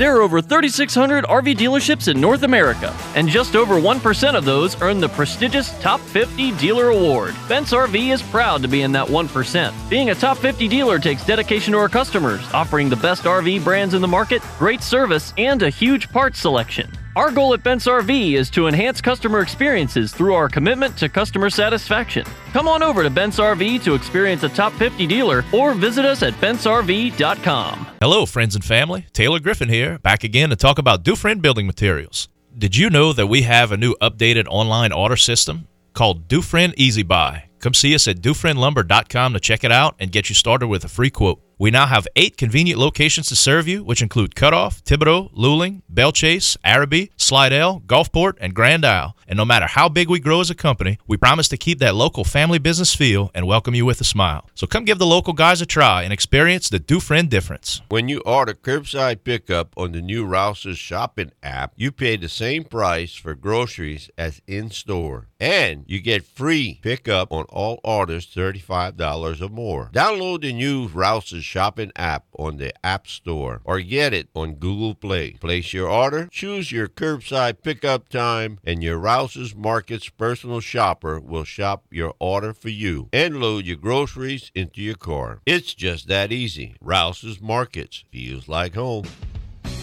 There 0.00 0.16
are 0.16 0.22
over 0.22 0.40
3,600 0.40 1.24
RV 1.26 1.58
dealerships 1.58 2.08
in 2.08 2.18
North 2.18 2.42
America, 2.42 2.96
and 3.14 3.28
just 3.28 3.54
over 3.54 3.74
1% 3.74 4.34
of 4.34 4.46
those 4.46 4.80
earn 4.80 4.98
the 4.98 5.10
prestigious 5.10 5.78
Top 5.82 6.00
50 6.00 6.52
Dealer 6.52 6.88
Award. 6.88 7.34
Bent's 7.50 7.74
RV 7.74 8.10
is 8.10 8.22
proud 8.22 8.62
to 8.62 8.68
be 8.68 8.80
in 8.80 8.92
that 8.92 9.06
1%. 9.06 9.90
Being 9.90 10.08
a 10.08 10.14
Top 10.14 10.38
50 10.38 10.68
dealer 10.68 10.98
takes 10.98 11.26
dedication 11.26 11.74
to 11.74 11.78
our 11.78 11.90
customers, 11.90 12.40
offering 12.54 12.88
the 12.88 12.96
best 12.96 13.24
RV 13.24 13.62
brands 13.62 13.92
in 13.92 14.00
the 14.00 14.08
market, 14.08 14.40
great 14.58 14.82
service, 14.82 15.34
and 15.36 15.62
a 15.62 15.68
huge 15.68 16.08
parts 16.08 16.38
selection. 16.38 16.90
Our 17.16 17.32
goal 17.32 17.54
at 17.54 17.64
Bent's 17.64 17.86
RV 17.88 18.34
is 18.34 18.50
to 18.50 18.68
enhance 18.68 19.00
customer 19.00 19.40
experiences 19.40 20.12
through 20.12 20.34
our 20.34 20.48
commitment 20.48 20.96
to 20.98 21.08
customer 21.08 21.50
satisfaction. 21.50 22.24
Come 22.52 22.68
on 22.68 22.84
over 22.84 23.02
to 23.02 23.10
Bent's 23.10 23.40
RV 23.40 23.82
to 23.82 23.94
experience 23.94 24.44
a 24.44 24.48
top 24.48 24.72
50 24.74 25.08
dealer 25.08 25.44
or 25.52 25.74
visit 25.74 26.04
us 26.04 26.22
at 26.22 26.34
bentsrv.com. 26.34 27.86
Hello, 28.00 28.26
friends 28.26 28.54
and 28.54 28.64
family. 28.64 29.06
Taylor 29.12 29.40
Griffin 29.40 29.68
here, 29.68 29.98
back 29.98 30.22
again 30.22 30.50
to 30.50 30.56
talk 30.56 30.78
about 30.78 31.02
Dufresne 31.02 31.40
Building 31.40 31.66
Materials. 31.66 32.28
Did 32.56 32.76
you 32.76 32.88
know 32.90 33.12
that 33.12 33.26
we 33.26 33.42
have 33.42 33.72
a 33.72 33.76
new 33.76 33.96
updated 34.00 34.46
online 34.48 34.92
order 34.92 35.16
system 35.16 35.66
called 35.94 36.28
Dufresne 36.28 36.74
Easy 36.76 37.02
Buy? 37.02 37.46
Come 37.58 37.74
see 37.74 37.92
us 37.92 38.06
at 38.06 38.20
dufresnelumber.com 38.20 39.32
to 39.32 39.40
check 39.40 39.64
it 39.64 39.72
out 39.72 39.96
and 39.98 40.12
get 40.12 40.28
you 40.28 40.36
started 40.36 40.68
with 40.68 40.84
a 40.84 40.88
free 40.88 41.10
quote. 41.10 41.42
We 41.60 41.70
now 41.70 41.84
have 41.84 42.08
eight 42.16 42.38
convenient 42.38 42.80
locations 42.80 43.28
to 43.28 43.36
serve 43.36 43.68
you, 43.68 43.84
which 43.84 44.00
include 44.00 44.34
Cutoff, 44.34 44.82
Thibodaux, 44.82 45.30
Luling, 45.34 45.82
Belle 45.90 46.10
Chasse, 46.10 46.56
Arabi, 46.64 47.12
Slidell, 47.18 47.82
Gulfport, 47.86 48.38
and 48.40 48.54
Grand 48.54 48.82
Isle. 48.82 49.14
And 49.28 49.36
no 49.36 49.44
matter 49.44 49.66
how 49.66 49.90
big 49.90 50.08
we 50.08 50.20
grow 50.20 50.40
as 50.40 50.48
a 50.48 50.54
company, 50.54 50.98
we 51.06 51.18
promise 51.18 51.48
to 51.48 51.58
keep 51.58 51.78
that 51.80 51.94
local 51.94 52.24
family 52.24 52.58
business 52.58 52.94
feel 52.94 53.30
and 53.34 53.46
welcome 53.46 53.74
you 53.74 53.84
with 53.84 54.00
a 54.00 54.04
smile. 54.04 54.48
So 54.54 54.66
come 54.66 54.86
give 54.86 54.98
the 54.98 55.04
local 55.04 55.34
guys 55.34 55.60
a 55.60 55.66
try 55.66 56.02
and 56.02 56.14
experience 56.14 56.70
the 56.70 56.78
Dufresne 56.78 57.28
difference. 57.28 57.82
When 57.90 58.08
you 58.08 58.20
order 58.20 58.54
curbside 58.54 59.22
pickup 59.22 59.74
on 59.76 59.92
the 59.92 60.00
new 60.00 60.24
Rouse's 60.24 60.78
shopping 60.78 61.30
app, 61.42 61.74
you 61.76 61.92
pay 61.92 62.16
the 62.16 62.30
same 62.30 62.64
price 62.64 63.14
for 63.14 63.34
groceries 63.34 64.10
as 64.16 64.40
in 64.46 64.70
store. 64.70 65.28
And 65.38 65.84
you 65.86 66.00
get 66.00 66.24
free 66.24 66.80
pickup 66.82 67.30
on 67.30 67.44
all 67.50 67.80
orders 67.84 68.26
$35 68.26 69.42
or 69.42 69.48
more. 69.50 69.90
Download 69.92 70.40
the 70.40 70.52
new 70.54 70.88
Rouse's 70.88 71.49
shopping 71.50 71.90
app 71.96 72.26
on 72.38 72.58
the 72.58 72.72
App 72.86 73.08
Store 73.08 73.60
or 73.64 73.80
get 73.80 74.14
it 74.14 74.28
on 74.34 74.54
Google 74.54 74.94
Play. 74.94 75.32
Place 75.32 75.72
your 75.72 75.88
order, 75.88 76.28
choose 76.30 76.70
your 76.70 76.86
curbside 76.86 77.62
pickup 77.62 78.08
time, 78.08 78.60
and 78.62 78.84
your 78.84 78.98
Rouse's 78.98 79.52
Markets 79.52 80.08
personal 80.08 80.60
shopper 80.60 81.18
will 81.18 81.42
shop 81.42 81.86
your 81.90 82.14
order 82.20 82.54
for 82.54 82.68
you 82.68 83.08
and 83.12 83.40
load 83.40 83.64
your 83.66 83.76
groceries 83.76 84.52
into 84.54 84.80
your 84.80 84.94
car. 84.94 85.40
It's 85.44 85.74
just 85.74 86.06
that 86.06 86.30
easy. 86.30 86.76
Rouse's 86.80 87.40
Markets 87.40 88.04
feels 88.12 88.48
like 88.48 88.74
home. 88.74 89.06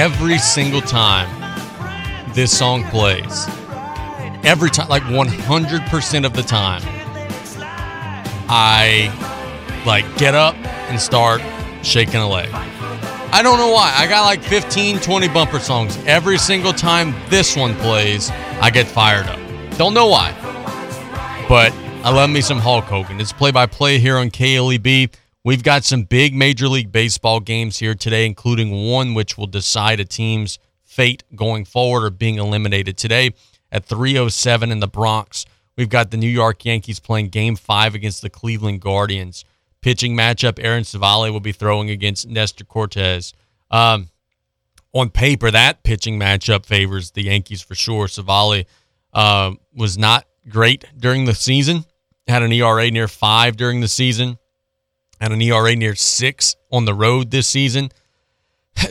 Every 0.00 0.38
single 0.38 0.80
time 0.80 1.28
this 2.32 2.56
song 2.56 2.82
plays, 2.84 3.46
every 4.42 4.70
time, 4.70 4.88
like 4.88 5.02
100% 5.02 6.24
of 6.24 6.32
the 6.32 6.42
time, 6.42 6.80
I 8.48 9.12
like 9.84 10.06
get 10.16 10.34
up 10.34 10.56
and 10.88 10.98
start 10.98 11.42
shaking 11.82 12.16
a 12.16 12.26
leg. 12.26 12.48
I 12.50 13.42
don't 13.42 13.58
know 13.58 13.72
why. 13.72 13.92
I 13.94 14.06
got 14.06 14.24
like 14.24 14.42
15, 14.42 15.00
20 15.00 15.28
bumper 15.28 15.58
songs. 15.58 15.98
Every 16.06 16.38
single 16.38 16.72
time 16.72 17.14
this 17.28 17.54
one 17.54 17.74
plays, 17.74 18.30
I 18.62 18.70
get 18.70 18.86
fired 18.86 19.26
up. 19.26 19.38
Don't 19.76 19.92
know 19.92 20.06
why. 20.06 20.32
But 21.46 21.74
I 22.04 22.10
love 22.10 22.30
me 22.30 22.40
some 22.40 22.58
Hulk 22.58 22.86
Hogan. 22.86 23.20
It's 23.20 23.34
play 23.34 23.50
by 23.50 23.66
play 23.66 23.98
here 23.98 24.16
on 24.16 24.30
KLEB. 24.30 25.12
We've 25.42 25.62
got 25.62 25.84
some 25.84 26.02
big 26.02 26.34
Major 26.34 26.68
League 26.68 26.92
Baseball 26.92 27.40
games 27.40 27.78
here 27.78 27.94
today, 27.94 28.26
including 28.26 28.90
one 28.90 29.14
which 29.14 29.38
will 29.38 29.46
decide 29.46 29.98
a 29.98 30.04
team's 30.04 30.58
fate 30.82 31.24
going 31.34 31.64
forward 31.64 32.04
or 32.04 32.10
being 32.10 32.36
eliminated 32.36 32.98
today 32.98 33.32
at 33.72 33.86
307 33.86 34.70
in 34.70 34.80
the 34.80 34.88
Bronx. 34.88 35.46
We've 35.78 35.88
got 35.88 36.10
the 36.10 36.18
New 36.18 36.28
York 36.28 36.66
Yankees 36.66 37.00
playing 37.00 37.28
game 37.28 37.56
five 37.56 37.94
against 37.94 38.20
the 38.20 38.28
Cleveland 38.28 38.82
Guardians. 38.82 39.46
Pitching 39.80 40.14
matchup, 40.14 40.58
Aaron 40.62 40.84
Civale 40.84 41.32
will 41.32 41.40
be 41.40 41.52
throwing 41.52 41.88
against 41.88 42.28
Nestor 42.28 42.64
Cortes. 42.64 43.32
Um, 43.70 44.10
on 44.92 45.08
paper, 45.08 45.50
that 45.50 45.82
pitching 45.84 46.18
matchup 46.20 46.66
favors 46.66 47.12
the 47.12 47.22
Yankees 47.22 47.62
for 47.62 47.74
sure. 47.74 48.08
Civale 48.08 48.66
uh, 49.14 49.52
was 49.74 49.96
not 49.96 50.26
great 50.50 50.84
during 50.98 51.24
the 51.24 51.34
season, 51.34 51.86
had 52.26 52.42
an 52.42 52.52
ERA 52.52 52.90
near 52.90 53.08
five 53.08 53.56
during 53.56 53.80
the 53.80 53.88
season, 53.88 54.36
had 55.20 55.32
an 55.32 55.42
ERA 55.42 55.76
near 55.76 55.94
six 55.94 56.56
on 56.72 56.84
the 56.84 56.94
road 56.94 57.30
this 57.30 57.46
season. 57.48 57.90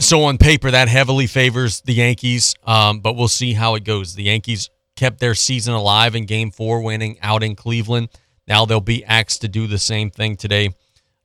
So 0.01 0.23
on 0.25 0.37
paper, 0.37 0.69
that 0.69 0.87
heavily 0.87 1.25
favors 1.25 1.81
the 1.81 1.93
Yankees, 1.93 2.53
um, 2.63 2.99
but 2.99 3.15
we'll 3.15 3.27
see 3.27 3.53
how 3.53 3.73
it 3.73 3.85
goes. 3.85 4.13
The 4.13 4.23
Yankees 4.23 4.69
kept 4.95 5.19
their 5.19 5.33
season 5.33 5.73
alive 5.73 6.13
in 6.15 6.25
Game 6.25 6.51
Four, 6.51 6.81
winning 6.81 7.17
out 7.21 7.41
in 7.41 7.55
Cleveland. 7.55 8.09
Now 8.45 8.65
they'll 8.65 8.81
be 8.81 9.03
asked 9.05 9.41
to 9.41 9.47
do 9.47 9.65
the 9.65 9.79
same 9.79 10.11
thing 10.11 10.35
today 10.35 10.75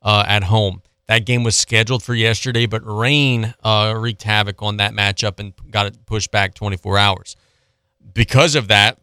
uh, 0.01 0.25
at 0.27 0.45
home. 0.45 0.83
That 1.09 1.27
game 1.27 1.43
was 1.43 1.57
scheduled 1.57 2.03
for 2.03 2.15
yesterday, 2.15 2.67
but 2.67 2.83
rain 2.85 3.55
uh, 3.63 3.95
wreaked 3.97 4.23
havoc 4.23 4.63
on 4.63 4.79
that 4.79 4.93
matchup 4.93 5.39
and 5.39 5.53
got 5.71 5.87
it 5.87 6.07
pushed 6.07 6.31
back 6.31 6.55
24 6.55 6.97
hours. 6.97 7.37
Because 8.15 8.55
of 8.55 8.69
that, 8.69 8.99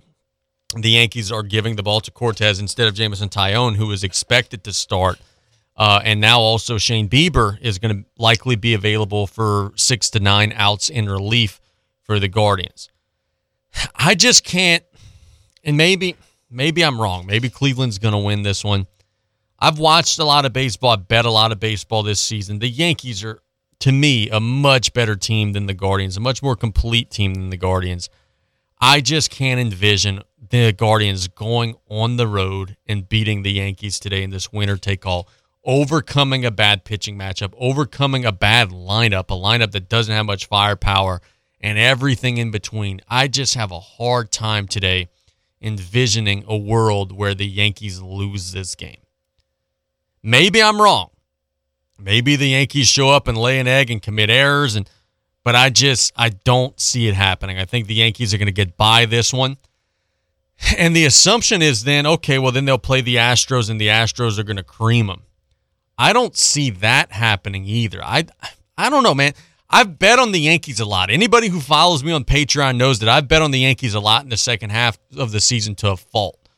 the 0.75 0.91
Yankees 0.91 1.31
are 1.31 1.43
giving 1.43 1.75
the 1.75 1.83
ball 1.83 1.99
to 2.01 2.11
Cortes 2.11 2.59
instead 2.59 2.87
of 2.87 2.95
Jameson 2.95 3.29
Taillon, 3.29 3.75
who 3.75 3.87
was 3.87 4.03
expected 4.03 4.63
to 4.63 4.73
start. 4.73 5.19
Uh, 5.75 6.01
and 6.03 6.19
now 6.19 6.39
also 6.39 6.77
Shane 6.77 7.09
Bieber 7.09 7.59
is 7.61 7.79
going 7.79 7.95
to 7.95 8.09
likely 8.17 8.55
be 8.55 8.73
available 8.73 9.25
for 9.25 9.71
six 9.75 10.09
to 10.11 10.19
nine 10.19 10.53
outs 10.55 10.89
in 10.89 11.09
relief 11.09 11.59
for 12.03 12.19
the 12.19 12.27
Guardians. 12.27 12.89
I 13.95 14.15
just 14.15 14.43
can't, 14.43 14.83
and 15.63 15.77
maybe 15.77 16.15
maybe 16.49 16.83
I'm 16.83 16.99
wrong. 16.99 17.25
Maybe 17.25 17.49
Cleveland's 17.49 17.97
going 17.97 18.13
to 18.13 18.19
win 18.19 18.43
this 18.43 18.63
one. 18.63 18.87
I've 19.57 19.79
watched 19.79 20.19
a 20.19 20.25
lot 20.25 20.45
of 20.45 20.53
baseball. 20.53 20.91
I 20.91 20.95
bet 20.95 21.25
a 21.25 21.31
lot 21.31 21.51
of 21.51 21.59
baseball 21.59 22.03
this 22.03 22.19
season. 22.19 22.59
The 22.59 22.67
Yankees 22.67 23.23
are, 23.23 23.41
to 23.79 23.91
me, 23.91 24.29
a 24.29 24.39
much 24.39 24.91
better 24.91 25.15
team 25.15 25.53
than 25.53 25.67
the 25.67 25.73
Guardians, 25.73 26.17
a 26.17 26.19
much 26.19 26.41
more 26.41 26.55
complete 26.55 27.11
team 27.11 27.35
than 27.35 27.49
the 27.49 27.57
Guardians. 27.57 28.09
I 28.79 29.01
just 29.01 29.29
can't 29.29 29.59
envision 29.59 30.23
the 30.49 30.73
Guardians 30.73 31.27
going 31.27 31.75
on 31.87 32.17
the 32.17 32.27
road 32.27 32.75
and 32.87 33.07
beating 33.07 33.43
the 33.43 33.51
Yankees 33.51 33.99
today 33.99 34.23
in 34.23 34.31
this 34.31 34.51
winner 34.51 34.77
take 34.77 35.05
all, 35.05 35.29
overcoming 35.63 36.45
a 36.45 36.51
bad 36.51 36.83
pitching 36.83 37.17
matchup, 37.17 37.53
overcoming 37.57 38.25
a 38.25 38.31
bad 38.31 38.69
lineup, 38.69 39.29
a 39.29 39.35
lineup 39.35 39.71
that 39.71 39.89
doesn't 39.89 40.13
have 40.13 40.25
much 40.25 40.47
firepower, 40.47 41.21
and 41.59 41.77
everything 41.77 42.37
in 42.37 42.51
between. 42.51 43.01
I 43.07 43.27
just 43.27 43.55
have 43.55 43.71
a 43.71 43.79
hard 43.79 44.31
time 44.31 44.67
today 44.67 45.09
envisioning 45.61 46.43
a 46.47 46.57
world 46.57 47.11
where 47.11 47.35
the 47.35 47.47
Yankees 47.47 48.01
lose 48.01 48.51
this 48.51 48.75
game. 48.75 48.97
Maybe 50.23 50.61
I'm 50.61 50.81
wrong. 50.81 51.09
Maybe 51.99 52.35
the 52.35 52.49
Yankees 52.49 52.87
show 52.87 53.09
up 53.09 53.27
and 53.27 53.37
lay 53.37 53.59
an 53.59 53.67
egg 53.67 53.91
and 53.91 54.01
commit 54.01 54.29
errors 54.29 54.75
and 54.75 54.89
but 55.43 55.55
I 55.55 55.69
just 55.69 56.13
I 56.15 56.29
don't 56.29 56.79
see 56.79 57.07
it 57.07 57.15
happening. 57.15 57.57
I 57.57 57.65
think 57.65 57.87
the 57.87 57.95
Yankees 57.95 58.33
are 58.33 58.37
going 58.37 58.47
to 58.47 58.51
get 58.51 58.77
by 58.77 59.05
this 59.05 59.33
one. 59.33 59.57
And 60.77 60.95
the 60.95 61.05
assumption 61.05 61.63
is 61.63 61.83
then 61.83 62.05
okay, 62.05 62.37
well 62.37 62.51
then 62.51 62.65
they'll 62.65 62.77
play 62.77 63.01
the 63.01 63.15
Astros 63.15 63.69
and 63.69 63.81
the 63.81 63.87
Astros 63.87 64.37
are 64.37 64.43
going 64.43 64.57
to 64.57 64.63
cream 64.63 65.07
them. 65.07 65.23
I 66.01 66.13
don't 66.13 66.35
see 66.35 66.71
that 66.71 67.11
happening 67.11 67.63
either. 67.65 68.03
I 68.03 68.25
I 68.75 68.89
don't 68.89 69.03
know, 69.03 69.13
man. 69.13 69.33
I've 69.69 69.99
bet 69.99 70.17
on 70.17 70.31
the 70.31 70.39
Yankees 70.39 70.79
a 70.79 70.85
lot. 70.85 71.11
Anybody 71.11 71.47
who 71.47 71.61
follows 71.61 72.03
me 72.03 72.11
on 72.11 72.23
Patreon 72.23 72.75
knows 72.75 72.97
that 72.99 73.09
I've 73.09 73.27
bet 73.27 73.43
on 73.43 73.51
the 73.51 73.59
Yankees 73.59 73.93
a 73.93 73.99
lot 73.99 74.23
in 74.23 74.29
the 74.29 74.35
second 74.35 74.71
half 74.71 74.97
of 75.15 75.31
the 75.31 75.39
season 75.39 75.75
to 75.75 75.91
a 75.91 75.97
fault 75.97 76.49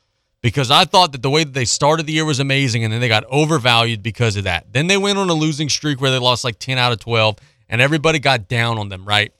because 0.42 0.72
I 0.72 0.86
thought 0.86 1.12
that 1.12 1.22
the 1.22 1.30
way 1.30 1.44
that 1.44 1.54
they 1.54 1.66
started 1.66 2.06
the 2.06 2.14
year 2.14 2.24
was 2.24 2.40
amazing 2.40 2.86
and 2.86 2.94
then 2.94 3.02
they 3.02 3.10
got 3.10 3.26
overvalued 3.26 4.02
because 4.02 4.38
of 4.38 4.46
that. 4.46 4.72
Then 4.72 4.88
they 4.88 4.96
went 4.96 5.18
on 5.18 5.30
a 5.30 5.34
losing 5.34 5.68
streak 5.68 6.00
where 6.00 6.10
they 6.10 6.20
lost 6.20 6.46
like 6.46 6.58
10 6.58 6.78
out 6.78 6.94
of 6.94 7.00
12 7.00 7.36
and 7.68 7.82
everybody 7.82 8.20
got 8.20 8.48
down 8.48 8.78
on 8.78 8.88
them, 8.88 9.04
right? 9.04 9.34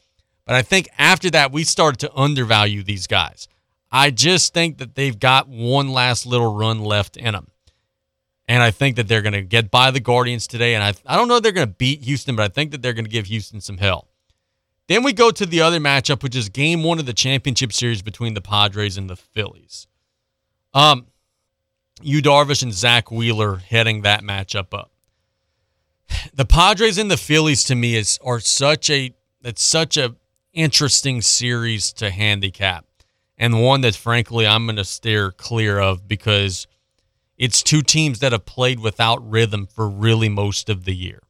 But 0.46 0.56
I 0.56 0.64
think 0.64 0.90
after 0.98 1.30
that, 1.30 1.54
we 1.54 1.64
started 1.64 2.02
to 2.02 2.14
undervalue 2.14 2.84
these 2.84 3.08
guys. 3.08 3.48
I 3.90 4.12
just 4.12 4.54
think 4.54 4.80
that 4.80 4.96
they've 4.96 5.18
got 5.18 5.48
one 5.48 5.88
last 5.94 6.26
little 6.26 6.54
run 6.54 6.84
left 6.84 7.16
in 7.16 7.32
them. 7.32 7.48
And 8.54 8.62
I 8.62 8.70
think 8.70 8.98
that 8.98 9.08
they're 9.08 9.24
going 9.24 9.34
to 9.34 9.42
get 9.42 9.72
by 9.72 9.90
the 9.90 10.00
Guardians 10.00 10.46
today. 10.46 10.76
And 10.76 10.84
I, 10.84 10.94
I 11.08 11.16
don't 11.16 11.28
know 11.28 11.40
they're 11.40 11.52
going 11.52 11.68
to 11.68 11.74
beat 11.74 12.04
Houston, 12.04 12.36
but 12.36 12.44
I 12.44 12.50
think 12.50 12.70
that 12.70 12.84
they're 12.84 12.94
going 12.94 13.04
to 13.04 13.10
give 13.10 13.26
Houston 13.26 13.60
some 13.62 13.80
hell. 13.80 14.10
Then 14.88 15.02
we 15.02 15.12
go 15.12 15.32
to 15.32 15.48
the 15.48 15.60
other 15.60 15.80
matchup, 15.80 16.22
which 16.22 16.36
is 16.36 16.50
game 16.50 16.84
one 16.84 17.00
of 17.00 17.08
the 17.08 17.14
championship 17.14 17.74
series 17.74 18.04
between 18.04 18.36
the 18.36 18.42
Padres 18.42 18.96
and 18.96 19.10
the 19.10 19.16
Phillies. 19.16 19.88
Um, 20.72 21.08
Yu 22.04 22.22
Darvish 22.22 22.62
and 22.62 22.72
Zack 22.72 23.10
Wheeler 23.10 23.56
heading 23.56 24.04
that 24.04 24.22
matchup 24.22 24.72
up. 24.72 24.92
The 26.36 26.46
Padres 26.46 27.00
and 27.00 27.10
the 27.10 27.18
Phillies 27.18 27.64
to 27.64 27.74
me 27.74 27.96
is 27.96 28.20
are 28.24 28.40
such 28.40 28.88
a 28.92 29.16
it's 29.44 29.64
such 29.64 29.98
a 29.98 30.16
interesting 30.54 31.24
series 31.24 31.92
to 31.94 32.12
handicap, 32.12 32.86
and 33.36 33.64
one 33.64 33.82
that 33.82 33.96
frankly 33.96 34.46
I'm 34.46 34.68
going 34.68 34.76
to 34.76 34.86
steer 34.86 35.32
clear 35.32 35.80
of 35.80 36.08
because 36.08 36.68
it's 37.38 37.64
two 37.64 37.82
teams 37.82 38.20
that 38.20 38.32
have 38.32 38.46
played 38.46 38.80
without 38.80 39.28
rhythm 39.30 39.68
for 39.68 39.90
really 39.90 40.30
most 40.30 40.70
of 40.70 40.86
the 40.86 40.96
year. 40.96 41.22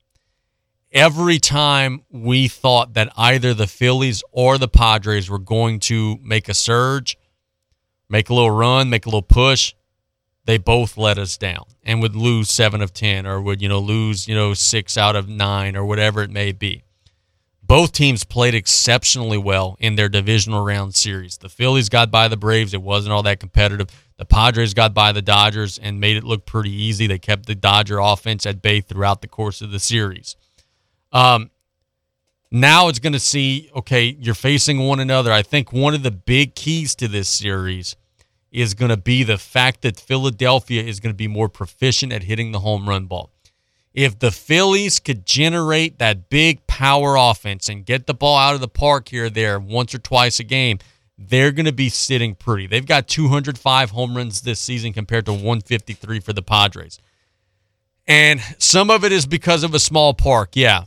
Every 0.91 1.39
time 1.39 2.03
we 2.11 2.47
thought 2.47 2.93
that 2.93 3.11
either 3.17 3.53
the 3.53 3.67
Phillies 3.67 4.23
or 4.31 4.57
the 4.57 4.67
Padres 4.67 5.29
were 5.29 5.39
going 5.39 5.79
to 5.81 6.17
make 6.21 6.47
a 6.47 6.53
surge, 6.53 7.17
make 8.09 8.29
a 8.29 8.33
little 8.33 8.51
run, 8.51 8.89
make 8.89 9.05
a 9.05 9.09
little 9.09 9.23
push, 9.23 9.73
they 10.45 10.57
both 10.57 10.97
let 10.97 11.17
us 11.17 11.37
down 11.37 11.65
and 11.83 12.01
would 12.01 12.15
lose 12.15 12.49
seven 12.49 12.81
of 12.81 12.93
10 12.93 13.25
or 13.25 13.41
would, 13.41 13.61
you 13.61 13.69
know, 13.69 13.79
lose, 13.79 14.27
you 14.27 14.35
know, 14.35 14.53
six 14.53 14.97
out 14.97 15.15
of 15.15 15.27
nine 15.27 15.75
or 15.75 15.85
whatever 15.85 16.21
it 16.21 16.29
may 16.29 16.51
be. 16.51 16.83
Both 17.63 17.93
teams 17.93 18.25
played 18.25 18.53
exceptionally 18.53 19.37
well 19.37 19.77
in 19.79 19.95
their 19.95 20.09
divisional 20.09 20.63
round 20.63 20.95
series. 20.95 21.37
The 21.37 21.49
Phillies 21.49 21.89
got 21.89 22.11
by 22.11 22.27
the 22.27 22.37
Braves. 22.37 22.73
It 22.73 22.81
wasn't 22.81 23.13
all 23.13 23.23
that 23.23 23.39
competitive. 23.39 23.87
The 24.17 24.25
Padres 24.25 24.73
got 24.73 24.93
by 24.93 25.11
the 25.11 25.21
Dodgers 25.21 25.77
and 25.77 25.99
made 25.99 26.17
it 26.17 26.23
look 26.23 26.45
pretty 26.45 26.71
easy. 26.71 27.07
They 27.07 27.19
kept 27.19 27.45
the 27.45 27.55
Dodger 27.55 27.99
offense 27.99 28.45
at 28.45 28.61
bay 28.61 28.81
throughout 28.81 29.21
the 29.21 29.27
course 29.27 29.61
of 29.61 29.71
the 29.71 29.79
series. 29.79 30.35
Um, 31.11 31.49
now 32.51 32.87
it's 32.87 32.99
going 32.99 33.13
to 33.13 33.19
see, 33.19 33.71
okay, 33.75 34.15
you're 34.19 34.35
facing 34.35 34.79
one 34.79 34.99
another. 34.99 35.31
I 35.31 35.41
think 35.41 35.73
one 35.73 35.95
of 35.95 36.03
the 36.03 36.11
big 36.11 36.53
keys 36.53 36.93
to 36.95 37.07
this 37.07 37.27
series 37.27 37.95
is 38.51 38.75
going 38.75 38.89
to 38.89 38.97
be 38.97 39.23
the 39.23 39.39
fact 39.39 39.81
that 39.81 39.99
Philadelphia 39.99 40.83
is 40.83 40.99
going 40.99 41.11
to 41.11 41.17
be 41.17 41.27
more 41.27 41.49
proficient 41.49 42.13
at 42.13 42.23
hitting 42.23 42.51
the 42.51 42.59
home 42.59 42.87
run 42.87 43.07
ball. 43.07 43.31
If 43.93 44.19
the 44.19 44.31
Phillies 44.31 44.99
could 44.99 45.25
generate 45.25 45.97
that 45.99 46.29
big 46.29 46.65
power 46.67 47.15
offense 47.15 47.69
and 47.69 47.85
get 47.85 48.05
the 48.05 48.13
ball 48.13 48.37
out 48.37 48.55
of 48.55 48.61
the 48.61 48.67
park 48.67 49.09
here 49.09 49.25
or 49.25 49.29
there 49.29 49.59
once 49.59 49.93
or 49.93 49.99
twice 49.99 50.39
a 50.39 50.43
game, 50.43 50.77
they're 51.29 51.51
going 51.51 51.65
to 51.65 51.73
be 51.73 51.89
sitting 51.89 52.35
pretty. 52.35 52.67
They've 52.67 52.85
got 52.85 53.07
205 53.07 53.91
home 53.91 54.15
runs 54.15 54.41
this 54.41 54.59
season 54.59 54.93
compared 54.93 55.25
to 55.25 55.31
153 55.33 56.19
for 56.19 56.33
the 56.33 56.41
Padres. 56.41 56.99
And 58.07 58.41
some 58.57 58.89
of 58.89 59.03
it 59.03 59.11
is 59.11 59.25
because 59.25 59.63
of 59.63 59.73
a 59.73 59.79
small 59.79 60.13
park, 60.13 60.55
yeah. 60.55 60.83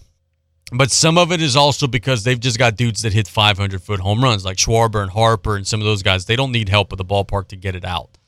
But 0.72 0.90
some 0.90 1.16
of 1.16 1.30
it 1.30 1.40
is 1.40 1.54
also 1.56 1.86
because 1.86 2.24
they've 2.24 2.40
just 2.40 2.58
got 2.58 2.76
dudes 2.76 3.02
that 3.02 3.12
hit 3.12 3.28
500 3.28 3.82
foot 3.82 4.00
home 4.00 4.22
runs, 4.22 4.44
like 4.44 4.56
Schwarber 4.56 5.02
and 5.02 5.10
Harper 5.10 5.56
and 5.56 5.66
some 5.66 5.80
of 5.80 5.86
those 5.86 6.02
guys. 6.02 6.26
They 6.26 6.36
don't 6.36 6.52
need 6.52 6.68
help 6.68 6.90
with 6.90 6.98
the 6.98 7.04
ballpark 7.04 7.48
to 7.48 7.56
get 7.56 7.76
it 7.76 7.84
out. 7.84 8.18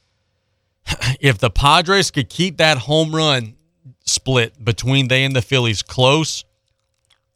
if 1.20 1.38
the 1.38 1.50
Padres 1.50 2.10
could 2.10 2.28
keep 2.28 2.58
that 2.58 2.78
home 2.78 3.14
run 3.14 3.56
split 4.04 4.64
between 4.64 5.08
they 5.08 5.24
and 5.24 5.34
the 5.34 5.42
Phillies 5.42 5.82
close, 5.82 6.44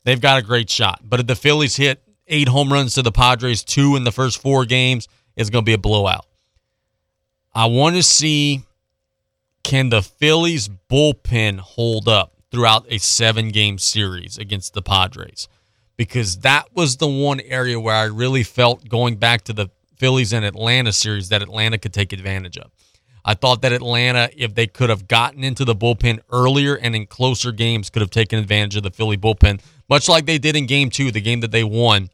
they've 0.04 0.20
got 0.20 0.38
a 0.38 0.42
great 0.42 0.70
shot. 0.70 1.00
But 1.02 1.20
if 1.20 1.26
the 1.26 1.36
Phillies 1.36 1.76
hit 1.76 2.02
eight 2.32 2.48
home 2.48 2.72
runs 2.72 2.94
to 2.94 3.02
the 3.02 3.12
Padres, 3.12 3.62
two 3.62 3.94
in 3.94 4.04
the 4.04 4.12
first 4.12 4.40
four 4.40 4.64
games, 4.64 5.06
it's 5.36 5.50
going 5.50 5.64
to 5.64 5.68
be 5.68 5.74
a 5.74 5.78
blowout. 5.78 6.26
I 7.54 7.66
want 7.66 7.96
to 7.96 8.02
see 8.02 8.64
can 9.62 9.90
the 9.90 10.02
Phillies 10.02 10.68
bullpen 10.90 11.60
hold 11.60 12.08
up? 12.08 12.32
throughout 12.52 12.84
a 12.90 12.98
seven 12.98 13.48
game 13.48 13.78
series 13.78 14.38
against 14.38 14.74
the 14.74 14.82
Padres 14.82 15.48
because 15.96 16.40
that 16.40 16.68
was 16.74 16.98
the 16.98 17.08
one 17.08 17.40
area 17.40 17.80
where 17.80 17.94
I 17.94 18.04
really 18.04 18.42
felt 18.42 18.88
going 18.88 19.16
back 19.16 19.42
to 19.44 19.52
the 19.52 19.70
Phillies 19.96 20.32
and 20.32 20.44
Atlanta 20.44 20.92
series 20.92 21.30
that 21.30 21.42
Atlanta 21.42 21.78
could 21.78 21.94
take 21.94 22.12
advantage 22.12 22.58
of. 22.58 22.70
I 23.24 23.34
thought 23.34 23.62
that 23.62 23.72
Atlanta, 23.72 24.28
if 24.36 24.54
they 24.54 24.66
could 24.66 24.90
have 24.90 25.08
gotten 25.08 25.44
into 25.44 25.64
the 25.64 25.76
bullpen 25.76 26.20
earlier 26.30 26.76
and 26.76 26.94
in 26.94 27.06
closer 27.06 27.52
games, 27.52 27.88
could 27.88 28.02
have 28.02 28.10
taken 28.10 28.38
advantage 28.38 28.76
of 28.76 28.82
the 28.82 28.90
Philly 28.90 29.16
bullpen, 29.16 29.60
much 29.88 30.08
like 30.08 30.26
they 30.26 30.38
did 30.38 30.56
in 30.56 30.66
game 30.66 30.90
two, 30.90 31.10
the 31.10 31.20
game 31.20 31.40
that 31.40 31.52
they 31.52 31.64
won. 31.64 32.10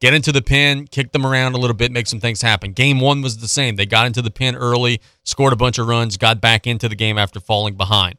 Get 0.00 0.12
into 0.12 0.30
the 0.30 0.42
pen, 0.42 0.86
kick 0.86 1.12
them 1.12 1.24
around 1.24 1.54
a 1.54 1.58
little 1.58 1.76
bit, 1.76 1.90
make 1.90 2.06
some 2.06 2.20
things 2.20 2.42
happen. 2.42 2.72
Game 2.72 3.00
one 3.00 3.22
was 3.22 3.38
the 3.38 3.48
same. 3.48 3.76
They 3.76 3.86
got 3.86 4.06
into 4.06 4.20
the 4.20 4.30
pen 4.30 4.54
early, 4.54 5.00
scored 5.24 5.54
a 5.54 5.56
bunch 5.56 5.78
of 5.78 5.86
runs, 5.86 6.18
got 6.18 6.40
back 6.40 6.66
into 6.66 6.88
the 6.88 6.94
game 6.94 7.16
after 7.16 7.40
falling 7.40 7.76
behind. 7.76 8.16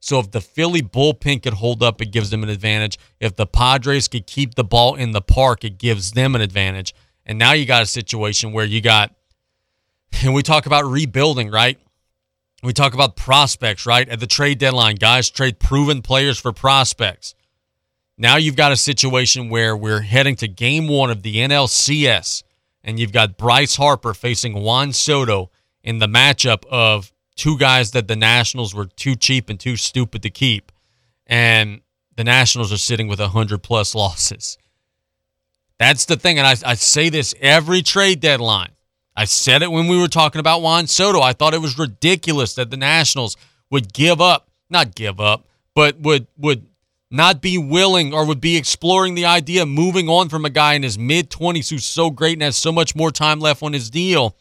So 0.00 0.18
if 0.18 0.32
the 0.32 0.42
Philly 0.42 0.82
bullpen 0.82 1.42
could 1.42 1.54
hold 1.54 1.82
up, 1.82 2.02
it 2.02 2.12
gives 2.12 2.28
them 2.28 2.42
an 2.42 2.50
advantage. 2.50 2.98
If 3.20 3.36
the 3.36 3.46
Padres 3.46 4.06
could 4.06 4.26
keep 4.26 4.54
the 4.54 4.64
ball 4.64 4.96
in 4.96 5.12
the 5.12 5.22
park, 5.22 5.64
it 5.64 5.78
gives 5.78 6.12
them 6.12 6.34
an 6.34 6.42
advantage. 6.42 6.94
And 7.24 7.38
now 7.38 7.52
you 7.52 7.64
got 7.64 7.82
a 7.82 7.86
situation 7.86 8.52
where 8.52 8.66
you 8.66 8.82
got 8.82 9.14
and 10.22 10.34
we 10.34 10.42
talk 10.42 10.66
about 10.66 10.84
rebuilding, 10.84 11.50
right? 11.50 11.78
We 12.62 12.72
talk 12.72 12.94
about 12.94 13.16
prospects, 13.16 13.84
right? 13.84 14.08
At 14.08 14.20
the 14.20 14.26
trade 14.26 14.58
deadline, 14.58 14.96
guys 14.96 15.28
trade 15.28 15.58
proven 15.58 16.02
players 16.02 16.38
for 16.38 16.52
prospects. 16.52 17.34
Now 18.16 18.36
you've 18.36 18.56
got 18.56 18.72
a 18.72 18.76
situation 18.76 19.48
where 19.48 19.76
we're 19.76 20.02
heading 20.02 20.36
to 20.36 20.48
game 20.48 20.86
one 20.86 21.10
of 21.10 21.22
the 21.22 21.36
NLCS, 21.36 22.44
and 22.84 22.98
you've 22.98 23.12
got 23.12 23.36
Bryce 23.36 23.76
Harper 23.76 24.14
facing 24.14 24.54
Juan 24.54 24.92
Soto 24.92 25.50
in 25.82 25.98
the 25.98 26.06
matchup 26.06 26.64
of 26.66 27.12
two 27.34 27.58
guys 27.58 27.90
that 27.90 28.06
the 28.06 28.16
Nationals 28.16 28.74
were 28.74 28.86
too 28.86 29.16
cheap 29.16 29.50
and 29.50 29.58
too 29.58 29.76
stupid 29.76 30.22
to 30.22 30.30
keep. 30.30 30.70
And 31.26 31.80
the 32.16 32.24
Nationals 32.24 32.72
are 32.72 32.78
sitting 32.78 33.08
with 33.08 33.18
100 33.18 33.62
plus 33.62 33.94
losses. 33.94 34.58
That's 35.78 36.04
the 36.04 36.16
thing. 36.16 36.38
And 36.38 36.46
I, 36.46 36.54
I 36.64 36.74
say 36.74 37.08
this 37.08 37.34
every 37.40 37.82
trade 37.82 38.20
deadline. 38.20 38.70
I 39.16 39.24
said 39.24 39.62
it 39.62 39.70
when 39.70 39.88
we 39.88 40.00
were 40.00 40.08
talking 40.08 40.40
about 40.40 40.62
Juan 40.62 40.86
Soto. 40.86 41.20
I 41.20 41.32
thought 41.32 41.54
it 41.54 41.60
was 41.60 41.78
ridiculous 41.78 42.54
that 42.54 42.70
the 42.70 42.76
Nationals 42.76 43.36
would 43.70 43.92
give 43.92 44.20
up, 44.20 44.50
not 44.70 44.94
give 44.94 45.20
up, 45.20 45.46
but 45.74 46.00
would 46.00 46.26
would 46.36 46.66
not 47.14 47.40
be 47.40 47.56
willing 47.56 48.12
or 48.12 48.26
would 48.26 48.40
be 48.40 48.56
exploring 48.56 49.14
the 49.14 49.24
idea 49.24 49.62
of 49.62 49.68
moving 49.68 50.08
on 50.08 50.28
from 50.28 50.44
a 50.44 50.50
guy 50.50 50.74
in 50.74 50.82
his 50.82 50.98
mid 50.98 51.30
20s 51.30 51.70
who's 51.70 51.84
so 51.84 52.10
great 52.10 52.32
and 52.32 52.42
has 52.42 52.56
so 52.56 52.72
much 52.72 52.96
more 52.96 53.12
time 53.12 53.38
left 53.38 53.62
on 53.62 53.72
his 53.72 53.88
deal 53.88 54.36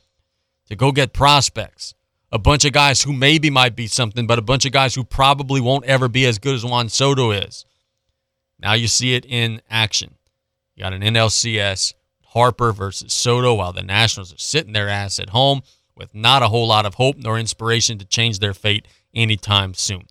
to 0.67 0.75
go 0.75 0.91
get 0.91 1.13
prospects. 1.13 1.93
A 2.31 2.39
bunch 2.39 2.65
of 2.65 2.73
guys 2.73 3.03
who 3.03 3.13
maybe 3.13 3.51
might 3.51 3.75
be 3.75 3.85
something, 3.85 4.25
but 4.25 4.39
a 4.39 4.41
bunch 4.41 4.65
of 4.65 4.71
guys 4.71 4.95
who 4.95 5.03
probably 5.03 5.61
won't 5.61 5.85
ever 5.85 6.07
be 6.07 6.25
as 6.25 6.39
good 6.39 6.55
as 6.55 6.65
Juan 6.65 6.89
Soto 6.89 7.29
is. 7.29 7.63
Now 8.59 8.73
you 8.73 8.87
see 8.87 9.13
it 9.13 9.25
in 9.27 9.61
action. 9.69 10.15
You 10.75 10.83
got 10.83 10.93
an 10.93 11.03
NLCS 11.03 11.93
Harper 12.29 12.71
versus 12.71 13.13
Soto 13.13 13.53
while 13.53 13.71
the 13.71 13.83
Nationals 13.83 14.33
are 14.33 14.39
sitting 14.39 14.73
their 14.73 14.89
ass 14.89 15.19
at 15.19 15.29
home 15.29 15.61
with 15.95 16.15
not 16.15 16.41
a 16.41 16.47
whole 16.47 16.67
lot 16.67 16.87
of 16.87 16.95
hope 16.95 17.17
nor 17.17 17.37
inspiration 17.37 17.99
to 17.99 18.05
change 18.05 18.39
their 18.39 18.55
fate 18.55 18.87
anytime 19.13 19.75
soon. 19.75 20.07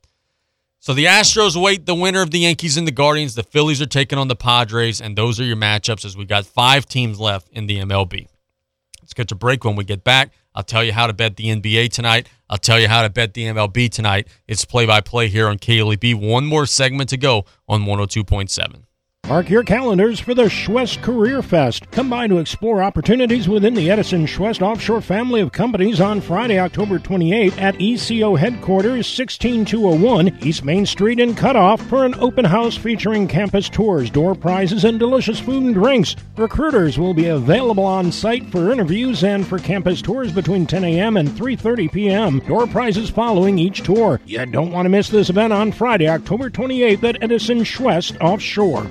So 0.83 0.95
the 0.95 1.05
Astros 1.05 1.55
wait 1.55 1.87
the 1.87 1.95
winner 1.95 2.23
of 2.23 2.33
the 2.33 2.41
Yankees 2.41 2.77
and 2.77 2.89
the 2.89 2.91
Guardians. 2.91 3.37
The 3.37 3.45
Phillies 3.45 3.81
are 3.81 3.87
taking 3.87 4.19
on 4.19 4.27
the 4.27 4.35
Padres, 4.35 5.01
and 5.01 5.15
those 5.15 5.39
are 5.39 5.45
your 5.45 5.55
matchups 5.55 6.05
as 6.05 6.17
we 6.17 6.25
got 6.25 6.45
five 6.45 6.87
teams 6.87 7.21
left 7.21 7.49
in 7.51 7.67
the 7.69 7.79
MLB. 7.79 8.27
Let's 9.01 9.15
get 9.15 9.29
to 9.29 9.37
break 9.37 9.65
when 9.65 9.77
we 9.77 9.85
get 9.85 10.03
back. 10.03 10.33
I'll 10.57 10.65
tell 10.65 10.83
you 10.83 10.93
how 10.93 11.07
to 11.07 11.13
bet 11.13 11.37
the 11.37 11.55
NBA 11.55 11.93
tonight. 11.93 12.29
I'll 12.51 12.59
tell 12.59 12.81
you 12.81 12.89
how 12.89 13.03
to 13.03 13.11
bet 13.11 13.33
the 13.35 13.45
MLB 13.45 13.93
tonight. 13.93 14.27
It's 14.49 14.65
play 14.65 14.85
by 14.85 15.01
play 15.01 15.29
here 15.29 15.47
on 15.47 15.59
KLEB. 15.59 16.17
One 16.17 16.47
more 16.47 16.67
segment 16.67 17.11
to 17.11 17.17
go 17.17 17.45
on 17.69 17.83
102.7. 17.83 18.83
Mark 19.29 19.49
your 19.49 19.63
calendars 19.63 20.19
for 20.19 20.35
the 20.35 20.49
Chouest 20.49 21.01
Career 21.01 21.43
Fest. 21.43 21.89
Come 21.93 22.11
by 22.11 22.27
to 22.27 22.39
explore 22.39 22.83
opportunities 22.83 23.49
within 23.49 23.73
the 23.73 23.89
Edison 23.89 24.27
Chouest 24.27 24.63
offshore 24.63 25.01
family 25.01 25.41
of 25.41 25.53
companies 25.53 26.01
on 26.01 26.21
Friday, 26.21 26.59
October 26.59 26.99
28 26.99 27.57
at 27.57 27.81
ECO 27.81 28.35
headquarters, 28.35 29.07
16201 29.07 30.37
East 30.43 30.65
Main 30.65 30.85
Street 30.85 31.21
in 31.21 31.37
Cutoff 31.37 31.81
for 31.89 32.05
an 32.05 32.17
open 32.17 32.45
house 32.45 32.77
featuring 32.77 33.29
campus 33.29 33.69
tours, 33.69 34.11
door 34.11 34.35
prizes, 34.35 34.85
and 34.85 34.99
delicious 34.99 35.39
food 35.39 35.63
and 35.63 35.75
drinks. 35.75 36.17
Recruiters 36.37 36.99
will 36.99 37.15
be 37.15 37.29
available 37.29 37.85
on 37.85 38.11
site 38.11 38.51
for 38.51 38.73
interviews 38.73 39.23
and 39.23 39.47
for 39.47 39.61
campus 39.61 40.03
tours 40.03 40.33
between 40.33 40.67
10 40.67 40.83
a.m. 40.83 41.17
and 41.17 41.29
3:30 41.29 41.93
p.m. 41.93 42.41
Door 42.41 42.67
prizes 42.67 43.09
following 43.09 43.57
each 43.57 43.83
tour. 43.83 44.21
You 44.27 44.45
don't 44.47 44.73
want 44.73 44.85
to 44.85 44.91
miss 44.91 45.09
this 45.09 45.31
event 45.31 45.53
on 45.53 45.71
Friday, 45.71 46.09
October 46.09 46.51
28th 46.51 47.05
at 47.05 47.23
Edison 47.23 47.61
Chouest 47.61 48.21
offshore. 48.21 48.91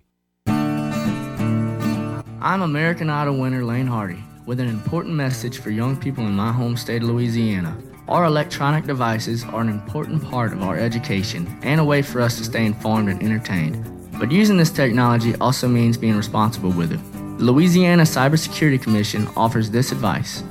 I'm 2.43 2.63
American 2.63 3.07
Idol 3.07 3.37
winner 3.37 3.63
Laine 3.63 3.85
Hardy 3.85 4.23
with 4.47 4.59
an 4.59 4.67
important 4.67 5.13
message 5.13 5.59
for 5.59 5.69
young 5.69 5.95
people 5.95 6.25
in 6.25 6.33
my 6.33 6.51
home 6.51 6.75
state 6.75 7.03
of 7.03 7.09
Louisiana. 7.09 7.77
Our 8.07 8.25
electronic 8.25 8.85
devices 8.85 9.43
are 9.43 9.61
an 9.61 9.69
important 9.69 10.23
part 10.23 10.51
of 10.51 10.63
our 10.63 10.75
education 10.75 11.55
and 11.61 11.79
a 11.79 11.85
way 11.85 12.01
for 12.01 12.19
us 12.19 12.39
to 12.39 12.43
stay 12.43 12.65
informed 12.65 13.09
and 13.09 13.21
entertained. 13.21 13.85
But 14.19 14.31
using 14.31 14.57
this 14.57 14.71
technology 14.71 15.35
also 15.35 15.67
means 15.67 15.97
being 15.97 16.17
responsible 16.17 16.71
with 16.71 16.91
it. 16.91 16.99
The 17.37 17.43
Louisiana 17.43 18.03
Cybersecurity 18.03 18.81
Commission 18.81 19.27
offers 19.37 19.69
this 19.69 19.91
advice 19.91 20.43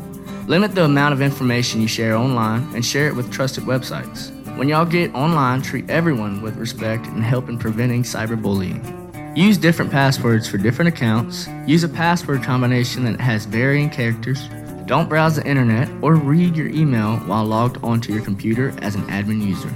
limit 0.47 0.77
the 0.77 0.85
amount 0.85 1.12
of 1.12 1.21
information 1.21 1.81
you 1.81 1.89
share 1.89 2.15
online 2.15 2.73
and 2.73 2.87
share 2.87 3.09
it 3.09 3.17
with 3.17 3.33
trusted 3.33 3.65
websites. 3.65 4.31
When 4.57 4.69
y'all 4.69 4.87
get 4.87 5.12
online, 5.12 5.61
treat 5.61 5.91
everyone 5.91 6.41
with 6.41 6.57
respect 6.57 7.07
and 7.07 7.25
help 7.25 7.49
in 7.49 7.59
preventing 7.59 8.05
cyberbullying. 8.05 8.99
Use 9.35 9.57
different 9.57 9.90
passwords 9.93 10.48
for 10.48 10.59
different 10.59 10.89
accounts. 10.89 11.48
Use 11.65 11.85
a 11.85 11.89
password 11.89 12.43
combination 12.43 13.05
that 13.05 13.20
has 13.20 13.44
varying 13.44 13.89
characters. 13.89 14.48
Don't 14.86 15.09
browse 15.09 15.36
the 15.36 15.47
internet 15.47 15.89
or 16.02 16.16
read 16.16 16.57
your 16.57 16.66
email 16.66 17.19
while 17.19 17.44
logged 17.44 17.78
onto 17.85 18.12
your 18.12 18.24
computer 18.24 18.74
as 18.82 18.97
an 18.97 19.02
admin 19.02 19.40
user. 19.40 19.73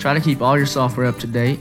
Try 0.00 0.14
to 0.14 0.20
keep 0.20 0.42
all 0.42 0.56
your 0.56 0.66
software 0.66 1.06
up 1.06 1.20
to 1.20 1.28
date. 1.28 1.60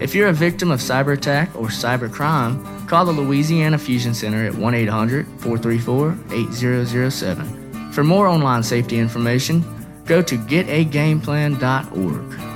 If 0.00 0.14
you're 0.14 0.28
a 0.28 0.32
victim 0.32 0.70
of 0.70 0.80
cyber 0.80 1.12
attack 1.12 1.54
or 1.54 1.66
cyber 1.66 2.10
crime, 2.10 2.86
call 2.86 3.04
the 3.04 3.12
Louisiana 3.12 3.76
Fusion 3.76 4.14
Center 4.14 4.46
at 4.46 4.54
1 4.54 4.74
800 4.74 5.26
434 5.40 6.16
8007. 6.32 7.92
For 7.92 8.04
more 8.04 8.26
online 8.26 8.62
safety 8.62 8.98
information, 8.98 9.62
go 10.06 10.22
to 10.22 10.38
getagameplan.org. 10.38 12.55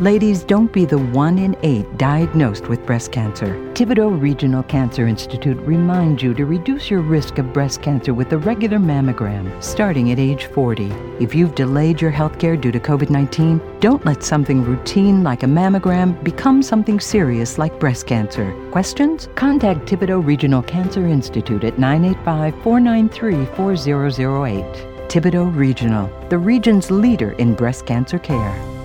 Ladies, 0.00 0.44
don't 0.44 0.70
be 0.74 0.84
the 0.84 0.98
one 0.98 1.38
in 1.38 1.56
eight 1.62 1.96
diagnosed 1.96 2.68
with 2.68 2.84
breast 2.84 3.12
cancer. 3.12 3.54
Thibodaux 3.72 4.20
Regional 4.20 4.62
Cancer 4.62 5.06
Institute 5.06 5.56
reminds 5.60 6.22
you 6.22 6.34
to 6.34 6.44
reduce 6.44 6.90
your 6.90 7.00
risk 7.00 7.38
of 7.38 7.50
breast 7.54 7.80
cancer 7.80 8.12
with 8.12 8.30
a 8.34 8.36
regular 8.36 8.76
mammogram 8.76 9.50
starting 9.62 10.12
at 10.12 10.18
age 10.18 10.44
40. 10.46 10.92
If 11.18 11.34
you've 11.34 11.54
delayed 11.54 12.02
your 12.02 12.10
health 12.10 12.38
care 12.38 12.58
due 12.58 12.72
to 12.72 12.78
COVID 12.78 13.08
19, 13.08 13.58
don't 13.80 14.04
let 14.04 14.22
something 14.22 14.62
routine 14.62 15.24
like 15.24 15.44
a 15.44 15.46
mammogram 15.46 16.22
become 16.22 16.62
something 16.62 17.00
serious 17.00 17.56
like 17.56 17.80
breast 17.80 18.06
cancer. 18.06 18.54
Questions? 18.70 19.30
Contact 19.34 19.86
Thibodaux 19.86 20.22
Regional 20.22 20.62
Cancer 20.62 21.06
Institute 21.06 21.64
at 21.64 21.78
985 21.78 22.62
493 22.62 23.46
4008. 23.56 25.08
Thibodaux 25.08 25.56
Regional, 25.56 26.10
the 26.28 26.36
region's 26.36 26.90
leader 26.90 27.32
in 27.32 27.54
breast 27.54 27.86
cancer 27.86 28.18
care 28.18 28.75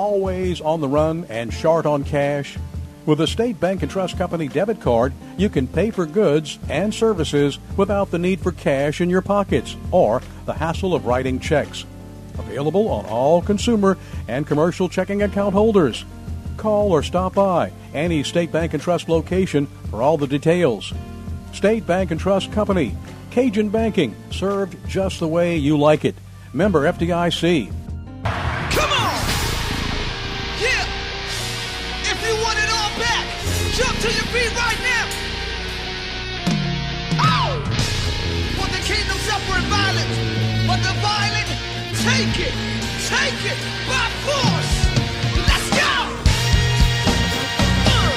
always 0.00 0.62
on 0.62 0.80
the 0.80 0.88
run 0.88 1.26
and 1.28 1.52
short 1.52 1.84
on 1.84 2.02
cash? 2.02 2.56
With 3.04 3.20
a 3.20 3.26
State 3.26 3.60
Bank 3.60 3.82
and 3.82 3.90
Trust 3.90 4.16
Company 4.16 4.48
debit 4.48 4.80
card, 4.80 5.12
you 5.36 5.50
can 5.50 5.68
pay 5.68 5.90
for 5.90 6.06
goods 6.06 6.58
and 6.70 6.94
services 6.94 7.58
without 7.76 8.10
the 8.10 8.18
need 8.18 8.40
for 8.40 8.50
cash 8.50 9.02
in 9.02 9.10
your 9.10 9.20
pockets 9.20 9.76
or 9.90 10.22
the 10.46 10.54
hassle 10.54 10.94
of 10.94 11.04
writing 11.04 11.38
checks. 11.38 11.84
Available 12.38 12.88
on 12.88 13.04
all 13.04 13.42
consumer 13.42 13.98
and 14.26 14.46
commercial 14.46 14.88
checking 14.88 15.20
account 15.22 15.52
holders. 15.52 16.06
Call 16.56 16.92
or 16.92 17.02
stop 17.02 17.34
by 17.34 17.70
any 17.92 18.22
State 18.22 18.50
Bank 18.50 18.72
and 18.72 18.82
Trust 18.82 19.06
location 19.10 19.66
for 19.90 20.00
all 20.00 20.16
the 20.16 20.26
details. 20.26 20.94
State 21.52 21.86
Bank 21.86 22.10
and 22.10 22.18
Trust 22.18 22.52
Company, 22.52 22.96
Cajun 23.32 23.68
Banking, 23.68 24.16
served 24.30 24.78
just 24.88 25.20
the 25.20 25.28
way 25.28 25.58
you 25.58 25.76
like 25.76 26.06
it. 26.06 26.14
Member 26.54 26.90
FDIC. 26.90 27.89
Take 42.10 42.40
it, 42.40 42.54
take 43.06 43.40
it 43.46 43.58
by 43.86 44.10
force. 44.24 44.72
Let's 45.46 45.70
go! 45.70 45.92
Uh. 47.86 48.16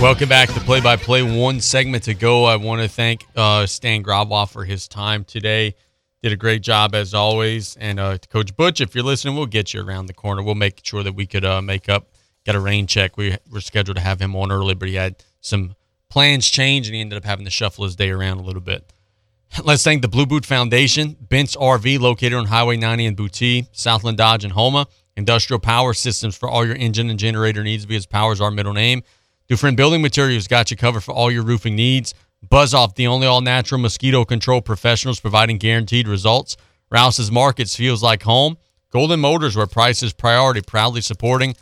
Welcome 0.00 0.28
back 0.30 0.48
to 0.54 0.60
Play 0.60 0.80
by 0.80 0.96
Play. 0.96 1.22
One 1.22 1.60
segment 1.60 2.04
to 2.04 2.14
go. 2.14 2.44
I 2.44 2.56
want 2.56 2.80
to 2.80 2.88
thank 2.88 3.26
uh, 3.36 3.66
Stan 3.66 4.02
Gravois 4.02 4.46
for 4.46 4.64
his 4.64 4.88
time 4.88 5.24
today. 5.24 5.74
Did 6.22 6.32
a 6.32 6.36
great 6.36 6.62
job 6.62 6.94
as 6.94 7.12
always. 7.12 7.76
And 7.76 8.00
uh, 8.00 8.16
Coach 8.30 8.56
Butch, 8.56 8.80
if 8.80 8.94
you're 8.94 9.04
listening, 9.04 9.36
we'll 9.36 9.44
get 9.46 9.74
you 9.74 9.82
around 9.86 10.06
the 10.06 10.14
corner. 10.14 10.42
We'll 10.42 10.54
make 10.54 10.80
sure 10.82 11.02
that 11.02 11.14
we 11.14 11.26
could 11.26 11.44
uh, 11.44 11.60
make 11.60 11.90
up, 11.90 12.14
get 12.46 12.54
a 12.54 12.60
rain 12.60 12.86
check. 12.86 13.18
We 13.18 13.36
were 13.50 13.60
scheduled 13.60 13.98
to 13.98 14.02
have 14.02 14.20
him 14.20 14.34
on 14.34 14.50
early, 14.50 14.74
but 14.74 14.88
he 14.88 14.94
had 14.94 15.22
some 15.42 15.74
plans 16.14 16.48
change 16.48 16.86
and 16.86 16.94
he 16.94 17.00
ended 17.00 17.16
up 17.16 17.24
having 17.24 17.44
to 17.44 17.50
shuffle 17.50 17.82
his 17.82 17.96
day 17.96 18.08
around 18.08 18.38
a 18.38 18.42
little 18.42 18.60
bit. 18.60 18.92
Let's 19.64 19.82
thank 19.82 20.00
the 20.00 20.06
Blue 20.06 20.26
Boot 20.26 20.46
Foundation, 20.46 21.16
Bent's 21.20 21.56
RV 21.56 21.98
located 21.98 22.34
on 22.34 22.46
Highway 22.46 22.76
90 22.76 23.06
in 23.06 23.16
Boutte, 23.16 23.66
Southland 23.72 24.16
Dodge 24.16 24.44
and 24.44 24.52
Houma, 24.52 24.86
Industrial 25.16 25.58
Power 25.58 25.92
Systems 25.92 26.36
for 26.36 26.48
all 26.48 26.64
your 26.64 26.76
engine 26.76 27.10
and 27.10 27.18
generator 27.18 27.64
needs 27.64 27.84
because 27.84 28.06
power 28.06 28.32
is 28.32 28.40
our 28.40 28.52
middle 28.52 28.72
name. 28.72 29.02
Dufresne 29.48 29.74
Building 29.74 30.02
Materials 30.02 30.46
got 30.46 30.70
you 30.70 30.76
covered 30.76 31.02
for 31.02 31.12
all 31.12 31.32
your 31.32 31.42
roofing 31.42 31.74
needs. 31.74 32.14
Buzz 32.48 32.74
Off, 32.74 32.94
the 32.94 33.08
only 33.08 33.26
all 33.26 33.40
natural 33.40 33.80
mosquito 33.80 34.24
control 34.24 34.62
professionals 34.62 35.18
providing 35.18 35.58
guaranteed 35.58 36.06
results. 36.06 36.56
Rouse's 36.92 37.32
Markets 37.32 37.74
feels 37.74 38.04
like 38.04 38.22
home. 38.22 38.56
Golden 38.90 39.18
Motors, 39.18 39.56
where 39.56 39.66
price 39.66 40.00
is 40.04 40.12
priority, 40.12 40.60
proudly 40.62 41.00
supporting 41.00 41.56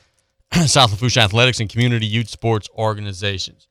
South 0.66 0.90
Lafourche 0.90 1.16
Athletics 1.16 1.58
and 1.58 1.70
community 1.70 2.04
youth 2.04 2.28
sports 2.28 2.68
organizations. 2.76 3.66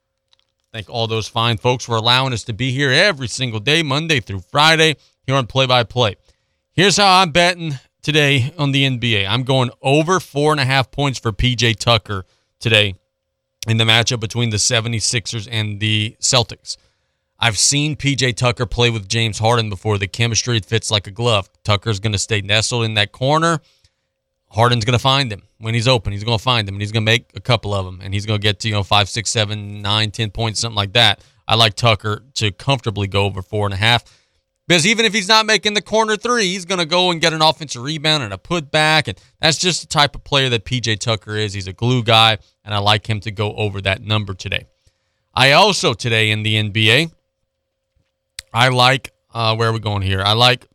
Thank 0.74 0.90
all 0.90 1.06
those 1.06 1.28
fine 1.28 1.58
folks 1.58 1.84
for 1.84 1.98
allowing 1.98 2.32
us 2.32 2.46
to 2.46 2.54
be 2.54 2.72
here 2.72 2.92
every 2.92 3.28
single 3.28 3.60
day, 3.60 3.84
Monday 3.84 4.22
through 4.22 4.40
Friday, 4.40 4.96
here 5.26 5.36
on 5.36 5.46
Play 5.46 5.66
by 5.66 5.84
Play. 5.84 6.16
Here's 6.72 6.96
how 6.96 7.20
I'm 7.20 7.32
betting 7.32 7.74
today 8.02 8.54
on 8.58 8.72
the 8.72 8.86
NBA. 8.86 9.28
I'm 9.28 9.44
going 9.44 9.72
over 9.82 10.22
four 10.22 10.54
and 10.54 10.62
a 10.62 10.66
half 10.66 10.90
points 10.90 11.20
for 11.20 11.34
PJ 11.34 11.76
Tucker 11.76 12.26
today 12.62 12.96
in 13.68 13.76
the 13.76 13.84
matchup 13.84 14.22
between 14.22 14.50
the 14.50 14.58
76ers 14.58 15.46
and 15.52 15.82
the 15.82 16.16
Celtics. 16.22 16.78
I've 17.38 17.58
seen 17.58 17.98
PJ 17.98 18.38
Tucker 18.38 18.66
play 18.66 18.90
with 18.90 19.10
James 19.10 19.40
Harden 19.40 19.70
before. 19.70 19.98
The 19.98 20.08
chemistry 20.08 20.58
fits 20.62 20.90
like 20.90 21.06
a 21.06 21.12
glove. 21.12 21.50
Tucker's 21.66 22.00
going 22.00 22.14
to 22.14 22.20
stay 22.20 22.40
nestled 22.40 22.86
in 22.86 22.94
that 22.94 23.12
corner. 23.12 23.60
Harden's 24.52 24.84
going 24.84 24.98
to 24.98 25.00
find 25.00 25.32
him 25.32 25.44
when 25.60 25.74
he's 25.74 25.88
open. 25.88 26.12
He's 26.12 26.26
going 26.26 26.38
to 26.38 26.44
find 26.44 26.68
him, 26.68 26.76
and 26.76 26.82
he's 26.82 26.92
going 26.92 27.06
to 27.06 27.12
make 27.12 27.32
a 27.36 27.40
couple 27.40 27.74
of 27.74 27.86
them, 27.86 28.02
and 28.04 28.14
he's 28.14 28.26
going 28.26 28.40
to 28.40 28.44
get 28.44 28.60
to 28.60 28.68
you 28.68 28.74
know 28.74 28.84
five, 28.84 29.10
six, 29.10 29.30
seven, 29.30 29.82
nine, 29.82 30.12
ten 30.12 30.30
points, 30.30 30.60
something 30.60 30.76
like 30.76 30.94
that. 30.94 31.24
I 31.48 31.56
like 31.56 31.76
Tucker 31.76 32.24
to 32.36 32.52
comfortably 32.52 33.08
go 33.08 33.26
over 33.26 33.42
four 33.42 33.66
and 33.66 33.74
a 33.74 33.78
half 33.78 34.04
because 34.68 34.86
even 34.86 35.06
if 35.06 35.14
he's 35.14 35.28
not 35.28 35.46
making 35.46 35.74
the 35.74 35.82
corner 35.82 36.16
three, 36.16 36.46
he's 36.46 36.66
going 36.66 36.80
to 36.80 36.86
go 36.86 37.12
and 37.12 37.20
get 37.20 37.34
an 37.34 37.42
offensive 37.42 37.82
rebound 37.82 38.24
and 38.24 38.34
a 38.34 38.38
putback, 38.38 39.08
and 39.08 39.20
that's 39.40 39.58
just 39.58 39.82
the 39.82 39.88
type 39.88 40.16
of 40.16 40.24
player 40.24 40.50
that 40.50 40.66
PJ 40.66 41.00
Tucker 41.00 41.36
is. 41.36 41.54
He's 41.54 41.68
a 41.68 41.74
glue 41.74 42.04
guy, 42.04 42.38
and 42.64 42.74
I 42.74 42.78
like 42.78 43.08
him 43.08 43.20
to 43.22 43.32
go 43.32 43.54
over 43.56 43.82
that 43.82 44.02
number 44.02 44.34
today. 44.34 44.68
I 45.34 45.54
also 45.54 45.94
today 45.94 46.32
in 46.32 46.44
the 46.44 46.56
NBA, 46.56 47.12
I 48.54 48.70
like 48.70 49.14
uh, 49.34 49.56
where 49.56 49.70
are 49.70 49.74
we 49.74 49.80
going 49.80 50.02
here? 50.02 50.22
I 50.22 50.34
like 50.34 50.68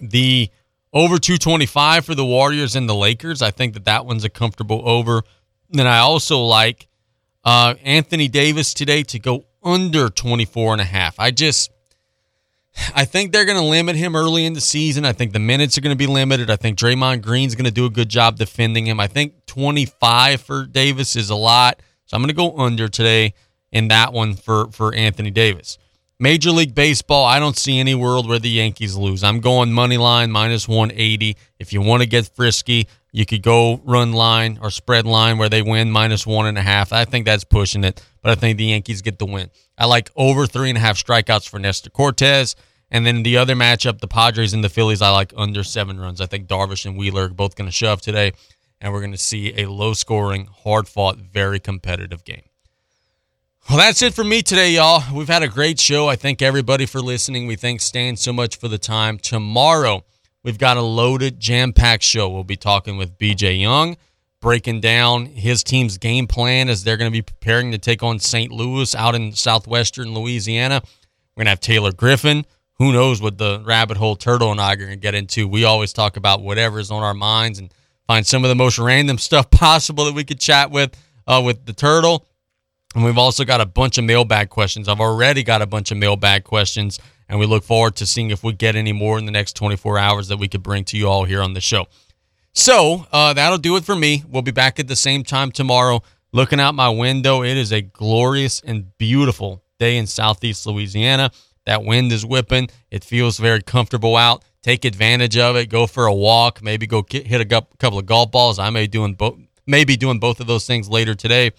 the 0.00 0.50
over 0.96 1.18
225 1.18 2.06
for 2.06 2.14
the 2.14 2.24
Warriors 2.24 2.74
and 2.74 2.88
the 2.88 2.94
Lakers. 2.94 3.42
I 3.42 3.50
think 3.50 3.74
that 3.74 3.84
that 3.84 4.06
one's 4.06 4.24
a 4.24 4.30
comfortable 4.30 4.80
over. 4.88 5.22
And 5.70 5.86
I 5.86 5.98
also 5.98 6.40
like 6.40 6.88
uh, 7.44 7.74
Anthony 7.84 8.28
Davis 8.28 8.72
today 8.72 9.02
to 9.02 9.18
go 9.18 9.44
under 9.62 10.08
24 10.08 10.72
and 10.72 10.80
a 10.80 10.86
half. 10.86 11.20
I 11.20 11.32
just 11.32 11.70
I 12.94 13.04
think 13.04 13.32
they're 13.32 13.44
going 13.44 13.58
to 13.58 13.64
limit 13.64 13.96
him 13.96 14.16
early 14.16 14.46
in 14.46 14.54
the 14.54 14.60
season. 14.60 15.04
I 15.04 15.12
think 15.12 15.34
the 15.34 15.38
minutes 15.38 15.76
are 15.76 15.82
going 15.82 15.94
to 15.94 15.98
be 15.98 16.06
limited. 16.06 16.50
I 16.50 16.56
think 16.56 16.78
Draymond 16.78 17.20
Green's 17.20 17.54
going 17.54 17.66
to 17.66 17.70
do 17.70 17.84
a 17.84 17.90
good 17.90 18.08
job 18.08 18.36
defending 18.36 18.86
him. 18.86 18.98
I 18.98 19.06
think 19.06 19.44
25 19.46 20.40
for 20.40 20.64
Davis 20.64 21.14
is 21.14 21.28
a 21.28 21.36
lot. 21.36 21.80
So 22.06 22.16
I'm 22.16 22.22
going 22.22 22.28
to 22.28 22.34
go 22.34 22.56
under 22.56 22.88
today 22.88 23.34
in 23.70 23.88
that 23.88 24.14
one 24.14 24.34
for 24.34 24.70
for 24.70 24.94
Anthony 24.94 25.30
Davis. 25.30 25.76
Major 26.18 26.50
League 26.50 26.74
Baseball, 26.74 27.26
I 27.26 27.38
don't 27.38 27.58
see 27.58 27.78
any 27.78 27.94
world 27.94 28.26
where 28.26 28.38
the 28.38 28.48
Yankees 28.48 28.96
lose. 28.96 29.22
I'm 29.22 29.40
going 29.40 29.70
money 29.70 29.98
line 29.98 30.30
minus 30.30 30.66
180. 30.66 31.36
If 31.58 31.74
you 31.74 31.82
want 31.82 32.02
to 32.02 32.08
get 32.08 32.26
frisky, 32.34 32.88
you 33.12 33.26
could 33.26 33.42
go 33.42 33.82
run 33.84 34.14
line 34.14 34.58
or 34.62 34.70
spread 34.70 35.04
line 35.04 35.36
where 35.36 35.50
they 35.50 35.60
win 35.60 35.90
minus 35.90 36.26
one 36.26 36.46
and 36.46 36.56
a 36.56 36.62
half. 36.62 36.90
I 36.90 37.04
think 37.04 37.26
that's 37.26 37.44
pushing 37.44 37.84
it, 37.84 38.02
but 38.22 38.30
I 38.32 38.34
think 38.34 38.56
the 38.56 38.64
Yankees 38.64 39.02
get 39.02 39.18
the 39.18 39.26
win. 39.26 39.50
I 39.76 39.84
like 39.84 40.10
over 40.16 40.46
three 40.46 40.70
and 40.70 40.78
a 40.78 40.80
half 40.80 40.96
strikeouts 40.96 41.46
for 41.50 41.58
Nestor 41.58 41.90
Cortes. 41.90 42.56
And 42.90 43.04
then 43.04 43.22
the 43.22 43.36
other 43.36 43.54
matchup, 43.54 44.00
the 44.00 44.08
Padres 44.08 44.54
and 44.54 44.64
the 44.64 44.70
Phillies, 44.70 45.02
I 45.02 45.10
like 45.10 45.34
under 45.36 45.62
seven 45.62 46.00
runs. 46.00 46.22
I 46.22 46.26
think 46.26 46.48
Darvish 46.48 46.86
and 46.86 46.96
Wheeler 46.96 47.24
are 47.24 47.28
both 47.28 47.56
going 47.56 47.68
to 47.68 47.72
shove 47.72 48.00
today, 48.00 48.32
and 48.80 48.90
we're 48.90 49.00
going 49.00 49.12
to 49.12 49.18
see 49.18 49.52
a 49.60 49.68
low 49.68 49.92
scoring, 49.92 50.46
hard 50.46 50.88
fought, 50.88 51.18
very 51.18 51.60
competitive 51.60 52.24
game. 52.24 52.44
Well, 53.68 53.78
that's 53.78 54.00
it 54.00 54.14
for 54.14 54.22
me 54.22 54.42
today, 54.42 54.70
y'all. 54.70 55.02
We've 55.12 55.26
had 55.26 55.42
a 55.42 55.48
great 55.48 55.80
show. 55.80 56.06
I 56.06 56.14
thank 56.14 56.40
everybody 56.40 56.86
for 56.86 57.00
listening. 57.00 57.48
We 57.48 57.56
thank 57.56 57.80
Stan 57.80 58.16
so 58.16 58.32
much 58.32 58.58
for 58.58 58.68
the 58.68 58.78
time. 58.78 59.18
Tomorrow, 59.18 60.04
we've 60.44 60.56
got 60.56 60.76
a 60.76 60.82
loaded, 60.82 61.40
jam 61.40 61.72
packed 61.72 62.04
show. 62.04 62.28
We'll 62.28 62.44
be 62.44 62.56
talking 62.56 62.96
with 62.96 63.18
BJ 63.18 63.60
Young, 63.60 63.96
breaking 64.40 64.82
down 64.82 65.26
his 65.26 65.64
team's 65.64 65.98
game 65.98 66.28
plan 66.28 66.68
as 66.68 66.84
they're 66.84 66.96
going 66.96 67.10
to 67.10 67.12
be 67.12 67.22
preparing 67.22 67.72
to 67.72 67.78
take 67.78 68.04
on 68.04 68.20
St. 68.20 68.52
Louis 68.52 68.94
out 68.94 69.16
in 69.16 69.32
southwestern 69.32 70.14
Louisiana. 70.14 70.80
We're 71.34 71.40
going 71.40 71.46
to 71.46 71.50
have 71.50 71.60
Taylor 71.60 71.92
Griffin. 71.92 72.46
Who 72.74 72.92
knows 72.92 73.20
what 73.20 73.36
the 73.36 73.64
rabbit 73.64 73.96
hole 73.96 74.14
Turtle 74.14 74.52
and 74.52 74.60
I 74.60 74.74
are 74.74 74.76
going 74.76 74.90
to 74.90 74.96
get 74.96 75.16
into? 75.16 75.48
We 75.48 75.64
always 75.64 75.92
talk 75.92 76.16
about 76.16 76.40
whatever's 76.40 76.92
on 76.92 77.02
our 77.02 77.14
minds 77.14 77.58
and 77.58 77.74
find 78.06 78.24
some 78.24 78.44
of 78.44 78.48
the 78.48 78.54
most 78.54 78.78
random 78.78 79.18
stuff 79.18 79.50
possible 79.50 80.04
that 80.04 80.14
we 80.14 80.22
could 80.22 80.38
chat 80.38 80.70
with 80.70 80.96
uh, 81.26 81.42
with 81.44 81.66
the 81.66 81.72
Turtle. 81.72 82.24
And 82.96 83.04
we've 83.04 83.18
also 83.18 83.44
got 83.44 83.60
a 83.60 83.66
bunch 83.66 83.98
of 83.98 84.04
mailbag 84.04 84.48
questions. 84.48 84.88
I've 84.88 85.00
already 85.00 85.42
got 85.42 85.60
a 85.60 85.66
bunch 85.66 85.90
of 85.90 85.98
mailbag 85.98 86.44
questions, 86.44 86.98
and 87.28 87.38
we 87.38 87.44
look 87.44 87.62
forward 87.62 87.94
to 87.96 88.06
seeing 88.06 88.30
if 88.30 88.42
we 88.42 88.54
get 88.54 88.74
any 88.74 88.92
more 88.92 89.18
in 89.18 89.26
the 89.26 89.32
next 89.32 89.54
24 89.54 89.98
hours 89.98 90.28
that 90.28 90.38
we 90.38 90.48
could 90.48 90.62
bring 90.62 90.82
to 90.84 90.96
you 90.96 91.06
all 91.06 91.24
here 91.24 91.42
on 91.42 91.52
the 91.52 91.60
show. 91.60 91.88
So 92.54 93.04
uh, 93.12 93.34
that'll 93.34 93.58
do 93.58 93.76
it 93.76 93.84
for 93.84 93.94
me. 93.94 94.24
We'll 94.26 94.40
be 94.40 94.50
back 94.50 94.80
at 94.80 94.88
the 94.88 94.96
same 94.96 95.24
time 95.24 95.52
tomorrow. 95.52 96.00
Looking 96.32 96.58
out 96.58 96.74
my 96.74 96.88
window, 96.88 97.42
it 97.42 97.58
is 97.58 97.70
a 97.70 97.82
glorious 97.82 98.62
and 98.62 98.96
beautiful 98.96 99.62
day 99.78 99.98
in 99.98 100.06
Southeast 100.06 100.64
Louisiana. 100.64 101.32
That 101.66 101.84
wind 101.84 102.12
is 102.12 102.24
whipping. 102.24 102.70
It 102.90 103.04
feels 103.04 103.36
very 103.36 103.60
comfortable 103.60 104.16
out. 104.16 104.42
Take 104.62 104.86
advantage 104.86 105.36
of 105.36 105.54
it. 105.56 105.66
Go 105.66 105.86
for 105.86 106.06
a 106.06 106.14
walk. 106.14 106.62
Maybe 106.62 106.86
go 106.86 107.04
hit 107.10 107.42
a 107.42 107.44
couple 107.44 107.98
of 107.98 108.06
golf 108.06 108.30
balls. 108.30 108.58
I 108.58 108.70
may 108.70 108.86
doing 108.86 109.12
both. 109.12 109.38
Maybe 109.66 109.98
doing 109.98 110.18
both 110.18 110.40
of 110.40 110.46
those 110.46 110.66
things 110.66 110.88
later 110.88 111.14
today. 111.14 111.50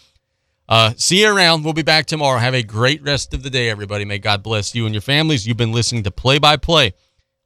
Uh, 0.70 0.94
see 0.98 1.22
you 1.22 1.34
around. 1.34 1.64
We'll 1.64 1.74
be 1.74 1.82
back 1.82 2.06
tomorrow. 2.06 2.40
Have 2.40 2.54
a 2.54 2.64
great 2.64 3.02
rest 3.02 3.34
of 3.34 3.44
the 3.44 3.50
day, 3.50 3.70
everybody. 3.70 4.04
May 4.06 4.20
God 4.20 4.44
bless 4.44 4.76
you 4.76 4.86
and 4.86 4.94
your 4.94 5.02
families. 5.02 5.48
You've 5.48 5.58
been 5.58 5.72
listening 5.72 6.04
to 6.04 6.12
Play 6.12 6.40
by 6.40 6.58
Play 6.58 6.94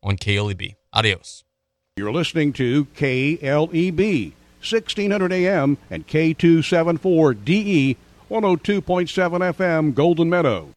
on 0.01 0.17
KLEB. 0.17 0.75
Adios. 0.93 1.43
You're 1.97 2.11
listening 2.11 2.53
to 2.53 2.85
KLEB, 2.85 4.31
1600 4.59 5.33
AM 5.33 5.77
and 5.89 6.07
K274DE, 6.07 7.97
102.7 8.29 9.53
FM, 9.53 9.93
Golden 9.93 10.29
Meadow. 10.29 10.69